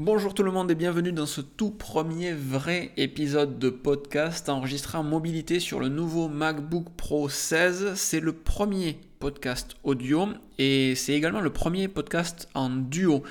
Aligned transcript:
Bonjour 0.00 0.32
tout 0.32 0.44
le 0.44 0.52
monde 0.52 0.70
et 0.70 0.76
bienvenue 0.76 1.10
dans 1.10 1.26
ce 1.26 1.40
tout 1.40 1.72
premier 1.72 2.32
vrai 2.32 2.92
épisode 2.96 3.58
de 3.58 3.68
podcast 3.68 4.48
enregistré 4.48 4.96
en 4.96 5.02
mobilité 5.02 5.58
sur 5.58 5.80
le 5.80 5.88
nouveau 5.88 6.28
MacBook 6.28 6.86
Pro 6.96 7.28
16. 7.28 7.94
C'est 7.96 8.20
le 8.20 8.32
premier 8.32 9.00
podcast 9.18 9.74
audio 9.82 10.28
et 10.56 10.94
c'est 10.94 11.14
également 11.14 11.40
le 11.40 11.50
premier 11.50 11.88
podcast 11.88 12.48
en 12.54 12.70
duo. 12.70 13.24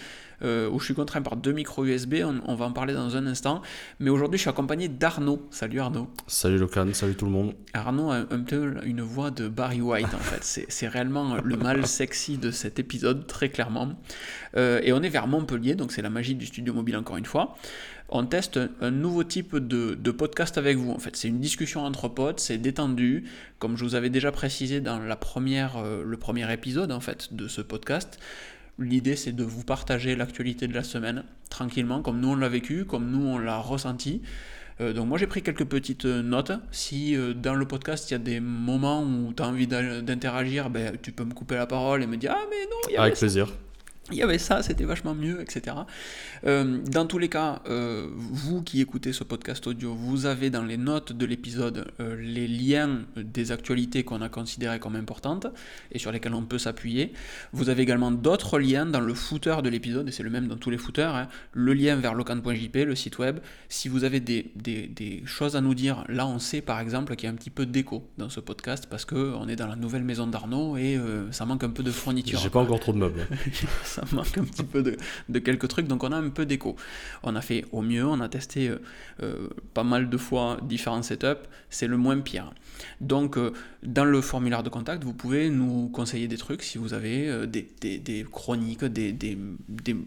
Euh, 0.44 0.70
où 0.70 0.80
je 0.80 0.86
suis 0.86 0.94
contraint 0.94 1.22
par 1.22 1.36
deux 1.36 1.52
micros 1.52 1.86
USB, 1.86 2.18
on, 2.24 2.56
va 2.56 2.66
en 2.66 2.72
parler 2.72 2.94
dans 2.94 3.16
un 3.16 3.26
instant. 3.26 3.62
Mais 4.00 4.10
aujourd'hui, 4.10 4.38
je 4.38 4.44
suis 4.44 4.50
accompagné 4.50 4.88
d'Arnaud. 4.88 5.48
Salut 5.50 5.80
Arnaud. 5.80 6.08
Salut 6.28 6.58
Locan, 6.60 6.88
salut 6.94 7.16
tout 7.16 7.26
le 7.26 7.32
monde. 7.32 7.54
Arnaud 7.74 8.12
a 8.12 8.18
un 8.30 8.42
peu 8.42 8.76
une 8.84 9.02
voix 9.02 9.32
de 9.32 9.48
Barry 9.48 9.82
White 9.82 10.14
en 10.14 10.20
fait. 10.20 10.66
C'est 10.70 10.88
réellement 10.88 11.38
le 11.44 11.58
mal 11.58 11.88
sexy 11.88 12.38
de 12.38 12.52
cet 12.52 12.80
épisode, 12.80 13.26
très 13.26 13.50
clairement. 13.50 13.94
Euh, 14.56 14.80
et 14.84 14.94
on 14.94 15.02
est 15.02 15.10
vers 15.10 15.28
Montpellier, 15.28 15.76
donc 15.76 15.92
c'est 15.92 16.02
la 16.02 16.10
magie 16.10 16.36
du 16.36 16.46
studio 16.46 16.74
mobile 16.74 16.98
encore 16.98 17.18
une 17.18 17.26
fois 17.26 17.56
on 18.10 18.26
teste 18.26 18.60
un 18.82 18.92
nouveau 18.92 19.24
type 19.24 19.56
de, 19.58 20.12
podcast 20.12 20.58
avec 20.58 20.78
vous. 20.78 20.92
En 20.92 21.00
fait, 21.00 21.16
c'est 21.16 21.28
une 21.28 21.40
discussion 21.40 21.84
entre 21.84 22.08
potes, 22.08 22.40
c'est 22.40 22.58
détendu, 22.58 23.26
comme 23.60 23.76
je 23.76 23.84
vous 23.84 23.96
avais 23.96 24.10
déjà 24.10 24.32
précisé 24.32 24.82
dans 24.82 25.00
la 25.00 25.16
première, 25.16 25.78
euh, 25.78 26.04
le 26.04 26.18
premier 26.18 26.52
épisode 26.52 26.92
en 26.92 27.00
fait 27.00 27.34
de 27.34 27.48
ce 27.48 27.62
podcast. 27.62 28.20
L'idée, 28.80 29.16
c'est 29.16 29.32
de 29.32 29.44
vous 29.44 29.64
partager 29.64 30.16
l'actualité 30.16 30.68
de 30.68 30.74
la 30.74 30.84
semaine, 30.84 31.24
tranquillement, 31.50 32.02
comme 32.02 32.20
nous 32.20 32.30
on 32.30 32.36
l'a 32.36 32.50
vécu, 32.50 32.86
comme 32.86 33.10
nous 33.10 33.26
on 33.26 33.40
l'a 33.40 33.58
ressenti. 33.58 34.22
Euh, 34.80 34.94
donc 34.94 35.08
moi 35.08 35.18
j'ai 35.18 35.26
pris 35.26 35.42
quelques 35.42 35.66
petites 35.66 36.06
euh, 36.06 36.22
notes. 36.22 36.52
Si 36.72 37.16
euh, 37.16 37.34
dans 37.34 37.56
le 37.56 37.66
podcast 37.66 38.10
il 38.10 38.14
y 38.14 38.16
a 38.16 38.20
des 38.20 38.40
moments 38.40 39.02
où 39.02 39.34
tu 39.34 39.42
as 39.42 39.48
envie 39.48 39.66
d'interagir, 39.68 40.70
ben, 40.70 40.96
tu 41.02 41.12
peux 41.12 41.24
me 41.24 41.34
couper 41.34 41.56
la 41.56 41.66
parole 41.66 42.04
et 42.04 42.08
me 42.08 42.18
dire 42.18 42.36
Ah 42.36 42.46
mais 42.50 42.64
non, 42.66 42.78
il 42.90 42.94
y 42.94 42.98
Avec 42.98 43.16
plaisir 43.16 43.52
il 44.12 44.18
y 44.18 44.24
avait 44.24 44.38
ça, 44.38 44.64
c'était 44.64 44.86
vachement 44.86 45.14
mieux, 45.14 45.42
etc. 45.42 45.76
Euh, 46.46 46.80
dans 46.90 47.06
tous 47.06 47.18
les 47.18 47.28
cas, 47.28 47.62
euh, 47.68 48.08
vous 48.14 48.62
qui 48.62 48.80
écoutez 48.80 49.12
ce 49.12 49.26
podcast 49.26 49.68
audio, 49.68 49.94
vous 49.94 50.26
avez 50.26 50.50
dans 50.50 50.64
les 50.64 50.78
notes 50.78 51.12
de 51.12 51.26
l'épisode 51.26 51.92
euh, 52.00 52.16
les 52.18 52.48
liens 52.48 53.02
des 53.18 53.52
actualités 53.52 54.04
qu'on 54.04 54.22
a 54.22 54.30
considérées 54.30 54.80
comme 54.80 54.96
importantes 54.96 55.48
et 55.92 56.00
sur 56.00 56.12
lesquelles 56.12 56.34
on 56.34 56.44
peut 56.44 56.58
s'appuyer. 56.58 57.12
Vous 57.52 57.68
avez 57.70 57.84
également 57.84 58.12
d'autres 58.12 58.60
liens 58.60 58.86
dans 58.86 59.02
le 59.02 59.14
footer 59.14 59.58
de 59.62 59.70
l'épisode, 59.70 60.08
et 60.08 60.12
c'est 60.12 60.24
le 60.24 60.30
même 60.30 60.48
dans 60.48 60.58
tous 60.58 60.70
les 60.70 60.78
footers, 60.78 61.14
hein. 61.14 61.28
le 61.52 61.74
lien 61.74 61.98
vers 61.98 62.14
locan.jp, 62.14 62.86
le 62.86 62.96
site 62.96 63.20
web. 63.20 63.40
Si 63.68 63.90
vous 63.90 64.06
avez 64.06 64.22
des, 64.22 64.52
des, 64.56 64.88
des, 64.88 65.24
choses 65.26 65.58
à 65.58 65.62
nous 65.62 65.74
dire, 65.74 66.06
là 66.08 66.26
on 66.28 66.40
sait 66.40 66.62
par 66.62 66.80
exemple 66.80 67.16
qu'il 67.16 67.26
y 67.26 67.30
a 67.30 67.34
un 67.34 67.36
petit 67.36 67.50
peu 67.50 67.66
d'écho 67.66 68.08
dans 68.18 68.30
ce 68.30 68.40
podcast 68.40 68.88
parce 68.90 69.04
qu'on 69.04 69.48
est 69.50 69.58
dans 69.58 69.68
la 69.68 69.76
nouvelle 69.76 70.04
maison 70.04 70.28
d'Arnaud 70.28 70.78
et 70.78 70.98
ça 71.32 71.46
manque 71.46 71.64
un 71.66 71.70
peu 71.70 71.84
de 71.84 71.92
fourniture. 71.92 72.40
J'ai 72.40 72.50
pas 72.50 72.60
encore 72.60 72.80
trop 72.80 72.94
de 72.94 73.00
meubles. 73.00 73.28
ça 73.98 74.16
manque 74.16 74.38
un 74.38 74.44
petit 74.44 74.64
peu 74.64 74.84
de, 74.84 75.40
quelques 75.40 75.68
trucs, 75.68 75.88
donc 75.88 76.04
on 76.04 76.12
a 76.12 76.18
un 76.18 76.30
peu 76.30 76.46
d'écho. 76.46 76.76
On 77.24 77.36
a 77.36 77.42
fait 77.42 77.66
au 77.72 77.82
mieux, 77.82 78.06
on 78.06 78.20
a 78.20 78.30
testé 78.30 78.70
euh, 78.70 78.78
euh, 79.24 79.50
pas 79.74 79.84
mal 79.84 80.10
de 80.10 80.18
fois 80.18 80.58
différents 80.62 81.02
setups, 81.02 81.46
c'est 81.70 81.88
le 81.88 81.98
moins 81.98 82.20
pire. 82.20 82.52
Donc 83.02 83.38
euh, 83.38 83.54
dans 83.88 84.06
le 84.06 84.22
formulaire 84.22 84.62
de 84.62 84.70
contact, 84.70 85.04
vous 85.04 85.14
pouvez 85.14 85.50
nous 85.50 85.90
conseiller 85.90 86.28
des 86.28 86.38
trucs 86.38 86.62
si 86.62 86.78
vous 86.78 86.94
avez 86.94 87.48
des, 87.48 88.26
chroniques, 88.32 88.84
des, 88.84 89.38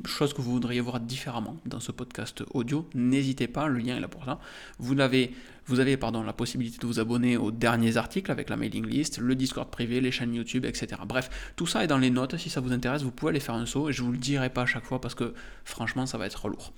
choses 0.05 0.33
que 0.35 0.43
vous 0.43 0.53
voudriez 0.53 0.81
voir 0.81 1.01
différemment 1.01 1.57
dans 1.67 1.81
ce 1.81 1.91
podcast 1.91 2.45
audio. 2.53 2.87
N'hésitez 2.95 3.49
pas, 3.49 3.67
le 3.67 3.79
lien 3.79 3.97
est 3.97 4.01
là 4.01 4.09
pour 4.09 4.25
ça. 4.25 4.39
Vous 4.79 5.01
avez 5.01 5.33
la 5.73 6.33
possibilité 6.33 6.79
de 6.79 6.87
vous 6.87 7.01
abonner 7.01 7.37
aux 7.37 7.51
derniers 7.51 7.97
articles 7.97 8.31
avec 8.31 8.51
la 8.51 8.57
mailing 8.57 8.87
list, 8.87 9.19
le 9.19 9.35
Discord 9.35 9.71
privé, 9.71 10.01
les 10.01 10.11
chaînes 10.11 10.35
YouTube, 10.35 10.65
etc. 10.65 11.01
Bref, 11.07 11.53
tout 11.57 11.67
ça 11.67 11.85
est 11.85 11.87
dans 11.87 11.99
les 11.99 12.11
notes. 12.11 12.37
Si 12.37 12.51
ça 12.51 12.61
vous 12.61 12.73
intéresse, 12.73 13.03
vous 13.03 13.11
pouvez 13.11 13.31
aller 13.31 13.41
faire 13.41 13.55
un 13.55 13.67
saut. 13.67 13.89
Et 13.89 13.93
je 13.93 14.03
vous 14.03 14.13
le 14.13 14.19
dirai 14.19 14.51
pas 14.51 14.63
à 14.63 14.67
chaque 14.67 14.85
fois 14.85 15.01
parce 15.01 15.15
que 15.15 15.35
franchement, 15.65 16.07
ça 16.07 16.19
va 16.19 16.27
être 16.27 16.49
lourd. 16.49 16.73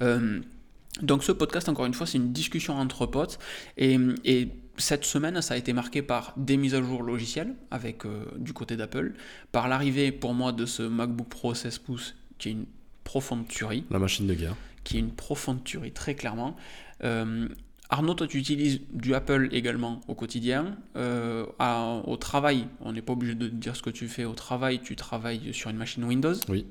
Euh, 0.00 0.40
donc 1.00 1.24
ce 1.24 1.32
podcast, 1.32 1.68
encore 1.68 1.86
une 1.86 1.94
fois, 1.94 2.06
c'est 2.06 2.18
une 2.18 2.32
discussion 2.32 2.74
entre 2.74 3.06
potes. 3.06 3.38
Et, 3.76 4.48
cette 4.76 5.04
semaine, 5.04 5.40
ça 5.42 5.54
a 5.54 5.56
été 5.56 5.72
marqué 5.72 6.02
par 6.02 6.32
des 6.36 6.56
mises 6.56 6.74
à 6.74 6.82
jour 6.82 7.02
logicielles 7.02 7.54
avec 7.70 8.06
euh, 8.06 8.24
du 8.36 8.52
côté 8.52 8.76
d'Apple, 8.76 9.14
par 9.52 9.68
l'arrivée 9.68 10.12
pour 10.12 10.34
moi 10.34 10.52
de 10.52 10.66
ce 10.66 10.82
MacBook 10.82 11.28
Pro 11.28 11.54
16 11.54 11.78
pouces 11.78 12.14
qui 12.38 12.48
est 12.48 12.52
une 12.52 12.66
profonde 13.04 13.46
tuerie. 13.46 13.84
La 13.90 13.98
machine 13.98 14.26
de 14.26 14.34
guerre. 14.34 14.56
Qui 14.84 14.96
est 14.96 15.00
une 15.00 15.12
profonde 15.12 15.62
tuerie, 15.62 15.92
très 15.92 16.14
clairement. 16.14 16.56
Euh, 17.04 17.48
Arnaud, 17.90 18.14
toi, 18.14 18.26
tu 18.26 18.38
utilises 18.38 18.80
du 18.90 19.14
Apple 19.14 19.48
également 19.52 20.00
au 20.08 20.14
quotidien. 20.14 20.76
Euh, 20.96 21.44
au 22.06 22.16
travail, 22.16 22.66
on 22.80 22.92
n'est 22.92 23.02
pas 23.02 23.12
obligé 23.12 23.34
de 23.34 23.48
dire 23.48 23.76
ce 23.76 23.82
que 23.82 23.90
tu 23.90 24.08
fais. 24.08 24.24
Au 24.24 24.32
travail, 24.32 24.80
tu 24.82 24.96
travailles 24.96 25.52
sur 25.52 25.68
une 25.68 25.76
machine 25.76 26.02
Windows. 26.04 26.34
Oui. 26.48 26.66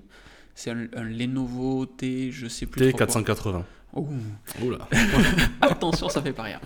C'est 0.56 0.72
un, 0.72 1.03
Lenovo 1.03 1.85
T, 1.85 2.31
je 2.31 2.47
sais 2.47 2.66
plus. 2.66 2.90
T480. 2.90 3.63
Oh. 3.94 4.07
Oula. 4.63 4.90
Attention, 5.61 6.09
ça 6.09 6.22
fait 6.22 6.34
pas 6.34 6.44
rien. 6.44 6.59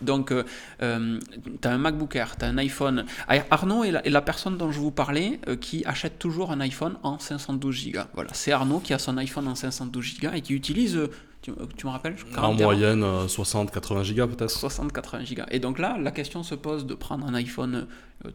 Donc, 0.00 0.32
euh, 0.32 0.44
euh, 0.82 1.18
tu 1.60 1.68
as 1.68 1.72
un 1.72 1.78
MacBook 1.78 2.14
Air, 2.16 2.36
tu 2.36 2.44
as 2.44 2.48
un 2.48 2.58
iPhone. 2.58 3.04
Arnaud 3.50 3.84
est 3.84 4.10
la, 4.10 4.22
personne 4.22 4.56
dont 4.56 4.70
je 4.70 4.78
vous 4.78 4.90
parlais 4.90 5.40
qui 5.60 5.84
achète 5.84 6.18
toujours 6.18 6.50
un 6.50 6.60
iPhone 6.60 6.96
en 7.02 7.18
512 7.18 7.92
Go. 7.92 8.00
Voilà, 8.14 8.30
c'est 8.34 8.52
Arnaud 8.52 8.80
qui 8.80 8.94
a 8.94 8.98
son 8.98 9.16
iPhone 9.16 9.48
en 9.48 9.54
512 9.54 10.20
Go 10.20 10.28
et 10.34 10.40
qui 10.40 10.54
utilise 10.54 11.08
tu, 11.42 11.52
me 11.86 11.90
rappelles 11.90 12.16
En 12.36 12.54
moyenne, 12.54 13.02
60-80 13.02 14.02
gigas 14.02 14.26
peut-être 14.26 14.52
60-80 14.52 15.24
gigas. 15.24 15.46
Et 15.50 15.60
donc 15.60 15.78
là, 15.78 15.96
la 15.98 16.10
question 16.10 16.42
se 16.42 16.54
pose 16.54 16.86
de 16.86 16.94
prendre 16.94 17.26
un 17.26 17.34
iPhone 17.34 17.86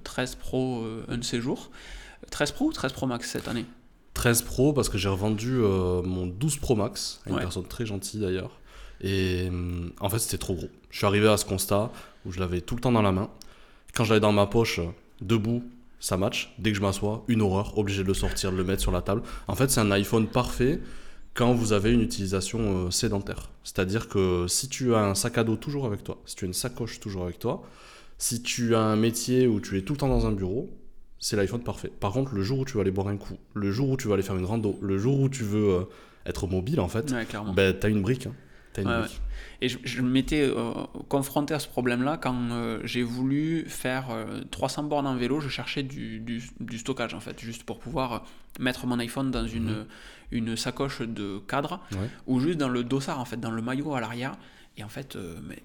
13 0.04 0.34
euh, 0.34 0.40
Pro 0.40 0.82
euh, 0.84 1.06
un 1.10 1.18
de 1.18 1.24
ces 1.24 1.42
jours. 1.42 1.72
13 2.32 2.52
Pro 2.52 2.66
ou 2.66 2.72
13 2.72 2.94
Pro 2.94 3.08
Max 3.08 3.30
cette 3.30 3.48
année? 3.48 3.66
13 4.14 4.44
Pro 4.44 4.74
parce 4.74 4.90
que 4.90 4.98
j'ai 4.98 5.10
revendu 5.10 5.58
euh, 5.58 6.02
mon 6.02 6.28
12 6.28 6.58
Pro 6.58 6.76
Max 6.76 7.22
à 7.26 7.32
une 7.32 7.40
personne 7.40 7.66
très 7.66 7.86
gentille 7.86 8.22
d'ailleurs. 8.22 8.60
Et 9.04 9.52
en 10.00 10.10
fait, 10.10 10.20
c'était 10.20 10.38
trop 10.38 10.56
gros. 10.56 10.70
Je 10.90 10.98
suis 10.98 11.06
arrivé 11.06 11.28
à 11.28 11.38
ce 11.38 11.46
constat 11.46 11.92
où 12.26 12.32
je 12.32 12.40
l'avais 12.40 12.62
tout 12.62 12.76
le 12.76 12.82
temps 12.82 12.92
dans 12.92 13.02
la 13.02 13.12
main. 13.12 13.30
Quand 13.94 14.06
j'avais 14.06 14.22
dans 14.22 14.32
ma 14.32 14.48
poche, 14.48 14.80
debout, 15.22 15.64
ça 16.00 16.18
match. 16.18 16.54
Dès 16.58 16.72
que 16.72 16.78
je 16.78 16.82
m'assois, 16.82 17.24
une 17.28 17.42
horreur, 17.42 17.78
obligé 17.78 18.02
de 18.04 18.08
le 18.08 18.14
sortir, 18.14 18.52
de 18.52 18.58
le 18.58 18.64
mettre 18.64 18.82
sur 18.82 18.92
la 18.92 19.02
table. 19.02 19.22
En 19.48 19.56
fait, 19.56 19.70
c'est 19.70 19.82
un 19.82 19.92
iPhone 19.92 20.28
parfait 20.28 20.80
quand 21.34 21.54
vous 21.54 21.74
avez 21.74 21.92
une 21.92 22.02
utilisation 22.02 22.60
euh, 22.60 22.92
sédentaire. 22.92 23.50
C'est-à-dire 23.64 24.08
que 24.08 24.46
si 24.48 24.70
tu 24.70 24.96
as 24.96 25.00
un 25.00 25.16
sac 25.16 25.38
à 25.38 25.44
dos 25.44 25.56
toujours 25.56 25.86
avec 25.86 26.04
toi, 26.04 26.22
si 26.26 26.36
tu 26.36 26.46
as 26.46 26.48
une 26.48 26.54
sacoche 26.54 27.00
toujours 27.00 27.24
avec 27.24 27.40
toi, 27.40 27.64
si 28.18 28.42
tu 28.42 28.76
as 28.76 28.82
un 28.82 28.96
métier 28.96 29.48
où 29.48 29.60
tu 29.60 29.78
es 29.78 29.82
tout 29.82 29.94
le 29.94 29.98
temps 29.98 30.10
dans 30.10 30.28
un 30.28 30.32
bureau, 30.32 30.70
c'est 31.20 31.36
l'iPhone 31.36 31.64
parfait. 31.64 31.92
Par 32.00 32.12
contre, 32.12 32.36
le 32.36 32.44
jour 32.44 32.60
où 32.60 32.66
tu 32.66 32.76
vas 32.76 32.82
aller 32.82 32.92
boire 32.92 33.08
un 33.08 33.18
coup, 33.18 33.38
le 33.54 33.72
jour 33.72 33.90
où 33.90 33.98
tu 33.98 34.08
vas 34.08 34.14
aller 34.14 34.24
faire 34.24 34.36
une 34.36 34.46
rando, 34.46 34.78
le 34.82 34.98
jour 34.98 35.20
où 35.20 35.30
tu 35.30 35.44
veux 35.44 35.70
euh, 35.70 35.84
être 36.26 36.48
mobile, 36.48 36.80
en 36.80 36.90
fait, 36.90 37.14
ben, 37.56 37.76
tu 37.80 37.86
as 37.86 37.90
une 37.90 38.02
brique. 38.02 38.28
Hein. 38.28 38.34
Et 39.62 39.70
je, 39.70 40.02
m'étais 40.02 40.42
euh, 40.42 40.74
confronté 41.08 41.54
à 41.54 41.60
ce 41.60 41.68
problème-là 41.70 42.18
quand 42.18 42.82
j'ai 42.84 43.04
voulu 43.04 43.66
faire 43.68 44.08
300 44.52 44.84
bornes 44.84 45.08
en 45.08 45.16
vélo. 45.16 45.40
Je 45.40 45.50
cherchais 45.50 45.84
du, 45.84 46.20
du, 46.20 46.78
stockage, 46.78 47.14
en 47.14 47.20
fait, 47.20 47.40
juste 47.40 47.64
pour 47.64 47.80
pouvoir 47.80 48.26
mettre 48.60 48.86
mon 48.88 49.00
iPhone 49.00 49.32
dans 49.32 49.48
une, 49.48 49.72
mhm 49.72 49.86
une 50.34 50.58
sacoche 50.58 51.02
de 51.02 51.40
cadre 51.48 51.80
ou 52.28 52.40
juste 52.40 52.58
dans 52.58 52.70
le 52.70 52.84
dossard, 52.84 53.20
en 53.20 53.26
fait, 53.26 53.38
dans 53.38 53.52
le 53.52 53.62
maillot 53.62 53.94
à 53.94 54.02
l'arrière. 54.02 54.36
Et 54.76 54.84
en 54.84 54.90
fait, 54.90 55.16
euh, 55.16 55.40
mais 55.48 55.62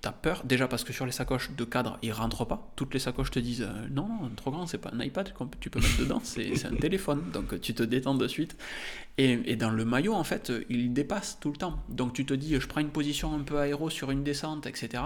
t'as 0.00 0.12
peur, 0.12 0.42
déjà 0.44 0.68
parce 0.68 0.84
que 0.84 0.92
sur 0.92 1.06
les 1.06 1.12
sacoches 1.12 1.50
de 1.50 1.64
cadre, 1.64 1.98
ils 2.02 2.12
rentrent 2.12 2.44
pas. 2.44 2.70
Toutes 2.76 2.94
les 2.94 3.00
sacoches 3.00 3.30
te 3.30 3.38
disent 3.38 3.62
euh, 3.62 3.88
non, 3.90 4.08
non, 4.08 4.30
trop 4.36 4.50
grand, 4.50 4.66
c'est 4.66 4.78
pas 4.78 4.90
un 4.92 5.00
iPad 5.00 5.32
que 5.32 5.44
tu 5.60 5.70
peux 5.70 5.80
mettre 5.80 5.98
dedans, 5.98 6.20
c'est 6.22 6.66
un 6.66 6.74
téléphone. 6.80 7.30
Donc 7.32 7.60
tu 7.60 7.74
te 7.74 7.82
détends 7.82 8.14
de 8.14 8.28
suite. 8.28 8.56
Et, 9.16 9.40
et, 9.46 9.56
dans 9.56 9.70
le 9.70 9.84
maillot, 9.84 10.14
en 10.14 10.22
fait, 10.24 10.52
il 10.68 10.92
dépasse 10.92 11.38
tout 11.40 11.50
le 11.50 11.56
temps. 11.56 11.82
Donc 11.88 12.12
tu 12.12 12.24
te 12.24 12.34
dis, 12.34 12.58
je 12.60 12.66
prends 12.68 12.80
une 12.80 12.90
position 12.90 13.34
un 13.34 13.42
peu 13.42 13.58
aéro 13.58 13.90
sur 13.90 14.10
une 14.12 14.22
descente, 14.22 14.66
etc 14.66 15.02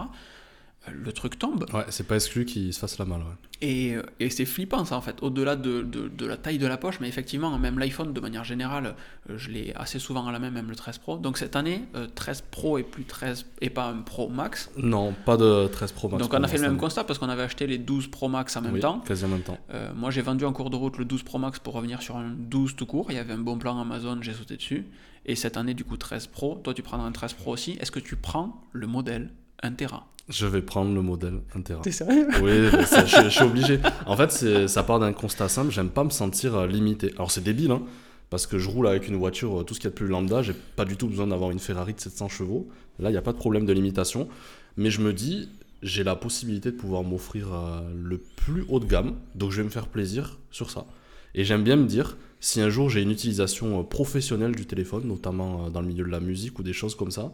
le 0.91 1.13
truc 1.13 1.39
tombe. 1.39 1.67
Ouais, 1.73 1.85
c'est 1.91 2.07
pas 2.07 2.17
exclu 2.17 2.45
qu'il 2.45 2.73
se 2.73 2.79
fasse 2.79 2.99
la 2.99 3.05
malle. 3.05 3.23
Et, 3.61 3.95
et 4.19 4.31
c'est 4.31 4.45
flippant 4.45 4.85
ça 4.85 4.97
en 4.97 5.01
fait, 5.01 5.23
au-delà 5.23 5.55
de, 5.55 5.83
de, 5.83 6.27
la 6.27 6.37
taille 6.37 6.59
de 6.59 6.67
la 6.67 6.77
poche, 6.77 6.99
mais 7.01 7.09
effectivement, 7.09 7.57
même 7.59 7.79
l'iPhone 7.79 8.13
de 8.13 8.21
manière 8.21 8.43
générale, 8.43 8.97
euh, 9.31 9.39
je 9.39 9.51
l'ai 9.51 9.73
assez 9.77 10.01
souvent 10.01 10.27
à 10.27 10.33
la 10.33 10.41
main, 10.41 10.51
même 10.51 10.69
le 10.69 10.75
13 10.75 10.99
Pro. 10.99 11.17
Donc 11.19 11.39
cette 11.39 11.55
année, 11.55 11.85
13 12.17 12.39
euh, 12.39 12.49
Pro 12.51 12.79
et 12.79 12.83
plus 12.83 13.05
13 13.05 13.47
et 13.61 13.71
pas 13.71 13.87
un 13.87 13.99
Pro 13.99 14.29
Max. 14.29 14.71
Non, 14.77 15.15
pas 15.25 15.37
de 15.37 15.69
13 15.69 15.93
Pro 15.93 16.09
Max. 16.09 16.21
Donc 16.21 16.35
on 16.35 16.43
a 16.43 16.49
fait 16.49 16.59
le 16.59 16.65
même 16.65 16.77
constat 16.77 17.05
parce 17.05 17.21
qu'on 17.21 17.29
avait 17.29 17.45
acheté 17.45 17.69
les 17.69 17.79
12 17.79 18.09
Pro 18.09 18.29
Max 18.29 18.57
en 18.57 18.63
même 18.63 18.81
temps. 18.81 18.99
Quasi 19.01 19.25
en 19.25 19.29
même 19.29 19.43
temps. 19.43 19.59
Euh, 19.73 19.93
moi 19.95 20.11
j'ai 20.11 20.23
vendu 20.23 20.45
en 20.45 20.53
cours 20.53 20.71
de 20.71 20.77
route 20.77 20.99
le 20.99 21.05
12 21.05 21.23
Pro 21.23 21.39
Max 21.39 21.61
pour 21.61 21.75
revenir 21.75 22.03
sur 22.03 22.17
un 22.17 22.31
12 22.37 22.75
tout 22.75 22.87
court. 22.87 23.07
Il 23.11 23.15
y 23.15 23.19
avait 23.19 23.35
un 23.35 23.39
bon 23.39 23.59
plan 23.59 23.81
Amazon, 23.81 24.19
j'ai 24.21 24.35
sauté 24.35 24.57
dessus. 24.57 24.87
Et 25.25 25.37
cette 25.37 25.57
année, 25.57 25.75
du 25.75 25.85
coup, 25.85 25.97
13 25.97 26.27
Pro. 26.27 26.61
Toi, 26.65 26.75
tu 26.75 26.83
prendras 26.83 27.07
un 27.07 27.13
13 27.13 27.35
Pro 27.35 27.53
aussi. 27.53 27.77
Est-ce 27.81 27.93
que 27.93 28.01
tu 28.01 28.17
prends 28.17 28.61
le 28.73 28.87
modèle 28.87 29.31
1 29.63 29.73
Tera? 29.73 30.09
Je 30.29 30.47
vais 30.47 30.63
prendre 30.63 30.95
le 30.95 31.03
modèle 31.03 31.41
1 31.55 31.61
Tera. 31.63 31.83
T'es 31.83 31.91
sérieux? 31.91 32.29
Oui, 32.43 32.69
je, 32.71 33.29
suis 33.29 33.43
obligé. 33.43 33.81
En 34.07 34.17
fait, 34.17 34.69
ça 34.69 34.83
part 34.83 35.01
d'un 35.01 35.13
constat 35.13 35.49
simple, 35.49 35.71
j'aime 35.71 35.91
pas 35.91 36.05
me 36.05 36.11
sentir 36.11 36.55
euh, 36.55 36.67
limité. 36.67 37.13
Alors 37.17 37.31
c'est 37.31 37.43
débile, 37.43 37.73
hein, 37.73 37.83
parce 38.31 38.47
que 38.47 38.59
je 38.59 38.69
roule 38.69 38.87
avec 38.87 39.09
une 39.09 39.17
voiture, 39.17 39.61
euh, 39.61 39.65
tout 39.65 39.75
ce 39.75 39.81
qu'il 39.81 39.87
y 39.87 39.89
a 39.89 39.91
de 39.91 39.97
plus 39.97 40.07
lambda, 40.07 40.43
j'ai 40.43 40.55
pas 40.55 40.85
du 40.85 40.97
tout 40.97 41.09
besoin 41.09 41.27
d'avoir 41.27 41.51
une 41.51 41.59
Ferrari 41.59 41.95
de 41.95 42.01
700 42.01 42.29
chevaux. 42.29 42.69
Là, 42.99 43.11
il 43.11 43.13
n'y 43.13 43.19
a 43.19 43.23
pas 43.23 43.33
de 43.33 43.39
problème 43.39 43.67
de 43.67 43.73
limitation. 43.73 44.29
Mais 44.77 44.91
je 44.91 45.01
me 45.01 45.13
dis, 45.13 45.49
j'ai 45.83 46.05
la 46.05 46.15
possibilité 46.15 46.71
de 46.71 46.77
pouvoir 46.77 47.03
m'offrir 47.03 47.53
euh, 47.53 47.81
le 47.95 48.19
plus 48.19 48.65
haut 48.69 48.81
de 48.81 48.87
gamme, 48.87 49.17
donc 49.35 49.51
je 49.51 49.59
vais 49.59 49.65
me 49.65 49.71
faire 49.71 49.89
plaisir 49.89 50.39
sur 50.51 50.71
ça. 50.71 50.87
Et 51.35 51.45
j'aime 51.45 51.65
bien 51.65 51.77
me 51.77 51.87
dire, 51.87 52.17
si 52.41 52.61
un 52.61 52.71
jour 52.71 52.91
j'ai 52.91 53.03
une 53.03 53.11
utilisation 53.11 53.83
professionnelle 53.85 54.55
du 54.55 54.67
téléphone, 54.67 55.07
notamment 55.07 55.71
dans 55.71 55.81
le 55.81 55.87
milieu 55.87 56.05
de 56.05 56.11
la 56.11 56.21
musique 56.21 56.59
ou 56.59 56.63
des 56.63 56.73
choses 56.73 56.95
comme 56.95 57.11
ça, 57.11 57.33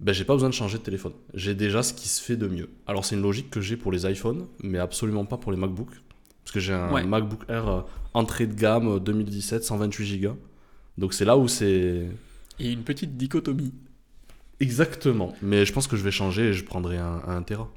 ben 0.00 0.12
j'ai 0.12 0.24
pas 0.24 0.32
besoin 0.32 0.48
de 0.48 0.54
changer 0.54 0.78
de 0.78 0.82
téléphone. 0.82 1.12
J'ai 1.34 1.54
déjà 1.54 1.82
ce 1.82 1.92
qui 1.92 2.08
se 2.08 2.22
fait 2.22 2.36
de 2.36 2.46
mieux. 2.46 2.70
Alors 2.86 3.04
c'est 3.04 3.14
une 3.16 3.22
logique 3.22 3.50
que 3.50 3.60
j'ai 3.60 3.76
pour 3.76 3.92
les 3.92 4.10
iPhones, 4.10 4.46
mais 4.62 4.78
absolument 4.78 5.24
pas 5.24 5.36
pour 5.36 5.52
les 5.52 5.58
MacBooks. 5.58 5.94
Parce 6.42 6.52
que 6.52 6.60
j'ai 6.60 6.72
un 6.72 7.06
MacBook 7.06 7.42
Air 7.48 7.68
euh, 7.68 7.80
entrée 8.14 8.46
de 8.46 8.54
gamme 8.54 8.98
2017, 8.98 9.62
128 9.62 10.20
Go. 10.20 10.38
Donc 10.98 11.12
c'est 11.14 11.24
là 11.24 11.36
où 11.36 11.48
c'est... 11.48 12.08
Et 12.58 12.72
une 12.72 12.82
petite 12.82 13.16
dichotomie. 13.16 13.72
Exactement. 14.58 15.34
Mais 15.42 15.64
je 15.64 15.72
pense 15.72 15.86
que 15.86 15.96
je 15.96 16.02
vais 16.02 16.10
changer 16.10 16.48
et 16.48 16.52
je 16.52 16.64
prendrai 16.64 16.96
un, 16.98 17.22
un 17.26 17.42
Tera. 17.42 17.70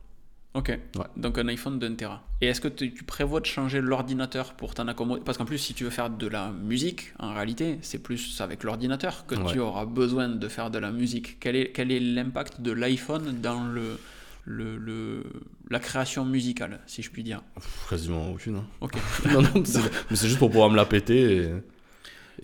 Ok. 0.53 0.77
Donc 1.17 1.37
un 1.39 1.47
iPhone 1.47 1.79
d'un 1.79 1.95
Tera. 1.95 2.23
Et 2.41 2.47
est-ce 2.47 2.61
que 2.61 2.67
tu 2.67 2.91
prévois 3.05 3.39
de 3.39 3.45
changer 3.45 3.81
l'ordinateur 3.81 4.53
pour 4.53 4.75
t'en 4.75 4.87
accommoder? 4.87 5.21
Parce 5.25 5.37
qu'en 5.37 5.45
plus, 5.45 5.57
si 5.57 5.73
tu 5.73 5.83
veux 5.83 5.89
faire 5.89 6.11
de 6.11 6.27
la 6.27 6.51
musique, 6.51 7.13
en 7.19 7.33
réalité, 7.33 7.79
c'est 7.81 7.97
plus 7.97 8.39
avec 8.39 8.63
l'ordinateur 8.63 9.25
que 9.25 9.35
tu 9.51 9.59
auras 9.59 9.85
besoin 9.85 10.29
de 10.29 10.47
faire 10.47 10.69
de 10.69 10.77
la 10.77 10.91
musique. 10.91 11.39
Quel 11.39 11.55
est 11.55 11.71
quel 11.71 11.91
est 11.91 11.99
l'impact 11.99 12.61
de 12.61 12.71
l'iPhone 12.71 13.41
dans 13.41 13.63
le, 13.63 13.97
le, 14.45 14.77
le, 14.77 15.23
la 15.71 15.79
création 15.79 16.23
musicale, 16.23 16.79
si 16.85 17.01
je 17.01 17.09
puis 17.09 17.23
dire? 17.23 17.41
Quasiment 17.89 18.29
aucune. 18.31 18.57
Hein. 18.57 18.65
Ok. 18.81 18.93
non, 19.33 19.41
non, 19.41 19.49
mais 19.55 20.15
c'est 20.15 20.27
juste 20.27 20.39
pour 20.39 20.51
pouvoir 20.51 20.69
me 20.69 20.75
la 20.75 20.85
péter. 20.85 21.37
Et 21.37 21.51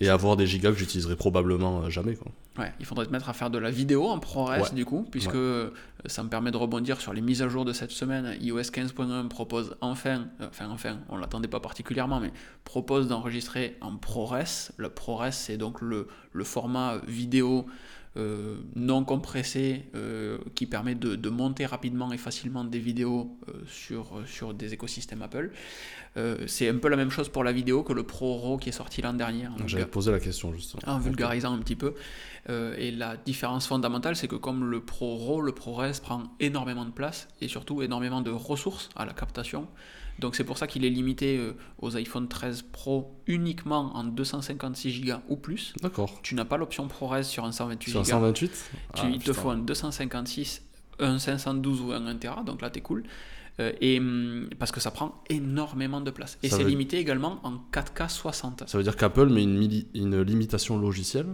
et 0.00 0.08
avoir 0.08 0.36
des 0.36 0.46
gigas 0.46 0.72
que 0.72 0.78
j'utiliserai 0.78 1.16
probablement 1.16 1.82
euh, 1.82 1.90
jamais. 1.90 2.14
Quoi. 2.14 2.32
Ouais, 2.60 2.72
il 2.78 2.86
faudrait 2.86 3.06
te 3.06 3.10
mettre 3.10 3.28
à 3.28 3.32
faire 3.32 3.50
de 3.50 3.58
la 3.58 3.70
vidéo 3.70 4.08
en 4.08 4.18
ProRes 4.18 4.72
du 4.72 4.84
coup, 4.84 5.06
puisque 5.10 5.34
euh, 5.34 5.70
ça 6.06 6.22
me 6.22 6.28
permet 6.28 6.50
de 6.50 6.56
rebondir 6.56 7.00
sur 7.00 7.12
les 7.12 7.20
mises 7.20 7.42
à 7.42 7.48
jour 7.48 7.64
de 7.64 7.72
cette 7.72 7.90
semaine. 7.90 8.36
iOS 8.40 8.60
15.1 8.60 9.28
propose 9.28 9.76
enfin, 9.80 10.26
euh, 10.40 10.48
enfin 10.48 10.68
enfin, 10.70 10.98
on 11.08 11.16
l'attendait 11.16 11.48
pas 11.48 11.60
particulièrement, 11.60 12.20
mais 12.20 12.32
propose 12.64 13.08
d'enregistrer 13.08 13.76
en 13.80 13.96
ProRes. 13.96 14.72
Le 14.76 14.88
ProRes, 14.88 15.32
c'est 15.32 15.56
donc 15.56 15.80
le, 15.80 16.08
le 16.32 16.44
format 16.44 16.98
vidéo 17.06 17.66
euh, 18.16 18.56
non 18.74 19.04
compressé 19.04 19.84
euh, 19.94 20.38
qui 20.56 20.66
permet 20.66 20.96
de, 20.96 21.28
monter 21.28 21.64
rapidement 21.64 22.12
et 22.12 22.18
facilement 22.18 22.64
des 22.64 22.80
vidéos 22.80 23.38
sur, 23.68 24.22
sur 24.26 24.52
des 24.52 24.74
écosystèmes 24.74 25.22
Apple. 25.22 25.52
c'est 26.48 26.68
un 26.68 26.78
peu 26.78 26.88
la 26.88 26.96
même 26.96 27.10
chose 27.10 27.28
pour 27.28 27.44
la 27.44 27.52
vidéo 27.52 27.84
que 27.84 27.92
le 27.92 28.02
ProRAW 28.02 28.58
qui 28.58 28.70
est 28.70 28.72
sorti 28.72 29.00
l'an 29.00 29.12
dernier. 29.12 29.46
J'avais 29.66 29.86
posé 29.86 30.10
la 30.10 30.18
question 30.18 30.52
justement. 30.52 30.82
En 30.86 30.98
vulgarisant 30.98 31.54
un 31.54 31.58
petit 31.58 31.76
peu. 31.76 31.94
Et 32.76 32.90
la 32.90 33.16
différence 33.16 33.66
fondamentale, 33.66 34.16
c'est 34.16 34.28
que 34.28 34.36
comme 34.36 34.64
le 34.64 34.80
ProRAW, 34.80 35.40
le 35.40 35.52
ProRes 35.52 36.00
prend 36.02 36.24
énormément 36.40 36.84
de 36.84 36.90
place 36.90 37.28
et 37.40 37.48
surtout 37.48 37.82
énormément 37.82 38.20
de 38.20 38.30
ressources 38.30 38.88
à 38.96 39.04
la 39.04 39.12
captation. 39.12 39.68
Donc 40.20 40.36
c'est 40.36 40.44
pour 40.44 40.58
ça 40.58 40.66
qu'il 40.66 40.84
est 40.84 40.90
limité 40.90 41.38
euh, 41.38 41.56
aux 41.78 41.96
iPhone 41.96 42.28
13 42.28 42.62
Pro 42.70 43.16
uniquement 43.26 43.96
en 43.96 44.04
256 44.04 45.04
Go 45.04 45.14
ou 45.28 45.36
plus. 45.36 45.72
D'accord. 45.80 46.20
Tu 46.22 46.34
n'as 46.34 46.44
pas 46.44 46.58
l'option 46.58 46.86
ProRes 46.86 47.24
sur 47.24 47.44
un 47.44 47.52
128 47.52 47.92
Go. 47.92 47.92
Sur 47.92 48.00
un 48.00 48.20
128 48.20 48.70
tu, 48.94 49.06
Il 49.12 49.22
te 49.22 49.32
faut 49.32 49.50
un 49.50 49.58
256, 49.58 50.62
un 51.00 51.18
512 51.18 51.80
ou 51.80 51.92
un 51.92 52.06
1 52.06 52.16
Tera, 52.16 52.42
donc 52.42 52.60
là 52.60 52.70
t'es 52.70 52.82
cool. 52.82 53.04
Euh, 53.58 53.72
et, 53.80 53.98
hum, 53.98 54.48
parce 54.58 54.70
que 54.70 54.80
ça 54.80 54.90
prend 54.90 55.22
énormément 55.28 56.00
de 56.00 56.10
place. 56.10 56.38
Et 56.42 56.48
c'est 56.48 56.64
limité 56.64 56.98
également 56.98 57.40
en 57.42 57.54
4K 57.72 58.08
60. 58.08 58.64
Ça 58.66 58.78
veut 58.78 58.84
dire 58.84 58.96
qu'Apple 58.96 59.28
met 59.28 59.42
une, 59.42 59.84
une 59.94 60.20
limitation 60.22 60.78
logicielle 60.78 61.26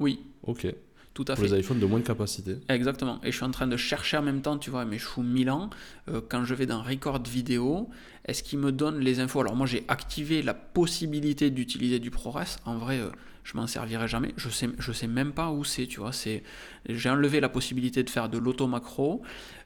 Oui. 0.00 0.20
Ok. 0.42 0.66
Tout 1.12 1.24
à 1.28 1.34
pour 1.34 1.44
fait. 1.44 1.50
les 1.50 1.60
iPhones 1.60 1.80
de 1.80 1.86
moins 1.86 1.98
de 1.98 2.04
capacité. 2.04 2.56
Exactement. 2.68 3.20
Et 3.24 3.32
je 3.32 3.36
suis 3.36 3.44
en 3.44 3.50
train 3.50 3.66
de 3.66 3.76
chercher 3.76 4.16
en 4.16 4.22
même 4.22 4.42
temps, 4.42 4.58
tu 4.58 4.70
vois, 4.70 4.84
mes 4.84 4.98
choux 4.98 5.22
Milan, 5.22 5.68
euh, 6.08 6.20
quand 6.26 6.44
je 6.44 6.54
vais 6.54 6.66
dans 6.66 6.82
Record 6.82 7.22
Vidéo, 7.24 7.88
est-ce 8.26 8.42
qu'il 8.44 8.60
me 8.60 8.70
donne 8.70 9.00
les 9.00 9.18
infos? 9.18 9.40
Alors 9.40 9.56
moi 9.56 9.66
j'ai 9.66 9.84
activé 9.88 10.40
la 10.40 10.54
possibilité 10.54 11.50
d'utiliser 11.50 11.98
du 11.98 12.12
ProRes. 12.12 12.44
En 12.64 12.78
vrai, 12.78 13.00
euh, 13.00 13.10
je 13.42 13.56
m'en 13.56 13.66
servirai 13.66 14.06
jamais. 14.06 14.32
Je 14.36 14.48
sais, 14.50 14.68
je 14.78 14.92
sais 14.92 15.08
même 15.08 15.32
pas 15.32 15.50
où 15.50 15.64
c'est, 15.64 15.86
tu 15.86 15.98
vois. 15.98 16.12
C'est, 16.12 16.44
j'ai 16.88 17.10
enlevé 17.10 17.40
la 17.40 17.48
possibilité 17.48 18.04
de 18.04 18.10
faire 18.10 18.28
de 18.28 18.38
l'auto 18.38 18.68
macro. 18.68 19.22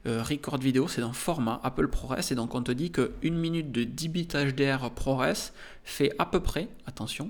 Euh, 0.07 0.23
record 0.23 0.57
vidéo, 0.57 0.87
c'est 0.87 1.01
dans 1.01 1.13
format 1.13 1.61
Apple 1.63 1.89
ProRes. 1.89 2.31
Et 2.31 2.35
donc 2.35 2.55
on 2.55 2.63
te 2.63 2.71
dit 2.71 2.89
que 2.89 3.11
une 3.21 3.37
minute 3.37 3.71
de 3.71 3.83
10 3.83 4.09
bits 4.09 4.27
HDR 4.33 4.89
ProRes 4.89 5.51
fait 5.83 6.11
à 6.17 6.25
peu 6.25 6.39
près, 6.39 6.69
attention, 6.87 7.29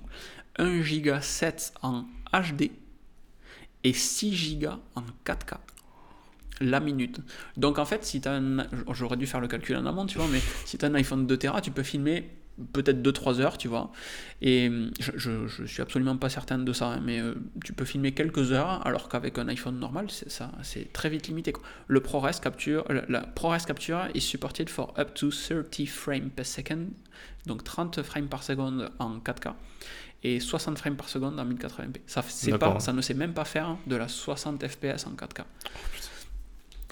1 0.57 0.81
giga 0.83 1.19
7 1.19 1.73
en 1.81 2.05
HD 2.31 2.71
et 3.85 3.93
6 3.93 4.57
Go 4.57 4.71
en 4.95 5.03
4K 5.25 5.57
la 6.61 6.79
minute. 6.79 7.19
Donc 7.57 7.79
en 7.79 7.85
fait, 7.85 8.05
si 8.05 8.21
tu 8.21 8.27
as 8.27 8.33
un... 8.33 8.65
J'aurais 8.91 9.17
dû 9.17 9.27
faire 9.27 9.41
le 9.41 9.47
calcul 9.47 9.75
en 9.75 9.85
amont, 9.85 10.05
tu 10.05 10.17
vois, 10.17 10.27
mais 10.31 10.39
si 10.65 10.77
tu 10.77 10.85
as 10.85 10.87
un 10.87 10.95
iPhone 10.95 11.27
2 11.27 11.37
Tera, 11.37 11.61
tu 11.61 11.71
peux 11.71 11.83
filmer 11.83 12.29
peut-être 12.71 13.01
2-3 13.01 13.41
heures, 13.41 13.57
tu 13.57 13.67
vois. 13.67 13.91
Et 14.41 14.71
je, 14.99 15.47
je, 15.47 15.65
suis 15.65 15.81
absolument 15.81 16.15
pas 16.15 16.29
certain 16.29 16.57
de 16.57 16.71
ça, 16.71 16.87
hein, 16.87 17.01
mais 17.03 17.19
euh, 17.19 17.35
tu 17.63 17.73
peux 17.73 17.83
filmer 17.83 18.13
quelques 18.13 18.53
heures, 18.53 18.85
alors 18.87 19.09
qu'avec 19.09 19.37
un 19.37 19.49
iPhone 19.49 19.77
normal, 19.77 20.05
c'est 20.09 20.31
ça, 20.31 20.51
c'est 20.63 20.93
très 20.93 21.09
vite 21.09 21.27
limité. 21.27 21.51
Le 21.87 21.99
ProRes 21.99 22.39
capture, 22.39 22.85
la 23.09 23.21
ProRes 23.21 23.65
capture 23.65 24.07
is 24.13 24.21
supported 24.21 24.69
for 24.69 24.93
up 24.97 25.13
to 25.13 25.31
30 25.31 25.85
frames 25.85 26.29
per 26.29 26.45
second, 26.45 26.87
donc 27.45 27.65
30 27.65 28.01
frames 28.03 28.27
par 28.27 28.43
seconde 28.43 28.89
en 28.99 29.19
4K 29.19 29.53
et 30.25 30.39
60 30.39 30.79
frames 30.79 30.95
par 30.95 31.07
seconde 31.07 31.39
en 31.39 31.45
1080p. 31.45 31.99
Ça, 32.07 32.23
pas, 32.57 32.79
ça 32.79 32.93
ne 32.93 33.01
sait 33.01 33.13
même 33.13 33.33
pas 33.33 33.45
faire 33.45 33.77
de 33.85 33.95
la 33.95 34.07
60 34.07 34.67
fps 34.67 35.05
en 35.05 35.11
4K. 35.11 35.43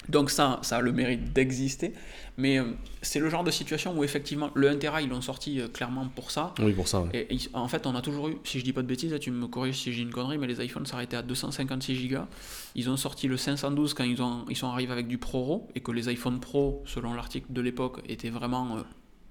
Donc 0.08 0.30
ça, 0.30 0.60
ça 0.62 0.76
a 0.76 0.80
le 0.82 0.92
mérite 0.92 1.32
d'exister, 1.32 1.94
mais 2.36 2.60
euh, 2.60 2.64
c'est 3.00 3.18
le 3.18 3.30
genre 3.30 3.42
de 3.42 3.50
situation 3.50 3.96
où 3.96 4.04
effectivement 4.04 4.50
le 4.54 4.68
1 4.68 4.76
Tera 4.76 5.00
ils 5.00 5.08
l'ont 5.08 5.22
sorti 5.22 5.60
euh, 5.60 5.66
clairement 5.66 6.06
pour 6.14 6.30
ça. 6.30 6.52
Oui, 6.58 6.72
pour 6.72 6.88
ça. 6.88 7.06
Et, 7.14 7.26
en 7.54 7.68
fait, 7.68 7.86
on 7.86 7.94
a 7.96 8.02
toujours 8.02 8.28
eu, 8.28 8.36
si 8.44 8.60
je 8.60 8.64
dis 8.64 8.74
pas 8.74 8.82
de 8.82 8.86
bêtises, 8.86 9.18
tu 9.18 9.30
me 9.30 9.46
corriges 9.48 9.78
si 9.78 9.94
j'ai 9.94 10.02
une 10.02 10.10
connerie, 10.10 10.36
mais 10.36 10.46
les 10.46 10.62
iPhones 10.62 10.84
s'arrêtaient 10.84 11.16
à 11.16 11.22
256 11.22 12.08
Go. 12.08 12.18
Ils 12.74 12.90
ont 12.90 12.98
sorti 12.98 13.28
le 13.28 13.38
512 13.38 13.94
quand 13.94 14.04
ils, 14.04 14.20
ont, 14.20 14.44
ils 14.50 14.56
sont 14.56 14.68
arrivés 14.68 14.92
avec 14.92 15.08
du 15.08 15.16
Pro 15.16 15.68
et 15.74 15.80
que 15.80 15.90
les 15.90 16.12
iPhones 16.12 16.38
Pro, 16.38 16.82
selon 16.84 17.14
l'article 17.14 17.46
de 17.48 17.62
l'époque, 17.62 18.00
étaient 18.06 18.30
vraiment 18.30 18.76
euh, 18.76 18.82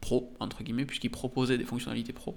pro 0.02 0.34
entre 0.40 0.64
guillemets 0.64 0.86
puisqu'ils 0.86 1.12
proposaient 1.12 1.58
des 1.58 1.66
fonctionnalités 1.66 2.14
pro. 2.14 2.36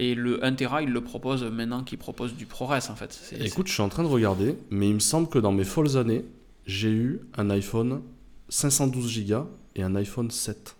Et 0.00 0.14
le 0.14 0.44
1 0.44 0.54
Tera, 0.54 0.82
il 0.82 0.90
le 0.90 1.00
propose 1.00 1.42
maintenant 1.44 1.82
qu'il 1.82 1.98
propose 1.98 2.34
du 2.34 2.46
ProRes 2.46 2.90
en 2.90 2.94
fait. 2.94 3.34
Écoute, 3.40 3.66
je 3.66 3.72
suis 3.72 3.82
en 3.82 3.88
train 3.88 4.04
de 4.04 4.08
regarder, 4.08 4.56
mais 4.70 4.88
il 4.88 4.94
me 4.94 5.00
semble 5.00 5.28
que 5.28 5.38
dans 5.38 5.52
mes 5.52 5.64
folles 5.64 5.96
années, 5.96 6.24
j'ai 6.66 6.90
eu 6.90 7.20
un 7.36 7.50
iPhone 7.50 8.02
512 8.48 9.26
Go 9.26 9.48
et 9.74 9.82
un 9.82 9.96
iPhone 9.96 10.30
7. 10.30 10.76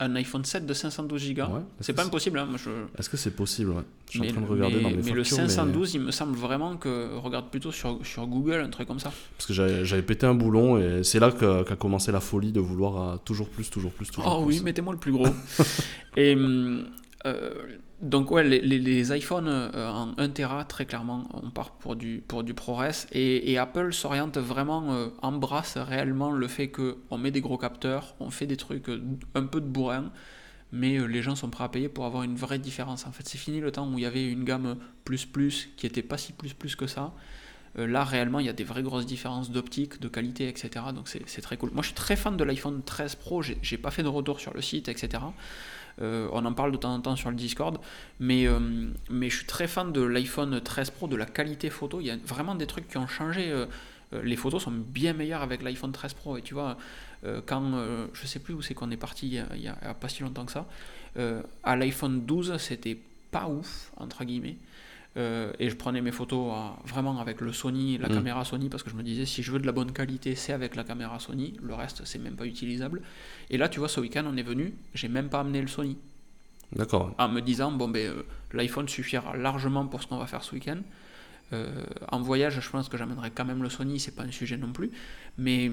Un 0.00 0.14
iPhone 0.14 0.44
7 0.44 0.64
de 0.64 0.72
512 0.72 1.34
Go 1.34 1.42
C'est 1.80 1.92
pas 1.92 2.04
impossible. 2.04 2.38
Hein, 2.38 2.48
je... 2.56 2.70
Est-ce 2.96 3.10
que 3.10 3.18
c'est 3.18 3.32
possible 3.32 3.74
Je 4.06 4.20
suis 4.20 4.30
en 4.30 4.32
train 4.32 4.40
de 4.40 4.46
regarder 4.46 4.80
dans 4.80 4.90
mes 4.90 5.02
Mais 5.02 5.10
le 5.10 5.24
512, 5.24 5.94
il 5.94 6.00
me 6.00 6.10
semble 6.10 6.36
vraiment 6.36 6.78
que. 6.78 7.14
Regarde 7.16 7.50
plutôt 7.50 7.72
sur, 7.72 7.98
sur 8.06 8.26
Google, 8.26 8.60
un 8.60 8.70
truc 8.70 8.88
comme 8.88 9.00
ça. 9.00 9.12
Parce 9.36 9.46
que 9.46 9.52
j'avais 9.52 10.02
pété 10.02 10.24
un 10.24 10.34
boulon 10.34 10.78
et 10.78 11.04
c'est 11.04 11.18
là 11.18 11.30
qu'a 11.30 11.76
commencé 11.76 12.10
la 12.10 12.20
folie 12.20 12.52
de 12.52 12.60
vouloir 12.60 13.20
toujours 13.20 13.50
plus, 13.50 13.68
toujours 13.68 13.92
plus, 13.92 14.06
toujours 14.06 14.24
oh, 14.32 14.44
plus. 14.46 14.54
Oh 14.54 14.58
oui, 14.58 14.64
mettez-moi 14.64 14.94
le 14.94 15.00
plus 15.00 15.12
gros. 15.12 15.28
et. 16.16 16.34
Euh, 17.26 17.64
donc 18.00 18.30
ouais, 18.30 18.44
les, 18.44 19.16
iPhones 19.16 19.48
euh, 19.48 19.90
en 19.90 20.14
1 20.18 20.28
Tera, 20.28 20.64
très 20.64 20.86
clairement, 20.86 21.28
on 21.32 21.50
part 21.50 21.72
pour 21.72 21.96
du, 21.96 22.22
pour 22.26 22.44
ProRes. 22.44 23.06
Et, 23.12 23.58
Apple 23.58 23.92
s'oriente 23.92 24.38
vraiment, 24.38 24.94
euh, 24.94 25.08
embrasse 25.20 25.76
réellement 25.76 26.30
le 26.30 26.46
fait 26.46 26.68
qu'on 26.70 27.18
met 27.18 27.32
des 27.32 27.40
gros 27.40 27.58
capteurs, 27.58 28.14
on 28.20 28.30
fait 28.30 28.46
des 28.46 28.56
trucs 28.56 28.88
euh, 28.88 29.02
un 29.34 29.42
peu 29.44 29.60
de 29.60 29.66
bourrin, 29.66 30.12
mais 30.70 30.98
les 31.08 31.22
gens 31.22 31.34
sont 31.34 31.50
prêts 31.50 31.64
à 31.64 31.68
payer 31.68 31.88
pour 31.88 32.04
avoir 32.04 32.22
une 32.22 32.36
vraie 32.36 32.60
différence. 32.60 33.04
En 33.06 33.10
fait, 33.12 33.26
c'est 33.26 33.38
fini 33.38 33.60
le 33.60 33.72
temps 33.72 33.90
où 33.92 33.98
il 33.98 34.02
y 34.02 34.06
avait 34.06 34.30
une 34.30 34.44
gamme 34.44 34.76
plus 35.04 35.26
plus 35.26 35.70
qui 35.76 35.86
était 35.86 36.02
pas 36.02 36.18
si 36.18 36.32
plus 36.32 36.54
plus 36.54 36.76
que 36.76 36.86
ça. 36.86 37.12
Là, 37.86 38.04
réellement, 38.04 38.40
il 38.40 38.46
y 38.46 38.48
a 38.48 38.52
des 38.52 38.64
vraies 38.64 38.82
grosses 38.82 39.06
différences 39.06 39.50
d'optique, 39.50 40.00
de 40.00 40.08
qualité, 40.08 40.48
etc. 40.48 40.86
Donc 40.94 41.08
c'est 41.08 41.40
très 41.40 41.56
cool. 41.56 41.70
Moi, 41.72 41.82
je 41.82 41.88
suis 41.88 41.94
très 41.94 42.16
fan 42.16 42.36
de 42.36 42.44
l'iPhone 42.44 42.82
13 42.84 43.14
Pro. 43.16 43.42
J'ai 43.42 43.78
pas 43.78 43.90
fait 43.90 44.02
de 44.02 44.08
retour 44.08 44.40
sur 44.40 44.54
le 44.54 44.62
site, 44.62 44.88
etc. 44.88 45.22
Euh, 46.00 46.28
on 46.32 46.44
en 46.44 46.52
parle 46.52 46.72
de 46.72 46.76
temps 46.76 46.94
en 46.94 47.00
temps 47.00 47.16
sur 47.16 47.30
le 47.30 47.36
Discord, 47.36 47.78
mais, 48.20 48.46
euh, 48.46 48.60
je 49.10 49.28
suis 49.28 49.46
très 49.46 49.66
fan 49.66 49.92
de 49.92 50.00
l'iPhone 50.00 50.60
13 50.60 50.90
Pro, 50.90 51.08
de 51.08 51.16
la 51.16 51.26
qualité 51.26 51.70
photo. 51.70 52.00
Il 52.00 52.06
y 52.06 52.10
a 52.10 52.16
vraiment 52.16 52.54
des 52.54 52.66
trucs 52.66 52.88
qui 52.88 52.98
ont 52.98 53.08
changé. 53.08 53.50
Euh, 53.50 53.66
les 54.22 54.36
photos 54.36 54.62
sont 54.62 54.70
bien 54.70 55.12
meilleures 55.12 55.42
avec 55.42 55.62
l'iPhone 55.62 55.92
13 55.92 56.14
Pro. 56.14 56.36
Et 56.38 56.42
tu 56.42 56.54
vois, 56.54 56.78
quand 57.44 57.72
je 58.14 58.26
sais 58.26 58.38
plus 58.38 58.54
où 58.54 58.62
c'est 58.62 58.72
qu'on 58.72 58.90
est 58.90 58.96
parti 58.96 59.26
il 59.26 59.60
y, 59.60 59.68
a, 59.68 59.94
pas 59.94 60.08
si 60.08 60.22
longtemps 60.22 60.46
que 60.46 60.52
ça, 60.52 60.66
à 61.62 61.76
l'iPhone 61.76 62.24
12, 62.24 62.56
c'était 62.56 62.96
pas 63.30 63.48
ouf, 63.48 63.92
entre 63.98 64.24
guillemets. 64.24 64.56
Euh, 65.16 65.52
et 65.58 65.70
je 65.70 65.74
prenais 65.74 66.00
mes 66.00 66.12
photos 66.12 66.52
vraiment 66.84 67.18
avec 67.18 67.40
le 67.40 67.52
Sony, 67.52 67.98
la 67.98 68.08
mm. 68.08 68.14
caméra 68.14 68.44
Sony, 68.44 68.68
parce 68.68 68.82
que 68.82 68.90
je 68.90 68.94
me 68.94 69.02
disais 69.02 69.26
si 69.26 69.42
je 69.42 69.50
veux 69.50 69.58
de 69.58 69.66
la 69.66 69.72
bonne 69.72 69.92
qualité, 69.92 70.34
c'est 70.34 70.52
avec 70.52 70.76
la 70.76 70.84
caméra 70.84 71.18
Sony, 71.18 71.54
le 71.62 71.74
reste 71.74 72.04
c'est 72.04 72.18
même 72.18 72.36
pas 72.36 72.46
utilisable. 72.46 73.02
Et 73.50 73.58
là, 73.58 73.68
tu 73.68 73.80
vois, 73.80 73.88
ce 73.88 74.00
week-end 74.00 74.24
on 74.26 74.36
est 74.36 74.42
venu, 74.42 74.74
j'ai 74.94 75.08
même 75.08 75.28
pas 75.28 75.40
amené 75.40 75.60
le 75.60 75.68
Sony. 75.68 75.96
D'accord. 76.72 77.14
En 77.18 77.28
me 77.28 77.40
disant, 77.40 77.72
bon, 77.72 77.88
ben, 77.88 78.06
euh, 78.06 78.22
l'iPhone 78.52 78.88
suffira 78.88 79.36
largement 79.36 79.86
pour 79.86 80.02
ce 80.02 80.06
qu'on 80.06 80.18
va 80.18 80.26
faire 80.26 80.44
ce 80.44 80.54
week-end. 80.54 80.78
Euh, 81.52 81.82
en 82.12 82.20
voyage, 82.20 82.60
je 82.60 82.70
pense 82.70 82.88
que 82.88 82.98
j'amènerai 82.98 83.30
quand 83.30 83.44
même 83.44 83.62
le 83.62 83.70
Sony, 83.70 83.98
c'est 83.98 84.14
pas 84.14 84.22
un 84.22 84.30
sujet 84.30 84.56
non 84.56 84.72
plus. 84.72 84.90
Mais, 85.38 85.70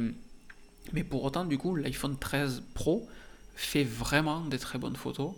mais 0.93 1.03
pour 1.03 1.23
autant, 1.23 1.43
du 1.43 1.57
coup, 1.57 1.75
l'iPhone 1.75 2.17
13 2.17 2.63
Pro 2.73 3.07
fait 3.55 3.83
vraiment 3.83 4.41
des 4.41 4.59
très 4.59 4.79
bonnes 4.79 4.95
photos. 4.95 5.33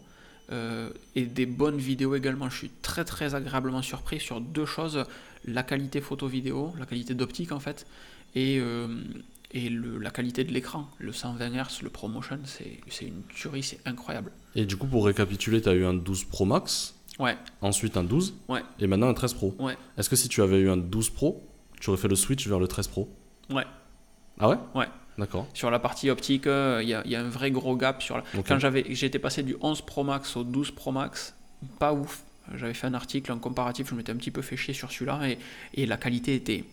Euh, 0.52 0.90
et 1.16 1.26
des 1.26 1.46
bonnes 1.46 1.78
vidéos 1.78 2.16
également. 2.16 2.50
Je 2.50 2.58
suis 2.58 2.72
très 2.82 3.04
très 3.06 3.36
agréablement 3.36 3.82
surpris 3.82 4.20
sur 4.20 4.40
deux 4.42 4.66
choses 4.66 5.04
la 5.46 5.64
qualité 5.64 6.02
photo-vidéo, 6.02 6.74
la 6.78 6.86
qualité 6.86 7.14
d'optique 7.14 7.52
en 7.52 7.60
fait, 7.60 7.86
et, 8.36 8.60
euh, 8.60 8.88
et 9.52 9.70
le, 9.70 9.98
la 9.98 10.10
qualité 10.10 10.44
de 10.44 10.52
l'écran. 10.52 10.90
Le 11.00 11.12
120 11.14 11.50
Hz, 11.52 11.82
le 11.84 11.90
ProMotion, 11.90 12.40
c'est 12.46 13.06
une 13.06 13.24
tuerie, 13.30 13.64
c'est 13.64 13.80
incroyable. 13.86 14.32
Et 14.56 14.66
du 14.66 14.76
coup, 14.78 14.88
pour 14.88 15.06
récapituler, 15.06 15.62
tu 15.62 15.70
as 15.70 15.74
eu 15.74 15.86
un 15.86 15.94
12 15.94 16.26
Pro 16.26 16.46
Max, 16.46 16.94
Ouais, 17.20 17.36
ensuite 17.62 17.98
un 17.98 18.04
12, 18.04 18.36
ouais, 18.48 18.62
et 18.80 18.86
maintenant 18.86 19.08
un 19.08 19.14
13 19.16 19.34
Pro. 19.34 19.56
ouais, 19.58 19.76
Est-ce 19.98 20.08
que 20.08 20.16
si 20.16 20.30
tu 20.30 20.42
avais 20.44 20.60
eu 20.60 20.70
un 20.70 20.78
12 20.78 21.10
Pro, 21.10 21.42
tu 21.80 21.90
aurais 21.90 21.98
fait 21.98 22.08
le 22.08 22.16
switch 22.16 22.48
vers 22.48 22.60
le 22.60 22.68
13 22.68 22.88
Pro? 22.90 23.10
Ouais. 23.50 23.64
Ah 24.40 24.50
ouais? 24.50 24.58
Ouais. 24.76 24.86
D'accord. 25.18 25.48
Sur 25.54 25.72
la 25.72 25.80
partie 25.80 26.10
optique, 26.10 26.48
euh, 26.48 26.80
il 26.84 26.90
y, 26.90 26.94
a, 26.94 27.02
il 27.06 27.12
y 27.12 27.16
a 27.16 27.22
un 27.22 27.30
vrai 27.30 27.52
gros 27.52 27.76
gap. 27.76 28.04
Sur 28.04 28.18
la... 28.18 28.24
Quand 28.48 28.60
j'avais, 28.60 28.86
j'étais 28.90 29.20
passé 29.20 29.44
du 29.44 29.56
11 29.62 29.82
Pro 29.82 30.04
Max 30.04 30.36
au 30.36 30.44
12 30.44 30.72
Pro 30.72 30.92
Max, 30.92 31.34
pas 31.80 31.94
ouf. 31.94 32.24
J'avais 32.56 32.74
fait 32.74 32.88
un 32.88 32.94
article, 32.94 33.32
un 33.32 33.40
comparatif, 33.40 33.90
je 33.90 33.96
m'étais 33.96 34.12
un 34.12 34.16
petit 34.16 34.32
peu 34.32 34.42
fait 34.42 34.56
chier 34.56 34.74
sur 34.74 34.92
celui-là 34.92 35.28
et, 35.28 35.38
et 35.74 35.86
la 35.86 35.98
qualité 35.98 36.36
était 36.36 36.64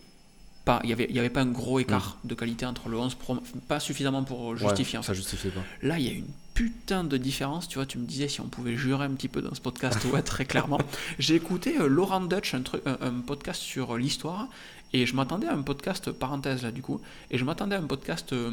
pas. 0.63 0.79
Il 0.83 0.87
n'y 0.87 0.93
avait, 0.93 1.11
y 1.11 1.19
avait 1.19 1.29
pas 1.29 1.41
un 1.41 1.51
gros 1.51 1.79
écart 1.79 2.17
de 2.23 2.33
qualité 2.33 2.65
entre 2.65 2.87
le 2.87 2.97
11 2.97 3.15
Pro, 3.15 3.37
pas 3.67 3.79
suffisamment 3.79 4.23
pour 4.23 4.55
justifier. 4.55 4.99
Mm. 4.99 4.99
Ouais, 4.99 4.99
en 4.99 5.01
fait. 5.01 5.07
ça 5.07 5.13
justifiait 5.13 5.51
pas. 5.51 5.61
Là, 5.81 5.99
il 5.99 6.05
y 6.05 6.09
a 6.09 6.13
une 6.13 6.27
putain 6.55 7.03
de 7.03 7.17
différence. 7.17 7.67
Tu 7.67 7.75
vois, 7.77 7.85
tu 7.85 7.99
me 7.99 8.05
disais 8.07 8.27
si 8.27 8.41
on 8.41 8.47
pouvait 8.47 8.75
jurer 8.75 9.05
un 9.05 9.11
petit 9.11 9.27
peu 9.27 9.41
dans 9.43 9.53
ce 9.53 9.61
podcast, 9.61 10.03
ouais, 10.05 10.23
très 10.23 10.45
clairement. 10.45 10.79
J'ai 11.19 11.35
écouté 11.35 11.77
euh, 11.79 11.87
Laurent 11.87 12.21
Dutch, 12.21 12.55
un, 12.55 12.61
truc, 12.63 12.81
un, 12.87 12.97
un 13.01 13.19
podcast 13.21 13.61
sur 13.61 13.95
l'histoire, 13.97 14.47
et 14.93 15.05
je 15.05 15.15
m'attendais 15.15 15.47
à 15.47 15.53
un 15.53 15.61
podcast, 15.61 16.11
parenthèse 16.11 16.63
là 16.63 16.71
du 16.71 16.81
coup, 16.81 16.99
et 17.29 17.37
je 17.37 17.45
m'attendais 17.45 17.75
à 17.75 17.79
un 17.79 17.85
podcast 17.87 18.33
euh, 18.33 18.51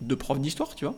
de 0.00 0.14
prof 0.14 0.38
d'histoire, 0.38 0.74
tu 0.76 0.84
vois. 0.84 0.94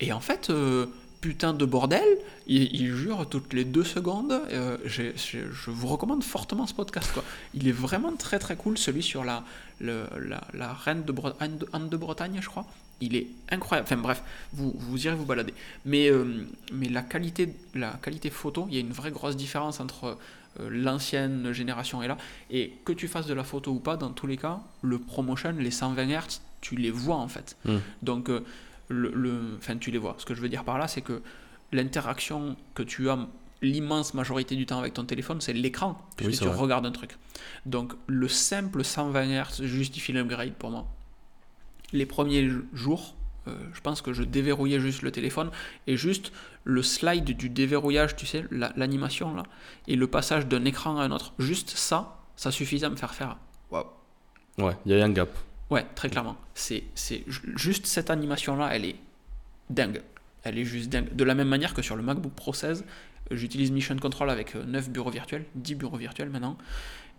Et 0.00 0.12
en 0.12 0.20
fait, 0.20 0.50
euh, 0.50 0.86
putain 1.20 1.52
de 1.54 1.64
bordel, 1.64 2.04
il, 2.46 2.62
il 2.74 2.94
jure 2.94 3.28
toutes 3.28 3.52
les 3.52 3.64
deux 3.64 3.84
secondes. 3.84 4.32
euh, 4.50 4.76
je 4.86 5.70
vous 5.70 5.86
recommande 5.88 6.24
fortement 6.24 6.66
ce 6.66 6.74
podcast, 6.74 7.10
quoi. 7.12 7.22
Il 7.54 7.68
est 7.68 7.72
vraiment 7.72 8.12
très 8.16 8.38
très 8.38 8.56
cool, 8.56 8.78
celui 8.78 9.02
sur 9.02 9.24
la, 9.24 9.44
le- 9.80 10.06
la, 10.26 10.42
la 10.54 10.72
reine 10.72 11.04
de, 11.04 11.12
Bre- 11.12 11.34
Anne 11.40 11.58
de, 11.58 11.68
Anne 11.72 11.88
de 11.90 11.96
Bretagne, 11.96 12.38
je 12.40 12.48
crois. 12.48 12.64
Il 13.00 13.14
est 13.14 13.26
incroyable. 13.50 13.86
Enfin 13.90 14.00
bref, 14.00 14.22
vous, 14.52 14.72
vous 14.76 15.06
irez 15.06 15.14
vous 15.16 15.26
balader. 15.26 15.52
Mais, 15.84 16.08
euh, 16.08 16.46
mais 16.72 16.88
la, 16.88 17.02
qualité, 17.02 17.54
la 17.74 17.90
qualité 18.02 18.30
photo, 18.30 18.66
il 18.68 18.74
y 18.74 18.78
a 18.78 18.80
une 18.80 18.92
vraie 18.92 19.10
grosse 19.10 19.36
différence 19.36 19.80
entre 19.80 20.16
euh, 20.60 20.68
l'ancienne 20.70 21.52
génération 21.52 22.02
et 22.02 22.08
là. 22.08 22.16
Et 22.50 22.72
que 22.84 22.92
tu 22.92 23.06
fasses 23.06 23.26
de 23.26 23.34
la 23.34 23.44
photo 23.44 23.72
ou 23.72 23.80
pas, 23.80 23.96
dans 23.98 24.10
tous 24.10 24.26
les 24.26 24.38
cas, 24.38 24.60
le 24.82 24.98
ProMotion, 24.98 25.54
les 25.58 25.70
120 25.70 26.06
Hz, 26.08 26.40
tu 26.62 26.76
les 26.76 26.90
vois 26.90 27.16
en 27.16 27.28
fait. 27.28 27.56
Mm. 27.66 27.76
Donc, 28.02 28.30
euh, 28.30 28.40
le, 28.88 29.10
le- 29.14 29.56
enfin, 29.58 29.76
tu 29.76 29.90
les 29.90 29.98
vois. 29.98 30.14
Ce 30.18 30.24
que 30.24 30.34
je 30.34 30.40
veux 30.40 30.48
dire 30.48 30.64
par 30.64 30.78
là, 30.78 30.88
c'est 30.88 31.02
que 31.02 31.20
l'interaction 31.72 32.56
que 32.74 32.82
tu 32.82 33.10
as 33.10 33.18
l'immense 33.62 34.14
majorité 34.14 34.54
du 34.54 34.64
temps 34.66 34.78
avec 34.78 34.94
ton 34.94 35.04
téléphone, 35.04 35.40
c'est 35.40 35.52
l'écran, 35.52 35.98
puisque 36.16 36.42
tu 36.42 36.48
vrai. 36.48 36.56
regardes 36.56 36.86
un 36.86 36.92
truc. 36.92 37.16
Donc, 37.66 37.92
le 38.06 38.28
simple 38.28 38.84
120 38.84 39.42
Hz 39.42 39.62
justifie 39.64 40.12
l'upgrade 40.12 40.52
pour 40.54 40.70
moi. 40.70 40.86
Les 41.96 42.06
premiers 42.06 42.48
jours, 42.74 43.14
euh, 43.48 43.54
je 43.72 43.80
pense 43.80 44.02
que 44.02 44.12
je 44.12 44.22
déverrouillais 44.22 44.80
juste 44.80 45.02
le 45.02 45.10
téléphone 45.10 45.50
et 45.86 45.96
juste 45.96 46.32
le 46.64 46.82
slide 46.82 47.24
du 47.36 47.48
déverrouillage, 47.48 48.16
tu 48.16 48.26
sais, 48.26 48.44
la- 48.50 48.72
l'animation 48.76 49.34
là, 49.34 49.44
et 49.88 49.96
le 49.96 50.06
passage 50.06 50.46
d'un 50.46 50.64
écran 50.64 50.98
à 50.98 51.04
un 51.04 51.10
autre. 51.10 51.32
Juste 51.38 51.70
ça, 51.70 52.18
ça 52.36 52.50
suffisait 52.50 52.86
à 52.86 52.90
me 52.90 52.96
faire 52.96 53.14
faire. 53.14 53.36
Waouh! 53.70 53.86
Ouais, 54.58 54.76
il 54.84 54.92
y 54.92 54.94
a 54.94 54.98
eu 54.98 55.02
un 55.02 55.10
gap. 55.10 55.30
Ouais, 55.70 55.86
très 55.94 56.08
clairement. 56.10 56.36
C'est, 56.54 56.84
c'est 56.94 57.24
ju- 57.26 57.52
juste 57.56 57.86
cette 57.86 58.10
animation-là, 58.10 58.68
elle 58.74 58.84
est 58.84 58.96
dingue. 59.70 60.02
Elle 60.44 60.58
est 60.58 60.64
juste 60.64 60.90
dingue. 60.90 61.14
De 61.14 61.24
la 61.24 61.34
même 61.34 61.48
manière 61.48 61.72
que 61.74 61.82
sur 61.82 61.96
le 61.96 62.02
MacBook 62.02 62.32
Pro 62.34 62.52
16, 62.52 62.84
euh, 63.32 63.36
j'utilise 63.36 63.70
Mission 63.72 63.96
Control 63.96 64.28
avec 64.30 64.54
euh, 64.54 64.64
9 64.64 64.90
bureaux 64.90 65.10
virtuels, 65.10 65.44
10 65.54 65.74
bureaux 65.76 65.96
virtuels 65.96 66.30
maintenant. 66.30 66.56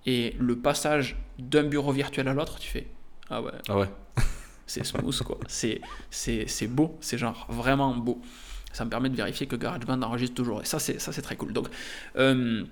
Et 0.06 0.36
le 0.40 0.56
passage 0.56 1.16
d'un 1.40 1.64
bureau 1.64 1.92
virtuel 1.92 2.28
à 2.28 2.34
l'autre, 2.34 2.60
tu 2.60 2.70
fais 2.70 2.88
Ah 3.30 3.42
ouais, 3.42 3.52
Ah 3.68 3.78
ouais. 3.80 3.90
c'est 4.68 4.84
smooth 4.86 5.24
quoi. 5.24 5.40
C'est, 5.48 6.68
beau, 6.68 6.98
c'est 7.02 7.18
genre 7.18 7.48
vraiment 7.50 7.96
beau. 7.96 8.22
Ça 8.74 8.86
me 8.86 8.90
permet 8.90 9.10
de 9.10 9.16
vérifier 9.16 9.48
que 9.48 9.56
GarageBand 9.56 10.02
enregistre 10.04 10.36
toujours. 10.36 10.62
Et 10.62 10.66
ça, 10.66 10.78
c'est, 10.78 11.00
c'est 11.00 11.22
très 11.22 11.36
cool. 11.36 11.54
Donc, 11.54 11.68
euh, 12.18 12.64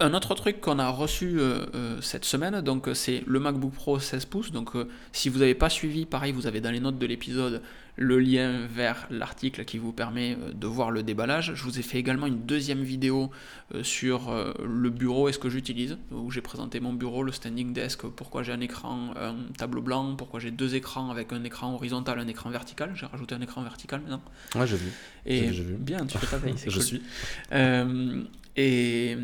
un 0.00 0.12
autre 0.12 0.34
truc 0.34 0.60
qu'on 0.60 0.78
a 0.78 0.90
reçu 0.90 1.38
euh, 1.38 1.66
euh, 1.74 2.00
cette 2.02 2.24
semaine, 2.24 2.60
donc 2.60 2.88
c'est 2.94 3.22
le 3.26 3.38
MacBook 3.38 3.72
Pro 3.72 3.98
16 3.98 4.26
pouces. 4.26 4.52
Donc, 4.52 4.72
si 5.12 5.28
vous 5.28 5.38
n'avez 5.38 5.54
pas 5.54 5.70
suivi, 5.70 6.04
pareil, 6.04 6.32
vous 6.32 6.46
avez 6.46 6.60
dans 6.60 6.72
les 6.72 6.80
notes 6.80 6.98
de 6.98 7.06
l'épisode 7.06 7.62
le 7.96 8.18
lien 8.18 8.66
vers 8.66 9.06
l'article 9.10 9.64
qui 9.64 9.78
vous 9.78 9.92
permet 9.92 10.36
euh, 10.40 10.52
de 10.52 10.66
voir 10.66 10.90
le 10.90 11.02
déballage. 11.02 11.52
Je 11.54 11.62
vous 11.62 11.78
ai 11.78 11.82
fait 11.82 11.98
également 11.98 12.26
une 12.26 12.44
deuxième 12.44 12.82
vidéo 12.82 13.30
euh, 13.74 13.82
sur 13.82 14.30
euh, 14.30 14.52
le 14.64 14.90
bureau 14.90 15.28
et 15.28 15.32
ce 15.32 15.38
que 15.38 15.48
j'utilise, 15.48 15.98
où 16.10 16.30
j'ai 16.30 16.40
présenté 16.40 16.80
mon 16.80 16.92
bureau, 16.92 17.22
le 17.22 17.32
standing 17.32 17.72
desk, 17.72 18.06
pourquoi 18.06 18.42
j'ai 18.42 18.52
un 18.52 18.60
écran, 18.60 19.14
un 19.16 19.36
tableau 19.56 19.82
blanc, 19.82 20.16
pourquoi 20.16 20.40
j'ai 20.40 20.50
deux 20.50 20.74
écrans 20.74 21.10
avec 21.10 21.32
un 21.32 21.44
écran 21.44 21.74
horizontal, 21.74 22.18
un 22.18 22.28
écran 22.28 22.50
vertical. 22.50 22.92
J'ai 22.94 23.06
rajouté 23.06 23.34
un 23.34 23.40
écran 23.40 23.62
vertical 23.62 24.00
maintenant. 24.00 24.22
Ouais, 24.54 24.66
j'ai 24.66 24.76
vu. 24.76 24.90
Et 25.26 25.42
vu, 25.42 25.54
j'ai 25.54 25.62
vu. 25.62 25.74
bien, 25.74 26.04
tu 26.06 26.18
fais 26.18 26.26
ta 26.26 26.38
veille, 26.38 26.54
c'est 26.56 26.70
Je 26.70 26.76
cool. 26.76 26.84
suis. 26.84 27.02
Euh, 27.52 28.24
et, 28.56 29.16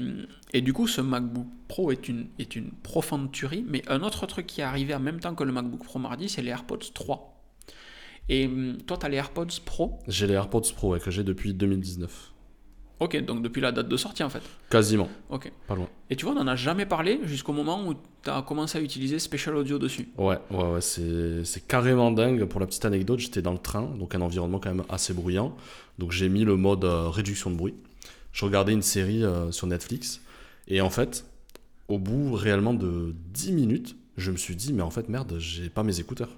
et 0.53 0.61
du 0.61 0.73
coup, 0.73 0.87
ce 0.87 1.01
MacBook 1.01 1.47
Pro 1.69 1.93
est 1.93 2.09
une, 2.09 2.27
est 2.39 2.57
une 2.57 2.71
profonde 2.71 3.31
tuerie. 3.31 3.65
Mais 3.69 3.83
un 3.89 4.03
autre 4.03 4.27
truc 4.27 4.47
qui 4.47 4.61
est 4.61 4.65
arrivé 4.65 4.95
en 4.95 5.01
même 5.01 5.21
temps 5.21 5.35
que 5.35 5.45
le 5.45 5.53
MacBook 5.53 5.85
Pro 5.85 5.99
mardi, 5.99 6.29
c'est 6.29 6.43
les 6.43 6.51
AirPods 6.51 6.79
3. 6.95 7.30
Et 8.31 8.47
hum, 8.47 8.79
toi, 8.87 8.97
tu 8.97 9.05
as 9.05 9.09
les 9.09 9.19
AirPods 9.19 9.61
Pro. 9.67 9.99
J'ai 10.09 10.27
les 10.27 10.35
AirPods 10.35 10.73
Pro 10.75 10.93
ouais, 10.93 11.01
que 11.01 11.11
j'ai 11.11 11.25
depuis 11.25 11.53
2019. 11.53 12.33
Ok, 13.01 13.17
donc 13.25 13.43
depuis 13.43 13.63
la 13.63 13.73
date 13.73 13.89
de 13.89 13.97
sortie 13.97 14.23
en 14.23 14.29
fait. 14.29 14.43
Quasiment. 14.69 15.09
Ok. 15.31 15.51
Pas 15.67 15.75
loin. 15.75 15.89
Et 16.11 16.17
tu 16.17 16.27
vois, 16.27 16.35
on 16.35 16.39
n'en 16.39 16.47
a 16.47 16.55
jamais 16.55 16.85
parlé 16.85 17.19
jusqu'au 17.25 17.55
moment 17.55 17.89
où 17.89 17.95
tu 17.95 18.31
as 18.31 18.43
commencé 18.43 18.77
à 18.77 18.83
utiliser 18.83 19.19
Special 19.19 19.57
Audio 19.57 19.79
dessus. 19.79 20.09
Ouais, 20.19 20.39
ouais, 20.51 20.65
ouais, 20.65 20.81
c'est 20.83 21.43
c'est 21.45 21.67
carrément 21.67 22.11
dingue. 22.13 22.45
Pour 22.45 22.61
la 22.61 22.67
petite 22.67 22.85
anecdote, 22.85 23.19
j'étais 23.19 23.41
dans 23.41 23.53
le 23.53 23.59
train, 23.59 23.91
donc 23.99 24.15
un 24.15 24.21
environnement 24.21 24.61
quand 24.61 24.73
même 24.75 24.85
assez 24.91 25.15
bruyant. 25.15 25.57
Donc 25.99 26.13
j'ai 26.13 26.29
mis 26.29 26.45
le 26.45 26.57
mode 26.57 26.85
euh, 26.85 27.09
réduction 27.09 27.51
de 27.51 27.57
bruit. 27.57 27.75
Je 28.33 28.45
regardais 28.45 28.75
une 28.75 28.83
série 28.83 29.25
euh, 29.25 29.51
sur 29.51 29.67
Netflix. 29.67 30.21
Et 30.69 30.83
en 30.83 30.91
fait, 30.91 31.25
au 31.89 31.99
bout 31.99 32.35
réellement 32.35 32.75
de 32.75 33.15
10 33.33 33.53
minutes, 33.53 33.97
je 34.19 34.31
me 34.31 34.37
suis 34.37 34.55
dit, 34.55 34.75
mais 34.75 34.83
en 34.83 34.91
fait, 34.91 35.09
merde, 35.09 35.37
j'ai 35.39 35.71
pas 35.71 35.83
mes 35.83 35.99
écouteurs. 35.99 36.37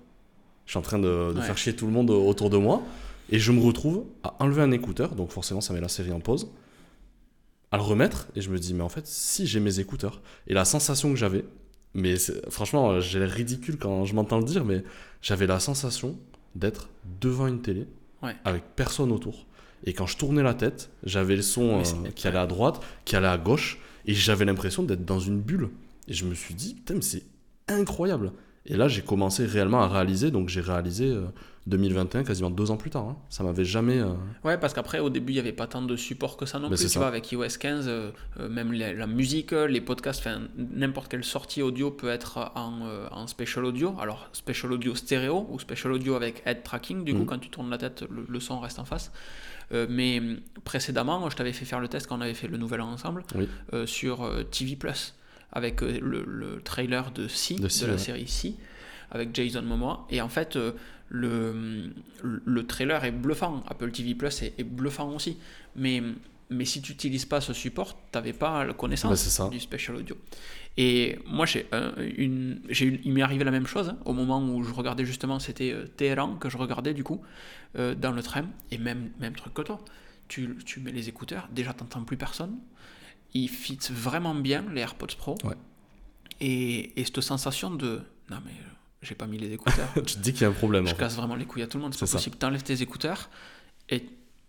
Je 0.66 0.71
suis 0.73 0.78
en 0.78 0.83
train 0.83 0.99
de, 0.99 1.33
de 1.33 1.38
Ouais. 1.38 1.45
faire 1.45 1.59
chier 1.59 1.75
tout 1.75 1.87
le 1.87 1.92
monde 1.92 2.11
autour 2.11 2.50
de 2.50 2.57
moi. 2.57 2.83
Et 3.31 3.38
je 3.38 3.50
me 3.52 3.61
retrouve 3.61 4.04
à 4.23 4.35
enlever 4.40 4.62
un 4.62 4.71
écouteur, 4.73 5.14
donc 5.14 5.31
forcément, 5.31 5.61
ça 5.61 5.73
met 5.73 5.81
la 5.81 5.88
série 5.88 6.12
en 6.12 6.21
pause. 6.21 6.50
À 7.71 7.76
le 7.78 7.83
remettre, 7.83 8.26
et 8.37 8.42
je 8.42 8.50
me 8.50 8.59
dis, 8.59 8.75
mais 8.75 8.83
en 8.83 8.88
fait, 8.90 9.07
si 9.07 9.47
j'ai 9.47 9.59
mes 9.61 9.81
écouteurs. 9.81 10.21
Et 10.47 10.52
la 10.54 10.64
sensation 10.66 11.09
que 11.11 11.16
j'avais, 11.16 11.45
mais 11.95 12.16
franchement, 12.50 13.00
j'ai 13.00 13.19
l'air 13.19 13.31
ridicule 13.31 13.78
quand 13.78 14.04
je 14.04 14.14
m'entends 14.14 14.38
le 14.38 14.45
dire, 14.45 14.64
mais 14.64 14.85
j'avais 15.23 15.47
la 15.47 15.59
sensation 15.61 16.19
d'être 16.54 16.88
devant 17.21 17.47
une 17.47 17.62
télé 17.62 17.87
Ouais. 18.23 18.37
avec 18.45 18.62
personne 18.76 19.11
autour. 19.11 19.47
Et 19.85 19.95
quand 19.95 20.07
je 20.07 20.16
tournais 20.16 20.42
la 20.42 20.54
tête, 20.54 20.90
j'avais 21.02 21.35
le 21.35 21.42
son 21.42 21.81
euh, 21.81 22.11
qui 22.14 22.28
allait 22.28 22.38
à 22.38 22.47
droite, 22.47 22.81
qui 23.04 23.16
allait 23.16 23.26
à 23.26 23.38
gauche, 23.38 23.78
et 24.07 24.14
j'avais 24.14 24.45
l'impression 24.45 24.83
d'être 24.83 25.04
dans 25.04 25.19
une 25.19 25.40
bulle. 25.40 25.71
Et 26.09 26.12
je 26.12 26.25
me 26.26 26.35
suis 26.35 26.54
dit, 26.54 26.75
putain, 26.75 26.95
mais 26.95 27.02
c'est 27.02 27.23
incroyable. 27.69 28.33
Et 28.66 28.76
là, 28.76 28.87
j'ai 28.88 29.02
commencé 29.02 29.45
réellement 29.45 29.83
à 29.83 29.88
réaliser, 29.88 30.31
donc 30.31 30.49
j'ai 30.49 30.61
réalisé 30.61 31.07
euh, 31.09 31.25
2021, 31.66 32.23
quasiment 32.23 32.50
deux 32.50 32.71
ans 32.71 32.76
plus 32.76 32.90
tard. 32.90 33.02
hein. 33.09 33.16
Ça 33.28 33.42
m'avait 33.42 33.64
jamais. 33.64 33.99
euh, 33.99 34.12
Ouais, 34.45 34.57
parce 34.57 34.73
qu'après, 34.73 35.00
au 35.00 35.11
début, 35.11 35.33
il 35.33 35.35
n'y 35.35 35.40
avait 35.40 35.52
pas 35.52 35.66
tant 35.66 35.83
de 35.83 35.97
support 35.97 36.37
que 36.37 36.47
ça 36.47 36.59
non 36.61 36.69
Mais 36.71 36.76
plus. 36.76 36.85
Tu 36.85 36.90
ça. 36.90 37.00
vois, 37.00 37.09
avec 37.09 37.31
iOS 37.33 37.45
15, 37.59 37.87
euh, 37.88 38.11
euh, 38.38 38.49
même 38.49 38.73
la, 38.73 38.92
la 38.92 39.07
musique, 39.09 39.52
euh, 39.52 39.66
les 39.66 39.81
podcasts, 39.81 40.28
n'importe 40.57 41.09
quelle 41.11 41.25
sortie 41.25 41.61
audio 41.61 41.90
peut 41.90 42.09
être 42.09 42.52
en, 42.54 42.87
euh, 42.87 43.09
en 43.11 43.26
special 43.26 43.64
audio. 43.64 43.97
Alors, 44.00 44.28
special 44.33 44.73
audio 44.73 44.95
stéréo 44.95 45.47
ou 45.50 45.59
special 45.59 45.92
audio 45.92 46.14
avec 46.14 46.42
head 46.47 46.62
tracking. 46.62 47.02
Du 47.02 47.14
coup, 47.14 47.21
Mhm. 47.21 47.26
quand 47.26 47.38
tu 47.38 47.49
tournes 47.50 47.71
la 47.71 47.78
tête, 47.78 48.04
le, 48.09 48.25
le 48.28 48.40
son 48.40 48.61
reste 48.61 48.78
en 48.78 48.85
face. 48.85 49.11
Euh, 49.73 49.87
mais 49.90 50.21
précédemment, 50.64 51.28
je 51.31 51.37
t'avais 51.37 51.52
fait 51.52 51.64
faire 51.64 51.81
le 51.81 51.88
test 51.88 52.07
quand 52.07 52.19
on 52.19 52.21
avait 52.21 52.35
fait 52.35 52.49
le 52.49 52.59
nouvel 52.59 52.81
an 52.81 52.92
ensemble 52.92 53.25
Oui. 53.35 53.49
euh, 53.73 53.87
sur 53.87 54.23
euh, 54.23 54.42
TV 54.45 54.76
Plus 54.76 55.14
avec 55.52 55.82
euh, 55.82 55.99
le, 56.00 56.25
le 56.26 56.61
trailer 56.62 57.11
de 57.12 57.28
Si, 57.28 57.56
De 57.56 57.62
la 57.87 57.92
ouais. 57.92 57.99
série 57.99 58.26
Si, 58.28 58.56
avec 59.11 59.35
Jason 59.35 59.62
Momoa. 59.62 60.06
Et 60.11 60.21
en 60.21 60.28
fait, 60.28 60.56
euh, 60.56 60.73
le, 61.09 61.90
le 62.23 62.66
trailer 62.66 63.04
est 63.04 63.12
bluffant. 63.12 63.62
Apple 63.68 63.90
TV 63.90 64.14
Plus 64.14 64.42
est, 64.42 64.54
est 64.59 64.64
bluffant 64.64 65.11
aussi. 65.14 65.37
Mais, 65.76 66.02
mais 66.50 66.64
si 66.64 66.80
tu 66.82 66.92
n'utilises 66.92 67.26
pas 67.26 67.40
ce 67.40 67.52
support, 67.52 67.94
tu 67.94 68.18
n'avais 68.18 68.32
pas 68.32 68.64
la 68.64 68.73
connaissance 68.75 69.11
du 69.50 69.61
special 69.61 69.97
audio. 69.97 70.16
Et 70.78 71.18
moi, 71.26 71.44
j'ai 71.44 71.66
un- 71.73 71.92
une, 72.16 72.61
j'ai 72.71 72.87
eu- 72.87 73.00
il 73.04 73.12
m'est 73.12 73.21
arrivé 73.23 73.44
la 73.44 73.50
même 73.50 73.66
chose 73.66 73.90
hein, 73.90 73.99
au 74.06 74.14
moment 74.14 74.42
où 74.42 74.62
je 74.64 74.73
regardais 74.73 75.04
justement, 75.04 75.38
c'était 75.38 75.71
euh, 75.73 75.85
Téhéran 75.87 76.37
que 76.37 76.49
je 76.49 76.56
regardais 76.56 76.94
du 76.94 77.04
coup 77.04 77.21
euh, 77.78 77.94
dans 77.94 78.12
le 78.12 78.23
train. 78.23 78.47
Et 78.71 78.78
même, 78.78 79.11
même 79.21 79.35
truc 79.35 79.52
que 79.52 79.62
toi. 79.62 79.80
Tu, 80.28 80.56
tu 80.64 80.80
mets 80.80 80.92
les 80.92 81.11
écouteurs, 81.11 81.47
déjà 81.52 81.75
t'entends 81.75 82.04
plus 82.04 82.16
personne. 82.16 82.56
Ils 83.34 83.48
fit 83.48 83.78
vraiment 83.90 84.34
bien 84.34 84.64
les 84.72 84.80
AirPods 84.82 85.16
Pro. 85.18 85.36
Ouais. 85.44 85.54
Et, 86.40 87.00
et 87.00 87.04
cette 87.04 87.20
sensation 87.20 87.70
de 87.70 88.00
non 88.30 88.38
mais 88.44 88.50
euh, 88.52 88.68
j'ai 89.02 89.14
pas 89.14 89.26
mis 89.26 89.38
les 89.38 89.52
écouteurs. 89.52 89.88
tu 89.94 90.02
te 90.14 90.18
dis 90.18 90.32
qu'il 90.32 90.42
y 90.42 90.44
a 90.44 90.48
un 90.48 90.52
problème. 90.52 90.86
je 90.86 90.94
casse 90.94 91.16
vraiment 91.16 91.34
les 91.36 91.44
couilles 91.44 91.62
à 91.62 91.66
tout 91.66 91.78
le 91.78 91.82
monde. 91.84 91.94
C'est 91.94 92.00
pas 92.00 92.06
ça. 92.06 92.18
possible. 92.18 92.36
T'enlèves 92.36 92.62
tes 92.62 92.80
écouteurs 92.82 93.30
et 93.88 94.06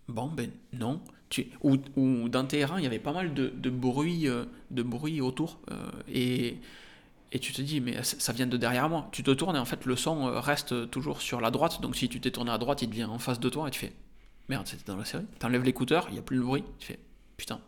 bon 0.08 0.28
ben 0.28 0.50
non. 0.72 1.00
Tu, 1.30 1.48
ou, 1.62 1.78
ou 1.96 2.28
dans 2.28 2.44
Téhéran, 2.44 2.76
il 2.76 2.84
y 2.84 2.86
avait 2.86 2.98
pas 2.98 3.12
mal 3.12 3.32
de, 3.34 3.48
de 3.56 3.70
bruit, 3.70 4.28
euh, 4.28 4.44
de 4.70 4.82
bruit 4.82 5.20
autour. 5.20 5.58
euh, 5.70 5.90
et, 6.08 6.58
et 7.32 7.38
tu 7.40 7.52
te 7.52 7.62
dis, 7.62 7.80
mais 7.80 8.00
ça 8.04 8.32
vient 8.32 8.46
de 8.46 8.56
derrière 8.56 8.88
moi. 8.88 9.08
Tu 9.10 9.24
te 9.24 9.30
tournes 9.32 9.56
et 9.56 9.58
en 9.58 9.64
fait, 9.64 9.86
le 9.86 9.96
son 9.96 10.40
reste 10.40 10.90
toujours 10.90 11.20
sur 11.20 11.40
la 11.40 11.50
droite. 11.50 11.80
Donc 11.80 11.96
si 11.96 12.08
tu 12.08 12.20
t'es 12.20 12.30
tourné 12.30 12.52
à 12.52 12.58
droite, 12.58 12.82
il 12.82 12.88
devient 12.90 13.04
en 13.04 13.18
face 13.18 13.40
de 13.40 13.48
toi 13.48 13.66
et 13.66 13.70
tu 13.72 13.80
fais, 13.80 13.92
merde, 14.48 14.66
c'était 14.68 14.84
dans 14.84 14.96
la 14.96 15.04
série. 15.04 15.24
T'enlèves 15.40 15.64
l'écouteur, 15.64 16.06
il 16.10 16.12
n'y 16.12 16.18
a 16.20 16.22
plus 16.22 16.36
le 16.36 16.44
bruit. 16.44 16.62
Tu 16.78 16.86
fais, 16.88 16.98
putain, 17.36 17.58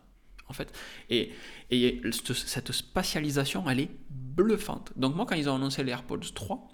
en 0.48 0.52
fait. 0.52 0.72
Et, 1.10 1.32
et 1.70 2.00
cette, 2.12 2.72
spatialisation, 2.72 3.68
elle 3.68 3.80
est 3.80 3.90
bluffante. 4.10 4.92
Donc 4.96 5.14
moi, 5.14 5.26
quand 5.26 5.34
ils 5.34 5.48
ont 5.48 5.56
annoncé 5.56 5.82
les 5.82 5.92
AirPods 5.92 6.20
3, 6.34 6.68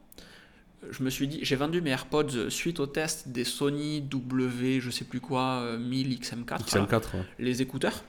je 0.90 1.02
me 1.02 1.10
suis 1.10 1.28
dit, 1.28 1.38
j'ai 1.42 1.56
vendu 1.56 1.80
mes 1.80 1.90
AirPods 1.90 2.50
suite 2.50 2.80
au 2.80 2.86
test 2.86 3.28
des 3.28 3.44
Sony 3.44 4.00
W, 4.00 4.80
je 4.80 4.90
sais 4.90 5.04
plus 5.04 5.20
quoi, 5.20 5.60
euh, 5.62 5.78
1000 5.78 6.18
XM4, 6.18 6.50
là, 6.50 6.58
XM4, 6.58 6.92
ouais. 6.92 7.24
les 7.38 7.62
écouteurs. 7.62 8.02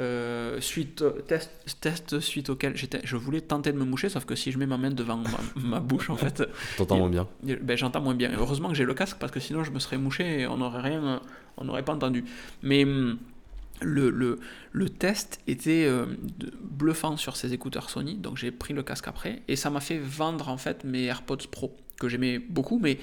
Euh, 0.00 0.60
suite 0.60 1.02
test, 1.26 1.50
test 1.80 2.20
suite 2.20 2.50
auquel 2.50 2.76
j'étais, 2.76 3.00
je 3.02 3.16
voulais 3.16 3.40
tenter 3.40 3.72
de 3.72 3.78
me 3.78 3.84
moucher, 3.84 4.08
sauf 4.08 4.24
que 4.24 4.36
si 4.36 4.52
je 4.52 4.58
mets 4.58 4.66
ma 4.66 4.76
main 4.76 4.92
devant 4.92 5.16
ma, 5.16 5.40
ma 5.56 5.80
bouche, 5.80 6.08
en 6.08 6.16
fait, 6.16 6.48
T'entends 6.76 6.98
moins 6.98 7.10
bien. 7.10 7.26
ben, 7.42 7.76
j'entends 7.76 8.00
moins 8.00 8.14
bien. 8.14 8.30
Et 8.30 8.36
heureusement 8.36 8.68
que 8.68 8.76
j'ai 8.76 8.84
le 8.84 8.94
casque 8.94 9.16
parce 9.18 9.32
que 9.32 9.40
sinon 9.40 9.64
je 9.64 9.72
me 9.72 9.80
serais 9.80 9.98
mouché 9.98 10.42
et 10.42 10.46
on 10.46 10.58
n'aurait 10.58 10.82
rien, 10.82 11.20
on 11.56 11.64
n'aurait 11.64 11.84
pas 11.84 11.94
entendu. 11.94 12.24
Mais 12.62 12.84
hum, 12.84 13.18
le, 13.80 14.38
test 14.88 15.40
était 15.46 15.84
euh, 15.86 16.06
bluffant 16.62 17.16
sur 17.16 17.36
ces 17.36 17.52
écouteurs 17.52 17.90
Sony, 17.90 18.16
donc 18.16 18.36
j'ai 18.36 18.50
pris 18.50 18.74
le 18.74 18.82
casque 18.82 19.08
après 19.08 19.42
et 19.48 19.56
ça 19.56 19.70
m'a 19.70 19.80
fait 19.80 19.98
vendre 19.98 20.48
en 20.48 20.58
fait 20.58 20.84
mes 20.84 21.04
AirPods 21.04 21.48
Pro 21.50 21.76
que 21.98 22.08
j'aimais 22.08 22.38
beaucoup, 22.38 22.78
mais, 22.78 22.98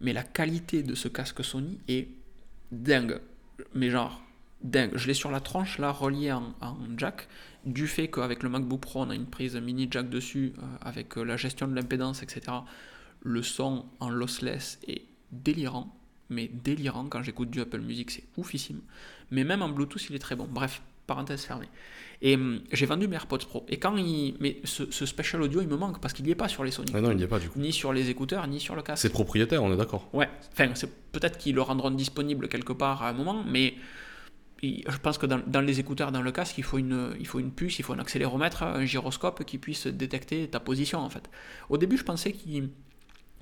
mais 0.00 0.12
la 0.12 0.22
qualité 0.22 0.82
de 0.82 0.94
ce 0.94 1.08
casque 1.08 1.44
Sony 1.44 1.78
est 1.88 2.08
dingue. 2.70 3.20
Mais 3.74 3.90
genre 3.90 4.22
dingue. 4.62 4.92
Je 4.94 5.06
l'ai 5.06 5.14
sur 5.14 5.30
la 5.30 5.40
tranche 5.40 5.78
là, 5.78 5.90
relié 5.90 6.32
en, 6.32 6.54
en 6.60 6.76
jack, 6.96 7.28
du 7.64 7.86
fait 7.86 8.08
qu'avec 8.08 8.42
le 8.42 8.48
MacBook 8.48 8.80
Pro 8.80 9.02
on 9.02 9.10
a 9.10 9.14
une 9.14 9.26
prise 9.26 9.56
mini 9.56 9.88
jack 9.90 10.08
dessus, 10.08 10.52
euh, 10.58 10.62
avec 10.80 11.18
euh, 11.18 11.24
la 11.24 11.36
gestion 11.36 11.66
de 11.68 11.74
l'impédance, 11.74 12.22
etc 12.22 12.52
le 13.22 13.42
son 13.42 13.86
en 14.00 14.10
lossless 14.10 14.78
est 14.86 15.02
délirant, 15.32 15.94
mais 16.30 16.48
délirant 16.52 17.04
quand 17.06 17.22
j'écoute 17.22 17.50
du 17.50 17.60
Apple 17.60 17.80
Music, 17.80 18.10
c'est 18.10 18.24
oufissime. 18.36 18.80
Mais 19.30 19.44
même 19.44 19.62
en 19.62 19.68
Bluetooth, 19.68 20.08
il 20.10 20.16
est 20.16 20.20
très 20.20 20.36
bon. 20.36 20.46
Bref, 20.50 20.82
parenthèse 21.06 21.42
fermée. 21.44 21.68
Et 22.22 22.34
hum, 22.34 22.60
j'ai 22.72 22.86
vendu 22.86 23.08
mes 23.08 23.16
AirPods 23.16 23.38
Pro. 23.38 23.64
Et 23.68 23.78
quand 23.78 23.96
il. 23.96 24.36
Mais 24.40 24.58
ce, 24.64 24.90
ce 24.90 25.06
special 25.06 25.42
audio, 25.42 25.60
il 25.62 25.68
me 25.68 25.76
manque 25.76 26.00
parce 26.00 26.12
qu'il 26.14 26.24
n'y 26.24 26.30
est 26.32 26.34
pas 26.36 26.48
sur 26.48 26.64
les 26.64 26.70
Sony. 26.70 26.92
Ouais, 26.92 27.00
non, 27.00 27.10
il 27.10 27.16
n'y 27.16 27.22
est 27.22 27.28
pas 27.28 27.38
du 27.38 27.48
coup. 27.48 27.58
Ni 27.58 27.72
sur 27.72 27.92
les 27.92 28.10
écouteurs, 28.10 28.46
ni 28.46 28.60
sur 28.60 28.74
le 28.76 28.82
casque. 28.82 29.02
C'est 29.02 29.10
propriétaire, 29.12 29.62
on 29.62 29.72
est 29.72 29.76
d'accord. 29.76 30.08
Ouais, 30.12 30.28
enfin, 30.52 30.70
c'est 30.74 30.90
peut-être 31.12 31.38
qu'ils 31.38 31.54
le 31.54 31.62
rendront 31.62 31.90
disponible 31.90 32.48
quelque 32.48 32.72
part 32.72 33.02
à 33.02 33.08
un 33.08 33.12
moment, 33.14 33.42
mais 33.46 33.74
je 34.62 34.98
pense 35.02 35.16
que 35.16 35.24
dans, 35.24 35.40
dans 35.46 35.62
les 35.62 35.80
écouteurs, 35.80 36.12
dans 36.12 36.20
le 36.20 36.32
casque, 36.32 36.58
il 36.58 36.64
faut, 36.64 36.76
une, 36.76 37.14
il 37.18 37.26
faut 37.26 37.38
une 37.40 37.50
puce, 37.50 37.78
il 37.78 37.82
faut 37.82 37.94
un 37.94 37.98
accéléromètre, 37.98 38.62
un 38.62 38.84
gyroscope 38.84 39.44
qui 39.44 39.56
puisse 39.56 39.86
détecter 39.86 40.48
ta 40.48 40.60
position 40.60 40.98
en 40.98 41.08
fait. 41.08 41.30
Au 41.70 41.78
début, 41.78 41.96
je 41.96 42.04
pensais 42.04 42.32
qu'il- 42.32 42.68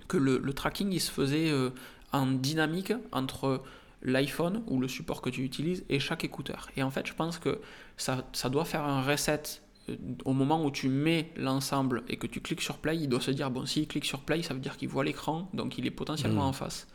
que 0.06 0.16
le, 0.16 0.38
le 0.38 0.52
tracking 0.54 0.90
il 0.92 1.00
se 1.00 1.10
faisait 1.10 1.50
euh, 1.50 1.70
en 2.12 2.26
dynamique 2.26 2.92
entre 3.12 3.62
l'iPhone 4.02 4.62
ou 4.66 4.80
le 4.80 4.88
support 4.88 5.20
que 5.22 5.30
tu 5.30 5.42
utilises 5.42 5.84
et 5.88 5.98
chaque 5.98 6.24
écouteur. 6.24 6.70
Et 6.76 6.82
en 6.82 6.90
fait, 6.90 7.06
je 7.06 7.14
pense 7.14 7.38
que 7.38 7.60
ça, 7.96 8.24
ça 8.32 8.48
doit 8.48 8.64
faire 8.64 8.84
un 8.84 9.02
reset 9.02 9.42
euh, 9.88 9.96
au 10.24 10.32
moment 10.32 10.64
où 10.64 10.70
tu 10.70 10.88
mets 10.88 11.30
l'ensemble 11.36 12.04
et 12.08 12.16
que 12.16 12.26
tu 12.26 12.40
cliques 12.40 12.60
sur 12.60 12.78
play, 12.78 12.96
il 12.96 13.08
doit 13.08 13.20
se 13.20 13.30
dire 13.32 13.50
bon, 13.50 13.66
s'il 13.66 13.86
clique 13.88 14.04
sur 14.04 14.20
play, 14.20 14.42
ça 14.42 14.54
veut 14.54 14.60
dire 14.60 14.76
qu'il 14.76 14.88
voit 14.88 15.04
l'écran, 15.04 15.48
donc 15.52 15.78
il 15.78 15.86
est 15.86 15.90
potentiellement 15.90 16.44
Mm. 16.44 16.48
en 16.48 16.52
face. 16.52 16.86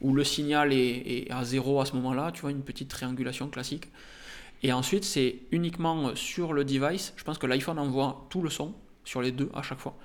Ou 0.00 0.12
le 0.12 0.24
signal 0.24 0.72
est, 0.72 0.76
est 0.76 1.30
à 1.30 1.44
zéro 1.44 1.80
à 1.80 1.86
ce 1.86 1.94
moment-là, 1.94 2.30
tu 2.32 2.42
vois, 2.42 2.50
une 2.50 2.62
petite 2.62 2.88
triangulation 2.88 3.48
classique. 3.48 3.88
Et 4.62 4.72
ensuite, 4.72 5.04
c'est 5.04 5.40
uniquement 5.50 6.14
sur 6.14 6.52
le 6.52 6.64
device. 6.64 7.12
Je 7.16 7.24
pense 7.24 7.38
que 7.38 7.46
l'iPhone 7.46 7.78
envoie 7.78 8.26
tout 8.30 8.42
le 8.42 8.50
son 8.50 8.74
sur 9.04 9.22
les 9.22 9.30
deux 9.30 9.50
à 9.54 9.62
chaque 9.62 9.78
fois. 9.78 9.96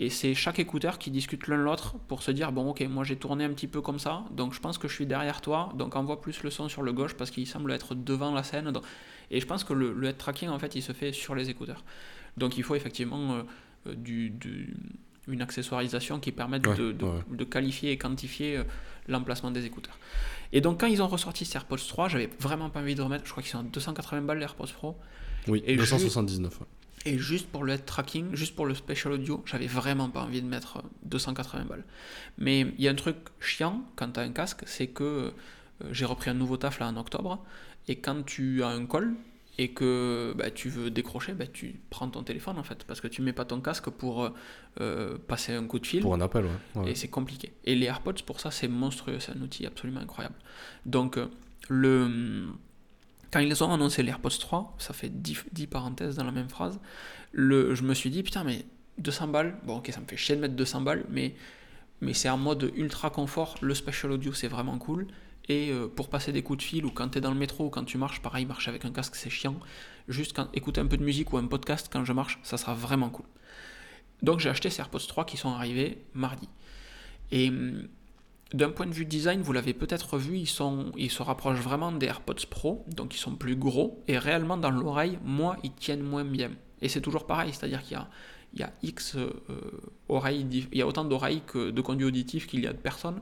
Et 0.00 0.10
c'est 0.10 0.32
chaque 0.34 0.60
écouteur 0.60 0.98
qui 0.98 1.10
discute 1.10 1.48
l'un 1.48 1.56
l'autre 1.56 1.96
pour 2.06 2.22
se 2.22 2.30
dire 2.30 2.52
bon 2.52 2.70
ok 2.70 2.82
moi 2.88 3.02
j'ai 3.02 3.16
tourné 3.16 3.42
un 3.44 3.48
petit 3.52 3.66
peu 3.66 3.80
comme 3.80 3.98
ça 3.98 4.24
donc 4.30 4.54
je 4.54 4.60
pense 4.60 4.78
que 4.78 4.86
je 4.86 4.94
suis 4.94 5.06
derrière 5.06 5.40
toi 5.40 5.72
donc 5.74 5.96
envoie 5.96 6.20
plus 6.20 6.44
le 6.44 6.50
son 6.50 6.68
sur 6.68 6.82
le 6.82 6.92
gauche 6.92 7.14
parce 7.14 7.32
qu'il 7.32 7.46
semble 7.48 7.72
être 7.72 7.96
devant 7.96 8.32
la 8.32 8.44
scène 8.44 8.72
et 9.32 9.40
je 9.40 9.46
pense 9.46 9.64
que 9.64 9.72
le, 9.72 9.92
le 9.92 10.08
head 10.08 10.16
tracking 10.16 10.50
en 10.50 10.58
fait 10.60 10.76
il 10.76 10.82
se 10.82 10.92
fait 10.92 11.10
sur 11.12 11.34
les 11.34 11.50
écouteurs 11.50 11.82
donc 12.36 12.56
il 12.58 12.62
faut 12.62 12.76
effectivement 12.76 13.34
euh, 13.34 13.42
euh, 13.88 13.94
du, 13.96 14.30
du- 14.30 14.76
une 15.26 15.42
accessoirisation 15.42 16.20
qui 16.20 16.30
permette 16.30 16.64
Ouais, 16.68 16.76
de, 16.76 16.92
de- 16.92 17.04
ouais. 17.04 17.20
de 17.32 17.44
qualifier 17.44 17.90
et 17.90 17.98
quantifier 17.98 18.58
euh, 18.58 18.64
l'emplacement 19.08 19.50
des 19.50 19.64
écouteurs 19.66 19.98
et 20.52 20.60
donc 20.60 20.78
quand 20.78 20.86
ils 20.86 21.02
ont 21.02 21.08
ressorti 21.08 21.44
ces 21.44 21.56
AirPods 21.56 21.76
3 21.88 22.08
j'avais 22.08 22.30
vraiment 22.38 22.70
pas 22.70 22.78
envie 22.78 22.94
de 22.94 23.02
remettre 23.02 23.24
je 23.26 23.32
crois 23.32 23.42
qu'ils 23.42 23.50
sont 23.50 23.58
à 23.58 23.62
280 23.64 24.22
balles 24.22 24.38
les 24.38 24.44
AirPods 24.44 24.66
Pro 24.74 24.96
Oui, 25.48 25.60
Et 25.66 25.74
279. 25.76 26.60
ouais. 26.60 26.66
Et 27.08 27.18
juste 27.18 27.48
pour 27.48 27.64
le 27.64 27.72
head 27.72 27.84
tracking, 27.84 28.34
juste 28.34 28.54
pour 28.54 28.66
le 28.66 28.74
special 28.74 29.14
audio, 29.14 29.42
j'avais 29.46 29.66
vraiment 29.66 30.10
pas 30.10 30.22
envie 30.22 30.42
de 30.42 30.46
mettre 30.46 30.82
280 31.04 31.64
balles. 31.64 31.84
Mais 32.36 32.60
il 32.60 32.84
y 32.84 32.88
a 32.88 32.90
un 32.90 32.94
truc 32.94 33.16
chiant 33.40 33.82
quand 33.96 34.12
tu 34.12 34.20
as 34.20 34.22
un 34.22 34.32
casque, 34.32 34.62
c'est 34.66 34.88
que 34.88 35.04
euh, 35.04 35.30
j'ai 35.90 36.04
repris 36.04 36.30
un 36.30 36.34
nouveau 36.34 36.56
taf 36.56 36.80
là 36.80 36.88
en 36.88 36.96
octobre, 36.96 37.44
et 37.88 37.96
quand 37.96 38.24
tu 38.24 38.62
as 38.62 38.68
un 38.68 38.86
call 38.86 39.14
et 39.58 39.72
que 39.72 40.34
bah, 40.36 40.50
tu 40.50 40.68
veux 40.68 40.90
décrocher, 40.90 41.32
bah, 41.32 41.46
tu 41.52 41.80
prends 41.90 42.08
ton 42.08 42.22
téléphone 42.22 42.58
en 42.58 42.62
fait, 42.62 42.84
parce 42.84 43.00
que 43.00 43.08
tu 43.08 43.22
mets 43.22 43.32
pas 43.32 43.44
ton 43.44 43.60
casque 43.60 43.90
pour 43.90 44.22
euh, 44.22 44.30
euh, 44.80 45.18
passer 45.18 45.52
un 45.52 45.66
coup 45.66 45.80
de 45.80 45.86
fil. 45.86 46.02
Pour 46.02 46.14
un 46.14 46.20
appel, 46.20 46.44
ouais. 46.44 46.82
ouais. 46.82 46.90
Et 46.92 46.94
c'est 46.94 47.08
compliqué. 47.08 47.52
Et 47.64 47.74
les 47.74 47.86
AirPods, 47.86 48.22
pour 48.24 48.38
ça, 48.38 48.52
c'est 48.52 48.68
monstrueux. 48.68 49.18
C'est 49.18 49.36
un 49.36 49.40
outil 49.42 49.66
absolument 49.66 50.00
incroyable. 50.00 50.36
Donc, 50.86 51.18
euh, 51.18 51.26
le... 51.68 52.46
quand 53.32 53.40
ils 53.40 53.64
ont 53.64 53.72
annoncé 53.72 54.02
les 54.02 54.10
AirPods 54.10 54.30
3, 54.30 54.76
ça 54.78 54.94
fait 54.94 55.10
10, 55.10 55.44
10 55.52 55.66
parenthèses 55.66 56.16
dans 56.16 56.24
la 56.24 56.32
même 56.32 56.48
phrase, 56.48 56.78
je 57.34 57.82
me 57.82 57.94
suis 57.94 58.10
dit, 58.10 58.22
putain, 58.22 58.44
mais 58.44 58.64
200 58.98 59.28
balles, 59.28 59.58
bon, 59.64 59.78
ok, 59.78 59.90
ça 59.92 60.00
me 60.00 60.06
fait 60.06 60.16
chier 60.16 60.36
de 60.36 60.40
mettre 60.40 60.54
200 60.54 60.80
balles, 60.80 61.04
mais, 61.10 61.34
mais 62.00 62.14
c'est 62.14 62.28
en 62.28 62.38
mode 62.38 62.72
ultra 62.76 63.10
confort. 63.10 63.56
Le 63.60 63.74
special 63.74 64.12
audio, 64.12 64.32
c'est 64.32 64.48
vraiment 64.48 64.78
cool. 64.78 65.06
Et 65.48 65.70
euh, 65.70 65.88
pour 65.88 66.10
passer 66.10 66.32
des 66.32 66.42
coups 66.42 66.58
de 66.58 66.62
fil, 66.62 66.84
ou 66.84 66.90
quand 66.90 67.08
tu 67.10 67.18
es 67.18 67.20
dans 67.20 67.30
le 67.30 67.36
métro, 67.36 67.66
ou 67.66 67.70
quand 67.70 67.84
tu 67.84 67.96
marches, 67.98 68.20
pareil, 68.20 68.44
marcher 68.44 68.70
avec 68.70 68.84
un 68.84 68.92
casque, 68.92 69.16
c'est 69.16 69.30
chiant. 69.30 69.56
Juste 70.08 70.38
écouter 70.52 70.80
un 70.80 70.86
peu 70.86 70.96
de 70.96 71.04
musique 71.04 71.32
ou 71.32 71.38
un 71.38 71.46
podcast 71.46 71.88
quand 71.90 72.04
je 72.04 72.12
marche, 72.12 72.38
ça 72.42 72.56
sera 72.56 72.74
vraiment 72.74 73.10
cool. 73.10 73.26
Donc 74.22 74.40
j'ai 74.40 74.48
acheté 74.48 74.68
ces 74.68 74.80
AirPods 74.80 75.06
3 75.06 75.24
qui 75.24 75.36
sont 75.36 75.50
arrivés 75.50 76.04
mardi. 76.14 76.48
Et 77.30 77.48
hum, 77.48 77.88
d'un 78.54 78.70
point 78.70 78.86
de 78.86 78.92
vue 78.92 79.04
design, 79.04 79.42
vous 79.42 79.52
l'avez 79.52 79.74
peut-être 79.74 80.16
vu, 80.16 80.38
ils, 80.38 80.46
se 80.46 81.22
rapprochent 81.22 81.60
vraiment 81.60 81.92
des 81.92 82.06
AirPods 82.06 82.46
Pro, 82.48 82.84
donc 82.88 83.14
ils 83.14 83.18
sont 83.18 83.34
plus 83.34 83.56
gros, 83.56 84.02
et 84.08 84.16
réellement 84.16 84.56
dans 84.56 84.70
l'oreille, 84.70 85.18
moi, 85.22 85.56
ils 85.62 85.72
tiennent 85.72 86.02
moins 86.02 86.24
bien. 86.24 86.50
Et 86.80 86.88
c'est 86.88 87.00
toujours 87.00 87.26
pareil, 87.26 87.52
c'est-à-dire 87.52 87.82
qu'il 87.82 87.98
y 88.54 88.62
a, 88.62 88.72
X 88.82 89.16
euh, 89.16 89.30
oreilles, 90.08 90.46
il 90.72 90.78
y 90.78 90.82
a 90.82 90.86
autant 90.86 91.04
d'oreilles 91.04 91.42
que 91.46 91.70
de 91.70 91.80
conduits 91.82 92.06
auditifs 92.06 92.46
qu'il 92.46 92.60
y 92.60 92.66
a 92.66 92.72
de 92.72 92.78
personnes. 92.78 93.20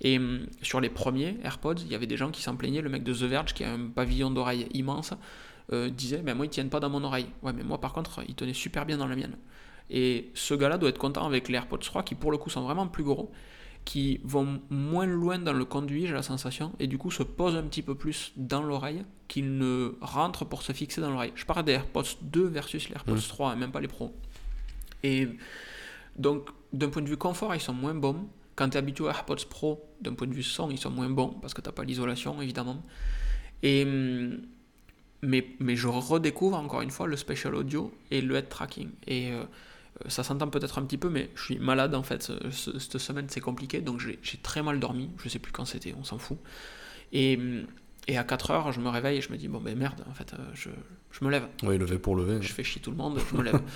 Et 0.00 0.18
hum, 0.18 0.46
sur 0.62 0.80
les 0.80 0.90
premiers 0.90 1.38
AirPods, 1.42 1.80
il 1.80 1.88
y 1.88 1.94
avait 1.94 2.06
des 2.06 2.16
gens 2.16 2.30
qui 2.30 2.42
s'en 2.42 2.56
plaignaient, 2.56 2.82
le 2.82 2.90
mec 2.90 3.02
de 3.04 3.14
The 3.14 3.22
Verge, 3.22 3.54
qui 3.54 3.64
a 3.64 3.72
un 3.72 3.88
pavillon 3.88 4.30
d'oreilles 4.30 4.68
immense, 4.74 5.14
euh, 5.72 5.88
disait, 5.88 6.18
ben 6.18 6.34
moi, 6.34 6.46
ils 6.46 6.50
tiennent 6.50 6.70
pas 6.70 6.80
dans 6.80 6.90
mon 6.90 7.02
oreille. 7.04 7.26
Ouais, 7.42 7.52
mais 7.54 7.64
moi, 7.64 7.80
par 7.80 7.92
contre, 7.94 8.22
ils 8.28 8.34
tenaient 8.34 8.52
super 8.52 8.84
bien 8.84 8.98
dans 8.98 9.06
la 9.06 9.16
mienne. 9.16 9.36
Et 9.90 10.30
ce 10.34 10.54
gars-là 10.54 10.78
doit 10.78 10.90
être 10.90 10.98
content 10.98 11.26
avec 11.26 11.48
les 11.48 11.54
AirPods 11.54 11.78
3 11.78 12.02
qui 12.02 12.14
pour 12.14 12.30
le 12.30 12.36
coup 12.38 12.50
sont 12.50 12.62
vraiment 12.62 12.86
plus 12.86 13.04
gros, 13.04 13.32
qui 13.88 14.20
vont 14.22 14.60
moins 14.68 15.06
loin 15.06 15.38
dans 15.38 15.54
le 15.54 15.64
conduit, 15.64 16.06
j'ai 16.06 16.12
la 16.12 16.22
sensation, 16.22 16.74
et 16.78 16.86
du 16.86 16.98
coup 16.98 17.10
se 17.10 17.22
posent 17.22 17.56
un 17.56 17.62
petit 17.62 17.80
peu 17.80 17.94
plus 17.94 18.32
dans 18.36 18.62
l'oreille 18.62 19.02
qu'ils 19.28 19.56
ne 19.56 19.94
rentrent 20.02 20.44
pour 20.44 20.60
se 20.60 20.72
fixer 20.72 21.00
dans 21.00 21.10
l'oreille. 21.10 21.32
Je 21.34 21.46
parle 21.46 21.64
des 21.64 21.72
AirPods 21.72 22.18
2 22.20 22.48
versus 22.48 22.90
les 22.90 22.96
AirPods 22.96 23.14
Mm. 23.14 23.28
3, 23.28 23.52
et 23.54 23.56
même 23.56 23.72
pas 23.72 23.80
les 23.80 23.88
Pro. 23.88 24.14
Et 25.02 25.26
donc 26.16 26.50
d'un 26.74 26.90
point 26.90 27.00
de 27.00 27.08
vue 27.08 27.16
confort, 27.16 27.54
ils 27.54 27.62
sont 27.62 27.72
moins 27.72 27.94
bons. 27.94 28.28
Quand 28.56 28.68
tu 28.68 28.74
es 28.74 28.78
habitué 28.78 29.04
aux 29.04 29.08
AirPods 29.08 29.46
Pro, 29.48 29.82
d'un 30.02 30.12
point 30.12 30.26
de 30.26 30.34
vue 30.34 30.42
son, 30.42 30.68
ils 30.70 30.76
sont 30.78 30.90
moins 30.90 31.08
bons 31.08 31.30
parce 31.40 31.54
que 31.54 31.62
tu 31.62 31.72
pas 31.72 31.84
l'isolation 31.84 32.42
évidemment. 32.42 32.82
Et 33.62 33.86
mais, 35.22 35.46
mais 35.60 35.76
je 35.76 35.88
redécouvre 35.88 36.58
encore 36.58 36.82
une 36.82 36.90
fois 36.90 37.06
le 37.06 37.16
special 37.16 37.54
audio 37.54 37.90
et 38.10 38.20
le 38.20 38.36
head 38.36 38.50
tracking. 38.50 38.90
Et 39.06 39.32
euh, 39.32 39.44
ça 40.06 40.22
s'entend 40.22 40.48
peut-être 40.48 40.78
un 40.78 40.82
petit 40.82 40.98
peu, 40.98 41.08
mais 41.08 41.30
je 41.34 41.42
suis 41.44 41.58
malade 41.58 41.94
en 41.94 42.02
fait. 42.02 42.22
Ce- 42.22 42.50
ce- 42.50 42.78
cette 42.78 42.98
semaine, 42.98 43.26
c'est 43.28 43.40
compliqué, 43.40 43.80
donc 43.80 44.00
j'ai 44.00 44.18
très 44.42 44.62
mal 44.62 44.78
dormi. 44.80 45.10
Je 45.22 45.28
sais 45.28 45.38
plus 45.38 45.52
quand 45.52 45.64
c'était, 45.64 45.94
on 45.98 46.04
s'en 46.04 46.18
fout. 46.18 46.38
Et, 47.12 47.38
et 48.06 48.16
à 48.18 48.24
4 48.24 48.50
heures, 48.50 48.72
je 48.72 48.80
me 48.80 48.88
réveille 48.88 49.18
et 49.18 49.20
je 49.20 49.30
me 49.32 49.36
dis, 49.36 49.48
bon 49.48 49.60
ben 49.60 49.76
merde, 49.76 50.04
en 50.08 50.14
fait, 50.14 50.34
euh, 50.34 50.36
je, 50.54 50.68
je 51.10 51.24
me 51.24 51.30
lève. 51.30 51.46
Oui, 51.62 51.78
lever 51.78 51.98
pour 51.98 52.14
lever. 52.16 52.38
Je 52.40 52.52
fais 52.52 52.62
chier 52.64 52.80
tout 52.80 52.90
le 52.90 52.96
monde, 52.96 53.18
je 53.30 53.36
me 53.36 53.42
lève. 53.42 53.60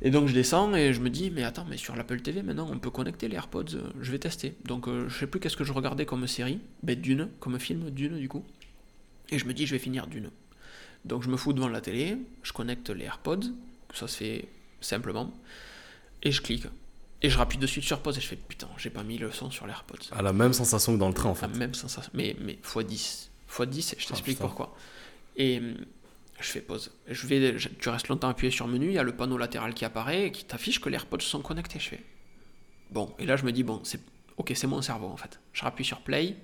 Et 0.00 0.12
donc 0.12 0.28
je 0.28 0.32
descends 0.34 0.72
et 0.76 0.92
je 0.92 1.00
me 1.00 1.10
dis, 1.10 1.28
mais 1.32 1.42
attends, 1.42 1.66
mais 1.68 1.76
sur 1.76 1.96
l'Apple 1.96 2.20
TV 2.20 2.44
maintenant 2.44 2.68
on 2.72 2.78
peut 2.78 2.88
connecter 2.90 3.26
les 3.26 3.34
AirPods, 3.34 3.74
euh, 3.74 3.82
je 4.00 4.12
vais 4.12 4.20
tester. 4.20 4.54
Donc 4.64 4.86
euh, 4.86 5.08
je 5.08 5.18
sais 5.18 5.26
plus 5.26 5.40
qu'est-ce 5.40 5.56
que 5.56 5.64
je 5.64 5.72
regardais 5.72 6.06
comme 6.06 6.24
série, 6.28 6.60
ben 6.84 6.94
Dune, 7.00 7.28
comme 7.40 7.58
film, 7.58 7.90
Dune 7.90 8.16
du 8.16 8.28
coup. 8.28 8.44
Et 9.30 9.40
je 9.40 9.44
me 9.46 9.52
dis, 9.52 9.66
je 9.66 9.72
vais 9.74 9.80
finir 9.80 10.06
Dune. 10.06 10.30
Donc 11.04 11.24
je 11.24 11.28
me 11.28 11.36
fous 11.36 11.52
devant 11.52 11.66
la 11.66 11.80
télé, 11.80 12.16
je 12.44 12.52
connecte 12.52 12.90
les 12.90 13.06
AirPods, 13.06 13.50
ça 13.92 14.06
se 14.06 14.16
fait 14.18 14.46
simplement, 14.80 15.32
et 16.22 16.32
je 16.32 16.40
clique. 16.42 16.66
Et 17.22 17.30
je 17.30 17.36
rappuie 17.38 17.58
dessus 17.58 17.82
sur 17.82 18.00
pause 18.00 18.16
et 18.16 18.20
je 18.20 18.26
fais, 18.28 18.36
putain, 18.36 18.68
j'ai 18.78 18.90
pas 18.90 19.02
mis 19.02 19.18
le 19.18 19.32
son 19.32 19.50
sur 19.50 19.66
les 19.66 19.72
AirPods. 19.72 19.96
À 20.12 20.22
la 20.22 20.32
même 20.32 20.52
sensation 20.52 20.94
que 20.94 20.98
dans 20.98 21.08
le 21.08 21.14
train, 21.14 21.30
en 21.30 21.32
La 21.32 21.38
fait. 21.40 21.48
même 21.48 21.74
sensation, 21.74 22.10
mais, 22.14 22.36
mais 22.40 22.58
x10. 22.64 23.28
x 23.48 23.62
10 23.66 23.92
et 23.92 23.96
je 23.98 24.04
Ah, 24.04 24.08
t'explique 24.10 24.38
pourquoi. 24.38 24.76
Et 25.36 25.58
hum, 25.58 25.74
je 26.40 26.46
fais 26.46 26.60
pause. 26.60 26.92
Je 27.08 27.26
vais, 27.26 27.58
je- 27.58 27.68
tu 27.70 27.88
restes 27.88 28.06
longtemps 28.08 28.28
appuyé 28.28 28.52
sur 28.52 28.68
menu, 28.68 28.86
il 28.86 28.92
y 28.92 28.98
a 28.98 29.02
le 29.02 29.16
panneau 29.16 29.36
latéral 29.36 29.74
qui 29.74 29.84
apparaît 29.84 30.26
et 30.26 30.32
qui 30.32 30.44
t'affiche 30.44 30.80
que 30.80 30.88
les 30.88 30.94
AirPods 30.94 31.20
sont 31.20 31.40
connectés. 31.42 31.80
Je 31.80 31.88
fais 31.88 32.04
bon, 32.90 33.12
et 33.18 33.26
là 33.26 33.36
je 33.36 33.44
me 33.44 33.50
dis 33.52 33.64
bon, 33.64 33.80
c'est 33.82 34.00
ok, 34.36 34.52
c'est 34.54 34.66
mon 34.68 34.80
cerveau 34.80 35.08
en 35.08 35.16
fait. 35.16 35.40
Je 35.52 35.62
rappuie 35.62 35.84
sur 35.84 36.00
play, 36.02 36.36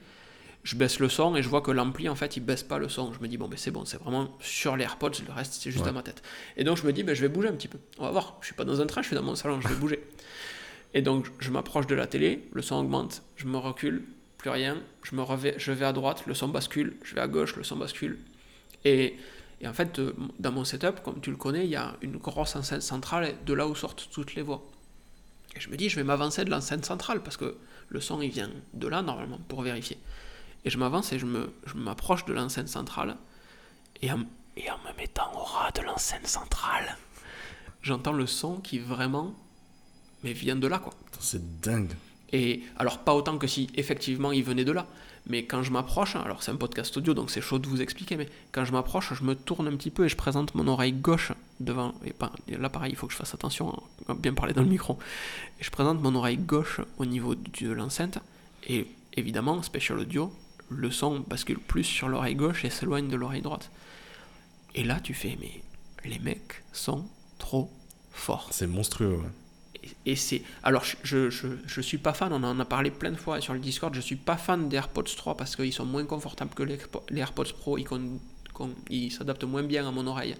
je 0.64 0.74
baisse 0.76 0.98
le 0.98 1.08
son 1.08 1.36
et 1.36 1.42
je 1.42 1.48
vois 1.48 1.60
que 1.60 1.70
l'ampli 1.70 2.08
en 2.08 2.14
fait 2.16 2.36
il 2.36 2.40
baisse 2.40 2.62
pas 2.62 2.78
le 2.78 2.88
son. 2.88 3.12
Je 3.12 3.20
me 3.20 3.28
dis 3.28 3.36
bon, 3.36 3.46
ben 3.48 3.56
c'est 3.58 3.70
bon, 3.70 3.84
c'est 3.84 3.98
vraiment 3.98 4.34
sur 4.40 4.76
les 4.76 4.84
AirPods, 4.84 5.10
le 5.26 5.32
reste 5.32 5.52
c'est 5.54 5.70
juste 5.70 5.84
Ouais. 5.84 5.90
à 5.90 5.92
ma 5.92 6.02
tête. 6.02 6.22
Et 6.56 6.64
donc 6.64 6.76
je 6.78 6.86
me 6.86 6.92
dis 6.92 7.02
ben 7.04 7.14
je 7.14 7.20
vais 7.20 7.28
bouger 7.28 7.48
un 7.48 7.52
petit 7.52 7.68
peu. 7.68 7.78
On 7.98 8.04
va 8.04 8.10
voir. 8.10 8.36
Je 8.40 8.46
suis 8.46 8.54
pas 8.54 8.64
dans 8.64 8.80
un 8.80 8.86
train, 8.86 9.02
je 9.02 9.06
suis 9.08 9.16
dans 9.16 9.22
mon 9.22 9.34
salon, 9.36 9.60
je 9.60 9.68
vais 9.68 9.74
bouger. 9.76 10.02
Et 10.94 11.02
donc 11.02 11.26
je 11.38 11.50
m'approche 11.50 11.86
de 11.86 11.94
la 11.94 12.06
télé, 12.06 12.48
le 12.52 12.62
son 12.62 12.76
augmente, 12.76 13.22
je 13.36 13.46
me 13.46 13.58
recule, 13.58 14.04
plus 14.38 14.50
rien, 14.50 14.78
je 15.02 15.14
me 15.14 15.22
revais, 15.22 15.54
je 15.58 15.70
vais 15.72 15.84
à 15.84 15.92
droite, 15.92 16.24
le 16.26 16.34
son 16.34 16.48
bascule, 16.48 16.96
je 17.02 17.14
vais 17.14 17.20
à 17.20 17.28
gauche, 17.28 17.56
le 17.56 17.64
son 17.64 17.76
bascule. 17.76 18.18
Et, 18.84 19.16
et 19.60 19.68
en 19.68 19.72
fait, 19.72 19.98
euh, 19.98 20.12
dans 20.38 20.52
mon 20.52 20.64
setup, 20.64 21.02
comme 21.02 21.20
tu 21.20 21.30
le 21.30 21.36
connais, 21.36 21.64
il 21.64 21.70
y 21.70 21.76
a 21.76 21.96
une 22.02 22.16
grosse 22.18 22.54
enceinte 22.56 22.82
centrale 22.82 23.34
de 23.44 23.52
là 23.54 23.66
où 23.66 23.74
sortent 23.74 24.08
toutes 24.12 24.34
les 24.34 24.42
voix. 24.42 24.62
Et 25.56 25.60
je 25.60 25.68
me 25.68 25.76
dis, 25.76 25.88
je 25.88 25.96
vais 25.96 26.04
m'avancer 26.04 26.44
de 26.44 26.50
l'enceinte 26.50 26.84
centrale 26.84 27.22
parce 27.22 27.36
que 27.36 27.56
le 27.88 28.00
son 28.00 28.20
il 28.22 28.30
vient 28.30 28.50
de 28.72 28.88
là 28.88 29.02
normalement 29.02 29.38
pour 29.48 29.62
vérifier. 29.62 29.98
Et 30.64 30.70
je 30.70 30.78
m'avance 30.78 31.12
et 31.12 31.18
je 31.18 31.26
m'approche 31.74 32.24
de 32.24 32.32
l'enceinte 32.32 32.68
centrale 32.68 33.16
et 34.00 34.10
en, 34.10 34.20
et 34.56 34.70
en 34.70 34.78
me 34.78 34.96
mettant 34.96 35.30
au 35.34 35.44
ras 35.44 35.70
de 35.72 35.82
l'enceinte 35.82 36.26
centrale, 36.26 36.96
j'entends 37.82 38.12
le 38.12 38.26
son 38.26 38.56
qui 38.56 38.78
vraiment 38.78 39.34
mais 40.22 40.32
vient 40.32 40.56
de 40.56 40.66
là 40.66 40.78
quoi. 40.78 40.94
C'est 41.20 41.60
dingue. 41.60 41.92
Et 42.32 42.64
alors, 42.76 42.98
pas 42.98 43.14
autant 43.14 43.38
que 43.38 43.46
si 43.46 43.70
effectivement 43.76 44.32
il 44.32 44.42
venait 44.42 44.64
de 44.64 44.72
là. 44.72 44.86
Mais 45.26 45.44
quand 45.44 45.62
je 45.62 45.70
m'approche, 45.70 46.16
alors 46.16 46.42
c'est 46.42 46.50
un 46.50 46.56
podcast 46.56 46.94
audio 46.96 47.14
donc 47.14 47.30
c'est 47.30 47.40
chaud 47.40 47.58
de 47.58 47.66
vous 47.66 47.80
expliquer, 47.80 48.16
mais 48.16 48.28
quand 48.52 48.64
je 48.64 48.72
m'approche, 48.72 49.14
je 49.14 49.22
me 49.22 49.34
tourne 49.34 49.68
un 49.68 49.76
petit 49.76 49.90
peu 49.90 50.04
et 50.04 50.08
je 50.08 50.16
présente 50.16 50.54
mon 50.54 50.66
oreille 50.66 50.92
gauche 50.92 51.32
devant. 51.60 51.94
Et 52.04 52.12
pas, 52.12 52.32
et 52.48 52.56
là, 52.56 52.68
pareil, 52.68 52.92
il 52.92 52.96
faut 52.96 53.06
que 53.06 53.12
je 53.12 53.18
fasse 53.18 53.32
attention 53.32 53.82
à 54.08 54.14
bien 54.14 54.34
parler 54.34 54.52
dans 54.52 54.62
le 54.62 54.68
micro. 54.68 54.98
Et 55.60 55.64
je 55.64 55.70
présente 55.70 56.02
mon 56.02 56.14
oreille 56.14 56.36
gauche 56.36 56.80
au 56.98 57.06
niveau 57.06 57.34
de 57.34 57.70
l'enceinte. 57.70 58.18
Et 58.66 58.86
évidemment, 59.14 59.62
Special 59.62 59.98
Audio, 59.98 60.32
le 60.70 60.90
son 60.90 61.20
bascule 61.20 61.58
plus 61.58 61.84
sur 61.84 62.08
l'oreille 62.08 62.34
gauche 62.34 62.64
et 62.64 62.70
s'éloigne 62.70 63.08
de 63.08 63.16
l'oreille 63.16 63.42
droite. 63.42 63.70
Et 64.74 64.84
là, 64.84 64.98
tu 65.00 65.14
fais, 65.14 65.36
mais 65.40 65.62
les 66.04 66.18
mecs 66.18 66.62
sont 66.72 67.06
trop 67.38 67.70
forts. 68.12 68.48
C'est 68.52 68.66
monstrueux, 68.66 69.16
ouais. 69.16 69.90
Et- 70.06 70.16
c'est. 70.16 70.42
Alors, 70.62 70.82
je, 70.84 70.96
je, 71.02 71.30
je, 71.30 71.46
je 71.66 71.80
suis 71.80 71.98
pas 71.98 72.14
fan, 72.14 72.32
on 72.32 72.42
en 72.42 72.58
a 72.58 72.64
parlé 72.64 72.90
plein 72.90 73.10
de 73.12 73.16
fois 73.16 73.40
sur 73.40 73.52
le 73.52 73.60
Discord, 73.60 73.94
je 73.94 74.00
suis 74.00 74.16
pas 74.16 74.36
fan 74.36 74.68
des 74.68 74.76
AirPods 74.76 75.02
3 75.02 75.36
parce 75.36 75.54
qu'ils 75.56 75.72
sont 75.74 75.84
moins 75.84 76.04
confortables 76.06 76.54
que 76.54 76.62
les, 76.62 76.78
les 77.10 77.20
AirPods 77.20 77.52
Pro, 77.58 77.76
ils, 77.78 77.84
con- 77.84 78.18
con- 78.54 78.74
ils 78.88 79.12
s'adaptent 79.12 79.44
moins 79.44 79.62
bien 79.62 79.86
à 79.86 79.90
mon 79.90 80.06
oreille, 80.06 80.36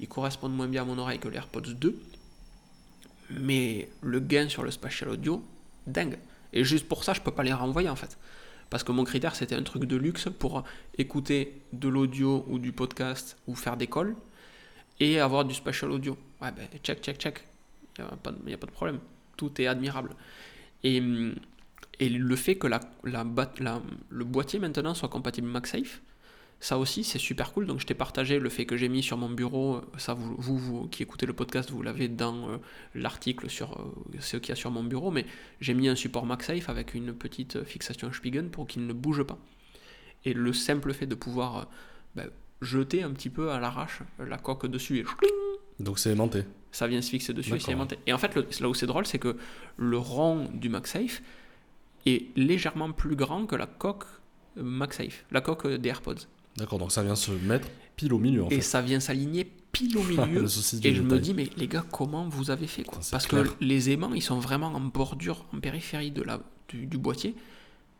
ils 0.00 0.08
correspondent 0.08 0.54
moins 0.56 0.68
bien 0.68 0.82
à 0.82 0.84
mon 0.86 0.96
oreille 0.98 1.18
que 1.18 1.28
les 1.28 1.36
AirPods 1.36 1.60
2. 1.74 2.00
Mais 3.30 3.88
le 4.00 4.20
gain 4.20 4.48
sur 4.48 4.62
le 4.62 4.70
spatial 4.70 5.10
audio, 5.10 5.44
dingue. 5.86 6.18
Et 6.54 6.64
juste 6.64 6.88
pour 6.88 7.04
ça, 7.04 7.12
je 7.12 7.20
peux 7.20 7.30
pas 7.30 7.42
les 7.42 7.52
renvoyer 7.52 7.90
en 7.90 7.96
fait. 7.96 8.16
Parce 8.70 8.84
que 8.84 8.92
mon 8.92 9.04
critère, 9.04 9.34
c'était 9.34 9.54
un 9.54 9.62
truc 9.62 9.84
de 9.84 9.96
luxe 9.96 10.28
pour 10.38 10.62
écouter 10.98 11.62
de 11.72 11.88
l'audio 11.88 12.44
ou 12.48 12.58
du 12.58 12.72
podcast 12.72 13.36
ou 13.46 13.54
faire 13.54 13.76
des 13.76 13.86
calls 13.86 14.14
et 15.00 15.20
avoir 15.20 15.44
du 15.44 15.54
spatial 15.54 15.90
audio. 15.90 16.16
Ouais, 16.42 16.52
ben, 16.52 16.68
check, 16.82 17.00
check, 17.02 17.16
check. 17.18 17.44
Il 17.98 18.04
n'y 18.04 18.10
a, 18.52 18.56
pas 18.58 18.66
de- 18.66 18.72
problème. 18.72 18.98
Tout 19.36 19.60
est 19.60 19.66
admirable. 19.66 20.10
Et, 20.84 21.00
hum, 21.00 21.34
et 21.98 22.08
le 22.08 22.36
fait 22.36 22.56
que 22.56 22.66
la, 22.66 22.80
la, 23.04 23.24
la- 23.58 23.82
le 24.10 24.24
boîtier 24.24 24.58
maintenant 24.58 24.94
soit 24.94 25.08
compatible 25.08 25.48
MagSafe, 25.48 26.00
ça 26.60 26.76
aussi 26.78 27.04
c'est 27.04 27.18
super 27.18 27.52
cool. 27.52 27.66
Donc 27.66 27.78
je 27.80 27.86
t'ai 27.86 27.94
partagé 27.94 28.38
le 28.40 28.48
fait 28.48 28.66
que 28.66 28.76
j'ai 28.76 28.88
mis 28.88 29.02
sur 29.02 29.16
mon 29.16 29.30
bureau, 29.30 29.76
euh, 29.76 29.80
ça 29.98 30.14
vous, 30.14 30.34
vous, 30.38 30.58
vous 30.58 30.88
qui 30.88 31.02
écoutez 31.02 31.24
le 31.26 31.32
podcast, 31.32 31.70
vous 31.70 31.82
l'avez 31.82 32.08
dans 32.08 32.48
euh, 32.50 32.56
l'article 32.94 33.48
sur 33.48 33.78
euh, 33.80 34.18
ce 34.20 34.36
qu'il 34.36 34.48
y 34.50 34.52
a 34.52 34.56
sur 34.56 34.70
mon 34.70 34.82
bureau, 34.84 35.10
mais 35.10 35.24
j'ai 35.60 35.74
mis 35.74 35.88
un 35.88 35.94
support 35.94 36.26
MagSafe 36.26 36.68
avec 36.68 36.94
une 36.94 37.12
petite 37.14 37.62
fixation 37.64 38.12
Spigen 38.12 38.50
pour 38.50 38.66
qu'il 38.66 38.86
ne 38.86 38.92
bouge 38.92 39.22
pas. 39.22 39.38
Et 40.24 40.32
le 40.34 40.52
simple 40.52 40.92
fait 40.92 41.06
de 41.06 41.14
pouvoir 41.14 41.56
euh, 41.58 41.62
ben, 42.16 42.30
jeter 42.60 43.04
un 43.04 43.10
petit 43.10 43.30
peu 43.30 43.52
à 43.52 43.60
l'arrache 43.60 44.00
la 44.18 44.36
coque 44.36 44.66
dessus 44.66 44.98
et 44.98 45.04
Donc 45.78 46.00
c'est 46.00 46.10
aimanté. 46.10 46.42
ça 46.72 46.88
vient 46.88 47.00
se 47.00 47.10
fixer 47.10 47.32
dessus 47.32 47.50
et 47.54 47.60
c'est 47.60 47.70
aimanté. 47.70 47.98
Et 48.08 48.12
en 48.12 48.18
fait, 48.18 48.34
le- 48.34 48.48
là 48.60 48.68
où 48.68 48.74
c'est 48.74 48.86
drôle, 48.86 49.06
c'est 49.06 49.20
que 49.20 49.36
le 49.76 49.96
rond 49.96 50.48
du 50.52 50.68
MagSafe 50.68 51.22
est 52.04 52.36
légèrement 52.36 52.90
plus 52.90 53.14
grand 53.14 53.46
que 53.46 53.54
la 53.54 53.66
coque 53.66 54.06
euh, 54.56 54.62
MagSafe, 54.64 55.24
la 55.30 55.40
coque 55.40 55.66
euh, 55.66 55.78
des 55.78 55.90
AirPods. 55.90 56.26
D'accord, 56.56 56.78
donc 56.78 56.90
ça 56.92 57.02
vient 57.02 57.14
se 57.16 57.30
mettre 57.30 57.68
pile 57.96 58.12
au 58.12 58.18
milieu 58.18 58.44
en 58.44 58.48
et 58.48 58.56
fait. 58.56 58.60
ça 58.62 58.80
vient 58.82 59.00
s'aligner 59.00 59.44
pile 59.72 59.96
au 59.98 60.02
milieu. 60.04 60.44
Et 60.82 60.94
je 60.94 61.02
me 61.02 61.18
dis, 61.18 61.34
mais 61.34 61.50
les 61.56 61.68
gars, 61.68 61.84
comment 61.92 62.28
vous 62.28 62.50
avez 62.50 62.66
fait 62.66 62.82
quoi 62.84 62.98
Putain, 62.98 63.10
Parce 63.12 63.26
clair. 63.26 63.44
que 63.44 63.64
les 63.64 63.90
aimants, 63.90 64.12
ils 64.14 64.22
sont 64.22 64.38
vraiment 64.38 64.68
en 64.68 64.80
bordure, 64.80 65.44
en 65.54 65.60
périphérie 65.60 66.10
de 66.10 66.22
la, 66.22 66.40
du, 66.68 66.86
du 66.86 66.98
boîtier. 66.98 67.34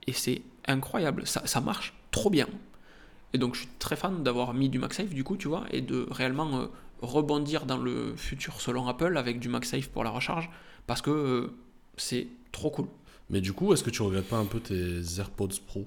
Et 0.07 0.13
c'est 0.13 0.43
incroyable. 0.67 1.27
Ça, 1.27 1.43
ça 1.47 1.61
marche 1.61 1.95
trop 2.11 2.31
bien. 2.31 2.47
Et 3.35 3.39
donc, 3.39 3.55
je 3.55 3.61
suis 3.61 3.69
très 3.79 3.95
fan 3.97 4.23
d'avoir 4.23 4.55
mis 4.55 4.69
du 4.71 4.79
MagSafe, 4.79 5.11
du 5.11 5.23
coup, 5.23 5.37
tu 5.37 5.49
vois, 5.49 5.67
et 5.71 5.83
de 5.83 6.07
réellement 6.11 6.61
euh, 6.61 6.67
rebondir 7.03 7.67
dans 7.67 7.77
le 7.77 8.15
futur 8.17 8.61
selon 8.61 8.89
Apple 8.89 9.17
avec 9.19 9.39
du 9.39 9.49
MagSafe 9.51 9.89
pour 9.89 10.03
la 10.03 10.11
recharge. 10.11 10.49
Parce 10.87 11.03
que 11.03 11.11
euh, 11.11 11.53
c'est 11.99 12.27
trop 12.53 12.71
cool. 12.71 12.87
Mais 13.29 13.43
du 13.43 13.53
coup, 13.53 13.75
est-ce 13.75 13.85
que 13.85 13.91
tu 13.91 14.01
regrettes 14.01 14.29
pas 14.29 14.39
un 14.39 14.47
peu 14.47 14.59
tes 14.61 15.03
AirPods 15.19 15.49
Pro? 15.67 15.87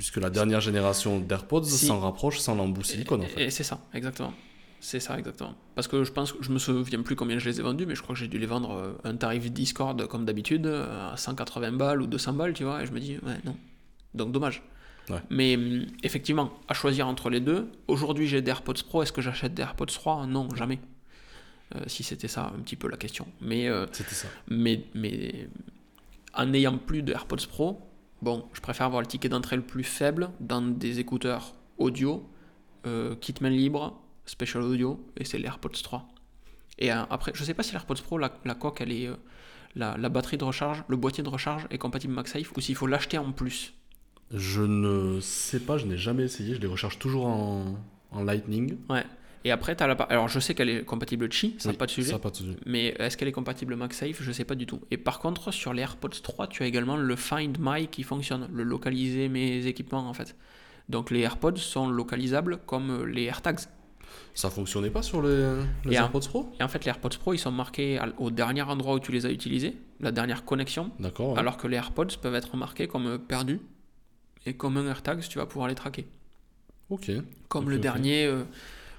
Puisque 0.00 0.16
la 0.16 0.30
dernière 0.30 0.62
génération 0.62 1.20
d'AirPods 1.20 1.64
Si. 1.64 1.84
s'en 1.84 2.00
rapproche 2.00 2.38
sans 2.38 2.54
l'embout 2.54 2.82
silicone 2.84 3.20
en 3.20 3.24
Et, 3.24 3.28
fait. 3.28 3.44
et 3.44 3.50
c'est 3.50 3.64
ça, 3.64 3.82
exactement. 3.92 4.32
C'est 4.80 4.98
ça, 4.98 5.18
exactement. 5.18 5.54
Parce 5.74 5.88
que 5.88 6.04
je 6.04 6.10
pense 6.10 6.32
que 6.32 6.42
je 6.42 6.50
me 6.50 6.58
souviens 6.58 7.02
plus 7.02 7.16
combien 7.16 7.38
je 7.38 7.46
les 7.50 7.60
ai 7.60 7.62
vendus, 7.62 7.84
mais 7.84 7.94
je 7.94 8.00
crois 8.00 8.14
que 8.14 8.18
j'ai 8.18 8.26
dû 8.28 8.38
les 8.38 8.46
vendre 8.46 8.70
euh, 8.72 8.92
un 9.04 9.14
tarif 9.16 9.52
Discord 9.52 10.06
comme 10.06 10.24
d'habitude, 10.24 10.64
euh, 10.66 11.12
à 11.12 11.18
180 11.18 11.72
balles 11.72 12.00
ou 12.00 12.06
200 12.06 12.32
balles, 12.32 12.54
tu 12.54 12.64
vois, 12.64 12.82
et 12.82 12.86
je 12.86 12.92
me 12.92 12.98
dis, 12.98 13.18
ouais, 13.26 13.36
non. 13.44 13.54
Donc 14.14 14.32
dommage. 14.32 14.62
Ouais. 15.10 15.18
Mais 15.28 15.56
hum, 15.56 15.84
effectivement, 16.02 16.50
à 16.66 16.72
choisir 16.72 17.06
entre 17.06 17.28
les 17.28 17.40
deux, 17.40 17.70
aujourd'hui 17.86 18.26
j'ai 18.26 18.40
des 18.40 18.48
AirPods 18.52 18.82
Pro, 18.88 19.02
est-ce 19.02 19.12
que 19.12 19.20
j'achète 19.20 19.52
des 19.52 19.60
AirPods 19.60 19.84
3 19.84 20.24
Non, 20.26 20.48
jamais. 20.54 20.78
Euh, 21.76 21.80
si 21.88 22.02
c'était 22.04 22.26
ça 22.26 22.50
un 22.56 22.60
petit 22.62 22.76
peu 22.76 22.88
la 22.88 22.96
question. 22.96 23.26
Mais, 23.42 23.68
euh, 23.68 23.84
C'était 23.92 24.14
ça. 24.14 24.28
mais, 24.48 24.86
mais 24.94 25.46
en 26.32 26.46
n'ayant 26.46 26.78
plus 26.78 27.02
de 27.02 27.12
AirPods 27.12 27.46
Pro, 27.50 27.80
bon, 28.22 28.46
je 28.52 28.60
préfère 28.60 28.86
avoir 28.86 29.00
le 29.00 29.06
ticket 29.06 29.28
d'entrée 29.28 29.56
le 29.56 29.62
plus 29.62 29.84
faible 29.84 30.30
dans 30.40 30.62
des 30.62 30.98
écouteurs 30.98 31.54
audio, 31.78 32.28
euh, 32.86 33.14
kit 33.16 33.34
main 33.40 33.50
libre, 33.50 34.00
special 34.26 34.62
audio, 34.62 35.00
et 35.16 35.24
c'est 35.24 35.38
les 35.38 35.46
AirPods 35.46 35.70
3. 35.82 36.06
Et 36.78 36.92
euh, 36.92 37.02
après, 37.10 37.32
je 37.34 37.44
sais 37.44 37.54
pas 37.54 37.62
si 37.62 37.72
l'AirPods 37.72 38.02
Pro, 38.04 38.18
la, 38.18 38.32
la 38.44 38.54
coque, 38.54 38.80
elle 38.80 38.92
est, 38.92 39.06
euh, 39.06 39.16
la, 39.74 39.96
la 39.96 40.08
batterie 40.08 40.38
de 40.38 40.44
recharge, 40.44 40.84
le 40.88 40.96
boîtier 40.96 41.22
de 41.22 41.28
recharge 41.28 41.66
est 41.70 41.78
compatible 41.78 42.14
MagSafe, 42.14 42.52
ou 42.56 42.60
s'il 42.60 42.74
faut 42.74 42.86
l'acheter 42.86 43.18
en 43.18 43.32
plus. 43.32 43.74
Je 44.32 44.62
ne 44.62 45.20
sais 45.20 45.60
pas, 45.60 45.76
je 45.76 45.86
n'ai 45.86 45.96
jamais 45.98 46.22
essayé, 46.22 46.54
je 46.54 46.60
les 46.60 46.66
recharge 46.66 46.98
toujours 46.98 47.26
en, 47.26 47.76
en 48.12 48.22
Lightning. 48.22 48.76
Ouais. 48.88 49.04
Et 49.44 49.50
après, 49.50 49.74
t'as 49.74 49.86
la... 49.86 49.96
pa- 49.96 50.04
alors 50.04 50.28
je 50.28 50.38
sais 50.38 50.54
qu'elle 50.54 50.68
est 50.68 50.84
compatible 50.84 51.28
Qi, 51.28 51.54
ça 51.58 51.70
Oui, 51.70 51.76
pas 51.76 51.86
de 51.86 51.90
sujet. 51.90 52.10
Ça, 52.10 52.18
pas 52.18 52.30
de 52.30 52.36
sujet. 52.36 52.56
Mais 52.66 52.94
est-ce 52.98 53.16
qu'elle 53.16 53.28
est 53.28 53.32
compatible 53.32 53.74
MagSafe? 53.74 54.22
Je 54.22 54.32
sais 54.32 54.44
pas 54.44 54.54
du 54.54 54.66
tout. 54.66 54.80
Et 54.90 54.98
par 54.98 55.18
contre, 55.18 55.50
sur 55.50 55.72
les 55.72 55.82
AirPods 55.82 56.08
3, 56.22 56.46
tu 56.48 56.62
as 56.62 56.66
également 56.66 56.96
le 56.96 57.16
Find 57.16 57.56
My 57.60 57.86
qui 57.88 58.02
fonctionne, 58.02 58.48
le 58.52 58.62
localiser 58.62 59.28
mes 59.28 59.66
équipements 59.66 60.08
en 60.08 60.12
fait. 60.14 60.36
Donc 60.88 61.10
les 61.10 61.20
AirPods 61.20 61.56
sont 61.56 61.88
localisables 61.88 62.58
comme 62.66 63.06
les 63.06 63.24
AirTags. 63.24 63.60
Ça 64.34 64.50
fonctionnait 64.50 64.90
pas 64.90 65.02
sur 65.02 65.22
les, 65.22 65.56
AirPods 65.90 66.20
Pro? 66.20 66.52
Et 66.58 66.62
en 66.62 66.68
fait, 66.68 66.84
les 66.84 66.88
AirPods 66.88 67.16
Pro, 67.20 67.32
ils 67.32 67.38
sont 67.38 67.52
marqués 67.52 68.00
au 68.18 68.30
dernier 68.30 68.62
endroit 68.62 68.94
où 68.94 69.00
tu 69.00 69.12
les 69.12 69.24
as 69.26 69.30
utilisés, 69.30 69.76
la 70.00 70.12
dernière 70.12 70.44
connexion, 70.44 70.90
D'accord. 70.98 71.32
ouais. 71.32 71.38
alors 71.38 71.56
que 71.56 71.66
les 71.66 71.76
AirPods 71.76 72.16
peuvent 72.20 72.34
être 72.34 72.56
marqués 72.56 72.88
comme 72.88 73.18
perdus. 73.18 73.60
Et 74.46 74.54
comme 74.54 74.76
un 74.78 74.86
AirTags, 74.86 75.20
tu 75.28 75.38
vas 75.38 75.46
pouvoir 75.46 75.68
les 75.68 75.74
traquer. 75.74 76.06
Ok. 76.88 77.10
Comme 77.48 77.70
le 77.70 77.78
dernier, 77.78 78.24
euh, 78.24 78.42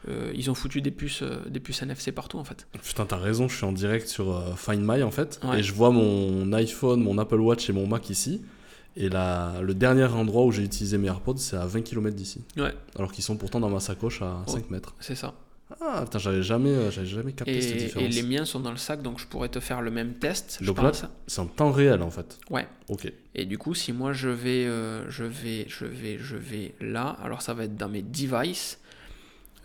euh, 0.07 0.31
ils 0.35 0.49
ont 0.49 0.55
foutu 0.55 0.81
des 0.81 0.91
puces, 0.91 1.21
euh, 1.21 1.41
des 1.49 1.59
puces 1.59 1.81
NFC 1.83 2.11
partout 2.11 2.37
en 2.39 2.43
fait. 2.43 2.67
Putain, 2.83 3.05
t'as 3.05 3.17
raison, 3.17 3.47
je 3.47 3.55
suis 3.55 3.65
en 3.65 3.71
direct 3.71 4.07
sur 4.07 4.35
euh, 4.35 4.55
Find 4.55 4.81
My 4.83 5.03
en 5.03 5.11
fait. 5.11 5.39
Ouais. 5.43 5.59
Et 5.59 5.63
je 5.63 5.73
vois 5.73 5.91
mon 5.91 6.51
iPhone, 6.53 7.01
mon 7.03 7.17
Apple 7.17 7.39
Watch 7.39 7.69
et 7.69 7.73
mon 7.73 7.87
Mac 7.87 8.09
ici. 8.09 8.41
Et 8.97 9.07
la, 9.09 9.53
le 9.61 9.73
dernier 9.73 10.03
endroit 10.05 10.43
où 10.43 10.51
j'ai 10.51 10.63
utilisé 10.63 10.97
mes 10.97 11.07
AirPods, 11.07 11.37
c'est 11.37 11.55
à 11.55 11.65
20 11.65 11.81
km 11.81 12.15
d'ici. 12.15 12.43
Ouais, 12.57 12.73
Alors 12.97 13.11
qu'ils 13.11 13.23
sont 13.23 13.37
pourtant 13.37 13.59
dans 13.61 13.69
ma 13.69 13.79
sacoche 13.79 14.21
à 14.21 14.43
Oh. 14.47 14.51
5 14.51 14.69
mètres. 14.69 14.95
c'est 14.99 15.15
ça. 15.15 15.33
Ah, 15.79 16.01
putain, 16.03 16.19
j'avais 16.19 16.43
jamais, 16.43 16.91
j'avais 16.91 17.07
jamais 17.07 17.31
capté 17.31 17.55
Et, 17.55 17.61
cette 17.61 17.77
et 17.77 17.85
différence. 17.85 18.13
les 18.13 18.23
miens 18.23 18.43
sont 18.43 18.59
dans 18.59 18.71
le 18.71 18.77
sac, 18.77 19.01
donc 19.01 19.19
je 19.21 19.25
pourrais 19.25 19.47
te 19.47 19.61
faire 19.61 19.81
le 19.81 19.89
même 19.89 20.15
test, 20.15 20.57
je 20.59 20.65
Donc 20.65 20.75
là, 20.81 20.89
pense. 20.89 21.05
c'est 21.27 21.39
en 21.39 21.45
temps 21.45 21.71
réel 21.71 22.01
en 22.01 22.09
fait. 22.09 22.37
Ouais. 22.49 22.67
Ok. 22.89 23.09
Et 23.35 23.45
du 23.45 23.57
coup, 23.57 23.73
si 23.73 23.93
moi 23.93 24.11
je 24.11 24.27
vais, 24.27 24.65
euh, 24.65 25.09
je 25.09 25.23
vais, 25.23 25.65
je 25.69 25.85
vais, 25.85 26.17
je 26.19 26.35
vais 26.35 26.75
là, 26.81 27.15
alors 27.23 27.41
ça 27.41 27.53
va 27.53 27.63
être 27.63 27.77
dans 27.77 27.87
mes 27.87 28.01
devices. 28.01 28.79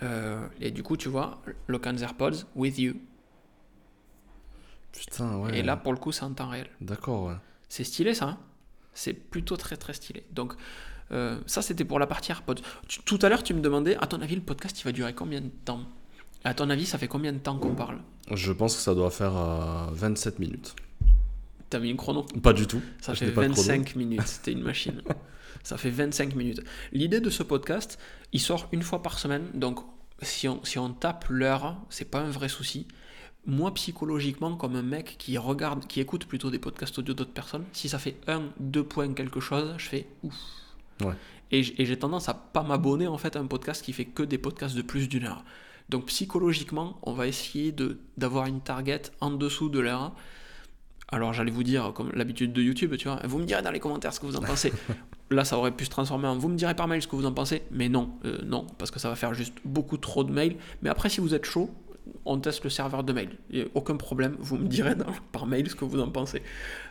Euh, 0.02 0.46
et 0.60 0.70
du 0.70 0.82
coup, 0.82 0.96
tu 0.96 1.08
vois, 1.08 1.40
Lock 1.68 1.86
on 1.86 1.96
AirPods 1.96 2.44
with 2.54 2.78
you. 2.78 2.94
Putain, 4.92 5.38
ouais. 5.38 5.58
Et 5.58 5.62
là, 5.62 5.76
pour 5.76 5.92
le 5.92 5.98
coup, 5.98 6.12
c'est 6.12 6.24
en 6.24 6.32
temps 6.32 6.48
réel. 6.48 6.68
D'accord, 6.80 7.24
ouais. 7.24 7.36
C'est 7.68 7.84
stylé 7.84 8.14
ça. 8.14 8.26
hein 8.26 8.38
c'est 8.94 9.12
plutôt 9.12 9.56
très 9.56 9.76
très 9.76 9.92
stylé. 9.92 10.24
Donc, 10.32 10.54
Euh, 11.12 11.38
ça, 11.46 11.62
c'était 11.62 11.84
pour 11.84 12.00
la 12.00 12.08
partie 12.08 12.32
AirPods. 12.32 12.62
tout 13.04 13.18
à 13.22 13.28
l'heure, 13.28 13.44
tu 13.44 13.54
me 13.54 13.60
demandais, 13.60 13.96
à 14.00 14.08
ton 14.08 14.20
avis, 14.20 14.34
le 14.34 14.40
podcast, 14.40 14.80
il 14.80 14.84
va 14.84 14.90
durer 14.90 15.14
combien 15.14 15.40
de 15.40 15.50
temps? 15.64 15.82
À 16.42 16.52
ton 16.52 16.68
avis, 16.68 16.84
ça 16.84 16.98
fait 16.98 17.06
combien 17.06 17.32
de 17.32 17.38
temps 17.38 17.56
qu'on 17.58 17.76
parle? 17.76 18.00
Je 18.32 18.50
pense 18.50 18.74
que 18.74 18.80
ça 18.80 18.92
doit 18.92 19.10
faire 19.10 19.34
27 19.92 20.34
euh, 20.34 20.38
minutes. 20.40 20.74
T'as 21.70 21.78
mis 21.78 21.92
un 21.92 21.96
chrono? 21.96 22.24
Pas 22.42 22.52
du 22.52 22.66
tout. 22.66 22.82
Ça 23.00 23.14
fait 23.14 23.30
25 23.30 23.94
minutes, 23.94 24.26
c'était 24.26 24.50
une 24.50 24.62
machine. 24.62 25.00
ça 25.66 25.76
fait 25.76 25.90
25 25.90 26.36
minutes. 26.36 26.62
L'idée 26.92 27.18
de 27.18 27.28
ce 27.28 27.42
podcast, 27.42 27.98
il 28.32 28.38
sort 28.38 28.68
une 28.70 28.82
fois 28.82 29.02
par 29.02 29.18
semaine, 29.18 29.48
donc 29.52 29.80
si 30.22 30.46
on, 30.46 30.64
si 30.64 30.78
on 30.78 30.90
tape 30.90 31.24
l'heure, 31.28 31.76
c'est 31.90 32.08
pas 32.08 32.20
un 32.20 32.30
vrai 32.30 32.48
souci. 32.48 32.86
Moi, 33.46 33.74
psychologiquement, 33.74 34.54
comme 34.54 34.76
un 34.76 34.82
mec 34.82 35.16
qui 35.18 35.36
regarde, 35.38 35.88
qui 35.88 36.00
écoute 36.00 36.26
plutôt 36.26 36.50
des 36.50 36.60
podcasts 36.60 36.96
audio 37.00 37.14
d'autres 37.14 37.32
personnes, 37.32 37.64
si 37.72 37.88
ça 37.88 37.98
fait 37.98 38.14
un, 38.28 38.44
deux 38.60 38.84
points 38.84 39.12
quelque 39.12 39.40
chose, 39.40 39.74
je 39.78 39.88
fais 39.88 40.06
ouf. 40.22 40.36
Et 41.50 41.64
j'ai 41.64 41.98
tendance 41.98 42.28
à 42.28 42.34
pas 42.34 42.62
m'abonner 42.62 43.08
en 43.08 43.18
fait 43.18 43.34
à 43.34 43.40
un 43.40 43.46
podcast 43.46 43.84
qui 43.84 43.92
fait 43.92 44.04
que 44.04 44.22
des 44.22 44.38
podcasts 44.38 44.76
de 44.76 44.82
plus 44.82 45.08
d'une 45.08 45.24
heure. 45.24 45.44
Donc 45.88 46.06
psychologiquement, 46.06 47.00
on 47.02 47.12
va 47.12 47.26
essayer 47.26 47.74
d'avoir 48.16 48.46
une 48.46 48.60
target 48.60 49.02
en 49.20 49.32
dessous 49.32 49.68
de 49.68 49.80
l'heure. 49.80 50.14
Alors 51.08 51.32
j'allais 51.32 51.50
vous 51.50 51.64
dire, 51.64 51.92
comme 51.92 52.12
l'habitude 52.12 52.52
de 52.52 52.62
YouTube, 52.62 52.94
tu 52.96 53.08
vois, 53.08 53.20
vous 53.24 53.38
me 53.38 53.46
direz 53.46 53.62
dans 53.62 53.72
les 53.72 53.80
commentaires 53.80 54.14
ce 54.14 54.20
que 54.20 54.26
vous 54.26 54.36
en 54.36 54.42
pensez. 54.42 54.72
Là, 55.30 55.44
ça 55.44 55.58
aurait 55.58 55.72
pu 55.72 55.84
se 55.84 55.90
transformer 55.90 56.28
en 56.28 56.36
vous 56.36 56.48
me 56.48 56.56
direz 56.56 56.74
par 56.74 56.86
mail 56.86 57.02
ce 57.02 57.08
que 57.08 57.16
vous 57.16 57.26
en 57.26 57.32
pensez, 57.32 57.62
mais 57.72 57.88
non, 57.88 58.10
euh, 58.24 58.38
non, 58.44 58.64
parce 58.78 58.92
que 58.92 59.00
ça 59.00 59.08
va 59.08 59.16
faire 59.16 59.34
juste 59.34 59.54
beaucoup 59.64 59.96
trop 59.96 60.22
de 60.22 60.30
mails. 60.30 60.56
Mais 60.82 60.88
après, 60.88 61.08
si 61.08 61.20
vous 61.20 61.34
êtes 61.34 61.44
chaud, 61.44 61.70
on 62.24 62.38
teste 62.38 62.62
le 62.64 62.70
serveur 62.70 63.02
de 63.02 63.12
mail. 63.12 63.30
Il 63.50 63.62
a 63.62 63.64
aucun 63.74 63.96
problème, 63.96 64.36
vous 64.38 64.56
me 64.56 64.68
direz 64.68 64.94
par 65.32 65.46
mail 65.46 65.68
ce 65.68 65.74
que 65.74 65.84
vous 65.84 66.00
en 66.00 66.10
pensez. 66.10 66.42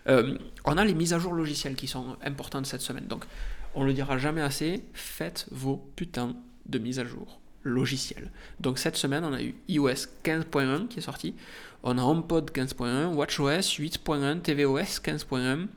Euh, 0.08 0.38
on 0.66 0.78
a 0.78 0.84
les 0.84 0.94
mises 0.94 1.14
à 1.14 1.20
jour 1.20 1.34
logicielles 1.34 1.76
qui 1.76 1.88
sont 1.88 2.18
importantes 2.24 2.66
cette 2.66 2.82
semaine. 2.82 3.08
Donc, 3.08 3.26
on 3.74 3.84
le 3.84 3.94
dira 3.94 4.18
jamais 4.18 4.42
assez, 4.42 4.84
faites 4.94 5.48
vos 5.52 5.78
putains 5.96 6.36
de 6.66 6.80
mises 6.80 7.00
à 7.00 7.06
jour 7.06 7.40
logicielles. 7.64 8.32
Donc, 8.60 8.80
cette 8.80 8.98
semaine, 8.98 9.24
on 9.24 9.34
a 9.34 9.42
eu 9.42 9.56
iOS 9.70 10.08
15.1 10.24 10.88
qui 10.88 11.00
est 11.00 11.02
sorti. 11.02 11.36
On 11.84 11.98
a 11.98 12.02
HomePod 12.02 12.52
15.1, 12.52 13.14
WatchOS 13.14 13.80
8.1, 13.80 14.42
tvOS 14.42 15.00
15.1. 15.02 15.68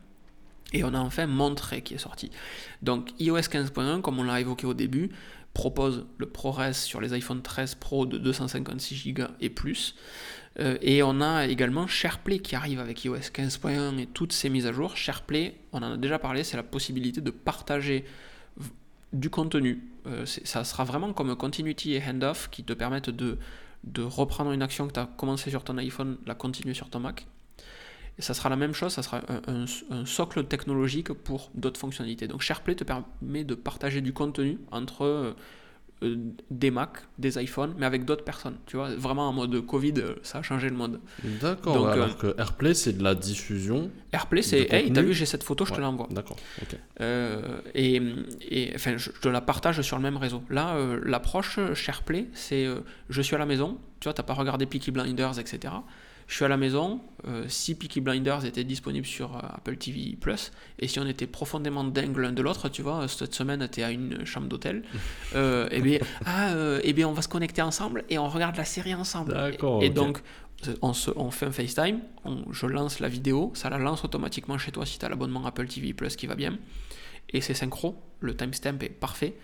Et 0.73 0.85
on 0.85 0.93
a 0.95 0.99
enfin 0.99 1.27
Monterey 1.27 1.83
qui 1.83 1.95
est 1.95 1.99
sorti. 1.99 2.31
Donc 2.83 3.13
iOS 3.19 3.39
15.1, 3.39 4.01
comme 4.01 4.19
on 4.19 4.23
l'a 4.23 4.41
évoqué 4.41 4.67
au 4.67 4.75
début, 4.75 5.11
propose 5.55 6.07
le 6.19 6.29
ProRes 6.29 6.75
sur 6.75 7.01
les 7.01 7.13
iPhone 7.15 7.43
13 7.43 7.77
Pro 7.77 8.07
de 8.07 8.19
256 8.19 9.13
Go 9.13 9.25
et 9.41 9.51
plus. 9.51 9.95
Euh, 10.61 10.77
et 10.83 11.03
on 11.03 11.21
a 11.21 11.47
également 11.47 11.87
SharePlay 11.87 12.41
qui 12.41 12.55
arrive 12.55 12.81
avec 12.81 13.05
iOS 13.05 13.17
15.1 13.17 13.99
et 13.99 14.07
toutes 14.07 14.33
ces 14.33 14.51
mises 14.51 14.67
à 14.67 14.73
jour. 14.73 14.97
SharePlay, 14.97 15.55
on 15.73 15.79
en 15.79 15.93
a 15.93 15.97
déjà 15.97 16.19
parlé, 16.19 16.45
c'est 16.45 16.57
la 16.57 16.63
possibilité 16.63 17.21
de 17.21 17.31
partager 17.31 18.05
du 19.13 19.31
contenu. 19.31 19.83
Euh, 20.07 20.27
ça 20.27 20.65
sera 20.65 20.85
vraiment 20.85 21.13
comme 21.13 21.35
Continuity 21.35 21.95
et 21.95 22.03
Handoff 22.07 22.51
qui 22.51 22.65
te 22.65 22.73
permettent 22.73 23.11
de, 23.11 23.39
de 23.85 24.03
reprendre 24.03 24.53
une 24.53 24.63
action 24.63 24.87
que 24.87 24.93
tu 24.93 25.01
as 25.01 25.07
commencé 25.07 25.51
sur 25.51 25.65
ton 25.65 25.79
iPhone, 25.79 26.19
la 26.27 26.35
continuer 26.35 26.75
sur 26.75 26.91
ton 26.91 27.01
Mac. 27.01 27.27
Et 28.19 28.23
ça 28.23 28.35
sera 28.35 28.49
la 28.49 28.57
même 28.57 28.75
chose, 28.75 28.93
ça 28.93 29.03
sera 29.03 29.21
un, 29.47 30.05
socle 30.05 30.45
technologique 30.45 31.13
pour 31.13 31.51
d'autres 31.55 31.79
fonctionnalités. 31.79 32.27
Donc 32.27 32.43
SharePlay 32.43 32.75
te 32.75 32.85
permet 32.85 33.45
de 33.45 33.55
partager 33.55 34.01
du 34.01 34.13
contenu 34.13 34.59
entre 34.73 35.05
euh, 35.05 35.33
euh, 36.03 36.17
des 36.51 36.73
Mac, 36.73 36.99
des 37.19 37.41
iPhones, 37.41 37.75
mais 37.79 37.87
avec 37.87 38.05
d'autres 38.05 38.25
personnes. 38.25 38.57
Tu 38.67 38.77
vois, 38.77 38.93
vraiment 38.97 39.29
en 39.29 39.33
mode 39.33 39.65
Covid, 39.65 39.95
euh, 39.99 40.15
ça 40.25 40.39
a 40.39 40.43
changé 40.43 40.69
le 40.69 40.75
monde. 40.75 40.99
D'accord, 41.41 41.89
alors 41.89 42.17
que 42.17 42.35
AirPlay, 42.39 42.75
c'est 42.75 42.95
de 42.95 43.05
la 43.05 43.15
diffusion. 43.15 43.89
AirPlay, 44.13 44.43
c'est 44.43 44.73
Hey, 44.73 44.93
t'as 44.93 45.03
vu, 45.03 45.15
j'ai 45.15 45.27
cette 45.27 45.45
photo, 45.45 45.65
je 45.65 45.75
te 45.75 45.81
l'envoie. 45.81 46.09
D'accord, 46.11 46.39
ok. 46.61 46.77
et, 47.77 48.03
et, 48.51 48.73
enfin, 48.75 48.97
je, 48.97 49.11
te 49.11 49.29
la 49.29 49.41
partage 49.41 49.81
sur 49.83 49.97
le 49.97 50.03
même 50.03 50.17
réseau. 50.17 50.43
Là, 50.51 50.77
l'approche 51.05 51.61
SharePlay, 51.75 52.27
c'est 52.33 52.67
je 53.11 53.23
suis 53.23 53.37
à 53.37 53.39
la 53.39 53.47
maison, 53.47 53.79
tu 54.01 54.07
vois, 54.07 54.13
t'as 54.13 54.25
pas 54.25 54.35
regardé 54.35 54.67
Peaky 54.67 54.91
Blinders, 54.91 55.39
etc. 55.39 55.73
Je 56.29 56.35
suis 56.35 56.45
à 56.45 56.49
la 56.49 56.59
maison, 56.59 57.01
euh, 57.27 57.47
si 57.49 57.75
Peaky 57.75 58.03
Blinders 58.03 58.45
était 58.45 58.63
disponible 58.63 59.07
sur 59.07 59.35
euh, 59.35 59.41
Apple 59.41 59.77
TV 59.77 60.15
Plus, 60.21 60.53
et 60.79 60.87
si 60.87 61.01
on 61.01 61.07
était 61.07 61.27
profondément 61.27 61.85
dingue 61.85 62.19
l'un 62.19 62.33
de 62.33 62.43
l'autre, 62.43 62.69
tu 62.69 62.83
vois, 62.83 63.09
cette 63.09 63.35
semaine 63.35 63.67
tu 63.73 63.81
es 63.81 63.83
à 63.83 63.91
une 63.91 64.27
chambre 64.27 64.47
d'hôtel, 64.47 64.85
euh, 65.35 65.69
et 65.71 65.81
bien, 65.81 66.01
ah, 66.27 66.53
et 66.85 66.93
bien 66.93 67.09
on 67.09 67.15
va 67.15 67.23
se 67.23 67.29
connecter 67.29 67.63
ensemble 67.63 68.05
et 68.11 68.19
on 68.19 68.29
regarde 68.29 68.57
la 68.57 68.67
série 68.67 68.95
ensemble. 68.95 69.33
D'accord. 69.33 69.83
Et, 69.83 69.89
donc 69.89 70.21
on, 70.83 70.93
se, 70.93 71.11
on, 71.17 71.31
fait 71.31 71.47
un 71.47 71.51
FaceTime, 71.51 72.01
je 72.51 72.67
lance 72.67 73.01
la 73.01 73.09
vidéo, 73.09 73.51
ça 73.55 73.71
la 73.71 73.79
lance 73.79 74.05
automatiquement 74.05 74.59
chez 74.59 74.71
toi 74.71 74.85
si 74.85 74.99
tu 74.99 75.07
as 75.07 75.09
l'abonnement 75.09 75.47
Apple 75.47 75.67
TV 75.67 75.95
Plus 75.95 76.15
qui 76.15 76.27
va 76.27 76.35
bien, 76.35 76.59
et 77.31 77.41
c'est 77.41 77.55
synchro, 77.55 77.97
le 78.21 78.37
timestamp 78.37 78.79
est 78.83 78.91
parfait. 78.91 79.35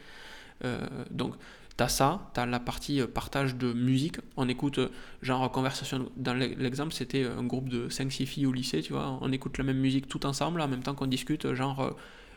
donc 1.11 1.35
T'as 1.77 1.89
ça, 1.89 2.31
t'as 2.35 2.47
la 2.47 2.61
partie 2.61 3.01
euh, 3.01 3.09
partage 3.09 3.57
de 3.57 3.73
musique. 3.73 4.19
On 4.37 4.49
écoute, 4.49 4.79
euh, 4.79 4.89
genre, 5.23 5.51
conversation. 5.51 6.09
Dans 6.17 6.35
l'exemple, 6.35 6.93
c'était 6.93 7.25
euh, 7.25 7.37
un 7.37 7.43
groupe 7.43 7.69
de 7.69 7.89
5-6 7.89 8.27
filles 8.27 8.47
au 8.47 8.53
lycée, 8.53 8.81
tu 8.81 8.93
vois. 8.93 9.19
On 9.21 9.33
écoute 9.33 9.59
la 9.59 9.65
même 9.65 9.79
musique 9.79 10.07
tout 10.07 10.25
ensemble, 10.25 10.61
en 10.61 10.69
même 10.69 10.85
temps 10.85 10.95
qu'on 10.95 11.09
discute, 11.09 11.53
genre, 11.55 11.97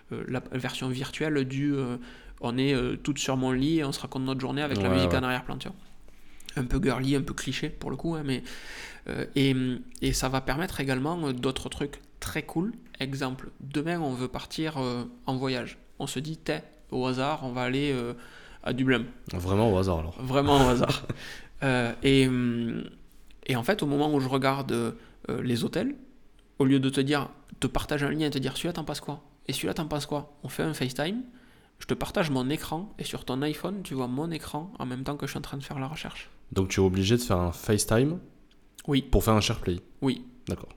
la 0.09 0.41
version 0.53 0.89
virtuelle 0.89 1.45
du. 1.45 1.75
on 2.41 2.57
est 2.57 2.75
toutes 3.03 3.19
sur 3.19 3.37
mon 3.37 3.51
lit 3.51 3.79
et 3.79 3.83
on 3.83 3.91
se 3.91 3.99
raconte 3.99 4.23
notre 4.23 4.39
journée 4.39 4.61
avec 4.61 4.81
la 4.81 4.89
musique 4.89 5.13
en 5.13 5.21
arrière-plan, 5.21 5.57
tu 5.57 5.67
vois. 5.67 5.77
Un 6.55 6.65
peu 6.65 6.81
girly, 6.81 7.15
un 7.15 7.21
peu 7.21 7.33
cliché 7.33 7.69
pour 7.69 7.91
le 7.91 7.97
coup, 7.97 8.15
hein, 8.15 8.23
mais. 8.25 8.41
et, 9.35 9.53
et, 10.01 10.13
ça 10.13 10.29
va 10.29 10.41
permettre 10.41 10.79
également 10.79 11.31
d'autres 11.33 11.69
trucs 11.69 11.99
très 12.19 12.43
cool. 12.43 12.73
Exemple, 12.99 13.51
demain, 13.59 13.99
on 13.99 14.13
veut 14.13 14.29
partir 14.29 14.77
en 15.25 15.35
voyage. 15.35 15.77
On 15.99 16.07
se 16.07 16.19
dit, 16.19 16.37
t'es, 16.37 16.63
au 16.89 17.05
hasard, 17.05 17.41
on 17.43 17.51
va 17.51 17.63
aller 17.63 17.93
à 18.67 18.73
Dublin. 18.73 19.05
Vraiment 19.33 19.71
au 19.73 19.77
hasard 19.77 19.99
alors. 19.99 20.21
Vraiment 20.21 20.65
au 20.65 20.69
hasard. 20.69 21.03
Euh, 21.63 21.91
et, 22.03 22.29
et, 23.47 23.55
en 23.55 23.63
fait, 23.63 23.81
au 23.81 23.87
moment 23.87 24.13
où 24.13 24.19
je 24.19 24.29
regarde 24.29 24.71
euh, 24.71 24.91
les 25.41 25.63
hôtels, 25.63 25.95
au 26.59 26.65
lieu 26.65 26.79
de 26.79 26.87
te 26.87 27.01
dire, 27.01 27.29
te 27.59 27.65
partage 27.65 28.03
un 28.03 28.11
lien 28.11 28.27
et 28.27 28.29
te 28.29 28.37
dire 28.37 28.55
celui-là 28.55 28.73
t'en 28.73 28.83
passes 28.83 29.01
quoi? 29.01 29.23
Et 29.47 29.53
celui-là 29.53 29.73
t'en 29.73 29.87
passes 29.87 30.05
quoi? 30.05 30.37
On 30.43 30.49
fait 30.49 30.61
un 30.61 30.75
FaceTime, 30.75 31.23
je 31.79 31.87
te 31.87 31.95
partage 31.95 32.29
mon 32.29 32.47
écran 32.51 32.93
et 32.99 33.03
sur 33.03 33.25
ton 33.25 33.41
iPhone, 33.41 33.81
tu 33.83 33.95
vois 33.95 34.05
mon 34.05 34.29
écran 34.29 34.71
en 34.77 34.85
même 34.85 35.03
temps 35.03 35.17
que 35.17 35.25
je 35.25 35.31
suis 35.31 35.39
en 35.39 35.41
train 35.41 35.57
de 35.57 35.63
faire 35.63 35.79
la 35.79 35.87
recherche. 35.87 36.29
Donc 36.51 36.67
tu 36.67 36.79
es 36.79 36.83
obligé 36.83 37.17
de 37.17 37.23
faire 37.23 37.39
un 37.39 37.51
FaceTime 37.51 38.19
Oui. 38.85 39.01
Pour 39.01 39.23
faire 39.23 39.33
un 39.33 39.41
SharePlay? 39.41 39.79
Oui. 40.03 40.27
D'accord. 40.47 40.69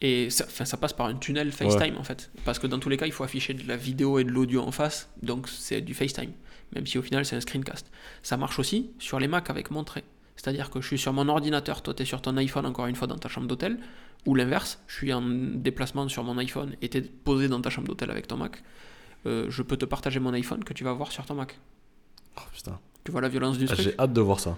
Et 0.00 0.30
ça, 0.30 0.46
ça, 0.48 0.76
passe 0.76 0.92
par 0.92 1.06
un 1.06 1.16
tunnel 1.16 1.50
FaceTime 1.50 1.96
en 1.96 2.04
fait. 2.04 2.30
Parce 2.44 2.60
que 2.60 2.68
dans 2.68 2.78
tous 2.78 2.88
les 2.88 2.96
cas, 2.96 3.06
il 3.06 3.12
faut 3.12 3.24
afficher 3.24 3.52
de 3.52 3.66
la 3.66 3.76
vidéo 3.76 4.20
et 4.20 4.24
de 4.24 4.30
l'audio 4.30 4.62
en 4.62 4.70
face, 4.70 5.10
donc 5.24 5.48
c'est 5.48 5.80
du 5.80 5.92
FaceTime 5.92 6.30
même 6.74 6.86
si 6.86 6.98
au 6.98 7.02
final 7.02 7.24
c'est 7.24 7.36
un 7.36 7.40
screencast. 7.40 7.90
Ça 8.22 8.36
marche 8.36 8.58
aussi 8.58 8.90
sur 8.98 9.18
les 9.18 9.28
Mac 9.28 9.50
avec 9.50 9.70
Montré. 9.70 10.04
C'est-à-dire 10.36 10.70
que 10.70 10.80
je 10.80 10.86
suis 10.86 10.98
sur 10.98 11.12
mon 11.12 11.28
ordinateur, 11.28 11.82
toi 11.82 11.94
tu 11.94 12.02
es 12.02 12.06
sur 12.06 12.22
ton 12.22 12.36
iPhone 12.36 12.66
encore 12.66 12.86
une 12.86 12.94
fois 12.94 13.08
dans 13.08 13.18
ta 13.18 13.28
chambre 13.28 13.48
d'hôtel, 13.48 13.78
ou 14.26 14.34
l'inverse, 14.34 14.80
je 14.86 14.94
suis 14.94 15.12
en 15.12 15.22
déplacement 15.22 16.08
sur 16.08 16.24
mon 16.24 16.38
iPhone 16.38 16.76
et 16.82 16.88
tu 16.88 16.98
es 16.98 17.02
posé 17.02 17.48
dans 17.48 17.60
ta 17.60 17.70
chambre 17.70 17.88
d'hôtel 17.88 18.10
avec 18.10 18.26
ton 18.26 18.36
Mac. 18.36 18.62
Euh, 19.26 19.46
je 19.48 19.62
peux 19.62 19.76
te 19.76 19.84
partager 19.84 20.20
mon 20.20 20.32
iPhone 20.32 20.62
que 20.62 20.72
tu 20.72 20.84
vas 20.84 20.92
voir 20.92 21.10
sur 21.10 21.24
ton 21.26 21.34
Mac. 21.34 21.58
Oh 22.36 22.42
putain. 22.52 22.78
Tu 23.04 23.10
vois 23.10 23.20
la 23.20 23.28
violence 23.28 23.58
du 23.58 23.64
ah, 23.64 23.74
truc 23.74 23.80
J'ai 23.80 23.98
hâte 23.98 24.12
de 24.12 24.20
voir 24.20 24.38
ça. 24.38 24.56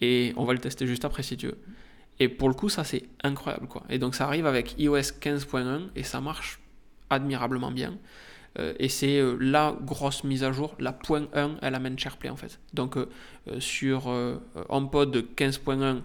Et 0.00 0.32
on 0.36 0.44
va 0.44 0.52
le 0.52 0.58
tester 0.58 0.86
juste 0.86 1.04
après 1.04 1.22
si 1.22 1.36
tu 1.36 1.46
veux. 1.46 1.58
Et 2.18 2.28
pour 2.28 2.48
le 2.48 2.54
coup, 2.54 2.68
ça 2.68 2.84
c'est 2.84 3.04
incroyable 3.22 3.68
quoi. 3.68 3.84
Et 3.88 3.98
donc 3.98 4.14
ça 4.14 4.26
arrive 4.26 4.46
avec 4.46 4.74
iOS 4.78 4.98
15.1 5.20 5.88
et 5.96 6.02
ça 6.02 6.20
marche 6.20 6.60
admirablement 7.10 7.70
bien. 7.70 7.96
Euh, 8.58 8.74
et 8.78 8.88
c'est 8.88 9.18
euh, 9.18 9.36
la 9.40 9.76
grosse 9.80 10.24
mise 10.24 10.44
à 10.44 10.52
jour, 10.52 10.74
la 10.78 10.92
point 10.92 11.26
1, 11.34 11.56
elle 11.62 11.74
amène 11.74 11.98
SharePlay 11.98 12.28
en 12.28 12.36
fait. 12.36 12.60
Donc 12.74 12.96
euh, 12.96 13.06
sur 13.58 14.08
HomePod 14.68 15.24
15.1, 15.36 16.00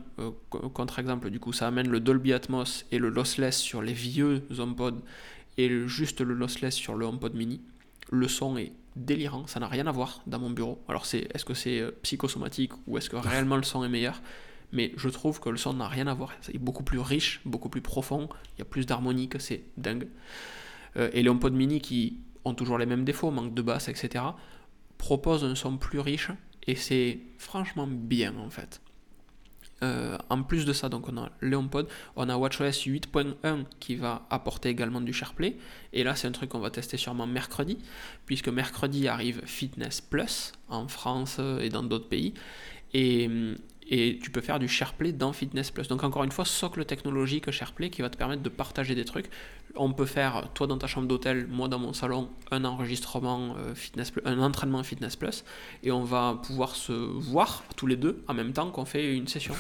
contre-exemple, 0.74 1.30
du 1.30 1.40
coup, 1.40 1.54
ça 1.54 1.68
amène 1.68 1.90
le 1.90 2.00
Dolby 2.00 2.34
Atmos 2.34 2.86
et 2.92 3.00
le 3.00 3.10
lossless 3.10 3.58
sur 3.58 3.82
les 3.82 3.94
vieux 3.94 4.44
HomePod 4.58 5.02
et 5.58 5.88
juste 5.88 6.22
le 6.22 6.34
lossless 6.34 6.76
sur 6.76 6.96
le 6.96 7.06
HomePod 7.06 7.36
mini. 7.36 7.62
Le 8.10 8.28
son 8.28 8.58
est 8.58 8.72
délirant, 8.96 9.46
ça 9.48 9.60
n'a 9.60 9.68
rien 9.68 9.86
à 9.86 9.92
voir 9.92 10.22
dans 10.26 10.40
mon 10.40 10.50
bureau. 10.50 10.82
Alors 10.88 11.06
c'est 11.06 11.28
est-ce 11.34 11.46
que 11.46 11.54
c'est 11.54 11.84
psychosomatique 12.02 12.72
ou 12.88 12.98
est-ce 12.98 13.10
que 13.10 13.18
réellement 13.18 13.58
le 13.58 13.64
son 13.64 13.84
est 13.84 13.90
meilleur? 13.90 14.22
Mais 14.72 14.92
je 14.98 15.10
trouve 15.10 15.40
que 15.40 15.50
le 15.50 15.58
son 15.58 15.74
n'a 15.74 15.88
rien 15.88 16.08
à 16.08 16.14
voir. 16.14 16.34
C'est 16.42 16.58
beaucoup 16.58 16.84
plus 16.84 17.00
riche, 17.00 17.42
beaucoup 17.46 17.70
plus 17.70 17.82
profond, 17.82 18.30
il 18.56 18.60
y 18.60 18.62
a 18.62 18.66
plus 18.66 18.86
d'harmonie 18.86 19.30
que 19.30 19.40
c'est 19.40 19.64
dingue. 19.78 20.08
et 20.96 21.22
le 21.22 21.30
HomePod 21.30 21.54
mini 21.54 21.80
qui 21.80 22.18
ont 22.46 22.54
toujours 22.54 22.78
les 22.78 22.86
mêmes 22.86 23.04
défauts, 23.04 23.32
manque 23.32 23.54
de 23.54 23.62
basse, 23.62 23.88
etc., 23.90 24.24
propose 24.98 25.44
un 25.44 25.56
son 25.56 25.78
plus 25.78 26.00
riche 26.00 26.32
et 26.66 26.76
c'est 26.76 27.20
franchement 27.38 27.88
bien 27.88 28.36
en 28.38 28.50
fait. 28.50 28.82
Euh, 29.84 30.18
en 30.30 30.42
plus 30.42 30.66
de 30.66 30.74
ça, 30.74 30.90
donc 30.90 31.08
on 31.08 31.18
a 31.18 31.30
HomePod, 31.44 31.88
on 32.16 32.30
a 32.30 32.36
WatchOS 32.36 32.88
8.1 32.88 33.66
qui 33.80 33.96
va 33.96 34.26
apporter 34.32 34.70
également 34.70 35.02
du 35.02 35.14
SharePlay. 35.14 35.56
Et 35.94 36.04
là, 36.04 36.16
c'est 36.16 36.28
un 36.28 36.32
truc 36.32 36.50
qu'on 36.50 36.60
va 36.60 36.72
tester 36.72 36.98
sûrement 36.98 37.28
mercredi, 37.28 37.78
puisque 38.26 38.50
mercredi 38.50 39.08
arrive 39.08 39.42
Fitness 39.46 40.02
Plus 40.02 40.52
en 40.68 40.88
France 40.88 41.40
et 41.62 41.70
dans 41.70 41.84
d'autres 41.84 42.10
pays. 42.10 42.34
Et, 42.94 43.30
et 43.90 44.20
tu 44.22 44.30
peux 44.32 44.42
faire 44.42 44.60
du 44.60 44.68
SharePlay 44.68 45.12
dans 45.12 45.34
Fitness 45.34 45.72
Plus. 45.72 45.88
Donc 45.88 46.04
encore 46.04 46.24
une 46.24 46.32
fois, 46.32 46.46
socle 46.46 46.84
technologique 46.86 47.50
SharePlay 47.50 47.90
qui 47.90 48.02
va 48.02 48.10
te 48.10 48.18
permettre 48.18 48.44
de 48.44 48.50
partager 48.50 48.96
des 48.96 49.06
trucs. 49.06 49.28
On 49.76 49.94
peut 49.94 50.06
faire, 50.06 50.50
toi 50.54 50.68
dans 50.68 50.78
ta 50.78 50.88
chambre 50.88 51.08
d'hôtel, 51.08 51.48
moi 51.48 51.68
dans 51.68 51.80
mon 51.80 51.94
salon, 51.94 52.30
un 52.52 52.66
enregistrement 52.66 53.56
euh, 53.58 53.76
Fitness 53.76 54.12
Plus, 54.12 54.22
un 54.26 54.40
entraînement 54.40 54.84
Fitness 54.84 55.16
Plus, 55.16 55.44
et 55.84 55.92
on 55.92 56.04
va 56.04 56.40
pouvoir 56.44 56.76
se 56.76 56.92
voir 56.92 57.64
tous 57.76 57.88
les 57.88 57.96
deux 57.96 58.24
en 58.28 58.34
même 58.34 58.54
temps 58.54 58.70
qu'on 58.72 58.86
fait 58.86 59.16
une 59.16 59.28
session. 59.28 59.54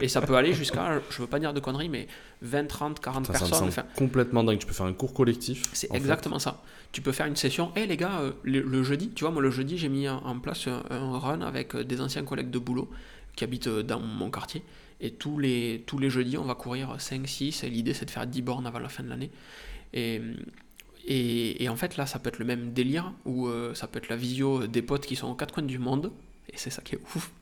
Et 0.00 0.08
ça 0.08 0.20
peut 0.20 0.36
aller 0.36 0.54
jusqu'à, 0.54 1.00
je 1.10 1.20
veux 1.20 1.26
pas 1.26 1.40
dire 1.40 1.52
de 1.52 1.60
conneries, 1.60 1.88
mais 1.88 2.06
20, 2.42 2.66
30, 2.66 3.00
40 3.00 3.26
personnes. 3.26 3.70
Ça 3.70 3.84
complètement 3.96 4.44
dingue. 4.44 4.58
Tu 4.58 4.66
peux 4.66 4.72
faire 4.72 4.86
un 4.86 4.92
cours 4.92 5.12
collectif. 5.12 5.64
C'est 5.72 5.92
exactement 5.92 6.38
ça. 6.38 6.62
Tu 6.92 7.02
peux 7.02 7.12
faire 7.12 7.26
une 7.26 7.36
session. 7.36 7.72
Hé 7.76 7.86
les 7.86 7.96
gars, 7.96 8.20
euh, 8.20 8.32
le, 8.44 8.82
jeudi, 8.82 9.10
tu 9.10 9.24
vois, 9.24 9.32
moi 9.32 9.42
le 9.42 9.50
jeudi, 9.50 9.78
j'ai 9.78 9.88
mis 9.88 10.08
en 10.08 10.38
place 10.38 10.68
un, 10.68 11.18
run 11.18 11.40
avec 11.40 11.74
euh, 11.74 11.84
des 11.84 12.00
anciens 12.00 12.24
collègues 12.24 12.50
de 12.50 12.58
boulot 12.58 12.88
qui 13.36 13.44
habitent 13.44 13.68
euh, 13.68 13.82
dans 13.82 14.00
mon 14.00 14.30
quartier. 14.30 14.62
Et 15.00 15.12
tous 15.12 15.38
les, 15.38 15.84
tous 15.86 15.98
les 15.98 16.10
jeudis, 16.10 16.36
on 16.36 16.44
va 16.44 16.54
courir 16.54 17.00
5, 17.00 17.26
6. 17.26 17.64
Et 17.64 17.70
l'idée, 17.70 17.94
c'est 17.94 18.04
de 18.04 18.10
faire 18.10 18.26
10 18.26 18.42
bornes 18.42 18.66
avant 18.66 18.78
la 18.78 18.88
fin 18.88 19.02
de 19.02 19.08
l'année. 19.08 19.30
Et, 19.92 20.20
et, 21.06 21.68
en 21.68 21.76
fait, 21.76 21.96
là, 21.96 22.04
ça 22.06 22.18
peut 22.18 22.28
être 22.28 22.38
le 22.38 22.44
même 22.44 22.72
délire, 22.72 23.14
ou 23.24 23.48
ça 23.72 23.88
peut 23.88 23.98
être 23.98 24.10
la 24.10 24.16
visio 24.16 24.66
des 24.66 24.82
potes 24.82 25.06
qui 25.06 25.16
sont 25.16 25.28
aux 25.28 25.34
quatre 25.34 25.54
coins 25.54 25.62
du 25.62 25.78
monde. 25.78 26.12
Et 26.50 26.56
c'est 26.56 26.68
ça 26.68 26.82
qui 26.82 26.96
est 26.96 27.00
ouf 27.16 27.32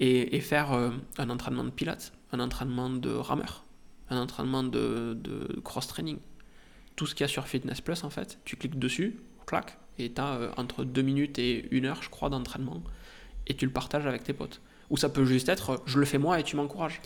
et, 0.00 0.40
faire 0.40 0.72
euh, 0.72 0.90
un 1.18 1.30
entraînement 1.30 1.64
de 1.64 1.70
pilates, 1.70 2.12
un 2.32 2.40
entraînement 2.40 2.90
de 2.90 3.10
rameur, 3.10 3.64
un 4.10 4.18
entraînement 4.18 4.62
de, 4.62 5.14
de 5.14 5.60
cross-training. 5.60 6.18
Tout 6.96 7.06
ce 7.06 7.14
qu'il 7.14 7.24
y 7.24 7.24
a 7.24 7.28
sur 7.28 7.46
Fitness 7.46 7.80
Plus, 7.80 8.04
en 8.04 8.10
fait, 8.10 8.38
tu 8.44 8.56
cliques 8.56 8.78
dessus, 8.78 9.20
clac, 9.46 9.78
et 9.98 10.12
tu 10.12 10.20
as 10.20 10.34
euh, 10.34 10.50
entre 10.56 10.84
2 10.84 11.02
minutes 11.02 11.38
et 11.38 11.68
1 11.72 11.84
heure, 11.84 12.02
je 12.02 12.10
crois, 12.10 12.28
d'entraînement, 12.28 12.82
et 13.46 13.54
tu 13.54 13.66
le 13.66 13.72
partages 13.72 14.06
avec 14.06 14.24
tes 14.24 14.32
potes. 14.32 14.60
Ou 14.90 14.96
ça 14.96 15.08
peut 15.08 15.24
juste 15.24 15.48
être, 15.48 15.82
je 15.86 15.98
le 15.98 16.06
fais 16.06 16.18
moi 16.18 16.40
et 16.40 16.42
tu 16.42 16.56
m'encourages. 16.56 17.00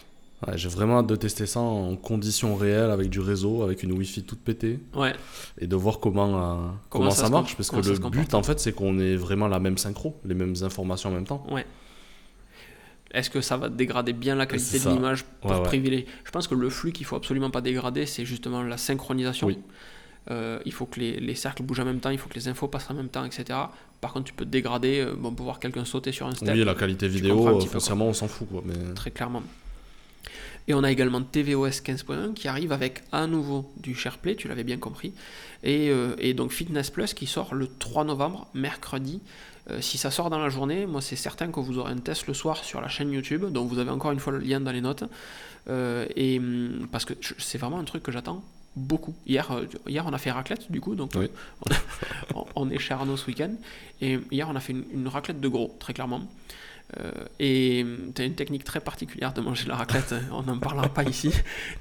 Ouais, 0.47 0.59
j'ai 0.59 0.69
vraiment 0.69 0.99
hâte 0.99 1.07
de 1.07 1.17
tester 1.17 1.47
ça 1.47 1.61
en 1.61 1.95
conditions 1.97 2.57
réelles, 2.57 2.91
avec 2.91 3.11
du 3.11 3.21
réseau, 3.21 3.63
avec 3.63 3.83
une 3.83 3.93
Wi-Fi 3.93 4.25
toute 4.25 4.41
pétée. 4.41 4.81
Ouais. 4.95 5.13
Et 5.59 5.67
de 5.69 5.77
voir 5.77 6.01
comment, 6.01 6.37
euh, 6.37 6.69
comment, 6.91 7.11
ça, 7.11 7.29
marche. 7.29 7.55
Parce 7.57 7.71
que 7.71 7.77
le 7.77 8.11
but, 8.11 8.35
en 8.35 8.43
fait, 8.43 8.59
c'est 8.59 8.73
qu'on 8.73 8.99
ait 8.99 9.15
vraiment 9.15 9.47
la 9.47 9.61
même 9.61 9.79
synchro, 9.79 10.19
les 10.25 10.35
mêmes 10.35 10.55
informations 10.63 11.11
en 11.11 11.13
même 11.13 11.27
temps. 11.27 11.47
Ouais. 11.51 11.65
Est-ce 13.13 13.31
que 13.31 13.41
ça 13.41 13.57
va 13.57 13.69
dégrader 13.69 14.15
bien 14.15 14.35
la 14.35 14.47
qualité 14.47 14.79
de 14.81 14.89
l'image 14.89 15.25
pour 15.41 15.63
privilégier? 15.63 16.07
Je 16.25 16.31
pense 16.31 16.49
que 16.49 16.55
le 16.55 16.71
flux 16.71 16.93
qu'il 16.93 17.07
faut 17.07 17.17
absolument 17.17 17.51
pas 17.51 17.61
dégrader, 17.61 18.07
c'est 18.07 18.25
justement 18.25 18.63
la 18.63 18.79
synchronisation. 18.79 19.51
Euh, 20.31 20.61
il 20.65 20.73
faut 20.73 20.87
que 20.87 21.01
les, 21.01 21.35
cercles 21.35 21.63
bougent 21.63 21.81
en 21.81 21.85
même 21.85 22.01
temps, 22.01 22.11
il 22.11 22.19
faut 22.19 22.29
que 22.29 22.35
les 22.35 22.49
infos 22.49 22.69
passent 22.69 22.91
en 22.91 22.95
même 22.95 23.09
temps, 23.09 23.25
etc. 23.25 23.59
Par 24.03 24.13
contre, 24.13 24.27
tu 24.27 24.35
peux 24.35 24.45
dégrader, 24.45 25.01
euh, 25.01 25.15
bon, 25.17 25.33
pour 25.33 25.45
voir 25.45 25.59
quelqu'un 25.59 25.87
sauter 25.87 26.13
sur 26.13 26.27
un 26.27 26.35
step. 26.35 26.51
Oui, 26.53 26.65
la 26.65 26.75
qualité 26.75 27.09
vidéo, 27.09 27.59
forcément, 27.61 28.09
on 28.09 28.13
s'en 28.13 28.29
fout. 28.29 28.49
mais... 28.65 28.93
Très 28.95 29.11
clairement. 29.11 29.43
Et 30.69 30.75
on 30.75 30.85
a 30.85 30.91
également 30.91 31.23
tvOS 31.23 31.81
15.1 31.83 32.35
qui 32.35 32.49
arrive 32.49 32.73
avec 32.73 33.03
à 33.11 33.27
nouveau 33.27 33.73
du 33.79 33.95
SharePlay, 33.95 34.37
tu 34.37 34.49
l'avais 34.49 34.65
bien 34.65 34.77
compris. 34.77 35.13
Et, 35.65 35.91
euh, 35.91 36.15
et, 36.19 36.35
donc 36.35 36.53
Fitness 36.53 36.91
Plus 36.91 37.15
qui 37.15 37.27
sort 37.27 37.55
le 37.55 37.67
3 37.67 38.05
novembre, 38.05 38.49
mercredi. 38.55 39.21
Euh, 39.71 39.81
si 39.81 39.99
ça 39.99 40.11
sort 40.11 40.31
dans 40.31 40.39
la 40.39 40.49
journée, 40.49 40.87
moi 40.87 41.01
c'est 41.01 41.17
certain 41.17 41.49
que 41.49 41.61
vous 41.61 41.79
aurez 41.79 41.93
un 41.93 41.99
test 41.99 42.27
le 42.27 42.35
soir 42.35 42.65
sur 42.65 42.81
la 42.81 42.89
chaîne 42.89 43.13
YouTube, 43.13 43.47
donc 43.47 43.69
vous 43.69 43.79
avez 43.79 43.91
encore 43.91 44.11
une 44.13 44.19
fois 44.19 44.33
le 44.33 44.41
lien 44.41 44.61
dans 44.61 44.73
les 44.73 44.81
notes. 44.81 45.05
Euh, 45.69 46.07
et 46.17 46.39
hum, 46.39 46.89
parce 46.91 47.05
que 47.05 47.15
c'est 47.39 47.59
vraiment 47.59 47.79
un 47.79 47.85
truc 47.85 48.03
que 48.03 48.13
j'attends 48.13 48.43
beaucoup. 48.77 49.15
Hier, 49.27 49.51
euh, 49.51 49.67
hier 49.87 50.05
on 50.07 50.13
a 50.13 50.19
fait 50.19 50.31
raclette 50.31 50.71
du 50.71 50.81
coup, 50.81 50.95
donc 50.95 51.13
on, 52.57 52.71
est 52.71 52.79
chez 52.79 52.95
Arnaud 52.95 53.17
ce 53.17 53.27
week-end. 53.27 53.55
Et 54.01 54.19
hier 54.31 54.49
on 54.49 54.57
a 54.57 54.61
fait 54.61 54.73
une 54.73 55.09
raclette 55.09 55.41
de 55.41 55.49
gros, 55.49 55.77
très 55.79 55.93
clairement. 55.93 56.23
Euh, 56.99 57.11
et 57.41 57.87
tu 58.15 58.23
as 58.23 58.25
une 58.25 58.35
technique 58.35 58.65
très 58.65 58.81
particulière 58.81 59.33
de 59.33 59.41
manger 59.41 59.67
la 59.67 59.77
raclette, 59.77 60.15
on 60.31 60.43
n'en 60.43 60.59
parlera 60.59 60.89
pas 60.89 61.05
ici. 61.05 61.33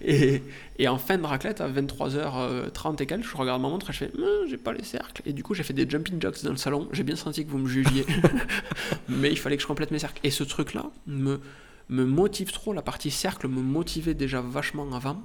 Et, 0.01 0.41
et, 0.79 0.87
en 0.87 0.97
fin 0.97 1.17
de 1.17 1.25
raclette, 1.25 1.59
à 1.59 1.69
23h30 1.69 3.01
et 3.01 3.05
quelques, 3.05 3.25
je 3.25 3.35
regarde 3.35 3.61
ma 3.61 3.67
montre 3.67 3.89
et 3.89 3.93
je 3.93 3.97
fais 3.97 4.11
hum, 4.17 4.47
j'ai 4.49 4.57
pas 4.57 4.73
les 4.73 4.83
cercles. 4.83 5.21
Et 5.25 5.33
du 5.33 5.43
coup, 5.43 5.53
j'ai 5.53 5.63
fait 5.63 5.73
des 5.73 5.89
jumping 5.89 6.21
jacks 6.21 6.43
dans 6.43 6.51
le 6.51 6.57
salon. 6.57 6.87
J'ai 6.93 7.03
bien 7.03 7.15
senti 7.15 7.45
que 7.45 7.51
vous 7.51 7.57
me 7.57 7.67
jugiez, 7.67 8.05
mais 9.09 9.29
il 9.31 9.37
fallait 9.37 9.57
que 9.57 9.63
je 9.63 9.67
complète 9.67 9.91
mes 9.91 9.99
cercles. 9.99 10.19
Et 10.23 10.31
ce 10.31 10.43
truc-là 10.43 10.85
me, 11.07 11.41
me 11.89 12.05
motive 12.05 12.51
trop. 12.51 12.71
La 12.73 12.81
partie 12.81 13.11
cercle 13.11 13.47
me 13.47 13.61
motivait 13.61 14.13
déjà 14.13 14.39
vachement 14.41 14.87
avant, 14.93 15.21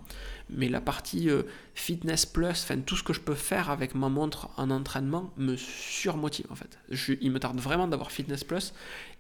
mais 0.48 0.68
la 0.68 0.80
partie 0.80 1.28
euh, 1.28 1.42
fitness 1.74 2.24
plus, 2.24 2.66
tout 2.86 2.96
ce 2.96 3.02
que 3.02 3.12
je 3.12 3.20
peux 3.20 3.34
faire 3.34 3.70
avec 3.70 3.94
ma 3.94 4.08
montre 4.08 4.48
en 4.56 4.70
entraînement 4.70 5.32
me 5.36 5.56
surmotive 5.56 6.46
en 6.50 6.54
fait. 6.54 6.78
Il 7.20 7.32
me 7.32 7.40
tarde 7.40 7.58
vraiment 7.58 7.88
d'avoir 7.88 8.12
fitness 8.12 8.44
plus 8.44 8.72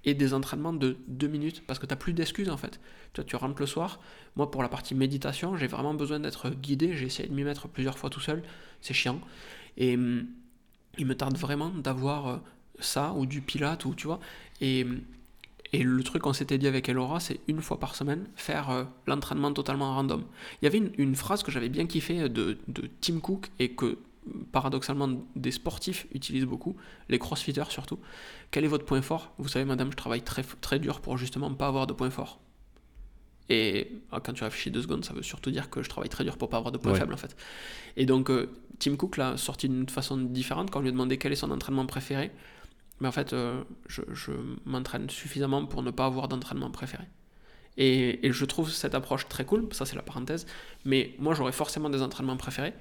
et 0.04 0.14
des 0.14 0.34
entraînements 0.34 0.72
de 0.72 0.96
2 1.08 1.26
minutes 1.26 1.66
parce 1.66 1.78
que 1.78 1.86
tu 1.86 1.92
n'as 1.92 1.96
plus 1.96 2.12
d'excuses 2.12 2.48
en 2.48 2.56
fait. 2.56 2.80
Tu 3.26 3.36
rentres 3.36 3.60
le 3.60 3.66
soir. 3.66 4.00
Moi, 4.36 4.50
pour 4.50 4.62
la 4.62 4.68
partie 4.68 4.94
méditation, 4.94 5.56
j'ai 5.56 5.66
vraiment 5.66 5.94
besoin 5.94 6.20
d'être 6.20 6.50
guidé. 6.50 6.94
J'ai 6.94 7.06
essayé 7.06 7.28
de 7.28 7.34
m'y 7.34 7.44
mettre 7.44 7.66
plusieurs 7.66 7.98
fois 7.98 8.10
tout 8.10 8.20
seul. 8.20 8.42
C'est 8.80 8.94
chiant. 8.94 9.20
Et 9.78 9.94
hum, 9.94 10.26
il 10.98 11.06
me 11.06 11.16
tarde 11.16 11.36
vraiment 11.36 11.70
d'avoir 11.70 12.28
euh, 12.28 12.36
ça 12.78 13.12
ou 13.14 13.26
du 13.26 13.40
pilate 13.40 13.84
ou 13.84 13.94
tu 13.94 14.06
vois. 14.06 14.20
Hum, 14.62 15.00
et 15.72 15.82
le 15.82 16.02
truc 16.02 16.22
qu'on 16.22 16.32
s'était 16.32 16.58
dit 16.58 16.66
avec 16.66 16.88
Elora, 16.88 17.20
c'est 17.20 17.40
une 17.48 17.60
fois 17.60 17.78
par 17.78 17.94
semaine 17.94 18.28
faire 18.36 18.70
euh, 18.70 18.84
l'entraînement 19.06 19.52
totalement 19.52 19.94
random. 19.94 20.24
Il 20.60 20.64
y 20.64 20.68
avait 20.68 20.78
une, 20.96 21.16
phrase 21.16 21.42
que 21.42 21.50
j'avais 21.50 21.68
bien 21.68 21.86
kiffé 21.86 22.28
de, 22.28 22.58
de, 22.68 22.90
Tim 23.00 23.18
Cook 23.20 23.50
et 23.58 23.70
que 23.70 23.98
paradoxalement 24.52 25.08
des 25.34 25.50
sportifs 25.50 26.06
utilisent 26.12 26.46
beaucoup, 26.46 26.76
les 27.08 27.18
crossfitters 27.18 27.70
surtout. 27.70 27.98
Quel 28.50 28.64
est 28.64 28.68
votre 28.68 28.84
point 28.84 29.02
fort? 29.02 29.32
Vous 29.38 29.48
savez, 29.48 29.64
madame, 29.64 29.90
je 29.90 29.96
travaille 29.96 30.22
très, 30.22 30.42
très 30.60 30.78
dur 30.78 31.00
pour 31.00 31.16
justement 31.16 31.52
pas 31.52 31.68
avoir 31.68 31.86
de 31.86 31.92
point 31.92 32.10
fort. 32.10 32.40
Et 33.48 33.92
ah, 34.10 34.20
quand 34.20 34.32
tu 34.32 34.42
réfléchis 34.42 34.70
deux 34.70 34.82
secondes, 34.82 35.04
ça 35.04 35.14
veut 35.14 35.22
surtout 35.22 35.50
dire 35.50 35.70
que 35.70 35.82
je 35.82 35.88
travaille 35.88 36.08
très 36.08 36.24
dur 36.24 36.36
pour 36.36 36.48
pas 36.48 36.56
avoir 36.56 36.72
de 36.72 36.78
point 36.78 36.94
faible 36.94 37.14
en 37.14 37.16
fait. 37.16 37.36
Et 37.96 38.04
donc, 38.04 38.28
euh, 38.28 38.50
Tim 38.80 38.96
Cook 38.96 39.16
l'a 39.16 39.36
sorti 39.36 39.68
d'une 39.68 39.88
façon 39.88 40.16
différente 40.16 40.70
quand 40.70 40.80
on 40.80 40.82
lui 40.82 40.88
a 40.88 40.92
demandé 40.92 41.16
quel 41.16 41.32
est 41.32 41.36
son 41.36 41.50
entraînement 41.50 41.86
préféré 41.86 42.32
mais 43.00 43.08
en 43.08 43.12
fait, 43.12 43.32
euh, 43.32 43.62
je, 43.88 44.32
m'entraîne 44.64 45.10
suffisamment 45.10 45.66
pour 45.66 45.82
ne 45.82 45.90
pas 45.90 46.06
avoir 46.06 46.28
d'entraînement 46.28 46.70
préféré. 46.70 47.04
Et, 47.76 48.20
je 48.32 48.44
trouve 48.46 48.70
cette 48.70 48.94
approche 48.94 49.28
très 49.28 49.44
cool, 49.44 49.68
ça 49.72 49.84
c'est 49.84 49.96
la 49.96 50.02
parenthèse, 50.02 50.46
mais 50.86 51.14
moi 51.18 51.34
j'aurais 51.34 51.52
forcément 51.52 51.90
des 51.90 52.00
entraînements 52.00 52.38
préférés, 52.38 52.72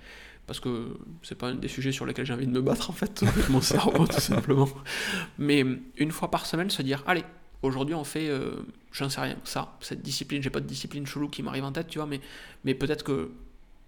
parce 0.47 0.62
que 0.62 0.97
c'est 1.21 1.36
pas 1.36 1.47
un 1.47 1.56
des 1.56 1.67
sujets 1.67 1.91
sur 1.91 2.06
lesquels 2.06 2.25
j'ai 2.25 2.34
envie 2.34 2.47
de 2.47 2.51
me 2.51 2.62
battre 2.62 2.89
en 2.89 2.93
fait, 2.93 3.23
mon 3.49 3.60
cerveau 3.60 4.08
tout 4.08 4.21
simplement. 4.21 4.69
Mais 5.38 5.65
une 5.97 6.12
fois 6.12 6.32
par 6.32 6.45
semaine, 6.45 6.69
se 6.69 6.82
dire, 6.82 7.04
allez, 7.08 7.25
aujourd'hui 7.62 7.93
on 7.93 8.06
fait, 8.06 8.30
euh, 8.30 8.51
j'en 8.93 9.10
sais 9.10 9.19
rien, 9.19 9.36
ça, 9.43 9.78
cette 9.82 10.01
discipline, 10.01 10.41
j'ai 10.41 10.49
pas 10.49 10.62
de 10.62 10.67
discipline 10.67 11.06
chelou 11.06 11.28
qui 11.28 11.43
m'arrive 11.43 11.65
en 11.65 11.73
tête, 11.73 11.88
tu 11.88 11.99
vois, 11.99 12.08
mais, 12.63 12.73
peut-être 12.73 13.04
que 13.04 13.32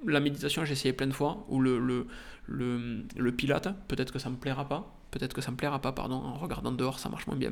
la 0.06 0.20
méditation, 0.20 0.66
j'ai 0.66 0.74
essayé 0.74 0.92
plein 0.92 1.08
de 1.08 1.14
fois, 1.14 1.46
ou 1.48 1.62
le, 1.62 1.80
le, 1.80 2.06
le, 2.48 3.06
le 3.16 3.32
pilate, 3.32 3.70
peut-être 3.88 4.12
que 4.12 4.20
ça 4.20 4.30
me 4.30 4.36
plaira 4.36 4.68
pas, 4.68 4.97
peut-être 5.12 5.34
que 5.34 5.42
ça 5.42 5.52
me 5.52 5.58
plaira 5.58 5.80
pas, 5.80 5.92
pardon, 5.92 6.16
en 6.16 6.36
regardant 6.36 6.72
dehors, 6.72 7.00
ça 7.00 7.10
marche 7.10 7.28
moins 7.28 7.36
bien. 7.36 7.52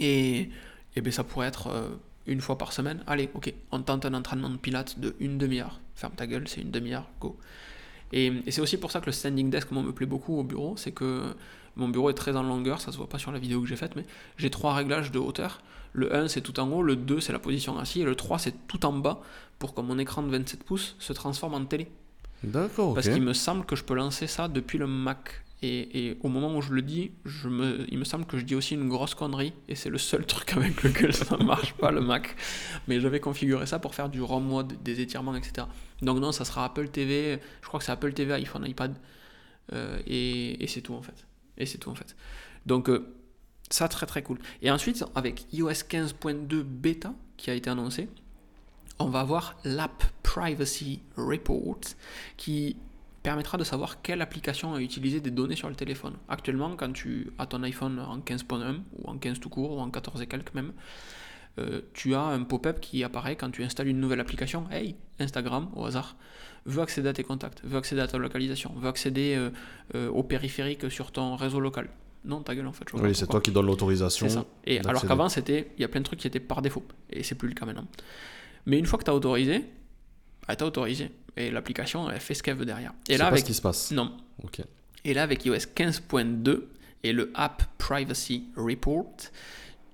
Et, 0.00 0.50
et 0.94 1.00
ben 1.00 1.12
ça 1.12 1.24
pourrait 1.24 1.48
être 1.48 1.68
euh, 1.68 1.88
une 2.26 2.40
fois 2.40 2.58
par 2.58 2.72
semaine, 2.72 3.02
allez, 3.06 3.30
ok, 3.34 3.52
on 3.72 3.80
tente 3.80 4.04
un 4.04 4.14
entraînement 4.14 4.50
de 4.50 4.56
pilates 4.56 4.98
de 4.98 5.14
une 5.20 5.38
demi-heure, 5.38 5.80
ferme 5.94 6.12
ta 6.14 6.26
gueule, 6.26 6.48
c'est 6.48 6.60
une 6.60 6.70
demi-heure, 6.70 7.08
go. 7.20 7.38
Et, 8.12 8.26
et 8.46 8.50
c'est 8.50 8.60
aussi 8.60 8.76
pour 8.76 8.90
ça 8.90 9.00
que 9.00 9.06
le 9.06 9.12
standing 9.12 9.50
desk, 9.50 9.70
moi, 9.70 9.82
me 9.82 9.92
plaît 9.92 10.06
beaucoup 10.06 10.38
au 10.38 10.44
bureau, 10.44 10.76
c'est 10.76 10.92
que 10.92 11.34
mon 11.76 11.88
bureau 11.88 12.10
est 12.10 12.14
très 12.14 12.34
en 12.36 12.42
longueur, 12.42 12.80
ça 12.80 12.90
se 12.90 12.96
voit 12.96 13.08
pas 13.08 13.18
sur 13.18 13.32
la 13.32 13.38
vidéo 13.38 13.60
que 13.60 13.66
j'ai 13.66 13.76
faite, 13.76 13.96
mais 13.96 14.04
j'ai 14.38 14.50
trois 14.50 14.74
réglages 14.74 15.10
de 15.12 15.18
hauteur. 15.18 15.60
Le 15.92 16.14
1 16.14 16.28
c'est 16.28 16.40
tout 16.40 16.58
en 16.60 16.70
haut, 16.70 16.82
le 16.82 16.96
2 16.96 17.20
c'est 17.20 17.32
la 17.32 17.38
position 17.38 17.78
assis, 17.78 18.00
et 18.00 18.04
le 18.04 18.14
3 18.14 18.38
c'est 18.38 18.66
tout 18.66 18.84
en 18.84 18.92
bas 18.92 19.20
pour 19.58 19.74
que 19.74 19.80
mon 19.80 19.98
écran 19.98 20.22
de 20.22 20.30
27 20.30 20.64
pouces 20.64 20.96
se 20.98 21.12
transforme 21.12 21.54
en 21.54 21.64
télé. 21.64 21.88
D'accord. 22.42 22.94
Parce 22.94 23.08
qu'il 23.08 23.22
me 23.22 23.32
semble 23.32 23.64
que 23.64 23.76
je 23.76 23.84
peux 23.84 23.94
lancer 23.94 24.26
ça 24.26 24.48
depuis 24.48 24.78
le 24.78 24.86
Mac. 24.86 25.42
Et, 25.62 26.18
au 26.22 26.28
moment 26.28 26.54
où 26.54 26.60
je 26.60 26.72
le 26.72 26.82
dis, 26.82 27.12
il 27.24 27.98
me 27.98 28.04
semble 28.04 28.26
que 28.26 28.38
je 28.38 28.44
dis 28.44 28.54
aussi 28.54 28.74
une 28.74 28.88
grosse 28.88 29.14
connerie, 29.14 29.54
et 29.68 29.74
c'est 29.74 29.88
le 29.88 29.98
seul 29.98 30.26
truc 30.26 30.52
avec 30.52 30.82
lequel 30.82 31.14
ça 31.14 31.36
ne 31.36 31.44
marche 31.44 31.72
pas, 31.74 31.90
le 31.90 32.00
Mac. 32.00 32.36
Mais 32.88 33.00
j'avais 33.00 33.20
configuré 33.20 33.66
ça 33.66 33.78
pour 33.78 33.94
faire 33.94 34.08
du 34.08 34.20
ROM 34.20 34.44
mode, 34.44 34.82
des 34.82 35.00
étirements, 35.00 35.34
etc. 35.34 35.66
Donc 36.02 36.18
non, 36.18 36.32
ça 36.32 36.44
sera 36.44 36.64
Apple 36.64 36.88
TV, 36.88 37.40
je 37.62 37.68
crois 37.68 37.78
que 37.80 37.86
c'est 37.86 37.92
Apple 37.92 38.12
TV, 38.12 38.34
iPhone, 38.34 38.66
iPad, 38.66 38.94
euh, 39.72 39.98
et, 40.06 40.62
et 40.62 40.66
c'est 40.66 40.82
tout 40.82 40.94
en 40.94 41.02
fait. 41.02 41.26
Et 41.56 41.64
c'est 41.64 41.78
tout 41.78 41.90
en 41.90 41.94
fait. 41.94 42.14
Donc 42.66 42.90
euh, 42.90 43.06
ça, 43.70 43.88
très 43.88 44.06
très 44.06 44.22
cool. 44.22 44.38
Et 44.62 44.70
ensuite, 44.70 45.04
avec 45.14 45.46
iOS 45.52 45.70
15.2 45.70 46.62
bêta 46.62 47.14
qui 47.36 47.50
a 47.50 47.54
été 47.54 47.70
annoncé, 47.70 48.08
on 48.98 49.06
va 49.06 49.20
avoir 49.20 49.56
l'App 49.64 50.04
Privacy 50.22 51.00
Report 51.16 51.80
qui 52.36 52.76
permettra 53.26 53.58
de 53.58 53.64
savoir 53.64 54.02
quelle 54.02 54.22
application 54.22 54.74
a 54.74 54.80
utilisé 54.80 55.20
des 55.20 55.32
données 55.32 55.56
sur 55.56 55.68
le 55.68 55.74
téléphone. 55.74 56.14
Actuellement, 56.28 56.76
quand 56.76 56.92
tu 56.92 57.32
as 57.40 57.46
ton 57.46 57.60
iPhone 57.64 57.98
en 57.98 58.18
15.1 58.20 58.82
ou 59.00 59.10
en 59.10 59.18
15 59.18 59.40
tout 59.40 59.48
court 59.48 59.72
ou 59.72 59.80
en 59.80 59.90
14 59.90 60.22
et 60.22 60.28
quelques 60.28 60.54
même, 60.54 60.72
euh, 61.58 61.80
tu 61.92 62.14
as 62.14 62.20
un 62.20 62.44
pop-up 62.44 62.78
qui 62.78 63.02
apparaît 63.02 63.34
quand 63.34 63.50
tu 63.50 63.64
installes 63.64 63.88
une 63.88 63.98
nouvelle 63.98 64.20
application. 64.20 64.70
Hey, 64.70 64.94
Instagram, 65.18 65.70
au 65.74 65.86
hasard, 65.86 66.14
veut 66.66 66.80
accéder 66.80 67.08
à 67.08 67.12
tes 67.12 67.24
contacts, 67.24 67.64
veut 67.64 67.78
accéder 67.78 68.00
à 68.00 68.06
ta 68.06 68.16
localisation, 68.16 68.72
veut 68.76 68.88
accéder 68.88 69.34
euh, 69.34 69.50
euh, 69.96 70.08
au 70.10 70.22
périphérique 70.22 70.88
sur 70.88 71.10
ton 71.10 71.34
réseau 71.34 71.58
local. 71.58 71.88
non, 72.24 72.42
ta 72.42 72.54
gueule 72.54 72.68
en 72.68 72.72
fait. 72.72 72.84
Oui, 72.92 73.12
c'est 73.12 73.26
toi 73.26 73.40
qui 73.40 73.50
donne 73.50 73.66
l'autorisation. 73.66 74.46
Et 74.64 74.78
alors 74.86 75.04
qu'avant, 75.04 75.28
c'était, 75.28 75.72
il 75.76 75.82
y 75.82 75.84
a 75.84 75.88
plein 75.88 76.00
de 76.00 76.06
trucs 76.06 76.20
qui 76.20 76.28
étaient 76.28 76.38
par 76.38 76.62
défaut. 76.62 76.84
Et 77.10 77.24
c'est 77.24 77.34
plus 77.34 77.48
le 77.48 77.54
cas 77.54 77.66
maintenant. 77.66 77.88
Mais 78.66 78.78
une 78.78 78.86
fois 78.86 79.00
que 79.00 79.04
tu 79.04 79.10
as 79.10 79.14
autorisé, 79.16 79.64
bah, 80.46 80.54
tu 80.54 80.62
as 80.62 80.66
autorisé. 80.68 81.10
Et 81.36 81.50
l'application, 81.50 82.10
elle 82.10 82.20
fait 82.20 82.34
ce 82.34 82.42
qu'elle 82.42 82.56
veut 82.56 82.64
derrière. 82.64 82.92
Et 83.08 83.16
là, 83.16 83.24
pas 83.24 83.28
avec... 83.28 83.40
ce 83.40 83.46
qui 83.46 83.54
se 83.54 83.62
passe. 83.62 83.90
Non. 83.90 84.16
Ok. 84.42 84.60
Et 85.04 85.14
là, 85.14 85.22
avec 85.22 85.44
iOS 85.44 85.54
15.2 85.54 86.62
et 87.04 87.12
le 87.12 87.30
App 87.34 87.62
Privacy 87.78 88.44
Report, 88.56 89.16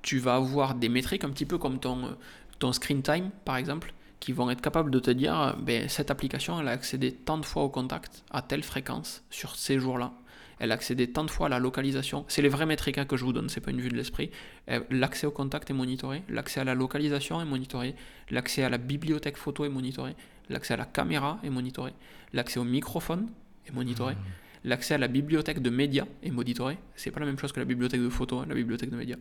tu 0.03 0.19
vas 0.19 0.37
avoir 0.37 0.75
des 0.75 0.89
métriques 0.89 1.25
un 1.25 1.31
petit 1.31 1.47
peu 1.47 1.59
comme 1.59 1.79
ton, 1.79 2.17
ton 2.59 2.73
screen 2.73 3.03
time, 3.03 3.31
par 3.45 3.57
exemple, 3.57 3.93
qui 4.21 4.33
vont 4.33 4.49
être 4.51 4.61
capables 4.61 4.91
de 4.91 5.01
te 5.01 5.11
dire, 5.11 5.57
ben, 5.61 5.89
cette 5.89 6.11
application, 6.11 6.61
elle 6.61 6.69
a 6.69 6.71
accédé 6.73 7.13
tant 7.13 7.39
de 7.39 7.45
fois 7.45 7.65
au 7.65 7.69
contact, 7.69 8.23
à 8.31 8.41
telle 8.41 8.63
fréquence, 8.63 9.25
sur 9.31 9.57
ces 9.57 9.79
jours-là. 9.81 10.13
Elle 10.61 10.71
a 10.71 10.75
accédé 10.75 11.11
tant 11.11 11.25
de 11.25 11.31
fois 11.31 11.47
à 11.47 11.49
la 11.49 11.59
localisation. 11.59 12.25
C'est 12.29 12.41
les 12.41 12.49
vraies 12.49 12.67
métriques 12.67 12.99
hein, 12.99 13.05
que 13.05 13.17
je 13.17 13.25
vous 13.25 13.33
donne, 13.33 13.49
c'est 13.49 13.61
pas 13.61 13.73
une 13.73 13.81
vue 13.81 13.89
de 13.89 13.97
l'esprit. 13.97 14.31
Euh, 14.71 14.79
L'accès 14.91 15.27
au 15.27 15.33
contact 15.33 15.71
est 15.71 15.75
monitoré, 15.75 16.23
l'accès 16.29 16.61
à 16.61 16.65
la 16.65 16.75
localisation 16.75 17.41
est 17.41 17.45
monitoré, 17.45 17.97
l'accès 18.31 18.63
à 18.63 18.69
la 18.69 18.79
bibliothèque 18.79 19.37
photo 19.37 19.65
est 19.65 19.69
monitoré, 19.69 20.15
l'accès 20.49 20.75
à 20.75 20.77
la 20.77 20.85
caméra 20.85 21.39
est 21.43 21.51
monitoré, 21.51 21.93
l'accès 22.33 22.59
au 22.59 22.65
microphone 22.65 23.29
est 23.67 23.73
monitoré, 23.73 24.17
l'accès 24.65 24.95
à 24.95 24.99
la 24.99 25.09
bibliothèque 25.09 25.61
de 25.61 25.71
médias 25.71 26.07
est 26.23 26.31
monitoré. 26.31 26.79
C'est 26.97 27.11
pas 27.11 27.21
la 27.21 27.27
même 27.27 27.39
chose 27.39 27.53
que 27.53 27.61
la 27.61 27.67
bibliothèque 27.67 28.01
de 28.01 28.09
photos, 28.09 28.43
hein, 28.43 28.47
la 28.49 28.55
bibliothèque 28.55 28.91
de 28.91 28.97
médias. 28.97 29.17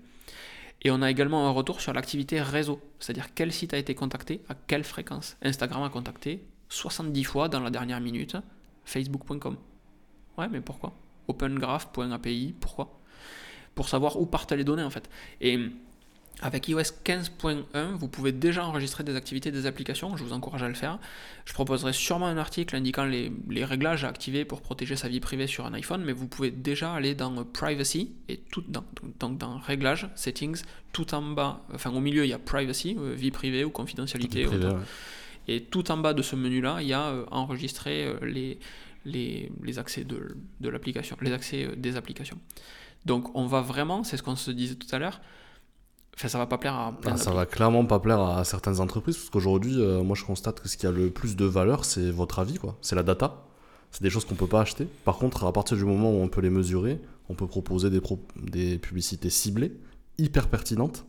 Et 0.83 0.89
on 0.89 1.01
a 1.01 1.11
également 1.11 1.47
un 1.47 1.51
retour 1.51 1.79
sur 1.79 1.93
l'activité 1.93 2.41
réseau, 2.41 2.81
c'est-à-dire 2.99 3.33
quel 3.35 3.51
site 3.51 3.73
a 3.73 3.77
été 3.77 3.93
contacté, 3.93 4.41
à 4.49 4.55
quelle 4.55 4.83
fréquence. 4.83 5.37
Instagram 5.43 5.83
a 5.83 5.89
contacté 5.89 6.43
70 6.69 7.23
fois 7.23 7.49
dans 7.49 7.59
la 7.59 7.69
dernière 7.69 8.01
minute 8.01 8.35
facebook.com. 8.85 9.57
Ouais, 10.37 10.47
mais 10.49 10.61
pourquoi? 10.61 10.93
Opengraph.api, 11.27 12.55
pourquoi? 12.59 12.99
Pour 13.75 13.89
savoir 13.89 14.19
où 14.19 14.25
partent 14.25 14.53
les 14.53 14.63
données 14.63 14.83
en 14.83 14.89
fait. 14.89 15.07
Et 15.39 15.59
avec 16.41 16.67
iOS 16.67 16.79
15.1, 17.05 17.93
vous 17.99 18.07
pouvez 18.07 18.31
déjà 18.31 18.65
enregistrer 18.65 19.03
des 19.03 19.15
activités 19.15 19.51
des 19.51 19.67
applications, 19.67 20.17
je 20.17 20.23
vous 20.23 20.33
encourage 20.33 20.63
à 20.63 20.67
le 20.67 20.73
faire. 20.73 20.97
Je 21.45 21.53
proposerai 21.53 21.93
sûrement 21.93 22.25
un 22.25 22.37
article 22.37 22.75
indiquant 22.75 23.05
les, 23.05 23.31
les 23.49 23.63
réglages 23.63 24.03
à 24.03 24.07
activer 24.07 24.43
pour 24.43 24.61
protéger 24.61 24.95
sa 24.95 25.07
vie 25.07 25.19
privée 25.19 25.45
sur 25.45 25.65
un 25.67 25.73
iPhone, 25.73 26.03
mais 26.03 26.13
vous 26.13 26.27
pouvez 26.27 26.49
déjà 26.49 26.93
aller 26.93 27.13
dans 27.13 27.37
euh, 27.37 27.43
Privacy, 27.43 28.11
et 28.27 28.37
tout 28.37 28.63
dans, 28.67 28.83
donc 29.19 29.37
dans 29.37 29.59
Réglages, 29.59 30.09
Settings, 30.15 30.63
tout 30.93 31.13
en 31.13 31.21
bas, 31.21 31.61
enfin 31.73 31.91
au 31.91 31.99
milieu 31.99 32.25
il 32.25 32.29
y 32.29 32.33
a 32.33 32.39
Privacy, 32.39 32.97
euh, 32.99 33.13
vie 33.13 33.31
privée 33.31 33.63
ou 33.63 33.69
confidentialité. 33.69 34.45
Privé, 34.45 34.65
autre. 34.65 34.77
ouais. 34.77 34.83
Et 35.47 35.61
tout 35.61 35.91
en 35.91 35.97
bas 35.97 36.13
de 36.13 36.21
ce 36.23 36.35
menu-là, 36.35 36.79
il 36.81 36.87
y 36.87 36.93
a 36.93 37.09
euh, 37.09 37.25
enregistrer 37.29 38.15
les, 38.23 38.57
les, 39.05 39.51
les 39.63 39.79
accès 39.79 40.03
de, 40.03 40.37
de 40.59 40.69
l'application, 40.69 41.17
les 41.21 41.33
accès 41.33 41.69
des 41.77 41.97
applications. 41.97 42.39
Donc 43.05 43.35
on 43.35 43.45
va 43.45 43.61
vraiment, 43.61 44.03
c'est 44.03 44.17
ce 44.17 44.23
qu'on 44.23 44.35
se 44.35 44.51
disait 44.51 44.75
tout 44.75 44.87
à 44.91 44.99
l'heure, 44.99 45.21
enfin 46.15 46.27
ça 46.27 46.37
va 46.37 46.45
pas 46.45 46.57
plaire 46.57 46.73
à 46.75 46.91
plein 46.91 47.13
Ah, 47.13 47.17
ça 47.17 47.31
va 47.31 47.45
clairement 47.45 47.85
pas 47.85 47.99
plaire 47.99 48.19
à 48.21 48.43
certaines 48.43 48.79
entreprises 48.79 49.17
parce 49.17 49.29
qu'aujourd'hui, 49.29 49.75
euh, 49.81 50.03
moi 50.03 50.15
je 50.15 50.23
constate 50.25 50.59
que 50.61 50.67
ce 50.69 50.77
qui 50.77 50.85
a 50.87 50.91
le 50.91 51.09
plus 51.09 51.35
de 51.35 51.45
valeur, 51.45 51.85
c'est 51.85 52.11
votre 52.11 52.39
avis, 52.39 52.57
quoi. 52.57 52.75
C'est 52.81 52.95
la 52.95 53.03
data. 53.03 53.43
C'est 53.91 54.03
des 54.03 54.09
choses 54.09 54.23
qu'on 54.25 54.35
peut 54.35 54.47
pas 54.47 54.61
acheter. 54.61 54.87
Par 55.03 55.17
contre, 55.17 55.43
à 55.45 55.51
partir 55.51 55.75
du 55.75 55.83
moment 55.83 56.11
où 56.11 56.21
on 56.21 56.29
peut 56.29 56.39
les 56.41 56.49
mesurer, 56.49 57.01
on 57.27 57.33
peut 57.33 57.47
proposer 57.47 57.89
des, 57.89 57.99
pro- 57.99 58.25
des 58.41 58.77
publicités 58.77 59.29
ciblées, 59.29 59.73
hyper 60.17 60.47
pertinentes. 60.47 61.05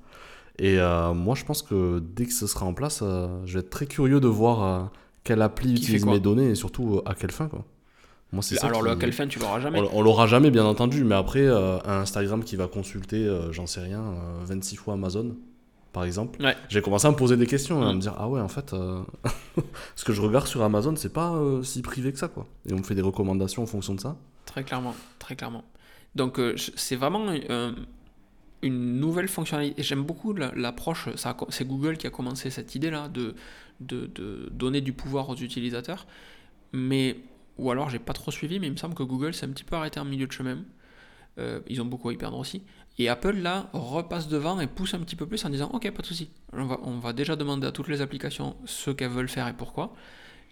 Et 0.58 0.80
euh, 0.80 1.14
moi, 1.14 1.34
je 1.36 1.44
pense 1.44 1.62
que 1.62 2.00
dès 2.00 2.26
que 2.26 2.32
ce 2.32 2.46
sera 2.48 2.66
en 2.66 2.74
place, 2.74 3.00
euh, 3.02 3.28
je 3.46 3.54
vais 3.54 3.60
être 3.60 3.70
très 3.70 3.86
curieux 3.86 4.18
de 4.18 4.26
voir 4.26 4.90
quelle 5.24 5.42
appli 5.42 5.74
Qui 5.74 5.82
utilise 5.82 6.04
mes 6.06 6.20
données 6.20 6.48
et 6.50 6.54
surtout 6.56 7.00
à 7.06 7.14
quelle 7.14 7.30
fin, 7.30 7.46
quoi. 7.46 7.64
Moi, 8.32 8.42
c'est 8.42 8.54
ça 8.56 8.68
Alors 8.68 8.82
qui- 8.98 9.04
le 9.06 9.12
fin 9.12 9.26
tu 9.26 9.38
l'auras 9.38 9.60
jamais. 9.60 9.78
on, 9.80 9.98
on 9.98 10.02
l'aura 10.02 10.26
jamais, 10.26 10.50
bien 10.50 10.64
entendu, 10.64 11.04
mais 11.04 11.14
après, 11.14 11.40
euh, 11.46 11.78
un 11.84 12.00
Instagram 12.00 12.42
qui 12.44 12.56
va 12.56 12.66
consulter, 12.66 13.26
euh, 13.26 13.52
j'en 13.52 13.66
sais 13.66 13.80
rien, 13.80 14.00
euh, 14.00 14.44
26 14.44 14.76
fois 14.76 14.94
Amazon, 14.94 15.36
par 15.92 16.04
exemple, 16.04 16.42
Ouais. 16.42 16.56
j'ai 16.70 16.80
commencé 16.80 17.06
à 17.06 17.10
me 17.10 17.16
poser 17.16 17.36
des 17.36 17.46
questions, 17.46 17.82
à 17.82 17.92
Mm. 17.92 17.96
me 17.96 18.00
dire, 18.00 18.14
ah 18.16 18.28
ouais, 18.28 18.40
en 18.40 18.48
fait, 18.48 18.72
euh, 18.72 19.02
ce 19.96 20.04
que 20.04 20.14
je 20.14 20.22
regarde 20.22 20.46
sur 20.46 20.62
Amazon, 20.62 20.96
c'est 20.96 21.12
pas 21.12 21.32
euh, 21.34 21.62
si 21.62 21.82
privé 21.82 22.10
que 22.12 22.18
ça, 22.18 22.28
quoi. 22.28 22.46
Et 22.66 22.72
on 22.72 22.78
me 22.78 22.82
fait 22.82 22.94
des 22.94 23.02
recommandations 23.02 23.62
en 23.62 23.66
fonction 23.66 23.94
de 23.94 24.00
ça. 24.00 24.16
Très 24.46 24.64
clairement, 24.64 24.94
très 25.18 25.36
clairement. 25.36 25.64
Donc 26.14 26.38
euh, 26.38 26.54
c'est 26.76 26.96
vraiment 26.96 27.26
euh, 27.28 27.72
une 28.62 28.98
nouvelle 28.98 29.28
fonctionnalité. 29.28 29.82
J'aime 29.82 30.02
beaucoup 30.04 30.32
la- 30.32 30.52
l'approche, 30.54 31.08
c'est 31.50 31.66
Google 31.68 31.96
qui 31.98 32.06
a 32.06 32.10
commencé 32.10 32.48
cette 32.50 32.74
idée-là 32.74 33.08
de, 33.08 33.34
de, 33.80 34.06
de 34.14 34.48
donner 34.52 34.80
du 34.80 34.92
pouvoir 34.94 35.28
aux 35.28 35.36
utilisateurs. 35.36 36.06
Mais, 36.72 37.16
ou 37.62 37.70
alors 37.70 37.90
j'ai 37.90 37.98
pas 37.98 38.12
trop 38.12 38.30
suivi, 38.30 38.58
mais 38.58 38.66
il 38.66 38.72
me 38.72 38.76
semble 38.76 38.94
que 38.94 39.02
Google 39.02 39.34
s'est 39.34 39.46
un 39.46 39.50
petit 39.50 39.64
peu 39.64 39.76
arrêté 39.76 40.00
en 40.00 40.04
milieu 40.04 40.26
de 40.26 40.32
chemin. 40.32 40.58
Euh, 41.38 41.60
ils 41.66 41.80
ont 41.80 41.86
beaucoup 41.86 42.08
à 42.10 42.12
y 42.12 42.16
perdre 42.16 42.38
aussi. 42.38 42.62
Et 42.98 43.08
Apple, 43.08 43.36
là, 43.36 43.70
repasse 43.72 44.28
devant 44.28 44.60
et 44.60 44.66
pousse 44.66 44.92
un 44.94 45.00
petit 45.00 45.16
peu 45.16 45.26
plus 45.26 45.42
en 45.44 45.50
disant 45.50 45.70
Ok, 45.72 45.90
pas 45.90 46.02
de 46.02 46.06
souci. 46.06 46.30
On 46.52 46.98
va, 46.98 47.12
déjà 47.12 47.36
demander 47.36 47.66
à 47.66 47.72
toutes 47.72 47.88
les 47.88 48.02
applications 48.02 48.56
ce 48.66 48.90
qu'elles 48.90 49.10
veulent 49.10 49.28
faire 49.28 49.48
et 49.48 49.54
pourquoi. 49.54 49.94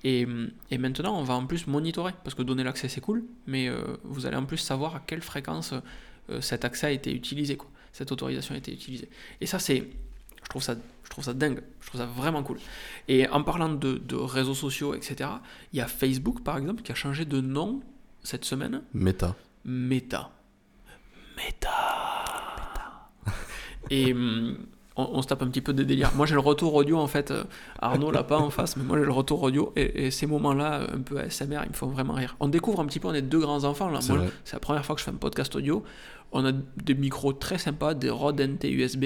Et, 0.05 0.27
et 0.71 0.79
maintenant, 0.79 1.19
on 1.19 1.23
va 1.23 1.35
en 1.35 1.45
plus 1.45 1.67
monitorer, 1.67 2.15
parce 2.25 2.35
que 2.35 2.43
donner 2.43 2.65
l'accès, 2.65 2.89
c'est 2.89 3.03
cool, 3.03 3.25
mais 3.47 3.69
euh, 3.69 3.99
vous 4.05 4.25
allez 4.25 4.37
en 4.37 4.47
plus 4.47 4.57
savoir 4.57 4.97
à 4.97 5.01
quelle 5.01 5.21
fréquence 5.21 5.75
euh, 6.31 6.41
cet 6.41 6.65
accès 6.65 6.87
a 6.87 6.91
été 6.91 7.13
utilisé, 7.13 7.57
quoi. 7.57 7.69
cette 7.93 8.11
autorisation 8.11 8.55
a 8.55 8.59
été 8.59 8.73
utilisée. 8.73 9.11
Et 9.43 9.47
ça, 9.47 9.59
c'est, 9.59 9.91
je 10.43 10.49
trouve 10.49 10.63
ça, 10.63 10.75
je 11.05 11.11
trouve 11.11 11.25
ça 11.25 11.35
dingue, 11.35 11.63
je 11.81 11.87
trouve 11.89 12.01
ça 12.01 12.07
vraiment 12.07 12.43
cool. 12.43 12.59
Et 13.09 13.29
en 13.29 13.43
parlant 13.43 13.69
de, 13.69 13.99
de 13.99 14.17
réseaux 14.17 14.55
sociaux, 14.55 14.95
etc., 14.95 15.31
il 15.73 15.79
y 15.79 15.83
a 15.83 15.87
Facebook, 15.87 16.43
par 16.43 16.57
exemple, 16.57 16.83
qui 16.83 16.93
a 16.93 16.95
changé 16.95 17.25
de 17.25 17.41
nom 17.41 17.81
cette 18.23 18.45
semaine, 18.45 18.83
Meta. 18.95 19.35
Meta. 19.65 20.31
Meta. 21.37 21.71
Et 23.91 24.13
hum, 24.13 24.57
on, 24.97 25.09
on 25.15 25.23
se 25.23 25.29
tape 25.29 25.43
un 25.43 25.49
petit 25.49 25.61
peu 25.61 25.73
des 25.73 25.85
délires. 25.85 26.13
Moi 26.15 26.27
j'ai 26.27 26.35
le 26.35 26.41
retour 26.41 26.75
audio 26.75 26.99
en 26.99 27.07
fait. 27.07 27.33
Arnaud 27.81 28.11
l'a 28.11 28.23
pas 28.23 28.39
en 28.39 28.51
face, 28.51 28.77
mais 28.77 28.85
moi 28.85 28.99
j'ai 28.99 29.05
le 29.05 29.13
retour 29.13 29.43
audio. 29.43 29.73
Et, 29.77 30.07
et 30.07 30.11
ces 30.11 30.27
moments-là, 30.27 30.87
un 30.93 31.01
peu 31.01 31.19
ASMR, 31.19 31.61
ils 31.65 31.71
me 31.71 31.75
font 31.75 31.89
vraiment 31.89 32.15
rire. 32.15 32.37
On 32.41 32.49
découvre 32.49 32.81
un 32.81 32.87
petit 32.87 33.01
peu, 33.01 33.09
on 33.09 33.15
est 33.15 33.23
deux 33.23 33.41
grands 33.41 33.65
enfants 33.65 33.89
là. 33.89 34.01
C'est 34.01 34.53
la 34.53 34.61
première 34.61 34.85
fois 34.85 34.95
que 34.95 35.01
je 35.01 35.05
fais 35.05 35.11
un 35.11 35.15
podcast 35.15 35.55
audio. 35.57 35.83
On 36.33 36.45
a 36.45 36.53
des 36.53 36.95
micros 36.95 37.33
très 37.33 37.59
sympas, 37.59 37.95
des 37.95 38.11
Rode 38.11 38.41
NT 38.41 38.71
USB 38.71 39.05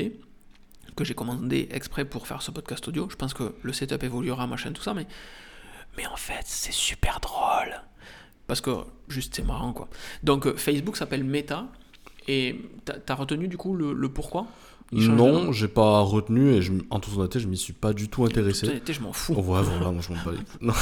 que 0.97 1.05
j'ai 1.05 1.15
commandé 1.15 1.69
exprès 1.71 2.05
pour 2.05 2.27
faire 2.27 2.43
ce 2.43 2.51
podcast 2.51 2.87
audio. 2.89 3.09
Je 3.11 3.17
pense 3.17 3.35
que 3.35 3.55
le 3.63 3.73
setup 3.73 4.03
évoluera, 4.03 4.47
machin, 4.47 4.73
tout 4.73 4.83
ça, 4.83 4.95
mais, 4.95 5.07
mais 5.97 6.07
en 6.07 6.17
fait, 6.17 6.43
c'est 6.45 6.73
super 6.73 7.21
drôle. 7.21 7.75
Parce 8.47 8.61
que 8.61 8.71
juste 9.09 9.35
c'est 9.35 9.47
marrant 9.47 9.73
quoi. 9.73 9.89
Donc 10.23 10.47
euh, 10.47 10.55
Facebook 10.57 10.97
s'appelle 10.97 11.25
Meta. 11.25 11.67
Et 12.27 12.59
t'as 12.87 12.95
as 13.09 13.15
retenu 13.17 13.49
du 13.49 13.59
coup 13.59 13.75
le, 13.77 13.93
le 13.93 14.09
pourquoi? 14.09 14.47
Non, 14.93 15.51
j'ai 15.53 15.69
pas 15.69 16.01
retenu 16.01 16.53
et 16.53 16.63
je, 16.63 16.73
en 16.91 17.01
toute 17.01 17.17
honnêteté, 17.19 17.41
je 17.41 17.49
m'y 17.49 17.57
suis 17.57 17.73
pas 17.73 17.93
du 17.93 18.09
tout 18.09 18.25
intéressé. 18.25 18.67
Putain, 18.71 18.93
je 18.93 19.01
m'en 19.01 19.13
fous. 19.13 19.35
Oh, 19.37 19.41
ouais, 19.41 19.63
voilà, 19.63 19.91
moi 19.91 20.01
je 20.01 20.11
m'en. 20.13 20.19
Non. 20.61 20.73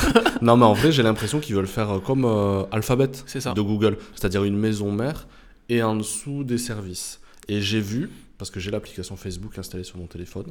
non, 0.42 0.56
mais 0.56 0.64
en 0.66 0.72
vrai, 0.72 0.92
j'ai 0.92 1.02
l'impression 1.02 1.40
qu'ils 1.40 1.54
veulent 1.56 1.66
faire 1.66 1.90
euh, 1.90 1.98
comme 1.98 2.24
euh, 2.24 2.64
Alphabet 2.72 3.10
C'est 3.26 3.40
ça. 3.40 3.54
de 3.54 3.60
Google, 3.60 3.96
c'est-à-dire 4.14 4.44
une 4.44 4.56
maison 4.56 4.92
mère 4.92 5.26
et 5.68 5.82
en 5.82 5.96
dessous 5.96 6.44
des 6.44 6.58
services. 6.58 7.20
Et 7.48 7.60
j'ai 7.60 7.80
vu, 7.80 8.10
parce 8.42 8.50
que 8.50 8.58
j'ai 8.58 8.72
l'application 8.72 9.14
Facebook 9.14 9.56
installée 9.56 9.84
sur 9.84 9.98
mon 9.98 10.08
téléphone, 10.08 10.46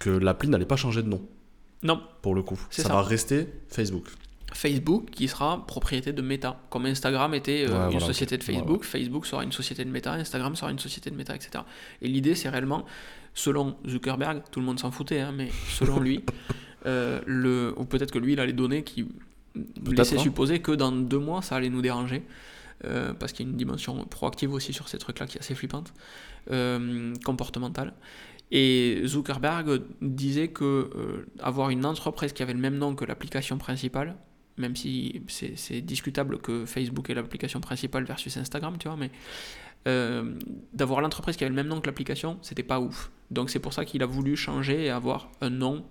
que 0.00 0.10
l'appli 0.10 0.48
n'allait 0.48 0.64
pas 0.64 0.74
changer 0.74 1.04
de 1.04 1.08
nom, 1.08 1.24
Non, 1.84 2.02
pour 2.20 2.34
le 2.34 2.42
coup. 2.42 2.58
Ça, 2.68 2.82
ça. 2.82 2.88
va 2.88 3.00
rester 3.00 3.46
Facebook. 3.68 4.08
Facebook 4.52 5.10
qui 5.12 5.28
sera 5.28 5.64
propriété 5.64 6.12
de 6.12 6.20
Meta. 6.20 6.60
Comme 6.68 6.86
Instagram 6.86 7.34
était 7.34 7.64
euh, 7.64 7.68
Ouais, 7.68 7.84
une 7.84 7.90
voilà, 7.92 8.06
société 8.06 8.36
de 8.38 8.42
Facebook, 8.42 8.82
Facebook 8.82 9.24
sera 9.24 9.44
une 9.44 9.52
société 9.52 9.84
de 9.84 9.90
Meta, 9.90 10.14
Instagram 10.14 10.56
sera 10.56 10.72
une 10.72 10.80
société 10.80 11.10
de 11.10 11.14
Meta, 11.14 11.36
etc. 11.36 11.62
Et 12.02 12.08
l'idée, 12.08 12.34
c'est 12.34 12.48
réellement, 12.48 12.84
selon 13.34 13.76
Zuckerberg, 13.86 14.42
tout 14.50 14.58
le 14.58 14.66
monde 14.66 14.80
s'en 14.80 14.90
foutait, 14.90 15.20
hein, 15.20 15.30
mais 15.32 15.48
selon 15.68 16.00
lui, 16.00 16.24
euh, 16.86 17.20
le, 17.24 17.72
ou 17.76 17.84
peut-être 17.84 18.10
que 18.10 18.18
lui, 18.18 18.32
il 18.32 18.40
a 18.40 18.46
les 18.46 18.52
données 18.52 18.82
qui 18.82 19.06
laissaient 19.86 20.16
hein. 20.18 20.22
supposer 20.22 20.58
que 20.58 20.72
dans 20.72 20.90
deux 20.90 21.20
mois, 21.20 21.40
ça 21.40 21.54
allait 21.54 21.70
nous 21.70 21.82
déranger. 21.82 22.24
euh, 22.84 23.12
parce 23.14 23.32
qu'il 23.32 23.46
y 23.46 23.48
a 23.48 23.50
une 23.50 23.56
dimension 23.56 24.04
proactive 24.06 24.52
aussi 24.52 24.72
sur 24.72 24.88
ces 24.88 24.98
trucs-là 24.98 25.26
qui 25.26 25.36
est 25.36 25.40
assez 25.40 25.54
flippante, 25.54 25.92
euh, 26.50 27.14
comportementale. 27.24 27.94
Et 28.50 29.02
Zuckerberg 29.04 29.82
disait 30.00 30.48
que 30.48 30.64
euh, 30.64 31.26
avoir 31.40 31.70
une 31.70 31.84
entreprise 31.84 32.32
qui 32.32 32.42
avait 32.42 32.54
le 32.54 32.60
même 32.60 32.78
nom 32.78 32.94
que 32.94 33.04
l'application 33.04 33.58
principale, 33.58 34.16
même 34.56 34.74
si 34.74 35.22
c'est 35.28 35.80
discutable 35.80 36.38
que 36.38 36.64
Facebook 36.64 37.10
est 37.10 37.14
l'application 37.14 37.60
principale 37.60 38.04
versus 38.04 38.36
Instagram, 38.36 38.76
tu 38.78 38.88
vois, 38.88 38.96
mais 38.96 39.10
euh, 39.86 40.34
d'avoir 40.72 41.00
l'entreprise 41.00 41.36
qui 41.36 41.44
avait 41.44 41.50
le 41.50 41.56
même 41.56 41.68
nom 41.68 41.80
que 41.80 41.86
l'application, 41.86 42.38
c'était 42.42 42.62
pas 42.62 42.80
ouf. 42.80 43.10
Donc 43.30 43.50
c'est 43.50 43.60
pour 43.60 43.72
ça 43.72 43.84
qu'il 43.84 44.02
a 44.02 44.06
voulu 44.06 44.36
changer 44.36 44.86
et 44.86 44.90
avoir 44.90 45.30
un 45.40 45.50
nom 45.50 45.84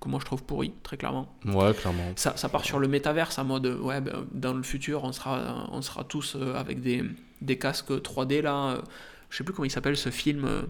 que 0.00 0.08
moi 0.08 0.18
je 0.20 0.24
trouve 0.24 0.42
pourri, 0.44 0.72
très 0.82 0.96
clairement. 0.96 1.34
Ouais, 1.44 1.74
clairement. 1.74 2.12
Ça, 2.16 2.36
ça 2.36 2.48
part 2.48 2.64
sur 2.64 2.78
le 2.78 2.88
métaverse 2.88 3.38
en 3.38 3.44
mode, 3.44 3.66
ouais, 3.66 4.00
ben, 4.00 4.26
dans 4.32 4.54
le 4.54 4.62
futur, 4.62 5.04
on 5.04 5.12
sera, 5.12 5.68
on 5.72 5.82
sera 5.82 6.04
tous 6.04 6.36
euh, 6.36 6.54
avec 6.54 6.80
des, 6.80 7.04
des 7.42 7.58
casques 7.58 7.90
3D 7.90 8.42
là. 8.42 8.82
Je 9.30 9.36
sais 9.38 9.44
plus 9.44 9.54
comment 9.54 9.64
il 9.66 9.70
s'appelle 9.70 9.96
ce 9.96 10.10
film. 10.10 10.44
euh, 10.44 10.62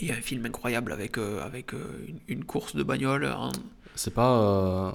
Il 0.00 0.08
y 0.08 0.12
a 0.12 0.14
un 0.14 0.20
film 0.20 0.44
incroyable 0.46 0.92
avec, 0.92 1.18
euh, 1.18 1.42
avec 1.42 1.74
euh, 1.74 2.04
une, 2.06 2.18
une 2.28 2.44
course 2.44 2.76
de 2.76 2.82
bagnole. 2.82 3.28
C'est 3.94 4.14
pas. 4.14 4.94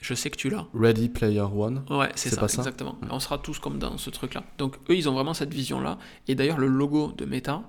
Je 0.00 0.14
sais 0.14 0.30
que 0.30 0.36
tu 0.36 0.48
l'as. 0.48 0.66
Ready 0.74 1.08
Player 1.08 1.40
One? 1.40 1.84
Ouais, 1.90 2.10
c'est 2.14 2.30
ça, 2.30 2.40
pas 2.40 2.48
ça? 2.48 2.58
exactement. 2.58 2.96
On 3.10 3.18
sera 3.18 3.38
tous 3.38 3.58
comme 3.58 3.78
dans 3.80 3.98
ce 3.98 4.10
truc-là. 4.10 4.44
Donc 4.56 4.76
eux, 4.88 4.94
ils 4.96 5.08
ont 5.08 5.12
vraiment 5.12 5.34
cette 5.34 5.52
vision-là. 5.52 5.98
Et 6.28 6.34
d'ailleurs, 6.36 6.58
le 6.58 6.68
logo 6.68 7.12
de 7.16 7.24
Meta, 7.24 7.64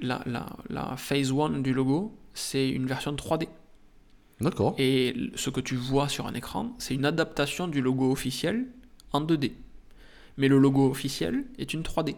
la, 0.00 0.20
la, 0.26 0.46
la 0.68 0.96
phase 0.96 1.32
1 1.32 1.60
du 1.60 1.72
logo, 1.72 2.14
c'est 2.34 2.68
une 2.68 2.86
version 2.86 3.12
3D. 3.14 3.48
D'accord. 4.40 4.74
Et 4.78 5.14
ce 5.34 5.48
que 5.50 5.60
tu 5.60 5.76
vois 5.76 6.08
sur 6.08 6.26
un 6.26 6.34
écran, 6.34 6.74
c'est 6.78 6.94
une 6.94 7.04
adaptation 7.06 7.68
du 7.68 7.80
logo 7.80 8.10
officiel 8.12 8.66
en 9.12 9.22
2D. 9.22 9.52
Mais 10.36 10.48
le 10.48 10.58
logo 10.58 10.90
officiel 10.90 11.44
est 11.58 11.72
une 11.72 11.82
3D. 11.82 12.16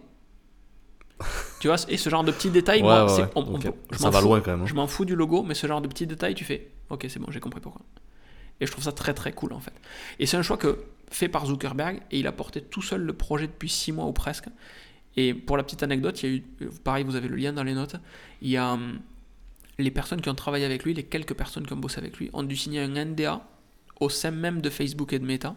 Tu 1.61 1.69
vois, 1.69 1.77
et 1.89 1.97
ce 1.97 2.11
genre 2.11 2.25
de 2.25 2.33
petits 2.33 2.51
détails, 2.51 2.81
Ouais, 2.83 2.89
moi, 2.89 3.05
ouais, 3.17 3.29
on- 3.37 3.61
Ça 3.97 4.11
va 4.11 4.19
fous. 4.21 4.25
loin 4.27 4.41
quand 4.41 4.51
même. 4.53 4.63
hein. 4.63 4.67
Je 4.67 4.75
m'en 4.75 4.87
fous 4.87 5.05
du 5.05 5.15
logo, 5.15 5.43
mais 5.43 5.55
ce 5.55 5.67
genre 5.67 5.81
de 5.81 5.89
petits 5.89 6.07
détails, 6.07 6.35
tu 6.35 6.45
fais 6.45 6.71
Ok, 6.91 7.07
c'est 7.09 7.19
bon, 7.19 7.31
j'ai 7.31 7.41
compris 7.41 7.61
pourquoi. 7.61 7.81
Et 8.61 8.67
je 8.67 8.71
trouve 8.73 8.85
ça 8.85 8.93
très 8.93 9.15
très 9.15 9.33
cool 9.33 9.53
en 9.53 9.61
fait. 9.61 9.73
Et 10.19 10.27
c'est 10.27 10.37
un 10.37 10.43
choix 10.43 10.57
que 10.57 10.85
fait 11.11 11.29
par 11.29 11.47
Zuckerberg 11.47 12.01
et 12.11 12.19
il 12.19 12.27
a 12.27 12.33
porté 12.33 12.61
tout 12.61 12.83
seul 12.83 13.01
le 13.03 13.13
projet 13.13 13.47
depuis 13.47 13.69
6 13.69 13.93
mois 13.93 14.05
ou 14.07 14.13
presque. 14.13 14.47
Et 15.17 15.33
pour 15.35 15.57
la 15.57 15.63
petite 15.63 15.83
anecdote, 15.83 16.23
il 16.23 16.29
y 16.29 16.33
a 16.33 16.37
eu, 16.37 16.43
pareil, 16.83 17.05
vous 17.05 17.17
avez 17.17 17.29
le 17.29 17.37
lien 17.37 17.53
dans 17.53 17.63
les 17.63 17.75
notes, 17.75 17.97
il 18.43 18.51
y 18.51 18.57
a 18.57 18.73
hum, 18.73 18.99
les 19.79 19.91
personnes 19.91 20.21
qui 20.21 20.29
ont 20.29 20.35
travaillé 20.35 20.65
avec 20.65 20.85
lui, 20.85 20.93
les 20.95 21.05
quelques 21.05 21.35
personnes 21.35 21.67
qui 21.67 21.73
ont 21.73 21.77
bossé 21.77 21.99
avec 21.99 22.17
lui, 22.19 22.31
ont 22.33 22.43
dû 22.43 22.57
signer 22.57 22.81
un 22.81 22.95
NDA 23.05 23.41
au 24.01 24.09
sein 24.09 24.31
même 24.31 24.61
de 24.61 24.71
Facebook 24.71 25.13
et 25.13 25.19
de 25.19 25.25
Meta 25.25 25.55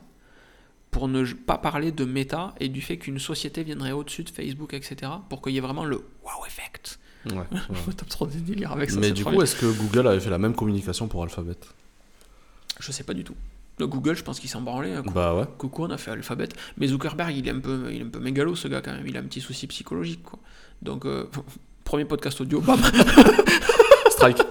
pour 0.98 1.08
ne 1.08 1.24
pas 1.32 1.60
parler 1.60 1.92
de 1.92 2.06
Meta 2.06 2.56
et 2.60 2.70
du 2.70 2.82
fait 2.82 2.98
qu'une 2.98 3.20
société 3.20 3.62
viendrait 3.62 3.92
au-dessus 3.92 4.24
de 4.24 4.32
Facebook, 4.32 4.74
etc. 4.74 5.12
pour 5.30 5.44
qu'il 5.44 5.54
y 5.54 5.58
ait 5.60 5.62
vraiment 5.62 5.86
le 5.86 5.98
wow 5.98 6.44
effect. 6.48 6.98
Ouais, 7.28 7.36
ouais. 7.36 7.46
T'as 7.96 8.06
trop 8.08 8.26
de 8.26 8.32
délire 8.32 8.72
avec 8.72 8.90
ça. 8.90 9.00
Mais 9.00 9.12
du 9.12 9.24
coup, 9.24 9.40
est-ce 9.44 9.56
que 9.56 9.68
Google 9.68 10.08
avait 10.08 10.20
fait 10.20 10.32
la 10.32 10.40
même 10.40 10.56
communication 10.56 11.08
pour 11.08 11.22
Alphabet? 11.22 11.54
Je 12.80 12.92
sais 12.92 13.04
pas 13.04 13.14
du 13.14 13.24
tout. 13.24 13.36
Le 13.78 13.86
Google, 13.86 14.16
je 14.16 14.24
pense 14.24 14.40
qu'il 14.40 14.50
s'en 14.50 14.62
branlait. 14.62 14.96
hein. 14.96 15.04
Bah 15.14 15.36
ouais. 15.36 15.46
Coucou, 15.60 15.84
on 15.84 15.92
a 15.92 16.00
fait 16.00 16.10
Alphabet. 16.10 16.50
Mais 16.78 16.88
Zuckerberg, 16.88 17.36
il 17.38 17.48
est 17.48 17.52
un 17.52 17.60
peu, 17.60 17.90
il 17.92 18.02
est 18.02 18.06
un 18.06 18.10
peu 18.10 18.20
mégalo, 18.20 18.56
ce 18.56 18.68
gars, 18.68 18.82
quand 18.82 18.94
même. 18.94 19.06
Il 19.06 19.16
a 19.18 19.20
un 19.20 19.24
petit 19.24 19.42
souci 19.42 19.68
psychologique, 19.68 20.24
quoi. 20.24 20.40
Donc, 20.82 21.06
euh, 21.06 21.26
premier 21.84 22.06
podcast 22.06 22.42
audio, 22.42 22.60
bam. 22.60 22.82
Strike. 24.10 24.42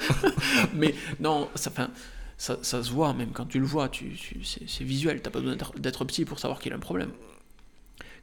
Mais 0.77 0.95
non, 1.19 1.49
ça, 1.57 1.71
enfin, 1.71 1.89
ça, 2.39 2.59
ça 2.63 2.83
se 2.83 2.91
voit, 2.91 3.13
même 3.15 3.31
quand 3.31 3.47
tu 3.47 3.59
le 3.59 3.67
vois, 3.67 3.89
tu, 3.89 4.11
tu- 4.13 4.45
c'est 4.45 4.85
visuel. 4.85 5.23
T'as 5.23 5.31
pas 5.31 5.41
besoin 5.41 5.57
d'être- 5.79 6.05
psy 6.05 6.25
pour 6.25 6.39
savoir 6.39 6.61
qu'il 6.61 6.73
a 6.73 6.77
un 6.77 6.81
problème. 6.81 7.11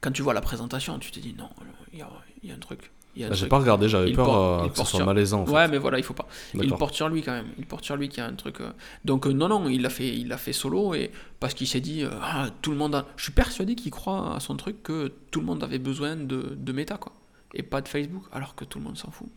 Quand 0.02 0.12
tu 0.12 0.22
vois 0.22 0.34
la 0.34 0.42
présentation, 0.42 1.00
tu 1.00 1.12
te 1.12 1.20
dis 1.20 1.34
non, 1.38 1.50
il 1.94 2.00
y 2.00 2.02
a, 2.02 2.10
il 2.44 2.50
y 2.50 2.52
a 2.52 2.56
un 2.56 2.60
truc. 2.60 2.92
Bah, 3.16 3.28
J'ai 3.32 3.48
pas 3.48 3.60
regardé, 3.60 3.88
j'avais 3.88 4.12
peur 4.12 4.26
porte- 4.26 4.66
euh, 4.66 4.70
que 4.70 4.78
ce 4.78 4.84
soit 4.86 4.98
sur- 4.98 5.06
malaisant 5.06 5.42
en 5.42 5.46
fait. 5.46 5.52
Ouais, 5.52 5.68
mais 5.68 5.78
voilà, 5.78 6.00
il 6.00 6.04
faut 6.04 6.16
pas. 6.16 6.28
Il 6.56 6.74
porte 6.74 6.96
sur 6.96 7.10
lui 7.10 7.22
quand 7.22 7.32
même. 7.32 7.46
Il 7.60 7.66
porte 7.68 7.86
sur 7.86 7.96
lui 7.96 8.10
qu'il 8.10 8.18
y 8.18 8.22
a 8.22 8.28
un 8.28 8.34
truc. 8.34 8.60
euh. 8.60 8.72
Donc 9.06 9.28
euh, 9.28 9.32
non, 9.32 9.48
non, 9.48 9.70
il 9.70 9.84
l'a 9.84 9.92
fait, 9.92 10.08
il 10.10 10.28
l'a 10.30 10.38
fait 10.38 10.52
solo 10.54 10.96
et 10.96 11.12
parce 11.40 11.54
qu'il 11.54 11.68
s'est 11.68 11.80
dit, 11.80 12.04
euh, 12.04 12.10
ah, 12.24 12.50
tout 12.64 12.72
le 12.72 12.78
monde. 12.78 12.96
A... 12.96 13.06
Je 13.16 13.24
suis 13.24 13.32
persuadé 13.32 13.76
qu'il 13.76 13.92
croit 13.92 14.36
à 14.36 14.40
son 14.40 14.58
truc 14.58 14.82
que 14.82 15.12
tout 15.30 15.40
le 15.42 15.46
monde 15.46 15.64
avait 15.64 15.78
besoin 15.80 16.16
de, 16.16 16.56
de 16.58 16.72
méta 16.72 16.98
quoi, 16.98 17.14
et 17.54 17.62
pas 17.62 17.82
de 17.82 17.88
Facebook, 17.88 18.24
alors 18.32 18.56
que 18.56 18.66
tout 18.66 18.80
le 18.80 18.86
monde 18.86 18.98
s'en 18.98 19.12
fout. 19.12 19.28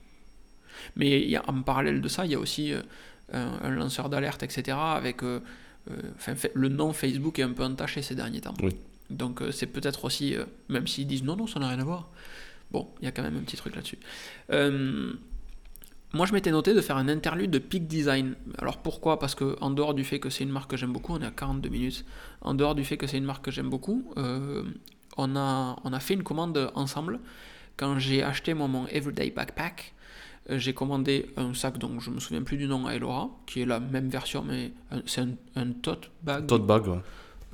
Mais 0.96 1.20
il 1.20 1.28
y 1.30 1.36
a, 1.36 1.42
en 1.46 1.60
parallèle 1.62 2.00
de 2.00 2.08
ça, 2.08 2.24
il 2.24 2.32
y 2.32 2.34
a 2.34 2.38
aussi 2.38 2.72
euh, 2.72 2.80
un, 3.32 3.58
un 3.62 3.70
lanceur 3.70 4.08
d'alerte, 4.08 4.42
etc. 4.42 4.76
Avec, 4.78 5.22
euh, 5.22 5.40
euh, 5.90 5.94
enfin, 6.16 6.34
le 6.54 6.68
nom 6.68 6.92
Facebook 6.92 7.38
est 7.38 7.42
un 7.42 7.52
peu 7.52 7.64
entaché 7.64 8.02
ces 8.02 8.14
derniers 8.14 8.40
temps. 8.40 8.54
Oui. 8.62 8.76
Donc 9.10 9.40
euh, 9.40 9.52
c'est 9.52 9.66
peut-être 9.66 10.04
aussi, 10.04 10.34
même 10.68 10.86
s'ils 10.86 11.06
disent 11.06 11.24
non, 11.24 11.36
non, 11.36 11.46
ça 11.46 11.60
n'a 11.60 11.68
rien 11.68 11.78
à 11.80 11.84
voir. 11.84 12.10
Bon, 12.70 12.88
il 13.00 13.04
y 13.04 13.08
a 13.08 13.12
quand 13.12 13.22
même 13.22 13.36
un 13.36 13.42
petit 13.42 13.56
truc 13.56 13.76
là-dessus. 13.76 13.98
Moi, 16.12 16.24
je 16.24 16.32
m'étais 16.32 16.50
noté 16.50 16.72
de 16.72 16.80
faire 16.80 16.96
un 16.96 17.08
interlude 17.08 17.50
de 17.50 17.58
Peak 17.58 17.86
Design. 17.86 18.36
Alors 18.58 18.78
pourquoi? 18.78 19.18
Parce 19.18 19.34
que 19.34 19.56
en 19.60 19.70
dehors 19.70 19.92
du 19.92 20.04
fait 20.04 20.18
que 20.18 20.30
c'est 20.30 20.44
une 20.44 20.50
marque 20.50 20.70
que 20.70 20.76
j'aime 20.76 20.92
beaucoup, 20.92 21.12
on 21.12 21.20
est 21.20 21.26
à 21.26 21.30
42 21.30 21.68
minutes. 21.68 22.04
En 22.40 22.54
dehors 22.54 22.74
du 22.74 22.84
fait 22.84 22.96
que 22.96 23.06
c'est 23.06 23.18
une 23.18 23.24
marque 23.24 23.44
que 23.44 23.50
j'aime 23.50 23.68
beaucoup, 23.68 24.12
euh, 24.16 24.62
on, 25.16 25.36
a, 25.36 25.76
on 25.84 25.92
a 25.92 26.00
fait 26.00 26.14
une 26.14 26.22
commande 26.22 26.70
ensemble. 26.74 27.20
Quand 27.76 27.98
j'ai 27.98 28.22
acheté 28.22 28.54
moi, 28.54 28.68
mon 28.68 28.86
Everyday 28.86 29.30
Backpack, 29.30 29.92
j'ai 30.48 30.72
commandé 30.74 31.26
un 31.36 31.54
sac 31.54 31.78
dont 31.78 31.98
je 32.00 32.10
me 32.10 32.20
souviens 32.20 32.42
plus 32.42 32.56
du 32.56 32.66
nom 32.68 32.86
à 32.86 32.94
Elora, 32.94 33.30
qui 33.46 33.62
est 33.62 33.66
la 33.66 33.80
même 33.80 34.08
version, 34.08 34.42
mais 34.44 34.72
un- 34.90 35.02
c'est 35.06 35.22
un, 35.22 35.30
un 35.56 35.70
tote 35.72 36.10
bag. 36.22 36.46
Tote 36.46 36.66
bag, 36.66 36.86
ouais. 36.86 36.98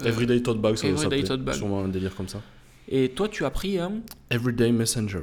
Euh, 0.03 0.07
Everyday 0.07 0.41
Tote 0.43 0.61
Bag, 0.61 0.77
ça 0.77 0.89
Everyday. 0.89 1.23
Tote 1.23 1.43
Bag. 1.43 1.55
Sûrement 1.55 1.85
un 1.85 1.89
délire 1.89 2.15
comme 2.15 2.29
ça. 2.29 2.41
Et 2.89 3.11
toi, 3.11 3.29
tu 3.29 3.45
as 3.45 3.51
pris 3.51 3.79
un 3.79 4.01
Everyday 4.31 4.73
Messenger. 4.73 5.23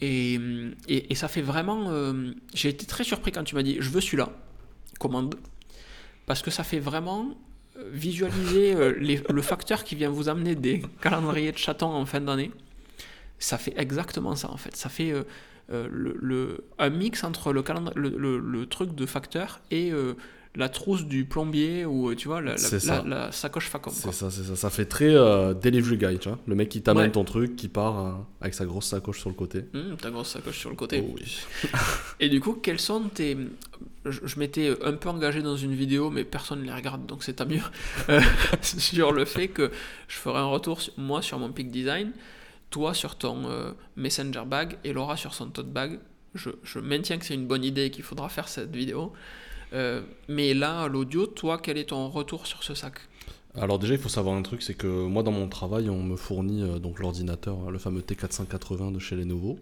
Et, 0.00 0.34
et, 0.88 1.12
et 1.12 1.14
ça 1.14 1.28
fait 1.28 1.42
vraiment. 1.42 1.86
euh, 1.90 2.32
J'ai 2.54 2.68
été 2.70 2.86
très 2.86 3.04
surpris 3.04 3.32
quand 3.32 3.44
tu 3.44 3.54
m'as 3.54 3.62
dit 3.62 3.76
je 3.80 3.90
veux 3.90 4.00
celui-là, 4.00 4.30
commande, 4.98 5.34
parce 6.26 6.42
que 6.42 6.50
ça 6.50 6.64
fait 6.64 6.78
vraiment 6.78 7.36
euh, 7.78 7.90
visualiser 7.92 8.74
euh, 8.74 8.94
les- 8.98 9.22
le 9.28 9.42
facteur 9.42 9.84
qui 9.84 9.94
vient 9.94 10.10
vous 10.10 10.28
amener 10.28 10.54
des 10.54 10.82
calendriers 11.00 11.52
de 11.52 11.58
chatons 11.58 11.92
en 11.92 12.06
fin 12.06 12.20
d'année. 12.20 12.50
Ça 13.38 13.58
fait 13.58 13.74
exactement 13.76 14.34
ça 14.36 14.50
en 14.50 14.56
fait. 14.56 14.74
Ça 14.76 14.88
fait 14.88 15.10
euh, 15.12 15.18
euh, 15.18 15.22
le, 15.70 16.16
le- 16.20 16.64
un 16.78 16.90
mix 16.90 17.24
entre 17.24 17.52
le, 17.52 17.62
le, 17.94 18.38
le- 18.38 18.66
truc 18.66 18.94
de 18.94 19.06
facteur 19.06 19.60
et 19.70 19.92
euh, 19.92 20.14
la 20.56 20.68
trousse 20.70 21.04
du 21.04 21.24
plombier 21.24 21.84
ou 21.84 22.10
euh, 22.10 22.16
tu 22.16 22.26
vois 22.26 22.40
la, 22.40 22.52
la- 22.52 22.56
C'est 22.58 22.76
la- 22.76 22.80
ça. 22.80 23.04
la 23.06 23.32
sacoche 23.32 23.68
Facom. 23.68 23.92
C'est 23.94 24.10
ça, 24.12 24.30
c'est 24.30 24.42
ça. 24.44 24.56
Ça 24.56 24.70
fait 24.70 24.86
très 24.86 25.14
euh, 25.14 25.52
delivery 25.54 25.98
guy, 25.98 26.18
tu 26.18 26.28
vois. 26.30 26.38
Le 26.46 26.54
mec 26.54 26.68
qui 26.70 26.80
t'amène 26.82 27.04
Ouais. 27.04 27.10
ton 27.12 27.22
truc, 27.24 27.54
qui 27.54 27.68
part 27.68 27.98
euh, 28.06 28.12
avec 28.40 28.54
sa 28.54 28.64
grosse 28.64 28.86
sacoche 28.86 29.20
sur 29.20 29.28
le 29.28 29.34
côté. 29.36 29.66
Hum, 29.74 29.96
ta 30.00 30.10
grosse 30.10 30.30
sacoche 30.30 30.58
sur 30.58 30.70
le 30.70 30.76
côté. 30.76 31.04
Oh 31.06 31.14
oui. 31.16 31.40
Et 32.20 32.28
du 32.28 32.40
coup, 32.40 32.54
quels 32.54 32.80
sont 32.80 33.02
tes. 33.02 33.36
Je, 34.06 34.20
je 34.24 34.38
m'étais 34.38 34.74
un 34.82 34.94
peu 34.94 35.10
engagé 35.10 35.42
dans 35.42 35.56
une 35.56 35.74
vidéo, 35.74 36.08
mais 36.10 36.24
personne 36.24 36.60
ne 36.60 36.64
les 36.64 36.72
regarde, 36.72 37.04
donc 37.06 37.22
c'est 37.22 37.34
tant 37.34 37.46
mieux. 37.46 37.60
Euh, 38.08 38.20
sur 38.62 39.12
le 39.12 39.26
fait 39.26 39.48
que 39.48 39.70
je 40.08 40.16
ferai 40.16 40.38
un 40.38 40.46
retour, 40.46 40.80
moi, 40.96 41.20
sur 41.20 41.38
mon 41.38 41.52
Peak 41.52 41.70
Design, 41.70 42.10
toi 42.70 42.94
sur 42.94 43.16
ton 43.16 43.48
euh, 43.48 43.72
Messenger 43.96 44.42
Bag 44.46 44.78
et 44.84 44.92
Laura 44.92 45.16
sur 45.16 45.34
son 45.34 45.46
Tote 45.50 45.70
Bag. 45.72 45.98
Je, 46.34 46.50
je 46.62 46.78
maintiens 46.78 47.18
que 47.18 47.24
c'est 47.24 47.34
une 47.34 47.46
bonne 47.46 47.64
idée 47.64 47.86
et 47.86 47.90
qu'il 47.90 48.04
faudra 48.04 48.28
faire 48.28 48.48
cette 48.48 48.74
vidéo. 48.74 49.12
Euh, 49.72 50.02
mais 50.28 50.54
là, 50.54 50.88
l'audio, 50.88 51.26
toi, 51.26 51.58
quel 51.58 51.78
est 51.78 51.90
ton 51.90 52.08
retour 52.08 52.46
sur 52.46 52.62
ce 52.62 52.74
sac? 52.74 52.94
Alors 53.54 53.78
déjà, 53.78 53.94
il 53.94 54.00
faut 54.00 54.08
savoir 54.10 54.36
un 54.36 54.42
truc, 54.42 54.62
c'est 54.62 54.74
que 54.74 54.86
moi, 54.86 55.22
dans 55.22 55.32
mon 55.32 55.48
travail, 55.48 55.88
on 55.90 56.02
me 56.02 56.16
fournit 56.16 56.62
euh, 56.62 56.78
donc 56.78 57.00
l'ordinateur, 57.00 57.56
hein, 57.66 57.70
le 57.70 57.78
fameux 57.78 58.02
T480 58.02 58.92
de 58.92 58.98
chez 58.98 59.16
Lenovo, 59.16 59.58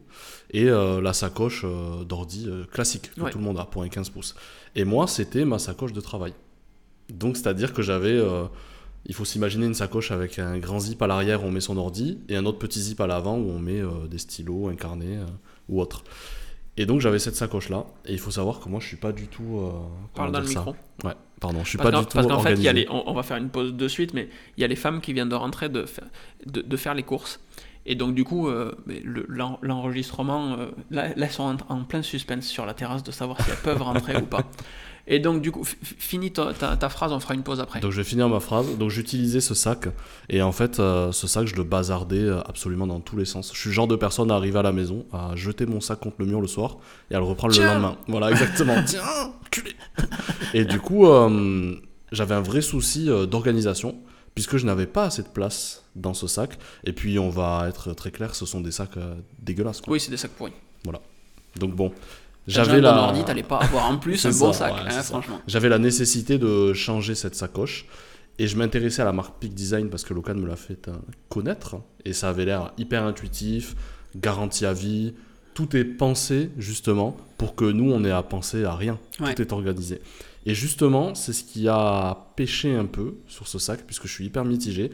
et 0.51 0.69
euh, 0.69 1.01
la 1.01 1.13
sacoche 1.13 1.63
euh, 1.65 2.05
d'ordi 2.05 2.49
classique 2.73 3.13
que 3.15 3.21
Ouais. 3.23 3.31
tout 3.31 3.39
le 3.39 3.45
monde 3.45 3.59
a 3.59 3.65
pour 3.65 3.83
un 3.83 3.89
15 3.89 4.11
pouces. 4.11 4.35
Et 4.75 4.85
moi, 4.85 5.07
c'était 5.07 5.45
ma 5.45 5.59
sacoche 5.59 5.93
de 5.93 6.01
travail. 6.01 6.35
Donc, 7.09 7.37
c'est-à-dire 7.37 7.73
que 7.73 7.81
j'avais, 7.83 8.21
il 9.09 9.15
faut 9.15 9.25
s'imaginer 9.25 9.67
une 9.67 9.75
sacoche 9.75 10.11
avec 10.11 10.39
un 10.39 10.59
grand 10.59 10.81
zip 10.81 11.01
à 11.03 11.07
l'arrière 11.07 11.43
où 11.45 11.47
on 11.47 11.51
met 11.51 11.61
son 11.61 11.77
ordi, 11.77 12.19
et 12.29 12.37
un 12.37 12.45
autre 12.45 12.59
petit 12.59 12.81
zip 12.81 13.01
à 13.01 13.07
l'avant 13.07 13.37
où 13.37 13.51
on 13.51 13.59
met 13.59 13.81
euh, 13.81 14.07
des 14.09 14.19
stylos, 14.19 14.69
un 14.69 14.75
carnet 14.77 15.17
euh, 15.19 15.25
ou 15.69 15.81
autre. 15.81 16.03
Et 16.79 16.85
donc, 16.85 17.01
j'avais 17.01 17.19
cette 17.19 17.37
sacoche-là, 17.37 17.87
et 18.05 18.13
il 18.13 18.19
faut 18.19 18.31
savoir 18.31 18.61
que 18.61 18.69
moi, 18.69 18.81
je 18.81 18.87
suis 18.87 18.99
pas 18.99 19.13
du 19.13 19.29
tout... 19.29 19.59
euh, 19.61 19.71
Parle 20.15 20.33
dans 20.33 20.41
le 20.41 20.47
micro. 20.49 20.77
Ouais, 21.05 21.13
pardon, 21.41 21.65
je 21.65 21.71
suis 21.71 21.79
Parce 21.79 21.91
pas 21.91 21.99
du 22.01 22.05
tout 22.07 22.13
parce 22.15 22.27
qu'en 22.27 22.41
fait, 22.41 22.55
y 22.63 22.69
a 22.69 22.73
les- 22.75 22.87
on, 22.91 23.09
on 23.09 23.15
va 23.15 23.23
faire 23.23 23.39
une 23.39 23.49
pause 23.49 23.73
de 23.75 23.89
suite, 23.89 24.13
mais 24.13 24.29
il 24.57 24.61
y 24.61 24.65
a 24.65 24.67
les 24.67 24.77
femmes 24.77 25.01
qui 25.01 25.13
viennent 25.15 25.29
de 25.31 25.35
rentrer 25.35 25.69
de, 25.71 25.85
fa- 25.87 26.03
de, 26.45 26.61
de 26.61 26.77
faire 26.77 26.95
les 26.95 27.03
courses. 27.03 27.41
Et 27.87 27.95
donc, 27.95 28.15
du 28.15 28.25
coup, 28.25 28.49
euh, 28.49 28.75
le- 28.87 29.27
l'enregistrement, 29.63 30.55
euh, 30.59 30.67
là, 30.91 31.09
là, 31.09 31.15
elles 31.27 31.31
sont 31.31 31.45
en, 31.69 31.75
en 31.75 31.85
plein 31.85 32.03
suspense 32.03 32.47
sur 32.47 32.67
la 32.67 32.75
terrasse 32.75 33.03
de 33.05 33.11
savoir 33.13 33.41
si 33.43 33.51
elles 33.51 33.57
peuvent 33.63 33.83
rentrer 33.83 34.17
ou 34.17 34.27
pas. 34.27 34.45
Et 35.09 35.21
donc, 35.21 35.41
du 35.41 35.53
coup, 35.53 35.63
finis 35.65 36.33
ta, 36.33 36.53
ta- 36.53 36.77
ta 36.77 36.89
phrase, 36.89 37.13
on 37.13 37.21
fera 37.21 37.35
une 37.35 37.45
pause 37.45 37.61
après. 37.61 37.79
Donc 37.79 37.93
je 37.93 37.97
vais 37.99 38.05
finir 38.05 38.29
ma 38.29 38.41
phrase. 38.41 38.77
Donc 38.77 38.91
j'utilisais 38.91 39.41
ce 39.41 39.55
sac 39.55 39.87
et 40.29 40.43
en 40.43 40.51
fait 40.51 40.81
euh, 40.81 41.13
ce 41.13 41.29
sac 41.29 41.47
je 41.47 41.55
le 41.55 41.63
bazardais 41.63 42.17
euh, 42.25 42.41
absolument 42.43 42.89
dans 42.89 42.99
tous 43.01 43.17
les 43.17 43.25
sens. 43.25 43.53
Je 43.55 43.59
suis 43.61 43.69
le 43.69 43.75
genre 43.75 43.87
de 43.87 43.95
personne 43.95 44.33
à 44.33 44.35
arriver 44.35 44.59
à 44.59 44.63
la 44.63 44.73
maison, 44.73 45.07
à 45.13 45.37
jeter 45.37 45.65
mon 45.65 45.81
sac 45.81 46.01
contre 46.01 46.17
le 46.19 46.27
mur 46.27 46.41
le 46.41 46.49
soir 46.49 46.79
et 47.11 47.15
à 47.15 47.19
le 47.19 47.25
reprendre 47.25 47.55
Tiens 47.55 47.67
le 47.67 47.71
lendemain. 47.75 47.97
Voilà 48.09 48.31
exactement. 48.33 48.75
Tiens, 48.87 49.03
culé. 49.53 49.73
Et 50.55 50.65
du 50.65 50.81
coup 50.81 51.07
euh, 51.07 51.77
j'avais 52.11 52.35
un 52.35 52.41
vrai 52.43 52.61
souci 52.61 53.07
d'organisation 53.29 53.97
puisque 54.35 54.57
je 54.57 54.67
n'avais 54.67 54.87
pas 54.87 55.05
assez 55.05 55.23
de 55.23 55.29
place 55.29 55.85
dans 55.95 56.15
ce 56.15 56.27
sac. 56.27 56.59
Et 56.85 56.93
puis 56.93 57.19
on 57.21 57.31
va 57.31 57.67
être 57.69 57.93
très 57.95 58.11
clair, 58.11 58.35
ce 58.35 58.45
sont 58.45 58.61
des 58.61 58.73
sacs 58.73 58.97
euh, 58.97 59.15
dégueulasses. 59.41 59.81
quoi. 59.83 59.93
Oui, 59.93 60.01
c'est 60.01 60.11
des 60.11 60.17
sacs 60.17 60.33
pourris. 60.33 60.53
Donc 61.59 61.75
bon, 61.75 61.91
J'avais 62.47 62.81
la... 62.81 62.93
la... 62.93 63.03
ordi, 63.03 63.25
t'allais 63.25 63.43
pas 63.43 63.59
avoir 63.59 63.91
en 63.91 63.99
plus 63.99 64.17
C'est 64.19 64.29
un 64.29 64.31
beau 64.33 64.53
ça, 64.53 64.71
sac, 64.71 64.75
ouais, 64.75 64.93
hein, 64.93 65.03
franchement. 65.03 65.41
J'avais 65.47 65.69
la 65.69 65.79
nécessité 65.79 66.39
de 66.39 66.73
changer 66.73 67.15
cette 67.15 67.35
sacoche 67.35 67.87
et 68.39 68.47
je 68.47 68.57
m'intéressais 68.57 69.03
à 69.03 69.05
la 69.05 69.13
marque 69.13 69.39
Peak 69.41 69.55
Design 69.55 69.89
parce 69.89 70.05
que 70.05 70.15
Locan 70.15 70.35
me 70.35 70.47
l'a 70.47 70.57
fait 70.57 70.89
euh, 70.89 70.93
connaître 71.29 71.77
et 72.05 72.13
ça 72.13 72.29
avait 72.29 72.45
l'air 72.45 72.73
hyper 72.79 73.05
intuitif, 73.05 73.75
garantie 74.15 74.67
à 74.67 74.73
vie. 74.73 75.15
Tout 75.55 75.75
est 75.77 75.85
pensé 75.85 76.51
justement 76.59 77.17
pour 77.39 77.55
que 77.55 77.65
nous 77.65 77.91
on 77.91 78.05
ait 78.05 78.11
à 78.11 78.23
penser 78.23 78.65
à 78.65 78.75
rien. 78.75 78.99
Ouais. 79.21 79.35
Tout 79.35 79.43
est 79.43 79.53
organisé. 79.53 80.01
Et 80.45 80.55
justement, 80.55 81.15
c'est 81.15 81.33
ce 81.33 81.43
qui 81.43 81.67
a 81.67 82.29
pêché 82.37 82.75
un 82.75 82.87
peu 82.87 83.17
sur 83.27 83.49
ce 83.49 83.59
sac 83.59 83.81
puisque 83.87 84.07
je 84.07 84.13
suis 84.13 84.27
hyper 84.27 84.45
mitigé. 84.45 84.93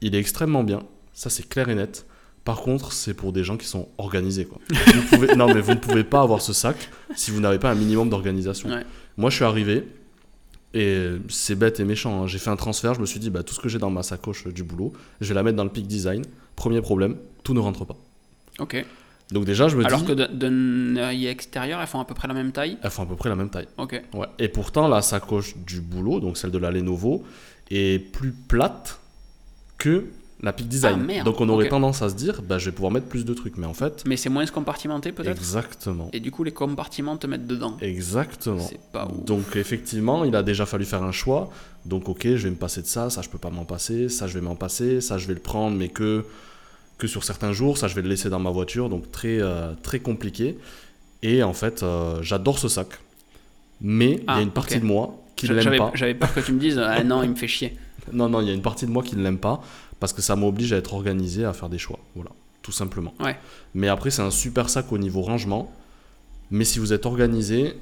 Il 0.00 0.14
est 0.14 0.18
extrêmement 0.18 0.64
bien, 0.64 0.80
ça 1.12 1.30
c'est 1.30 1.48
clair 1.48 1.68
et 1.68 1.74
net. 1.74 2.06
Par 2.44 2.62
contre, 2.62 2.92
c'est 2.92 3.14
pour 3.14 3.32
des 3.32 3.44
gens 3.44 3.56
qui 3.56 3.66
sont 3.66 3.88
organisés. 3.98 4.46
Quoi. 4.46 4.58
Vous 4.70 5.02
pouvez... 5.16 5.34
non, 5.36 5.46
mais 5.52 5.60
vous 5.60 5.72
ne 5.72 5.78
pouvez 5.78 6.04
pas 6.04 6.22
avoir 6.22 6.40
ce 6.40 6.52
sac 6.52 6.88
si 7.14 7.30
vous 7.30 7.40
n'avez 7.40 7.58
pas 7.58 7.70
un 7.70 7.74
minimum 7.74 8.08
d'organisation. 8.08 8.70
Ouais. 8.70 8.84
Moi, 9.18 9.28
je 9.30 9.36
suis 9.36 9.44
arrivé 9.44 9.86
Et 10.72 11.08
c'est 11.28 11.54
bête 11.56 11.80
et 11.80 11.84
méchant. 11.84 12.22
hein. 12.22 12.26
J'ai 12.26 12.38
fait 12.38 12.50
un 12.50 12.56
transfert, 12.56 12.94
je 12.94 13.00
me 13.00 13.06
suis 13.06 13.20
dit, 13.20 13.28
bah, 13.30 13.42
tout 13.42 13.52
ce 13.54 13.60
que 13.60 13.68
j'ai 13.68 13.78
dans 13.78 13.90
ma 13.90 14.02
sacoche 14.02 14.46
du 14.48 14.62
boulot, 14.62 14.92
je 15.20 15.28
vais 15.28 15.34
la 15.34 15.42
mettre 15.42 15.56
dans 15.56 15.64
le 15.64 15.70
Peak 15.70 15.86
Design. 15.86 16.22
Premier 16.56 16.80
problème, 16.80 17.16
tout 17.44 17.54
ne 17.54 17.60
rentre 17.60 17.84
pas. 17.84 17.96
Ok. 18.58 18.84
Donc 19.32 19.44
déjà, 19.44 19.68
je 19.68 19.76
me 19.76 19.84
Alors 19.84 20.00
dis, 20.00 20.06
que 20.06 20.12
d'un- 20.12 20.28
d'un 20.32 20.96
œil 20.96 21.26
extérieur, 21.26 21.80
elles 21.80 21.86
font 21.86 22.00
à 22.00 22.04
peu 22.04 22.14
près 22.14 22.26
la 22.26 22.34
même 22.34 22.50
taille? 22.52 22.78
elles 22.82 22.90
font 22.90 23.02
à 23.02 23.06
peu 23.06 23.16
près 23.16 23.28
la 23.28 23.36
même 23.36 23.50
taille. 23.50 23.68
Ok. 23.78 24.00
Ouais. 24.14 24.26
Et 24.38 24.48
pourtant, 24.48 24.88
la 24.88 25.02
sacoche 25.02 25.56
du 25.58 25.80
boulot, 25.80 26.18
donc 26.20 26.36
celle 26.36 26.50
de 26.50 26.58
la 26.58 26.70
Lenovo, 26.70 27.22
est 27.70 27.98
plus 28.12 28.32
plate 28.32 28.98
que 29.78 30.06
la 30.42 30.52
Peak 30.52 30.68
Design. 30.68 31.06
Ah, 31.20 31.22
donc 31.22 31.40
on 31.40 31.48
aurait 31.50 31.68
tendance 31.68 32.00
à 32.02 32.08
se 32.08 32.14
dire, 32.14 32.40
bah, 32.42 32.58
je 32.58 32.66
vais 32.66 32.72
pouvoir 32.74 32.90
mettre 32.92 33.06
plus 33.06 33.24
de 33.24 33.34
trucs. 33.34 33.56
Mais 33.58 33.66
en 33.66 33.74
fait, 33.74 34.02
Mais 34.06 34.16
c'est 34.16 34.30
moins 34.30 34.46
compartimenté 34.46 35.12
peut-être? 35.12 35.36
Exactement. 35.36 36.08
Et 36.12 36.20
du 36.20 36.30
coup, 36.30 36.44
les 36.44 36.52
compartiments 36.52 37.16
te 37.16 37.26
mettent 37.26 37.46
dedans. 37.46 37.76
Exactement. 37.82 38.58
C'est 38.66 38.80
pas 38.92 39.06
ouf. 39.06 39.24
Donc 39.24 39.56
effectivement, 39.56 40.24
il 40.24 40.34
a 40.34 40.42
déjà 40.42 40.64
fallu 40.66 40.84
faire 40.84 41.02
un 41.02 41.12
choix. 41.12 41.50
Donc 41.84 42.08
ok, 42.08 42.22
je 42.24 42.34
vais 42.44 42.50
me 42.50 42.56
passer 42.56 42.82
de 42.82 42.86
ça, 42.86 43.10
ça 43.10 43.22
je 43.22 43.28
peux 43.28 43.38
pas 43.38 43.50
m'en 43.50 43.64
passer, 43.64 44.08
ça 44.08 44.26
je 44.26 44.34
vais 44.34 44.40
m'en 44.44 44.54
passer, 44.56 45.00
ça 45.00 45.18
je 45.18 45.26
vais 45.26 45.34
le 45.34 45.40
prendre, 45.40 45.76
mais 45.76 45.88
que 45.88 46.24
que 46.98 47.06
sur 47.06 47.24
certains 47.24 47.52
jours, 47.52 47.78
ça 47.78 47.88
je 47.88 47.94
vais 47.94 48.02
le 48.02 48.08
laisser 48.10 48.28
dans 48.28 48.38
ma 48.40 48.50
voiture, 48.50 48.90
donc 48.90 49.10
très 49.10 49.40
euh, 49.40 49.72
très 49.82 50.00
compliqué. 50.00 50.58
Et 51.22 51.42
en 51.42 51.52
fait, 51.54 51.82
euh, 51.82 52.22
j'adore 52.22 52.58
ce 52.58 52.68
sac, 52.68 52.88
mais 53.80 54.12
il 54.12 54.18
y 54.20 54.24
Ah, 54.26 54.36
a 54.36 54.40
une 54.42 54.50
partie 54.50 54.78
de 54.80 54.84
moi 54.84 55.18
qui 55.36 55.48
ne 55.48 55.54
l'aime 55.54 55.76
pas. 55.78 55.90
j'avais 55.94 56.14
peur 56.14 56.32
que 56.34 56.40
tu 56.40 56.52
me 56.52 56.60
dises 56.60 56.78
Ah 56.84 57.02
non, 57.04 57.22
il 57.22 57.30
me 57.30 57.34
fait 57.36 57.48
chier. 57.48 57.76
Non 58.12 58.28
non, 58.28 58.40
il 58.42 58.48
y 58.48 58.50
a 58.50 58.54
une 58.54 58.62
partie 58.62 58.86
de 58.86 58.90
moi 58.90 59.02
qui 59.02 59.16
ne 59.16 59.22
l'aime 59.22 59.38
pas 59.38 59.62
parce 60.00 60.12
que 60.12 60.22
ça 60.22 60.34
m'oblige 60.36 60.72
à 60.72 60.76
être 60.76 60.94
organisé, 60.94 61.44
à 61.44 61.52
faire 61.52 61.68
des 61.68 61.78
choix, 61.78 61.98
voilà, 62.14 62.30
tout 62.62 62.72
simplement. 62.72 63.14
Ouais. 63.20 63.38
Mais 63.74 63.88
après, 63.88 64.10
c'est 64.10 64.22
un 64.22 64.30
super 64.30 64.68
sac 64.68 64.90
au 64.92 64.98
niveau 64.98 65.22
rangement. 65.22 65.70
Mais 66.50 66.64
si 66.64 66.78
vous 66.80 66.92
êtes 66.92 67.06
organisé, 67.06 67.76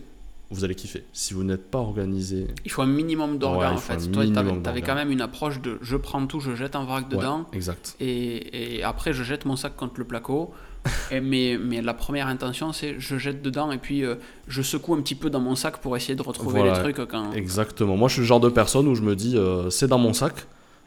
vous 0.51 0.65
allez 0.65 0.75
kiffer. 0.75 1.05
Si 1.15 1.33
vous 1.33 1.43
n'êtes 1.45 1.71
pas 1.71 1.79
organisé, 1.79 2.49
Il 2.65 2.71
faut 2.71 2.83
un 2.83 2.87
minimum 2.87 3.33
Ouais, 3.33 3.39
il 3.41 3.45
en 3.47 3.77
fait. 3.79 3.95
un 3.95 4.11
Toi, 4.13 4.27
t'avais 4.27 4.53
d'orgas. 4.53 4.81
quand 4.83 4.95
même 4.95 5.11
une 5.11 5.21
approche 5.23 5.61
de 5.63 5.79
je 5.81 5.97
prends 5.97 6.27
tout, 6.27 6.41
je 6.41 6.55
jette 6.55 6.77
en 6.77 6.85
vrac 6.85 7.09
ouais, 7.11 7.17
dedans. 7.17 7.47
exact. 7.53 7.97
Et, 8.01 8.77
et 8.79 8.83
après, 8.83 9.13
je 9.15 9.23
jette 9.23 9.45
mon 9.47 9.57
sac 9.57 9.75
contre 9.77 9.95
le 9.99 10.05
placo. 10.05 10.53
Et 11.11 11.21
mais, 11.21 11.59
mais 11.61 11.83
la 11.83 11.93
première 11.93 12.29
intention, 12.29 12.73
c'est 12.73 12.97
je 13.01 13.19
jette 13.19 13.43
dedans 13.43 13.73
et 13.73 13.79
puis 13.79 14.05
euh, 14.05 14.15
je 14.47 14.63
secoue 14.63 14.95
un 14.95 15.03
petit 15.03 15.17
peu 15.17 15.29
dans 15.29 15.41
mon 15.41 15.57
sac 15.57 15.79
pour 15.79 15.97
essayer 15.97 16.15
de 16.15 16.23
retrouver 16.23 16.61
Voilà. 16.61 16.75
les 16.83 16.93
trucs 16.95 17.09
quand. 17.09 17.33
Exactement. 17.33 17.97
Moi, 17.97 18.09
je 18.09 18.15
suis 18.15 18.21
le 18.23 18.27
genre 18.27 18.39
de 18.41 18.49
personne 18.49 18.87
où 18.87 18.95
je 18.95 19.03
me 19.03 19.17
dis, 19.17 19.37
euh, 19.37 19.71
c'est 19.71 19.89
dans 19.89 19.99
mon 19.99 20.13
sac, 20.13 20.35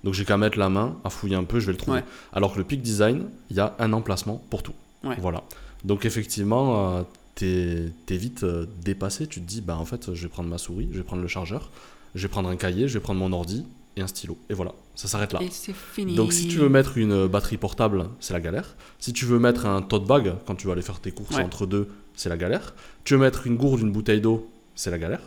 donc 0.04 0.14
j'ai 0.14 0.26
qu'à 0.26 0.38
mettre 0.38 0.58
la 0.58 0.70
main, 0.70 0.98
à 1.04 1.10
fouiller 1.10 1.36
un 1.36 1.44
peu, 1.44 1.60
je 1.60 1.68
vais 1.68 1.72
le 1.74 1.78
trouver. 1.78 2.00
Ouais. 2.00 2.06
Alors 2.34 2.54
que 2.54 2.58
le 2.58 2.64
Peak 2.64 2.82
Design, 2.82 3.26
il 3.50 3.56
y 3.58 3.60
a 3.60 3.76
un 3.80 3.94
emplacement 3.94 4.42
pour 4.50 4.64
tout. 4.64 4.74
Ouais. 5.04 5.16
Voilà. 5.20 5.44
Donc 5.84 6.06
effectivement, 6.06 6.98
euh, 6.98 7.02
t'es 7.36 7.92
t'es 8.06 8.18
vite 8.18 8.44
euh, 8.44 8.66
dépassé. 8.84 9.28
Tu 9.28 9.42
te 9.42 9.46
dis, 9.48 9.62
bah 9.62 9.78
en 9.78 9.86
fait, 9.86 10.14
je 10.14 10.24
vais 10.24 10.30
prendre 10.30 10.50
ma 10.50 10.58
souris, 10.58 10.88
je 10.92 10.98
vais 10.98 11.04
prendre 11.04 11.22
le 11.22 11.28
chargeur, 11.28 11.70
je 12.16 12.22
vais 12.24 12.28
prendre 12.32 12.50
un 12.50 12.56
cahier, 12.56 12.88
je 12.88 12.94
vais 12.96 13.00
prendre 13.00 13.20
mon 13.20 13.32
ordi 13.34 13.66
et 13.98 14.02
un 14.02 14.08
stylo. 14.08 14.38
Et 14.50 14.54
voilà, 14.54 14.74
ça 14.96 15.08
s'arrête 15.08 15.34
là. 15.34 15.42
Et 15.42 15.50
c'est 15.52 15.76
fini. 15.76 16.16
Donc 16.16 16.34
si 16.34 16.48
tu 16.48 16.58
veux 16.58 16.70
mettre 16.70 16.98
une 16.98 17.28
batterie 17.28 17.58
portable, 17.58 18.06
c'est 18.20 18.34
la 18.34 18.40
galère. 18.40 18.76
Si 19.00 19.12
tu 19.14 19.26
veux 19.26 19.40
mettre 19.40 19.66
un 19.66 19.82
tote 19.82 20.06
bag 20.06 20.34
quand 20.46 20.56
tu 20.56 20.68
vas 20.68 20.74
aller 20.74 20.82
faire 20.82 21.00
tes 21.00 21.12
courses 21.12 21.36
Ouais. 21.36 21.44
entre 21.44 21.66
deux, 21.66 21.90
c'est 22.16 22.30
la 22.30 22.38
galère. 22.38 22.74
Tu 23.04 23.16
veux 23.16 23.20
mettre 23.20 23.48
une 23.48 23.58
gourde, 23.58 23.82
une 23.82 23.92
bouteille 23.92 24.22
d'eau, 24.22 24.50
c'est 24.76 24.92
la 24.92 24.98
galère. 24.98 25.22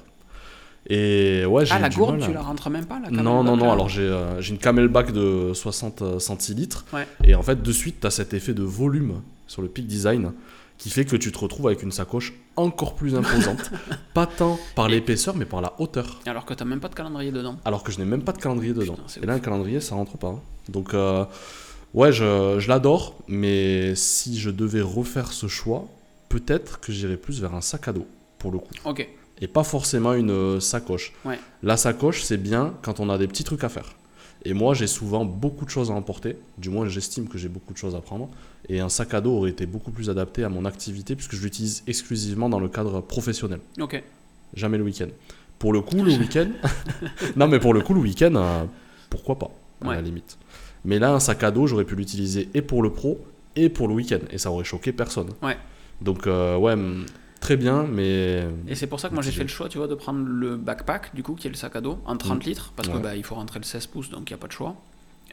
Et 0.89 1.45
ouais, 1.47 1.65
j'ai 1.65 1.73
Ah, 1.75 1.79
la 1.79 1.89
gourde, 1.89 2.19
mal 2.19 2.29
tu 2.29 2.33
la 2.35 2.43
rentres 2.43 2.69
même 2.71 2.85
pas 2.85 3.01
la 3.01 3.11
Non, 3.11 3.43
non, 3.43 3.57
non. 3.57 3.67
là 3.67 3.73
Alors 3.73 3.89
j'ai 3.89 4.03
euh, 4.03 4.41
une 4.43 4.59
camelback 4.59 5.13
de 5.13 5.53
60 5.55 6.21
centilitres. 6.21 6.85
Ouais. 6.93 7.07
Et 7.25 7.35
en 7.35 7.43
fait, 7.43 7.63
de 7.63 7.73
suite, 7.73 8.01
tu 8.01 8.07
as 8.07 8.11
cet 8.11 8.35
effet 8.35 8.53
de 8.55 8.63
volume 8.63 9.23
sur 9.47 9.63
le 9.63 9.69
Peak 9.69 9.87
Design 9.87 10.33
qui 10.77 10.91
fait 10.91 11.05
que 11.05 11.15
tu 11.17 11.31
te 11.33 11.39
retrouves 11.39 11.69
avec 11.69 11.83
une 11.85 11.93
sacoche 11.93 12.35
encore 12.57 12.97
plus 12.97 13.15
imposante. 13.15 13.71
pas 14.15 14.27
tant 14.27 14.59
par 14.75 14.89
Et- 14.89 14.91
l'épaisseur, 14.91 15.37
mais 15.37 15.45
par 15.47 15.61
la 15.63 15.73
hauteur. 15.79 16.21
Alors 16.27 16.45
que 16.45 16.53
t'as 16.53 16.65
même 16.65 16.81
pas 16.81 16.89
de 16.89 16.95
calendrier 16.95 17.31
dedans. 17.33 17.57
Alors 17.65 17.83
que 17.85 17.93
je 17.93 17.99
n'ai 17.99 18.05
même 18.05 18.23
pas 18.23 18.33
de 18.33 18.39
calendrier 18.39 18.75
dedans. 18.75 18.95
Putain, 19.07 19.21
Et 19.23 19.27
là, 19.27 19.35
un 19.35 19.39
calendrier, 19.39 19.81
ça 19.81 19.95
rentre 19.95 20.19
pas. 20.19 20.29
hein. 20.29 20.41
Donc, 20.69 20.93
euh, 20.93 21.25
ouais, 21.95 22.13
je, 22.13 22.57
je 22.59 22.69
l'adore, 22.69 23.15
mais 23.29 23.95
si 23.95 24.39
je 24.39 24.51
devais 24.51 24.81
refaire 24.83 25.33
ce 25.33 25.47
choix, 25.47 25.87
peut-être 26.29 26.81
que 26.81 26.93
j'irais 26.93 27.17
plus 27.17 27.41
vers 27.41 27.55
un 27.55 27.61
sac 27.61 27.87
à 27.89 27.93
dos, 27.93 28.07
pour 28.39 28.51
le 28.51 28.59
coup. 28.59 28.75
Ok. 28.85 29.09
Et 29.41 29.49
pas 29.49 29.65
forcément 29.65 30.13
une 30.15 30.31
euh, 30.31 30.61
sacoche. 30.61 31.13
Ouais. 31.25 31.39
La 31.63 31.77
sacoche, 31.77 32.23
c'est 32.23 32.37
bien 32.37 32.75
quand 32.83 33.01
on 33.01 33.11
a 33.11 33.19
des 33.19 33.27
petits 33.27 33.45
trucs 33.45 33.65
à 33.65 33.69
faire. 33.69 33.95
Et 34.45 34.53
moi, 34.53 34.75
j'ai 34.75 34.87
souvent 34.87 35.25
beaucoup 35.25 35.65
de 35.65 35.71
choses 35.71 35.91
à 35.91 35.95
emporter. 35.95 36.37
Du 36.59 36.69
moins, 36.71 36.87
j'estime 36.87 37.29
que 37.29 37.39
j'ai 37.39 37.49
beaucoup 37.49 37.73
de 37.73 37.79
choses 37.79 37.95
à 37.95 38.01
prendre. 38.01 38.29
Et 38.69 38.81
un 38.81 38.89
sac 38.89 39.15
à 39.15 39.21
dos 39.21 39.33
aurait 39.39 39.51
été 39.51 39.67
beaucoup 39.67 39.91
plus 39.91 40.11
adapté 40.11 40.45
à 40.45 40.49
mon 40.49 40.65
activité, 40.67 41.17
puisque 41.17 41.35
je 41.35 41.43
l'utilise 41.43 41.83
exclusivement 41.87 42.49
dans 42.49 42.61
le 42.61 42.69
cadre 42.69 43.01
professionnel 43.01 43.61
Ok. 43.81 44.03
jamais 44.55 44.77
le 44.79 44.85
week-end. 44.85 45.09
Pour 45.59 45.73
le 45.73 45.81
coup, 45.81 45.97
le 46.05 46.13
week-end. 46.19 46.49
non, 47.37 47.49
mais 47.49 47.59
pour 47.59 47.73
le 47.75 47.81
coup, 47.81 47.95
le 47.95 48.01
week-end, 48.01 48.35
euh, 48.37 48.65
pourquoi 49.11 49.39
pas, 49.39 49.51
à 49.83 49.89
Ouais. 49.89 49.95
la 49.97 50.03
limite. 50.03 50.37
Mais 50.85 50.99
là, 50.99 51.13
un 51.15 51.21
sac 51.21 51.43
à 51.43 51.51
dos, 51.51 51.67
j'aurais 51.67 51.85
pu 51.87 51.97
l'utiliser 51.97 52.49
et 52.55 52.61
pour 52.63 52.83
le 52.83 52.91
pro 52.91 53.19
et 53.57 53.69
pour 53.71 53.89
le 53.89 53.95
week-end. 53.95 54.19
Et 54.31 54.37
ça 54.39 54.51
aurait 54.51 54.65
choqué 54.65 54.93
personne. 54.93 55.31
Ouais. 55.43 55.57
Donc, 56.03 56.27
euh, 56.27 56.57
ouais, 56.59 56.77
très 57.45 57.57
bien, 57.57 57.85
mais. 57.85 58.47
Et 58.67 58.75
c'est 58.75 58.87
pour 58.87 58.99
ça 59.01 59.09
que 59.11 59.15
moi 59.15 59.23
j'ai 59.23 59.31
fait 59.31 59.43
le 59.43 59.49
choix, 59.49 59.69
tu 59.69 59.77
vois, 59.79 59.87
de 59.87 59.95
prendre 59.95 60.27
le 60.27 60.57
backpack, 60.57 61.15
du 61.15 61.23
coup, 61.23 61.35
qui 61.35 61.47
est 61.47 61.51
le 61.51 61.57
sac 61.57 61.77
à 61.77 61.81
dos, 61.83 61.99
en 62.07 62.17
30 62.17 62.39
Mm. 62.45 62.49
litres, 62.49 62.73
parce 62.75 62.89
que 62.89 62.95
Ouais. 62.97 63.03
bah, 63.03 63.17
il 63.17 63.23
faut 63.25 63.35
rentrer 63.35 63.59
le 63.59 63.65
16 63.65 63.87
pouces, 63.87 64.09
donc 64.11 64.31
il 64.31 64.33
n'y 64.33 64.39
a 64.39 64.41
pas 64.41 64.47
de 64.49 64.53
choix. 64.53 64.75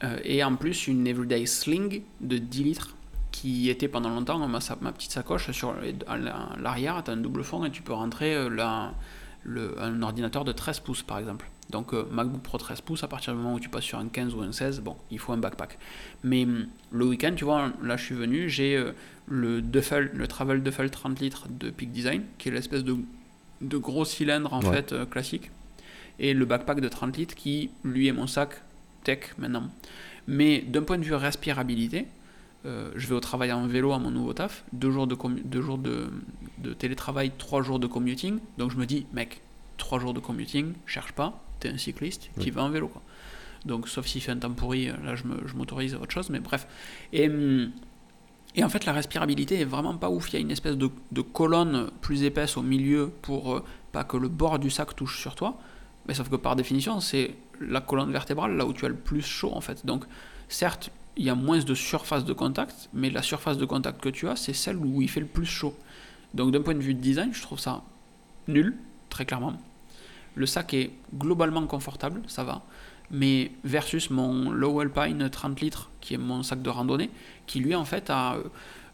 Euh, 0.03 0.17
et 0.23 0.43
en 0.43 0.55
plus, 0.57 0.87
une 0.87 1.07
Everyday 1.07 1.45
Sling 1.45 2.01
de 2.19 2.37
10 2.37 2.63
litres, 2.63 2.95
qui 3.31 3.69
était 3.69 3.87
pendant 3.87 4.09
longtemps 4.09 4.45
ma, 4.45 4.59
petite 4.59 5.11
sacoche. 5.11 5.49
Sur 5.51 5.73
l'arrière, 6.57 7.01
tu 7.03 7.11
as 7.11 7.13
un 7.13 7.17
double 7.17 7.43
fond 7.43 7.63
et 7.63 7.71
tu 7.71 7.81
peux 7.81 7.93
rentrer 7.93 8.35
euh, 8.35 8.49
la- 8.49 8.93
le, 9.43 9.75
un 9.81 10.01
ordinateur 10.03 10.43
de 10.43 10.51
13 10.51 10.79
pouces, 10.81 11.03
par 11.03 11.17
exemple. 11.19 11.49
Donc 11.69 11.93
euh, 11.93 12.03
MacBook 12.11 12.41
Pro 12.41 12.57
13 12.57 12.81
pouces, 12.81 13.03
à 13.03 13.07
partir 13.07 13.33
du 13.33 13.39
moment 13.39 13.53
où 13.55 13.59
tu 13.59 13.69
passes 13.69 13.85
sur 13.85 13.97
un 13.99 14.07
15 14.07 14.35
ou 14.35 14.41
un 14.41 14.51
16, 14.51 14.81
bon, 14.81 14.97
il 15.09 15.19
faut 15.19 15.31
un 15.31 15.37
backpack. 15.37 15.77
Mais 16.23 16.43
hum, 16.43 16.65
le 16.91 17.05
week-end, 17.05 17.31
tu 17.35 17.45
vois, 17.45 17.69
là 17.81 17.95
je 17.95 18.03
suis 18.03 18.15
venu, 18.15 18.49
j'ai 18.49 18.75
euh, 18.75 18.91
le 19.31 19.61
Duffel, 19.61 20.11
le 20.13 20.27
Travel 20.27 20.61
Duffel 20.61 20.91
30 20.91 21.19
litres 21.21 21.47
de 21.49 21.69
Peak 21.69 21.91
Design, 21.91 22.23
qui 22.37 22.49
est 22.49 22.51
l'espèce 22.51 22.83
de, 22.83 22.97
de 23.61 23.77
gros 23.77 24.03
cylindre 24.05 24.53
en 24.53 24.61
Ouais. 24.61 24.71
fait 24.75 24.91
euh, 24.91 25.05
classique, 25.05 25.49
et 26.19 26.33
le 26.33 26.43
backpack 26.45 26.81
de 26.81 26.89
30 26.89 27.15
litres 27.17 27.35
qui, 27.35 27.69
lui, 27.83 28.07
est 28.07 28.11
mon 28.11 28.27
sac 28.27 28.61
tech 29.05 29.19
maintenant. 29.37 29.69
Mais 30.27 30.59
d'un 30.59 30.83
point 30.83 30.97
de 30.97 31.03
vue 31.03 31.15
respirabilité, 31.15 32.05
euh, 32.65 32.91
je 32.95 33.07
vais 33.07 33.15
au 33.15 33.19
travail 33.21 33.51
en 33.53 33.65
vélo 33.67 33.93
à 33.93 33.99
mon 33.99 34.11
nouveau 34.11 34.33
taf, 34.33 34.63
deux 34.73 34.91
jours 34.91 35.07
de, 35.07 35.17
deux 35.45 35.61
jours 35.61 35.77
de, 35.77 36.11
de 36.59 36.73
télétravail, 36.73 37.31
trois 37.37 37.63
jours 37.63 37.79
de 37.79 37.87
commuting, 37.87 38.37
donc 38.57 38.69
je 38.71 38.77
me 38.77 38.85
dis, 38.85 39.05
mec, 39.13 39.39
trois 39.77 39.99
jours 39.99 40.13
de 40.13 40.19
commuting, 40.19 40.73
cherche 40.85 41.13
pas, 41.13 41.41
t'es 41.61 41.69
un 41.69 41.77
cycliste, 41.77 42.29
Oui. 42.37 42.43
tu 42.43 42.51
vas 42.51 42.63
en 42.63 42.69
vélo 42.69 42.87
quoi. 42.89 43.01
Donc 43.65 43.87
sauf 43.87 44.05
s'il 44.07 44.21
fait 44.21 44.31
un 44.31 44.37
temps 44.37 44.51
pourri, 44.51 44.89
euh, 44.89 44.93
là 45.05 45.15
je 45.15 45.23
m'autorise 45.55 45.93
à 45.95 45.99
autre 46.01 46.11
chose, 46.11 46.29
mais 46.29 46.39
bref. 46.39 46.67
Et, 47.13 47.29
hum, 47.29 47.71
et 48.55 48.63
en 48.63 48.69
fait 48.69 48.85
la 48.85 48.93
respirabilité 48.93 49.59
est 49.59 49.65
vraiment 49.65 49.95
pas 49.95 50.09
ouf, 50.09 50.31
il 50.31 50.33
y 50.33 50.37
a 50.37 50.39
une 50.39 50.51
espèce 50.51 50.75
de, 50.77 50.89
colonne 51.21 51.89
plus 52.01 52.23
épaisse 52.23 52.57
au 52.57 52.61
milieu 52.61 53.11
pour 53.21 53.55
euh, 53.55 53.63
pas 53.91 54.03
que 54.03 54.17
le 54.17 54.27
bord 54.27 54.59
du 54.59 54.69
sac 54.69 54.95
touche 54.95 55.19
sur 55.19 55.35
toi, 55.35 55.57
mais 56.07 56.13
sauf 56.13 56.29
que 56.29 56.35
par 56.35 56.55
définition 56.55 56.99
c'est 56.99 57.35
la 57.59 57.81
colonne 57.81 58.11
vertébrale 58.11 58.55
là 58.57 58.65
où 58.65 58.73
tu 58.73 58.85
as 58.85 58.89
le 58.89 58.95
plus 58.95 59.21
chaud 59.21 59.51
en 59.53 59.61
fait. 59.61 59.85
Donc 59.85 60.05
certes 60.49 60.89
il 61.17 61.25
y 61.25 61.29
a 61.29 61.35
moins 61.35 61.59
de 61.59 61.75
surface 61.75 62.25
de 62.25 62.33
contact, 62.33 62.89
mais 62.93 63.09
la 63.09 63.21
surface 63.21 63.57
de 63.57 63.65
contact 63.65 64.01
que 64.01 64.09
tu 64.09 64.27
as 64.27 64.35
c'est 64.35 64.53
celle 64.53 64.77
où 64.77 65.01
il 65.01 65.09
fait 65.09 65.19
le 65.19 65.25
plus 65.25 65.45
chaud. 65.45 65.75
Donc 66.33 66.51
d'un 66.51 66.61
point 66.61 66.73
de 66.73 66.79
vue 66.79 66.93
de 66.93 67.01
design 67.01 67.33
je 67.33 67.41
trouve 67.41 67.59
ça 67.59 67.83
nul, 68.47 68.77
très 69.09 69.25
clairement. 69.25 69.53
Le 70.35 70.45
sac 70.45 70.73
est 70.73 70.91
globalement 71.15 71.65
confortable, 71.67 72.21
ça 72.27 72.43
va. 72.43 72.63
Mais 73.11 73.51
versus 73.63 74.09
mon 74.09 74.49
Low 74.51 74.79
Alpine 74.79 75.29
30 75.29 75.59
litres, 75.61 75.89
qui 75.99 76.13
est 76.13 76.17
mon 76.17 76.43
sac 76.43 76.61
de 76.61 76.69
randonnée, 76.69 77.09
qui 77.47 77.59
lui 77.59 77.75
en 77.75 77.85
fait 77.85 78.09
a. 78.09 78.35
euh, 78.35 78.43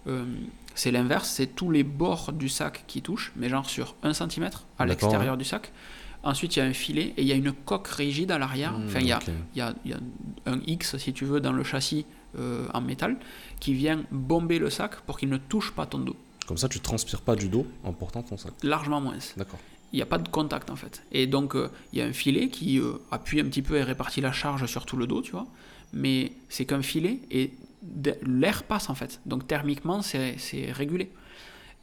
euh, 0.07 0.26
c'est 0.74 0.91
l'inverse, 0.91 1.30
c'est 1.30 1.47
tous 1.55 1.72
les 1.72 1.84
bords 1.84 2.34
du 2.34 2.49
sac 2.49 2.84
qui 2.88 3.01
touchent, 3.01 3.32
mais 3.36 3.49
genre 3.49 3.68
sur 3.68 3.95
1 4.03 4.13
cm 4.13 4.49
à 4.78 4.86
l'extérieur 4.86 5.36
du 5.36 5.43
sac. 5.43 5.72
Ensuite, 6.24 6.55
il 6.55 6.59
y 6.59 6.61
a 6.61 6.65
un 6.65 6.74
filet 6.74 7.13
et 7.18 7.22
il 7.22 7.28
y 7.28 7.32
a 7.32 7.36
une 7.36 7.51
coque 7.51 7.88
rigide 7.88 8.32
à 8.32 8.38
l'arrière. 8.38 8.74
Mmh, 8.78 8.86
enfin, 8.86 8.99
il 8.99 9.07
y, 9.07 9.11
a, 9.11 9.18
ok. 9.18 9.24
il, 9.55 9.57
y 9.57 9.61
a, 9.61 9.74
il 9.86 9.91
y 9.91 9.93
a 9.93 9.97
un 10.45 10.59
X, 10.68 10.97
si 10.97 11.13
tu 11.13 11.26
veux, 11.26 11.39
dans 11.39 11.51
le 11.53 11.63
châssis 11.63 12.05
euh, 12.38 12.68
en 12.74 12.82
métal, 12.82 13.18
qui 13.59 13.74
vient 13.74 14.03
bomber 14.11 14.59
le 14.59 14.70
sac 14.70 14.97
pour 15.01 15.18
qu'il 15.18 15.30
ne 15.30 15.38
touche 15.38 15.72
pas 15.72 15.86
ton 15.86 15.99
dos. 15.99 16.15
Comme 16.47 16.57
ça, 16.57 16.70
tu 16.70 16.80
transpires 16.80 17.22
pas 17.22 17.36
du 17.36 17.49
dos 17.49 17.65
en 17.84 17.93
portant 17.93 18.24
ton 18.24 18.38
sac. 18.38 18.53
Largement 18.63 19.01
moins. 19.01 19.15
D'accord. 19.36 19.59
Il 19.94 19.96
n'y 19.98 20.02
a 20.02 20.06
pas 20.06 20.18
de 20.18 20.28
contact 20.28 20.70
en 20.70 20.76
fait. 20.76 21.04
Et 21.12 21.28
donc 21.28 21.56
euh, 21.56 21.70
il 21.94 22.00
y 22.00 22.02
a 22.02 22.06
un 22.06 22.14
filet 22.14 22.50
qui 22.50 22.80
euh, 22.80 22.94
appuie 23.12 23.40
un 23.40 23.46
petit 23.46 23.62
peu 23.62 23.76
et 23.78 23.84
répartit 23.84 24.22
la 24.22 24.32
charge 24.32 24.66
sur 24.66 24.86
tout 24.86 24.98
le 24.98 25.08
dos, 25.08 25.22
tu 25.22 25.32
vois. 25.32 25.48
Mais 25.94 26.34
c'est 26.50 26.66
qu'un 26.66 26.82
filet 26.82 27.20
et 27.32 27.54
l'air 28.26 28.64
passe 28.64 28.90
en 28.90 28.96
fait. 28.96 29.22
Donc 29.26 29.48
thermiquement 29.48 30.02
c'est 30.02 30.72
régulé. 30.72 31.10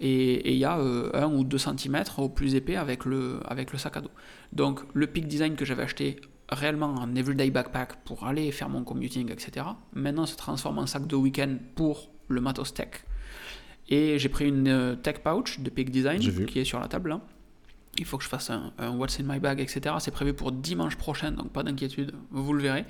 Et 0.00 0.52
il 0.52 0.58
y 0.58 0.64
a 0.64 0.78
euh, 0.78 1.10
1 1.14 1.32
ou 1.32 1.44
2 1.44 1.56
cm 1.56 2.04
au 2.18 2.28
plus 2.28 2.54
épais 2.56 2.76
avec 2.76 3.04
le, 3.04 3.40
avec 3.46 3.72
le 3.72 3.78
sac 3.78 3.96
à 3.96 4.00
dos. 4.00 4.10
Donc 4.52 4.80
le 4.92 5.06
Peak 5.06 5.28
Design 5.28 5.54
que 5.54 5.64
j'avais 5.64 5.84
acheté 5.84 6.16
réellement 6.48 6.94
en 6.94 7.14
everyday 7.14 7.50
backpack 7.50 8.04
pour 8.04 8.26
aller 8.26 8.50
faire 8.52 8.68
mon 8.68 8.84
commuting, 8.84 9.30
etc. 9.30 9.66
Maintenant 9.94 10.26
se 10.26 10.36
transforme 10.36 10.78
en 10.78 10.86
sac 10.86 11.06
de 11.06 11.16
week-end 11.16 11.56
pour 11.74 12.10
le 12.28 12.40
matos 12.40 12.74
tech. 12.74 13.04
Et 13.88 14.18
j'ai 14.18 14.28
pris 14.28 14.48
une 14.48 14.68
euh, 14.68 14.96
tech 14.96 15.18
pouch 15.18 15.60
de 15.60 15.70
Peak 15.70 15.90
Design 15.90 16.20
qui 16.46 16.58
est 16.58 16.64
sur 16.64 16.80
la 16.80 16.88
table 16.88 17.10
là 17.10 17.20
Il 17.98 18.04
faut 18.04 18.18
que 18.18 18.24
je 18.24 18.28
fasse 18.28 18.50
un, 18.50 18.72
What's 18.96 19.20
in 19.20 19.24
my 19.24 19.38
bag, 19.38 19.60
etc. 19.60 19.96
C'est 19.98 20.10
prévu 20.10 20.34
pour 20.34 20.52
dimanche 20.52 20.96
prochain, 20.96 21.32
donc 21.32 21.52
pas 21.52 21.62
d'inquiétude, 21.62 22.12
vous 22.30 22.52
le 22.52 22.62
verrez. 22.62 22.84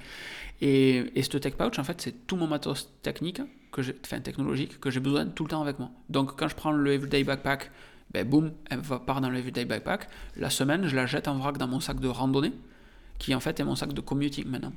Et, 0.61 1.19
et 1.19 1.23
ce 1.23 1.37
tech 1.37 1.55
pouch, 1.55 1.79
en 1.79 1.85
fait, 1.85 2.01
c'est 2.01 2.27
tout 2.27 2.37
mon 2.37 2.47
matos 2.47 2.91
technique, 3.03 3.41
que 3.73 3.83
enfin 4.05 4.21
technologique, 4.21 4.81
que 4.81 4.91
j'ai 4.91 5.01
besoin 5.01 5.27
tout 5.27 5.45
le 5.45 5.51
temps 5.51 5.63
avec 5.63 5.79
moi. 5.79 5.91
Donc 6.09 6.37
quand 6.37 6.49
je 6.49 6.55
prends 6.55 6.73
le 6.73 6.93
Everyday 6.93 7.25
Backpack, 7.25 7.71
ben 8.13 8.27
boum, 8.27 8.53
elle 8.71 8.81
va 8.81 8.99
part 9.01 9.21
dans 9.21 9.29
le 9.29 9.39
Everyday 9.39 9.65
Backpack. 9.65 10.09
La 10.37 10.51
semaine, 10.51 10.87
je 10.87 10.95
la 10.95 11.07
jette 11.07 11.29
en 11.29 11.37
vrac 11.37 11.59
dans 11.59 11.67
mon 11.67 11.81
sac 11.81 11.99
de 12.01 12.09
randonnée, 12.09 12.53
qui 13.19 13.35
en 13.35 13.41
fait 13.41 13.59
est 13.59 13.65
mon 13.65 13.75
sac 13.75 13.93
de 13.93 14.01
commuting 14.01 14.47
maintenant. 14.47 14.73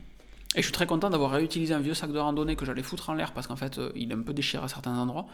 Et 0.55 0.61
je 0.61 0.63
suis 0.63 0.71
très 0.71 0.87
content 0.87 1.09
d'avoir 1.09 1.31
réutilisé 1.31 1.73
un 1.73 1.79
vieux 1.79 1.93
sac 1.93 2.11
de 2.11 2.17
randonnée 2.17 2.55
que 2.55 2.65
j'allais 2.65 2.81
foutre 2.81 3.09
en 3.09 3.13
l'air 3.13 3.33
parce 3.33 3.47
qu'en 3.47 3.55
fait 3.55 3.77
euh, 3.77 3.91
il 3.95 4.11
est 4.11 4.15
un 4.15 4.21
peu 4.21 4.33
déchiré 4.33 4.63
à 4.63 4.67
certains 4.67 4.97
endroits. 4.97 5.27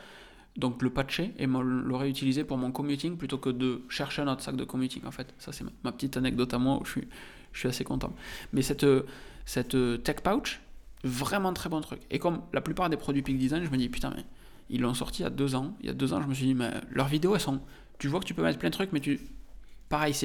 Donc 0.56 0.82
le 0.82 0.91
patcher 0.91 1.34
et 1.38 1.47
le 1.47 1.95
réutiliser 1.95 2.43
pour 2.43 2.58
mon 2.58 2.72
commuting 2.72 3.18
plutôt 3.18 3.38
que 3.38 3.49
de 3.49 3.82
chercher 3.89 4.22
un 4.22 4.28
autre 4.28 4.41
sac 4.41 4.56
de 4.56 4.64
commuting 4.64 5.04
en 5.06 5.12
fait. 5.12 5.34
Ça 5.39 5.51
c'est 5.51 5.66
ma, 5.84 5.91
petite 5.91 6.16
anecdote 6.18 6.54
à 6.54 6.60
moi 6.60 6.80
où 6.80 6.86
je 6.86 6.91
suis, 6.91 7.08
je 7.54 7.60
suis 7.60 7.70
assez 7.70 7.84
content. 7.84 8.14
Mais 8.51 8.62
cette, 8.62 8.86
cette 9.45 9.76
tech 10.04 10.18
pouch, 10.18 10.62
vraiment 11.04 11.54
très 11.54 11.70
bon 11.70 11.82
truc. 11.82 12.01
Et 12.12 12.20
comme 12.20 12.41
la 12.54 12.62
plupart 12.62 12.89
des 12.89 12.97
produits 12.97 13.24
Peak 13.24 13.38
Design, 13.38 13.64
je 13.64 13.70
me 13.70 13.78
dis 13.78 13.89
putain 13.89 14.14
mais 14.16 14.26
ils 14.70 14.82
l'ont 14.82 14.93
sorti 14.93 15.22
il 15.22 15.24
y 15.24 15.28
a 15.28 15.32
deux 15.32 15.56
ans. 15.56 15.76
Il 15.82 15.88
y 15.88 15.89
a 15.89 15.93
deux 15.93 16.14
ans 16.14 16.22
je 16.22 16.28
me 16.28 16.34
suis 16.34 16.45
dit 16.45 16.54
mais 16.54 16.72
leurs 16.91 17.08
vidéos 17.08 17.34
elles 17.34 17.41
sont... 17.41 17.60
Tu 17.97 18.08
vois 18.08 18.20
que 18.20 18.26
tu 18.26 18.34
peux 18.34 18.43
mettre 18.43 18.60
plein 18.60 18.70
de 18.70 18.76
trucs 18.76 18.91
mais 18.91 18.99
tu 18.99 19.20
pareil, 19.93 20.16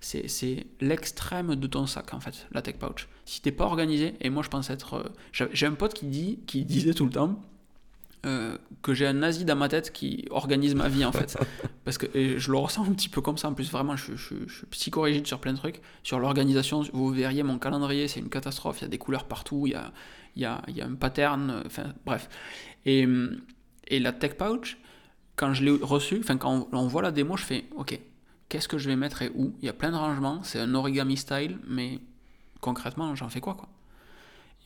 c'est 0.00 0.66
l'extrême 0.80 1.54
de 1.54 1.66
ton 1.68 1.86
sac, 1.86 2.12
en 2.12 2.18
fait, 2.18 2.48
la 2.50 2.60
tech 2.60 2.74
pouch. 2.74 3.08
Si 3.24 3.40
t'es 3.40 3.52
pas 3.52 3.64
organisé, 3.66 4.14
et 4.20 4.30
moi 4.30 4.42
je 4.42 4.48
pense 4.48 4.68
être. 4.68 4.94
Euh, 4.94 5.48
j'ai 5.52 5.66
un 5.66 5.74
pote 5.74 5.94
qui, 5.94 6.06
dit, 6.06 6.40
qui 6.48 6.64
disait 6.64 6.92
tout 6.92 7.04
le 7.04 7.12
temps 7.12 7.40
euh, 8.24 8.56
que 8.82 8.94
j'ai 8.94 9.06
un 9.06 9.14
nazi 9.14 9.44
dans 9.44 9.56
ma 9.56 9.68
tête 9.68 9.92
qui 9.92 10.26
organise 10.30 10.74
ma 10.74 10.88
vie, 10.88 11.04
en 11.04 11.12
fait. 11.12 11.36
Parce 11.84 11.98
que 11.98 12.06
je 12.14 12.50
le 12.50 12.58
ressens 12.58 12.84
un 12.84 12.92
petit 12.92 13.08
peu 13.08 13.20
comme 13.20 13.38
ça. 13.38 13.48
En 13.48 13.54
plus, 13.54 13.70
vraiment, 13.70 13.96
je, 13.96 14.14
je, 14.16 14.34
je 14.46 14.54
suis 14.54 14.66
psychorigide 14.66 15.26
sur 15.26 15.40
plein 15.40 15.52
de 15.52 15.58
trucs. 15.58 15.80
Sur 16.02 16.18
l'organisation, 16.18 16.82
vous 16.92 17.10
verriez 17.10 17.42
mon 17.42 17.58
calendrier, 17.58 18.08
c'est 18.08 18.20
une 18.20 18.30
catastrophe. 18.30 18.80
Il 18.80 18.82
y 18.82 18.86
a 18.86 18.88
des 18.88 18.98
couleurs 18.98 19.24
partout, 19.24 19.66
il 19.66 19.72
y 19.72 19.74
a, 19.74 19.92
il 20.36 20.42
y 20.42 20.44
a, 20.44 20.62
il 20.68 20.76
y 20.76 20.80
a 20.80 20.86
un 20.86 20.94
pattern, 20.94 21.62
enfin, 21.66 21.94
bref. 22.06 22.28
Et, 22.86 23.06
et 23.88 23.98
la 24.00 24.12
tech 24.12 24.34
pouch, 24.34 24.78
quand 25.36 25.54
je 25.54 25.64
l'ai 25.64 25.70
reçu, 25.70 26.18
enfin, 26.20 26.36
quand 26.36 26.68
on, 26.72 26.76
on 26.76 26.86
voit 26.86 27.02
la 27.02 27.10
démo, 27.10 27.36
je 27.36 27.44
fais 27.44 27.64
OK 27.76 27.98
qu'est-ce 28.52 28.68
que 28.68 28.76
je 28.76 28.90
vais 28.90 28.96
mettre 28.96 29.22
et 29.22 29.30
où? 29.34 29.54
Il 29.62 29.64
y 29.64 29.70
a 29.70 29.72
plein 29.72 29.90
de 29.90 29.96
rangements, 29.96 30.42
c'est 30.42 30.58
un 30.60 30.74
origami 30.74 31.16
style, 31.16 31.58
mais 31.66 32.00
concrètement, 32.60 33.14
j'en 33.14 33.30
fais 33.30 33.40
quoi, 33.40 33.54
quoi? 33.54 33.66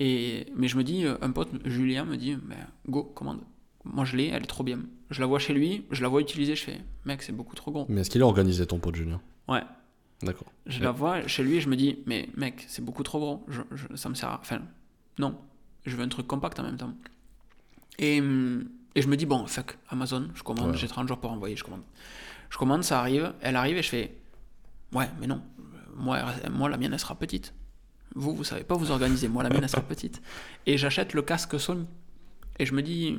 Et, 0.00 0.46
Mais 0.54 0.68
je 0.68 0.76
me 0.76 0.84
dis, 0.84 1.04
euh, 1.04 1.16
un 1.22 1.30
pote, 1.30 1.48
Julien, 1.64 2.04
me 2.04 2.16
dit, 2.16 2.34
ben, 2.36 2.56
go, 2.88 3.02
commande. 3.02 3.40
Moi, 3.84 4.04
je 4.04 4.16
l'ai, 4.16 4.28
elle 4.28 4.42
est 4.42 4.46
trop 4.46 4.64
bien. 4.64 4.80
Je 5.10 5.20
la 5.20 5.26
vois 5.26 5.38
chez 5.38 5.54
lui, 5.54 5.84
je 5.90 6.02
la 6.02 6.08
vois 6.08 6.20
utiliser, 6.20 6.56
je 6.56 6.64
fais, 6.64 6.80
mec, 7.04 7.22
c'est 7.22 7.32
beaucoup 7.32 7.54
trop 7.54 7.70
gros. 7.70 7.86
Mais 7.88 8.00
est-ce 8.00 8.10
qu'il 8.10 8.22
a 8.22 8.26
organisé 8.26 8.66
ton 8.66 8.78
pote 8.78 8.96
Julien? 8.96 9.20
Ouais. 9.48 9.62
D'accord. 10.22 10.50
Je 10.66 10.82
la 10.82 10.90
vois 10.90 11.26
chez 11.26 11.42
lui 11.42 11.56
et 11.56 11.60
je 11.60 11.68
me 11.68 11.76
dis, 11.76 11.98
mais 12.06 12.28
mec, 12.36 12.64
c'est 12.68 12.84
beaucoup 12.84 13.02
trop 13.02 13.20
gros. 13.20 13.46
Je, 13.48 13.60
ça 13.96 14.08
me 14.08 14.14
sert 14.14 14.30
à... 14.30 14.40
Enfin, 14.40 14.62
non. 15.18 15.36
Je 15.84 15.94
veux 15.94 16.02
un 16.02 16.08
truc 16.08 16.26
compact 16.26 16.58
en 16.58 16.64
même 16.64 16.78
temps. 16.78 16.94
Et, 17.98 18.16
et 18.16 19.02
je 19.02 19.08
me 19.08 19.16
dis, 19.16 19.26
bon, 19.26 19.46
fuck, 19.46 19.78
Amazon, 19.88 20.28
je 20.34 20.42
commande, 20.42 20.74
j'ai 20.74 20.88
30 20.88 21.06
jours 21.06 21.18
pour 21.18 21.30
envoyer, 21.30 21.54
je 21.54 21.62
commande. 21.62 21.82
Je 22.50 22.58
commande, 22.58 22.82
ça 22.82 22.98
arrive, 22.98 23.34
elle 23.40 23.56
arrive 23.56 23.76
et 23.76 23.82
je 23.82 23.88
fais 23.88 24.14
Ouais, 24.92 25.08
mais 25.20 25.26
non, 25.26 25.42
moi, 25.94 26.20
moi 26.50 26.68
la 26.68 26.76
mienne 26.76 26.92
elle 26.92 27.00
sera 27.00 27.14
petite. 27.14 27.52
Vous, 28.16 28.34
vous 28.34 28.44
savez 28.44 28.64
pas 28.64 28.74
vous 28.74 28.90
organiser, 28.90 29.28
moi 29.28 29.42
la 29.42 29.50
mienne 29.50 29.62
elle 29.62 29.68
sera 29.68 29.82
petite. 29.82 30.22
Et 30.64 30.78
j'achète 30.78 31.12
le 31.12 31.22
casque 31.22 31.60
Sony. 31.60 31.86
Et 32.58 32.64
je 32.64 32.74
me 32.74 32.82
dis 32.82 33.18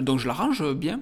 Donc 0.00 0.18
je 0.20 0.28
la 0.28 0.34
range 0.34 0.62
bien, 0.74 1.00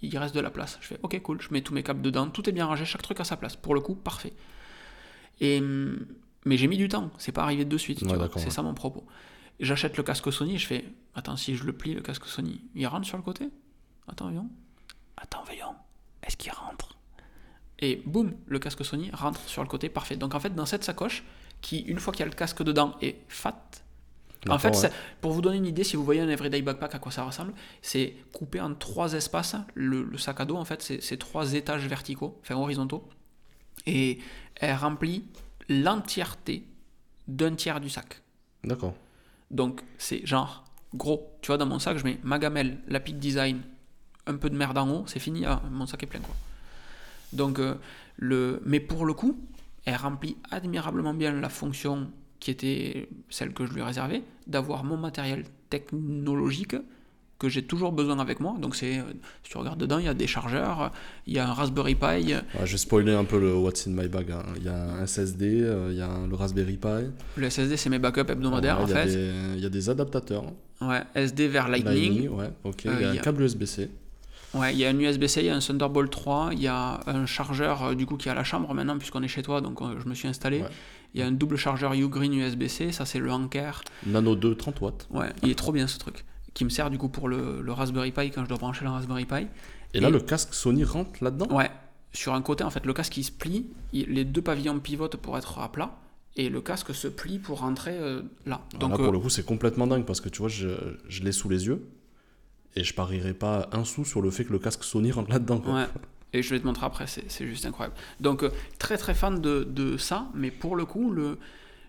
il 0.00 0.16
reste 0.16 0.34
de 0.34 0.40
la 0.40 0.50
place. 0.50 0.78
Je 0.80 0.86
fais 0.86 1.00
Ok, 1.02 1.20
cool, 1.20 1.42
je 1.42 1.48
mets 1.52 1.60
tous 1.60 1.74
mes 1.74 1.82
câbles 1.82 2.02
dedans, 2.02 2.30
tout 2.30 2.48
est 2.48 2.52
bien 2.52 2.66
rangé, 2.66 2.84
chaque 2.84 3.02
truc 3.02 3.18
à 3.18 3.24
sa 3.24 3.36
place. 3.36 3.56
Pour 3.56 3.74
le 3.74 3.80
coup, 3.80 3.96
parfait. 3.96 4.32
Et, 5.40 5.60
mais 6.44 6.56
j'ai 6.56 6.68
mis 6.68 6.76
du 6.76 6.88
temps, 6.88 7.10
c'est 7.18 7.32
pas 7.32 7.42
arrivé 7.42 7.64
de 7.64 7.76
suite, 7.76 8.04
c'est 8.36 8.50
ça 8.50 8.62
mon 8.62 8.74
propos. 8.74 9.04
J'achète 9.60 9.96
le 9.96 10.04
casque 10.04 10.32
Sony 10.32 10.54
et 10.54 10.58
je 10.58 10.66
fais 10.66 10.84
Attends, 11.16 11.36
si 11.36 11.56
je 11.56 11.64
le 11.64 11.72
plie, 11.72 11.94
le 11.94 12.00
casque 12.00 12.26
Sony, 12.26 12.60
il 12.76 12.86
rentre 12.86 13.06
sur 13.08 13.16
le 13.16 13.24
côté? 13.24 13.48
Attends, 14.06 14.26
voyons. 14.26 14.48
Attends, 15.16 15.42
voyons. 15.44 15.74
Est-ce 16.22 16.36
qu'il 16.36 16.52
rentre? 16.52 16.96
Et 17.80 18.02
boum, 18.06 18.34
le 18.46 18.58
casque 18.60 18.84
Sony 18.84 19.10
rentre 19.12 19.40
sur 19.48 19.62
le 19.62 19.68
côté 19.68 19.88
parfait. 19.88 20.16
Donc 20.16 20.36
en 20.36 20.40
fait, 20.40 20.54
dans 20.54 20.66
cette 20.66 20.84
sacoche, 20.84 21.24
qui 21.60 21.80
une 21.80 21.98
fois 21.98 22.12
qu'il 22.12 22.20
y 22.20 22.22
a 22.24 22.30
le 22.30 22.34
casque 22.34 22.62
dedans 22.62 22.96
est 23.00 23.16
fat, 23.28 23.68
en 24.48 24.58
fait, 24.58 24.92
pour 25.20 25.32
vous 25.32 25.40
donner 25.40 25.56
une 25.56 25.66
idée, 25.66 25.84
si 25.84 25.96
vous 25.96 26.04
voyez 26.04 26.20
un 26.20 26.28
everyday 26.28 26.62
backpack 26.62 26.94
à 26.94 26.98
quoi 26.98 27.10
ça 27.10 27.24
ressemble, 27.24 27.52
c'est 27.82 28.14
coupé 28.32 28.60
en 28.60 28.74
trois 28.74 29.14
espaces. 29.14 29.56
Le, 29.74 30.16
sac 30.16 30.40
à 30.40 30.44
dos, 30.44 30.56
en 30.56 30.64
fait, 30.64 30.82
c'est 31.00 31.16
trois 31.16 31.54
étages 31.54 31.86
verticaux, 31.86 32.38
enfin 32.42 32.54
horizontaux, 32.54 33.08
et 33.86 34.18
elle 34.56 34.76
remplit 34.76 35.24
l'entièreté 35.68 36.64
d'un 37.26 37.54
tiers 37.54 37.80
du 37.80 37.90
sac. 37.90 38.22
D'accord. 38.64 38.94
Donc 39.50 39.82
c'est 39.96 40.26
genre 40.26 40.64
gros. 40.94 41.36
Tu 41.42 41.48
vois, 41.48 41.58
dans 41.58 41.66
mon 41.66 41.78
sac, 41.78 41.98
je 41.98 42.04
mets 42.04 42.18
ma 42.22 42.38
gamelle, 42.38 42.78
la 42.86 43.00
Peak 43.00 43.18
Design, 43.18 43.62
un 44.26 44.36
peu 44.36 44.50
de 44.50 44.56
merde 44.56 44.78
en 44.78 44.88
haut, 44.88 45.04
c'est 45.06 45.20
fini, 45.20 45.44
ah, 45.46 45.62
mon 45.70 45.86
sac 45.86 46.02
est 46.02 46.06
plein 46.06 46.20
quoi. 46.20 46.34
Donc, 47.32 47.58
euh, 47.58 47.74
le... 48.16 48.62
Mais 48.64 48.80
pour 48.80 49.04
le 49.04 49.12
coup, 49.12 49.38
elle 49.88 49.96
remplit 49.96 50.36
admirablement 50.50 51.14
bien 51.14 51.32
la 51.32 51.48
fonction 51.48 52.10
qui 52.40 52.50
était 52.50 53.08
celle 53.30 53.52
que 53.52 53.66
je 53.66 53.72
lui 53.72 53.82
réservais, 53.82 54.22
d'avoir 54.46 54.84
mon 54.84 54.96
matériel 54.96 55.44
technologique 55.70 56.76
que 57.38 57.48
j'ai 57.48 57.62
toujours 57.62 57.92
besoin 57.92 58.18
avec 58.18 58.40
moi. 58.40 58.56
Donc 58.60 58.74
c'est, 58.74 58.98
euh, 58.98 59.02
si 59.44 59.50
tu 59.50 59.58
regardes 59.58 59.78
dedans, 59.78 59.98
il 59.98 60.06
y 60.06 60.08
a 60.08 60.14
des 60.14 60.26
chargeurs, 60.26 60.92
il 61.26 61.34
y 61.34 61.38
a 61.38 61.48
un 61.48 61.52
Raspberry 61.52 61.94
Pi. 61.94 62.34
je 62.64 62.72
vais 62.72 62.76
spoiler 62.76 63.14
un 63.14 63.24
peu 63.24 63.38
le 63.38 63.54
What's 63.54 63.86
in 63.86 63.92
my 63.92 64.08
bag. 64.08 64.32
Hein. 64.32 64.42
Il 64.56 64.64
y 64.64 64.68
a 64.68 64.74
un 64.74 65.06
SSD, 65.06 65.62
euh, 65.62 65.88
il 65.90 65.98
y 65.98 66.02
a 66.02 66.10
le 66.28 66.34
Raspberry 66.34 66.76
Pi. 66.76 67.10
Le 67.36 67.48
SSD, 67.50 67.76
c'est 67.76 67.90
mes 67.90 68.00
backups 68.00 68.28
hebdomadaires 68.28 68.80
en 68.80 68.86
fait. 68.86 69.12
il 69.54 69.60
y 69.60 69.66
a 69.66 69.70
des 69.70 69.88
adaptateurs. 69.88 70.44
Ouais, 70.80 71.02
SD 71.14 71.48
vers 71.48 71.68
Lightning. 71.68 72.28
ouais, 72.28 72.50
ok. 72.64 72.84
il 72.84 73.00
y 73.00 73.04
a 73.04 73.10
un 73.10 73.16
câble 73.16 73.42
USB-C. 73.42 73.88
Ouais, 74.54 74.72
il 74.72 74.78
y 74.78 74.84
a 74.84 74.88
un 74.88 74.98
USB-C, 74.98 75.40
il 75.40 75.46
y 75.46 75.50
a 75.50 75.54
un 75.54 75.58
Thunderbolt 75.58 76.10
3, 76.10 76.50
il 76.52 76.62
y 76.62 76.68
a 76.68 77.00
un 77.06 77.26
chargeur 77.26 77.84
euh, 77.84 77.94
du 77.94 78.06
coup 78.06 78.16
qui 78.16 78.28
est 78.28 78.30
à 78.30 78.34
la 78.34 78.44
chambre 78.44 78.72
maintenant 78.72 78.96
puisqu'on 78.96 79.22
est 79.22 79.28
chez 79.28 79.42
toi, 79.42 79.60
donc 79.60 79.82
euh, 79.82 79.98
je 80.02 80.08
me 80.08 80.14
suis 80.14 80.28
installé. 80.28 80.64
Il 81.14 81.20
y 81.20 81.22
a 81.22 81.26
un 81.26 81.32
double 81.32 81.56
chargeur 81.56 81.92
Ugreen 81.94 82.32
USB-C, 82.34 82.92
ça 82.92 83.04
c'est 83.04 83.18
le 83.18 83.30
Anker. 83.30 83.82
Nano 84.06 84.36
2, 84.36 84.54
30 84.54 84.80
watts. 84.80 85.06
Ouais, 85.10 85.30
il 85.42 85.50
est 85.50 85.54
trop 85.54 85.72
bien 85.72 85.86
ce 85.86 85.98
truc. 85.98 86.24
Qui 86.54 86.64
me 86.64 86.70
sert 86.70 86.90
du 86.90 86.98
coup 86.98 87.08
pour 87.08 87.28
le, 87.28 87.62
Raspberry 87.68 88.10
Pi 88.10 88.30
quand 88.30 88.42
je 88.44 88.48
dois 88.48 88.58
brancher 88.58 88.84
le 88.84 88.90
Raspberry 88.90 89.26
Pi. 89.26 89.46
Et, 89.94 90.00
là, 90.00 90.10
le 90.10 90.20
casque 90.20 90.52
Sony 90.52 90.84
rentre 90.84 91.22
là-dedans? 91.22 91.46
Ouais. 91.54 91.70
Sur 92.12 92.34
un 92.34 92.42
côté, 92.42 92.64
en 92.64 92.70
fait, 92.70 92.84
le 92.84 92.92
casque 92.92 93.16
il 93.16 93.24
se 93.24 93.32
plie, 93.32 93.66
les 93.92 94.24
deux 94.24 94.42
pavillons 94.42 94.78
pivotent 94.80 95.16
pour 95.16 95.36
être 95.36 95.58
à 95.58 95.70
plat 95.70 95.98
et 96.36 96.48
le 96.48 96.60
casque 96.60 96.94
se 96.94 97.08
plie 97.08 97.38
pour 97.38 97.60
rentrer 97.60 97.96
euh, 97.98 98.22
là. 98.46 98.60
Donc, 98.78 98.90
là, 98.90 98.96
pour 98.96 99.12
le 99.12 99.18
coup, 99.18 99.28
c'est 99.28 99.44
complètement 99.44 99.86
dingue 99.86 100.04
parce 100.04 100.20
que 100.20 100.28
tu 100.28 100.38
vois, 100.38 100.48
je, 100.48 100.68
je 101.08 101.22
l'ai 101.22 101.32
sous 101.32 101.48
les 101.48 101.66
yeux 101.66 101.86
et 102.78 102.84
je 102.84 102.94
parierais 102.94 103.34
pas 103.34 103.68
un 103.72 103.84
sou 103.84 104.04
sur 104.04 104.22
le 104.22 104.30
fait 104.30 104.44
que 104.44 104.52
le 104.52 104.58
casque 104.58 104.84
Sony 104.84 105.10
rentre 105.10 105.30
là-dedans. 105.30 105.60
Ouais. 105.66 105.86
Et 106.32 106.42
je 106.42 106.50
vais 106.50 106.60
te 106.60 106.66
montrer 106.66 106.86
après, 106.86 107.06
c'est 107.06 107.46
juste 107.46 107.66
incroyable. 107.66 107.96
Donc, 108.20 108.42
euh, 108.42 108.50
très 108.78 108.98
très 108.98 109.14
fan 109.14 109.40
de, 109.40 109.64
de, 109.64 109.96
ça, 109.96 110.28
mais 110.34 110.50
pour 110.50 110.76
le 110.76 110.84
coup, 110.84 111.10
le, 111.10 111.38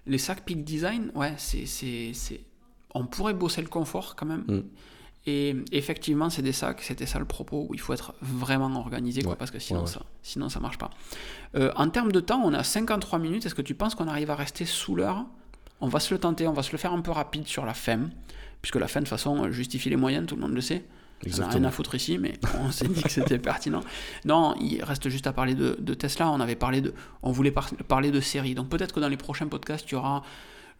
les 0.08 0.18
sacs 0.18 0.46
Peak 0.46 0.64
Design, 0.64 1.12
ouais, 1.14 1.34
c'est. 1.38 2.42
On 2.96 3.06
pourrait 3.06 3.36
bosser 3.36 3.62
le 3.62 3.68
confort 3.68 4.16
quand 4.16 4.26
même. 4.26 4.46
Mm. 4.48 4.62
Et 5.28 5.56
effectivement, 5.74 6.30
c'est 6.32 6.42
des 6.42 6.54
sacs, 6.54 6.82
c'était 6.82 7.06
ça 7.06 7.20
le 7.20 7.26
propos, 7.26 7.68
où 7.70 7.76
il 7.76 7.80
faut 7.80 7.94
être 7.94 8.16
vraiment 8.22 8.74
organisé, 8.80 9.22
quoi, 9.22 9.36
parce 9.36 9.52
que 9.52 9.60
sinon, 9.60 9.86
Ça, 9.86 10.02
sinon 10.24 10.50
ça 10.50 10.60
marche 10.60 10.80
pas. 10.80 10.90
Euh, 11.56 11.72
en 11.76 11.90
termes 11.90 12.12
de 12.12 12.22
temps, 12.22 12.42
on 12.44 12.54
a 12.54 12.64
53 12.64 13.20
minutes. 13.20 13.46
Est-ce 13.46 13.54
que 13.54 13.62
tu 13.62 13.76
penses 13.76 13.94
qu'on 13.94 14.08
arrive 14.08 14.32
à 14.32 14.36
rester 14.36 14.66
sous 14.66 14.96
l'heure? 14.96 15.26
On 15.82 15.88
va 15.88 16.00
se 16.00 16.14
le 16.14 16.20
tenter, 16.20 16.48
on 16.48 16.54
va 16.54 16.64
se 16.64 16.72
le 16.72 16.78
faire 16.78 16.94
un 16.94 17.02
peu 17.02 17.12
rapide 17.12 17.46
sur 17.46 17.66
la 17.66 17.74
FEM 17.74 18.10
puisque 18.62 18.76
la 18.76 18.88
fin, 18.88 19.01
de 19.01 19.07
façon, 19.07 19.51
justifie 19.51 19.89
les 19.89 19.95
moyens, 19.95 20.28
tout 20.28 20.36
le 20.36 20.41
monde 20.41 20.53
le 20.53 20.62
sait. 20.62 20.84
On 21.26 21.38
n'a 21.39 21.47
rien 21.49 21.64
à 21.66 21.72
foutre 21.72 21.95
ici, 21.95 22.18
mais 22.18 22.34
on 22.62 22.72
s'est 22.72 22.88
dit 22.88 23.01
que 23.01 23.10
c'était 23.10 23.39
pertinent. 23.39 23.82
Non, 24.26 24.55
il 24.60 24.82
reste 24.84 25.10
juste 25.10 25.28
à 25.28 25.34
parler 25.34 25.53
de, 25.53 25.93
Tesla. 25.93 26.30
On 26.30 26.39
avait 26.39 26.55
parlé 26.55 26.82
de, 26.82 26.93
on 27.24 27.32
voulait 27.32 27.53
parler 27.88 28.12
de 28.12 28.20
séries. 28.22 28.55
Donc 28.55 28.70
peut-être 28.70 28.93
que 28.93 28.99
dans 28.99 29.10
les 29.10 29.18
prochains 29.18 29.47
podcasts, 29.47 29.86
tu 29.86 29.95
y 29.95 29.97
aura, 29.97 30.24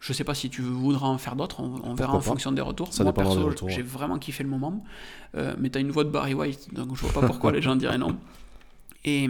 je 0.00 0.12
sais 0.12 0.24
pas 0.24 0.34
si 0.34 0.48
tu 0.48 0.62
voudras 0.62 1.08
en 1.08 1.18
faire 1.18 1.36
d'autres. 1.36 1.60
On, 1.60 1.94
verra 1.94 2.14
en 2.14 2.20
fonction 2.20 2.52
des 2.52 2.62
retours. 2.62 2.92
Ça 2.92 3.04
Moi 3.04 3.12
perso, 3.12 3.52
j'ai 3.68 3.82
vraiment 3.82 4.18
kiffé 4.18 4.42
le 4.42 4.48
moment. 4.48 4.82
Euh, 5.34 5.54
mais 5.58 5.68
tu 5.68 5.76
as 5.76 5.80
une 5.82 5.90
voix 5.90 6.04
de 6.04 6.10
Barry 6.10 6.32
White, 6.32 6.72
donc 6.72 6.96
je 6.96 7.02
vois 7.02 7.20
pas 7.20 7.26
pourquoi 7.26 7.52
les 7.52 7.60
gens 7.60 7.76
diraient 7.76 7.98
non. 7.98 8.16
Et, 9.04 9.28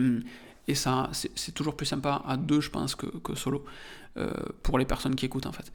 et 0.68 0.74
ça, 0.74 1.10
c'est 1.12 1.52
toujours 1.52 1.76
plus 1.76 1.86
sympa 1.86 2.22
à 2.26 2.36
deux, 2.36 2.60
je 2.60 2.70
pense, 2.70 2.94
que, 2.94 3.06
que 3.06 3.34
solo 3.34 3.64
euh, 4.16 4.32
pour 4.62 4.78
les 4.78 4.84
personnes 4.84 5.14
qui 5.16 5.26
écoutent 5.26 5.46
en 5.46 5.52
fait. 5.52 5.72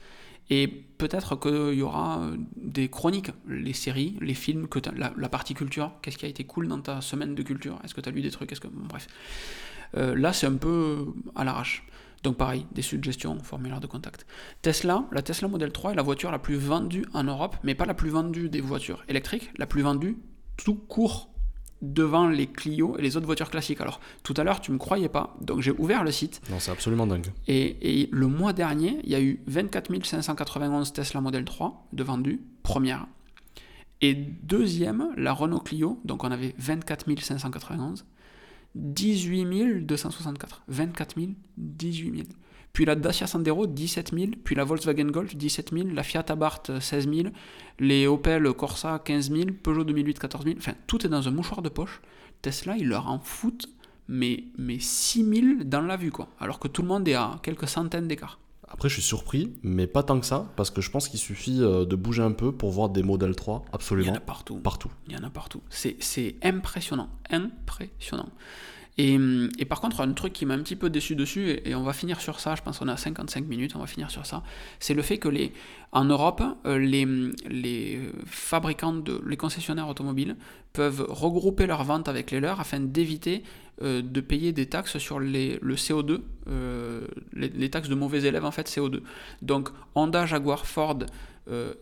Et 0.50 0.68
peut-être 0.68 1.40
qu'il 1.40 1.74
y 1.74 1.82
aura 1.82 2.20
euh, 2.20 2.38
des 2.56 2.90
chroniques, 2.90 3.32
les 3.48 3.74
séries, 3.74 4.18
les 4.22 4.34
films, 4.34 4.68
la, 4.96 5.30
partie 5.30 5.54
culture. 5.54 5.92
Qu'est-ce 6.02 6.18
qui 6.18 6.26
a 6.26 6.30
été 6.30 6.44
cool 6.44 6.68
dans 6.68 6.80
ta 6.80 7.02
semaine 7.02 7.36
de 7.36 7.44
culture? 7.44 7.80
Est-ce 7.84 7.96
que 7.96 8.02
tu 8.02 8.10
as 8.10 8.12
lu 8.12 8.22
des 8.22 8.32
trucs? 8.32 8.54
Bref. 8.64 9.08
Euh, 9.96 10.16
là, 10.16 10.34
c'est 10.34 10.48
un 10.48 10.56
peu 10.56 11.06
à 11.36 11.44
l'arrache. 11.44 11.86
Donc 12.24 12.38
pareil, 12.38 12.66
des 12.72 12.82
suggestions, 12.82 13.38
formulaire 13.44 13.80
de 13.80 13.88
contact. 13.88 14.26
Tesla, 14.64 15.06
la 15.12 15.22
Tesla 15.22 15.48
Model 15.48 15.72
3 15.72 15.92
est 15.92 15.96
la 15.96 16.02
voiture 16.02 16.32
la 16.32 16.40
plus 16.40 16.56
vendue 16.56 17.06
en 17.14 17.24
Europe, 17.24 17.56
mais 17.64 17.76
pas 17.76 17.86
la 17.86 17.94
plus 17.94 18.10
vendue 18.10 18.50
des 18.50 18.62
voitures 18.62 19.04
électriques, 19.08 19.52
la 19.58 19.68
plus 19.68 19.84
vendue 19.84 20.18
tout 20.58 20.76
court 20.76 21.30
devant 21.94 22.28
les 22.28 22.48
Clio 22.48 22.98
et 22.98 23.02
les 23.02 23.18
autres 23.18 23.26
voitures 23.26 23.50
classiques. 23.50 23.82
Alors, 23.82 24.00
tout 24.24 24.34
à 24.38 24.44
l'heure, 24.44 24.62
tu 24.62 24.72
me 24.72 24.78
croyais 24.78 25.10
pas, 25.10 25.36
donc 25.42 25.62
j'ai 25.62 25.72
ouvert 25.72 26.04
le 26.04 26.12
site. 26.12 26.42
Non, 26.50 26.60
c'est 26.60 26.72
absolument 26.72 27.08
dingue. 27.08 27.28
Et, 27.48 28.02
et, 28.02 28.10
le 28.12 28.28
mois 28.28 28.54
dernier, 28.54 29.00
il 29.04 29.10
y 29.10 29.16
a 29.16 29.22
eu 29.22 29.42
24 29.48 29.92
591 30.04 30.94
Tesla 30.94 31.22
Model 31.22 31.46
3 31.46 31.88
de 31.94 32.04
vendus, 32.04 32.42
première. 32.64 33.08
Et 34.02 34.14
deuxième, 34.14 35.10
la 35.18 35.34
Renault 35.34 35.60
Clio, 35.60 36.00
donc 36.04 36.24
on 36.24 36.32
avait 36.32 36.54
24 36.58 37.06
591, 37.22 38.06
18 38.76 39.86
264. 39.86 40.64
24 40.68 41.16
000, 41.16 41.32
18 41.58 42.12
000. 42.12 42.28
Puis 42.76 42.84
la 42.84 42.96
Dacia 42.96 43.26
Sandero, 43.26 43.68
17 43.68 44.12
000. 44.14 44.32
Puis 44.44 44.54
la 44.54 44.66
Volkswagen 44.66 45.06
Golf, 45.06 45.34
17 45.34 45.72
000. 45.72 45.88
La 45.94 46.04
Fiat 46.04 46.26
Abarth, 46.28 46.78
16 46.78 47.10
000. 47.10 47.30
Les 47.80 48.06
Opel 48.06 48.52
Corsa, 48.52 49.00
15 49.00 49.32
000. 49.32 49.46
Peugeot 49.64 49.86
2008, 49.86 50.20
14 50.20 50.44
000. 50.44 50.58
Enfin, 50.58 50.74
tout 50.86 51.06
est 51.06 51.10
dans 51.10 51.26
un 51.26 51.32
mouchoir 51.32 51.62
de 51.62 51.70
poche. 51.70 52.02
Tesla, 52.42 52.76
il 52.76 52.90
leur 52.90 53.08
en 53.08 53.20
fout, 53.20 53.66
mais, 54.10 54.44
mais 54.58 54.78
6 54.78 55.24
000 55.24 55.64
dans 55.64 55.84
la 55.84 55.96
vue, 55.96 56.12
quoi. 56.12 56.28
Alors 56.38 56.60
que 56.60 56.68
tout 56.68 56.82
le 56.82 56.90
monde 56.90 57.08
est 57.08 57.14
à 57.14 57.40
quelques 57.42 57.70
centaines 57.70 58.10
d'écart. 58.10 58.40
Après, 58.68 58.90
je 58.90 58.96
suis 58.96 59.04
surpris, 59.04 59.54
mais 59.64 59.88
pas 59.88 60.04
tant 60.04 60.20
que 60.20 60.26
ça, 60.26 60.52
parce 60.58 60.70
que 60.70 60.82
je 60.82 60.92
pense 60.92 61.08
qu'il 61.08 61.20
suffit 61.20 61.62
euh, 61.62 61.86
de 61.86 61.96
bouger 61.96 62.24
un 62.24 62.34
peu 62.34 62.52
pour 62.52 62.72
voir 62.72 62.90
des 62.90 63.04
modèles 63.04 63.38
3 63.38 63.64
absolument. 63.72 64.08
Il 64.08 64.10
y 64.10 64.12
en 64.12 64.18
a 64.18 64.20
partout. 64.20 64.58
Partout. 64.58 64.92
Il 65.08 65.14
y 65.14 65.18
en 65.18 65.24
a 65.24 65.30
partout. 65.30 65.62
C'est 65.70 66.36
impressionnant. 66.44 67.08
Impressionnant. 67.30 68.28
Et, 68.98 69.18
et, 69.60 69.66
par 69.66 69.82
contre, 69.82 70.00
un 70.00 70.14
truc 70.14 70.32
qui 70.32 70.46
m'a 70.46 70.54
un 70.54 70.60
petit 70.60 70.78
peu 70.78 70.90
déçu 70.90 71.16
dessus, 71.16 71.60
et, 71.66 71.76
on 71.76 71.84
va 71.84 71.92
finir 71.92 72.22
sur 72.22 72.40
ça, 72.40 72.56
je 72.56 72.62
pense 72.62 72.80
qu'on 72.80 72.88
a 72.88 72.96
55 72.96 73.46
minutes, 73.46 73.76
on 73.76 73.80
va 73.80 73.88
finir 73.88 74.10
sur 74.10 74.26
ça, 74.26 74.42
c'est 74.80 74.94
le 74.94 75.02
fait 75.02 75.18
que 75.18 75.28
les, 75.28 75.52
en 75.92 76.06
Europe, 76.06 76.42
euh, 76.66 76.78
les, 76.78 77.06
les 77.50 78.00
fabricants, 78.26 78.94
de, 78.94 79.22
les 79.26 79.36
concessionnaires 79.36 79.90
automobiles 79.90 80.38
peuvent 80.72 81.06
regrouper 81.10 81.68
leurs 81.68 81.84
ventes 81.84 82.08
avec 82.08 82.32
les 82.32 82.40
leurs 82.40 82.60
afin 82.62 82.80
d'éviter 82.80 83.44
euh, 83.82 84.02
de 84.02 84.22
payer 84.22 84.54
des 84.54 84.68
taxes 84.68 84.98
sur 84.98 85.20
les, 85.20 85.60
le 85.62 85.76
CO2, 85.76 86.22
euh, 86.48 87.06
les, 87.34 87.50
les, 87.50 87.70
taxes 87.70 87.90
de 87.90 87.96
mauvais 87.96 88.24
élèves 88.24 88.46
en 88.46 88.52
fait 88.52 88.70
CO2. 88.70 89.02
Donc 89.42 89.70
Honda, 89.96 90.26
Jaguar, 90.26 90.66
Ford 90.66 91.00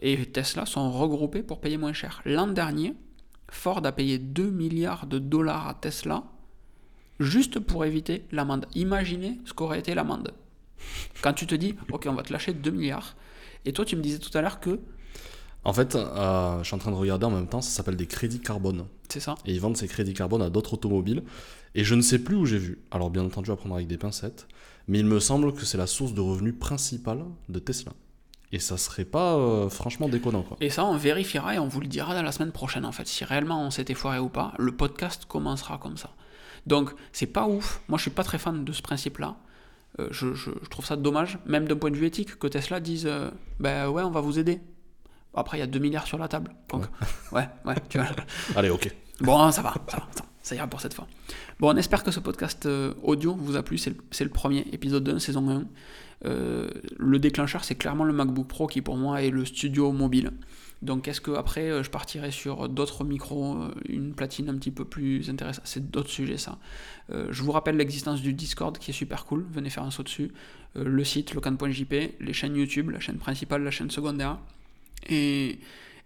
et 0.01 0.25
Tesla 0.25 0.65
sont 0.65 0.91
regroupés 0.91 1.41
pour 1.41 1.61
payer 1.61 1.77
moins 1.77 1.93
cher. 1.93 2.21
L'an 2.25 2.47
dernier, 2.47 2.95
Ford 3.49 3.81
a 3.85 3.91
payé 3.93 4.17
2 4.17 4.49
milliards 4.49 5.07
de 5.07 5.19
dollars 5.19 5.69
à 5.69 5.73
Tesla 5.75 6.23
juste 7.19 7.59
pour 7.59 7.85
éviter 7.85 8.25
l'amende. 8.31 8.65
Imaginez 8.75 9.39
ce 9.45 9.53
qu'aurait 9.53 9.79
été 9.79 9.93
l'amende. 9.93 10.33
Quand 11.21 11.33
tu 11.33 11.47
te 11.47 11.55
dis, 11.55 11.75
ok, 11.91 12.07
on 12.09 12.13
va 12.13 12.23
te 12.23 12.33
lâcher 12.33 12.53
2 12.53 12.71
milliards, 12.71 13.15
et 13.65 13.73
toi 13.73 13.85
tu 13.85 13.95
me 13.95 14.01
disais 14.01 14.19
tout 14.19 14.35
à 14.37 14.41
l'heure 14.41 14.59
que... 14.59 14.79
En 15.65 15.71
fait, 15.71 15.95
euh, 15.95 16.59
je 16.59 16.65
suis 16.65 16.75
en 16.75 16.77
train 16.77 16.91
de 16.91 16.97
regarder 16.97 17.25
en 17.25 17.31
même 17.31 17.47
temps, 17.47 17.61
ça 17.61 17.69
s'appelle 17.69 17.95
des 17.95 18.07
crédits 18.07 18.41
carbone. 18.41 18.85
C'est 19.07 19.21
ça. 19.21 19.35
Et 19.45 19.53
ils 19.53 19.61
vendent 19.61 19.77
ces 19.77 19.87
crédits 19.87 20.13
carbone 20.13 20.41
à 20.41 20.49
d'autres 20.49 20.73
automobiles. 20.73 21.23
Et 21.73 21.85
je 21.85 21.95
ne 21.95 22.01
sais 22.01 22.19
plus 22.19 22.35
où 22.35 22.45
j'ai 22.45 22.57
vu. 22.57 22.81
Alors 22.91 23.09
bien 23.09 23.23
entendu, 23.23 23.49
à 23.49 23.55
prendre 23.55 23.75
avec 23.75 23.87
des 23.87 23.97
pincettes. 23.97 24.47
Mais 24.89 24.99
il 24.99 25.05
me 25.05 25.21
semble 25.21 25.53
que 25.53 25.63
c'est 25.63 25.77
la 25.77 25.87
source 25.87 26.13
de 26.13 26.19
revenus 26.19 26.55
principale 26.59 27.23
de 27.47 27.59
Tesla. 27.59 27.93
Et 28.51 28.59
ça 28.59 28.77
serait 28.77 29.05
pas 29.05 29.35
euh, 29.35 29.69
franchement 29.69 30.09
déconnant. 30.09 30.43
Quoi. 30.43 30.57
Et 30.59 30.69
ça, 30.69 30.85
on 30.85 30.97
vérifiera 30.97 31.55
et 31.55 31.59
on 31.59 31.67
vous 31.67 31.79
le 31.79 31.87
dira 31.87 32.13
dans 32.13 32.21
la 32.21 32.31
semaine 32.31 32.51
prochaine, 32.51 32.85
en 32.85 32.91
fait. 32.91 33.07
Si 33.07 33.23
réellement 33.23 33.65
on 33.65 33.71
s'était 33.71 33.93
foiré 33.93 34.19
ou 34.19 34.29
pas, 34.29 34.53
le 34.59 34.75
podcast 34.75 35.25
commencera 35.25 35.77
comme 35.77 35.97
ça. 35.97 36.11
Donc, 36.65 36.91
c'est 37.11 37.27
pas 37.27 37.47
ouf. 37.47 37.81
Moi, 37.87 37.97
je 37.97 38.03
suis 38.03 38.11
pas 38.11 38.23
très 38.23 38.37
fan 38.37 38.63
de 38.63 38.71
ce 38.71 38.81
principe-là. 38.81 39.35
Euh, 39.99 40.07
je, 40.11 40.33
je, 40.33 40.51
je, 40.61 40.69
trouve 40.69 40.85
ça 40.85 40.95
dommage, 40.95 41.37
même 41.45 41.67
d'un 41.67 41.75
point 41.75 41.91
de 41.91 41.95
vue 41.95 42.07
éthique, 42.07 42.39
que 42.39 42.47
Tesla 42.47 42.79
dise 42.79 43.05
euh, 43.05 43.29
Ben 43.59 43.89
ouais, 43.89 44.03
on 44.03 44.11
va 44.11 44.21
vous 44.21 44.39
aider. 44.39 44.59
Après, 45.35 45.57
il 45.57 45.59
y 45.61 45.63
a 45.63 45.67
2 45.67 45.79
milliards 45.79 46.07
sur 46.07 46.17
la 46.17 46.27
table. 46.27 46.51
Donc, 46.69 46.85
ouais, 47.31 47.47
ouais, 47.65 47.75
tu 47.89 47.97
vois. 47.97 48.07
Allez, 48.55 48.69
ok. 48.69 48.93
Bon, 49.21 49.51
ça 49.51 49.61
va, 49.61 49.73
ça 49.87 49.97
va, 49.97 50.07
ça 50.41 50.55
ira 50.55 50.67
pour 50.67 50.81
cette 50.81 50.93
fois. 50.93 51.07
Bon, 51.59 51.73
on 51.73 51.77
espère 51.77 52.03
que 52.03 52.11
ce 52.11 52.19
podcast 52.19 52.65
euh, 52.65 52.93
audio 53.03 53.35
vous 53.35 53.55
a 53.55 53.63
plu. 53.63 53.77
C'est 53.77 53.91
le, 53.91 53.97
le, 54.19 54.29
premier 54.29 54.65
épisode 54.71 55.07
1, 55.07 55.19
saison 55.19 55.49
1. 55.49 55.63
Euh, 56.25 56.69
le 56.97 57.19
déclencheur, 57.19 57.63
c'est 57.63 57.75
clairement 57.75 58.03
le 58.03 58.13
MacBook 58.13 58.47
Pro 58.47 58.67
qui, 58.67 58.81
pour 58.81 58.97
moi, 58.97 59.21
est 59.21 59.29
le 59.29 59.45
studio 59.45 59.91
mobile. 59.91 60.31
Donc 60.83 61.07
est-ce 61.07 61.21
que 61.21 61.31
après 61.31 61.83
je 61.83 61.89
partirai 61.89 62.29
sur 62.29 62.67
d'autres 62.69 63.03
micros, 63.03 63.57
une 63.87 64.13
platine 64.13 64.49
un 64.49 64.55
petit 64.55 64.71
peu 64.71 64.85
plus 64.85 65.29
intéressante? 65.29 65.65
C'est 65.65 65.89
d'autres 65.89 66.09
sujets 66.09 66.37
ça. 66.37 66.57
Euh, 67.11 67.27
je 67.31 67.43
vous 67.43 67.51
rappelle 67.51 67.77
l'existence 67.77 68.21
du 68.21 68.33
Discord 68.33 68.77
qui 68.77 68.91
est 68.91 68.93
super 68.93 69.25
cool, 69.25 69.45
venez 69.51 69.69
faire 69.69 69.83
un 69.83 69.91
saut 69.91 70.03
dessus. 70.03 70.31
Euh, 70.75 70.83
le 70.83 71.03
site 71.03 71.33
locan.jp, 71.33 72.15
les 72.19 72.33
chaînes 72.33 72.55
YouTube, 72.55 72.89
la 72.89 72.99
chaîne 72.99 73.17
principale, 73.17 73.63
la 73.63 73.71
chaîne 73.71 73.91
secondaire. 73.91 74.39
Et, 75.09 75.59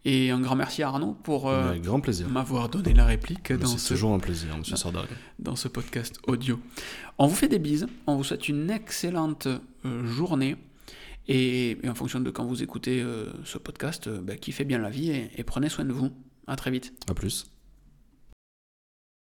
et 0.05 0.31
un 0.31 0.39
grand 0.39 0.55
merci 0.55 0.81
à 0.81 0.87
Arnaud 0.87 1.15
pour 1.23 1.49
euh, 1.49 1.75
grand 1.75 1.99
plaisir. 1.99 2.27
m'avoir 2.29 2.69
donné 2.69 2.93
la 2.93 3.05
réplique 3.05 3.53
dans 3.53 3.67
ce, 3.67 3.93
toujours 3.93 4.13
un 4.13 4.19
plaisir, 4.19 4.57
monsieur 4.57 4.75
dans 5.39 5.55
ce 5.55 5.67
podcast 5.67 6.19
audio. 6.27 6.59
On 7.17 7.27
vous 7.27 7.35
fait 7.35 7.47
des 7.47 7.59
bises, 7.59 7.87
on 8.07 8.15
vous 8.15 8.23
souhaite 8.23 8.49
une 8.49 8.69
excellente 8.69 9.47
journée. 9.83 10.55
Et, 11.27 11.77
en 11.87 11.95
fonction 11.95 12.19
de 12.19 12.29
quand 12.29 12.45
vous 12.45 12.63
écoutez 12.63 13.01
euh, 13.01 13.25
ce 13.43 13.57
podcast, 13.57 14.07
euh, 14.07 14.21
bah, 14.21 14.37
kiffez 14.37 14.65
bien 14.65 14.79
la 14.79 14.89
vie 14.89 15.11
et, 15.11 15.29
et 15.35 15.43
prenez 15.43 15.69
soin 15.69 15.85
de 15.85 15.93
vous. 15.93 16.11
À 16.47 16.55
très 16.55 16.71
vite. 16.71 16.93
À 17.09 17.13
plus. 17.13 17.47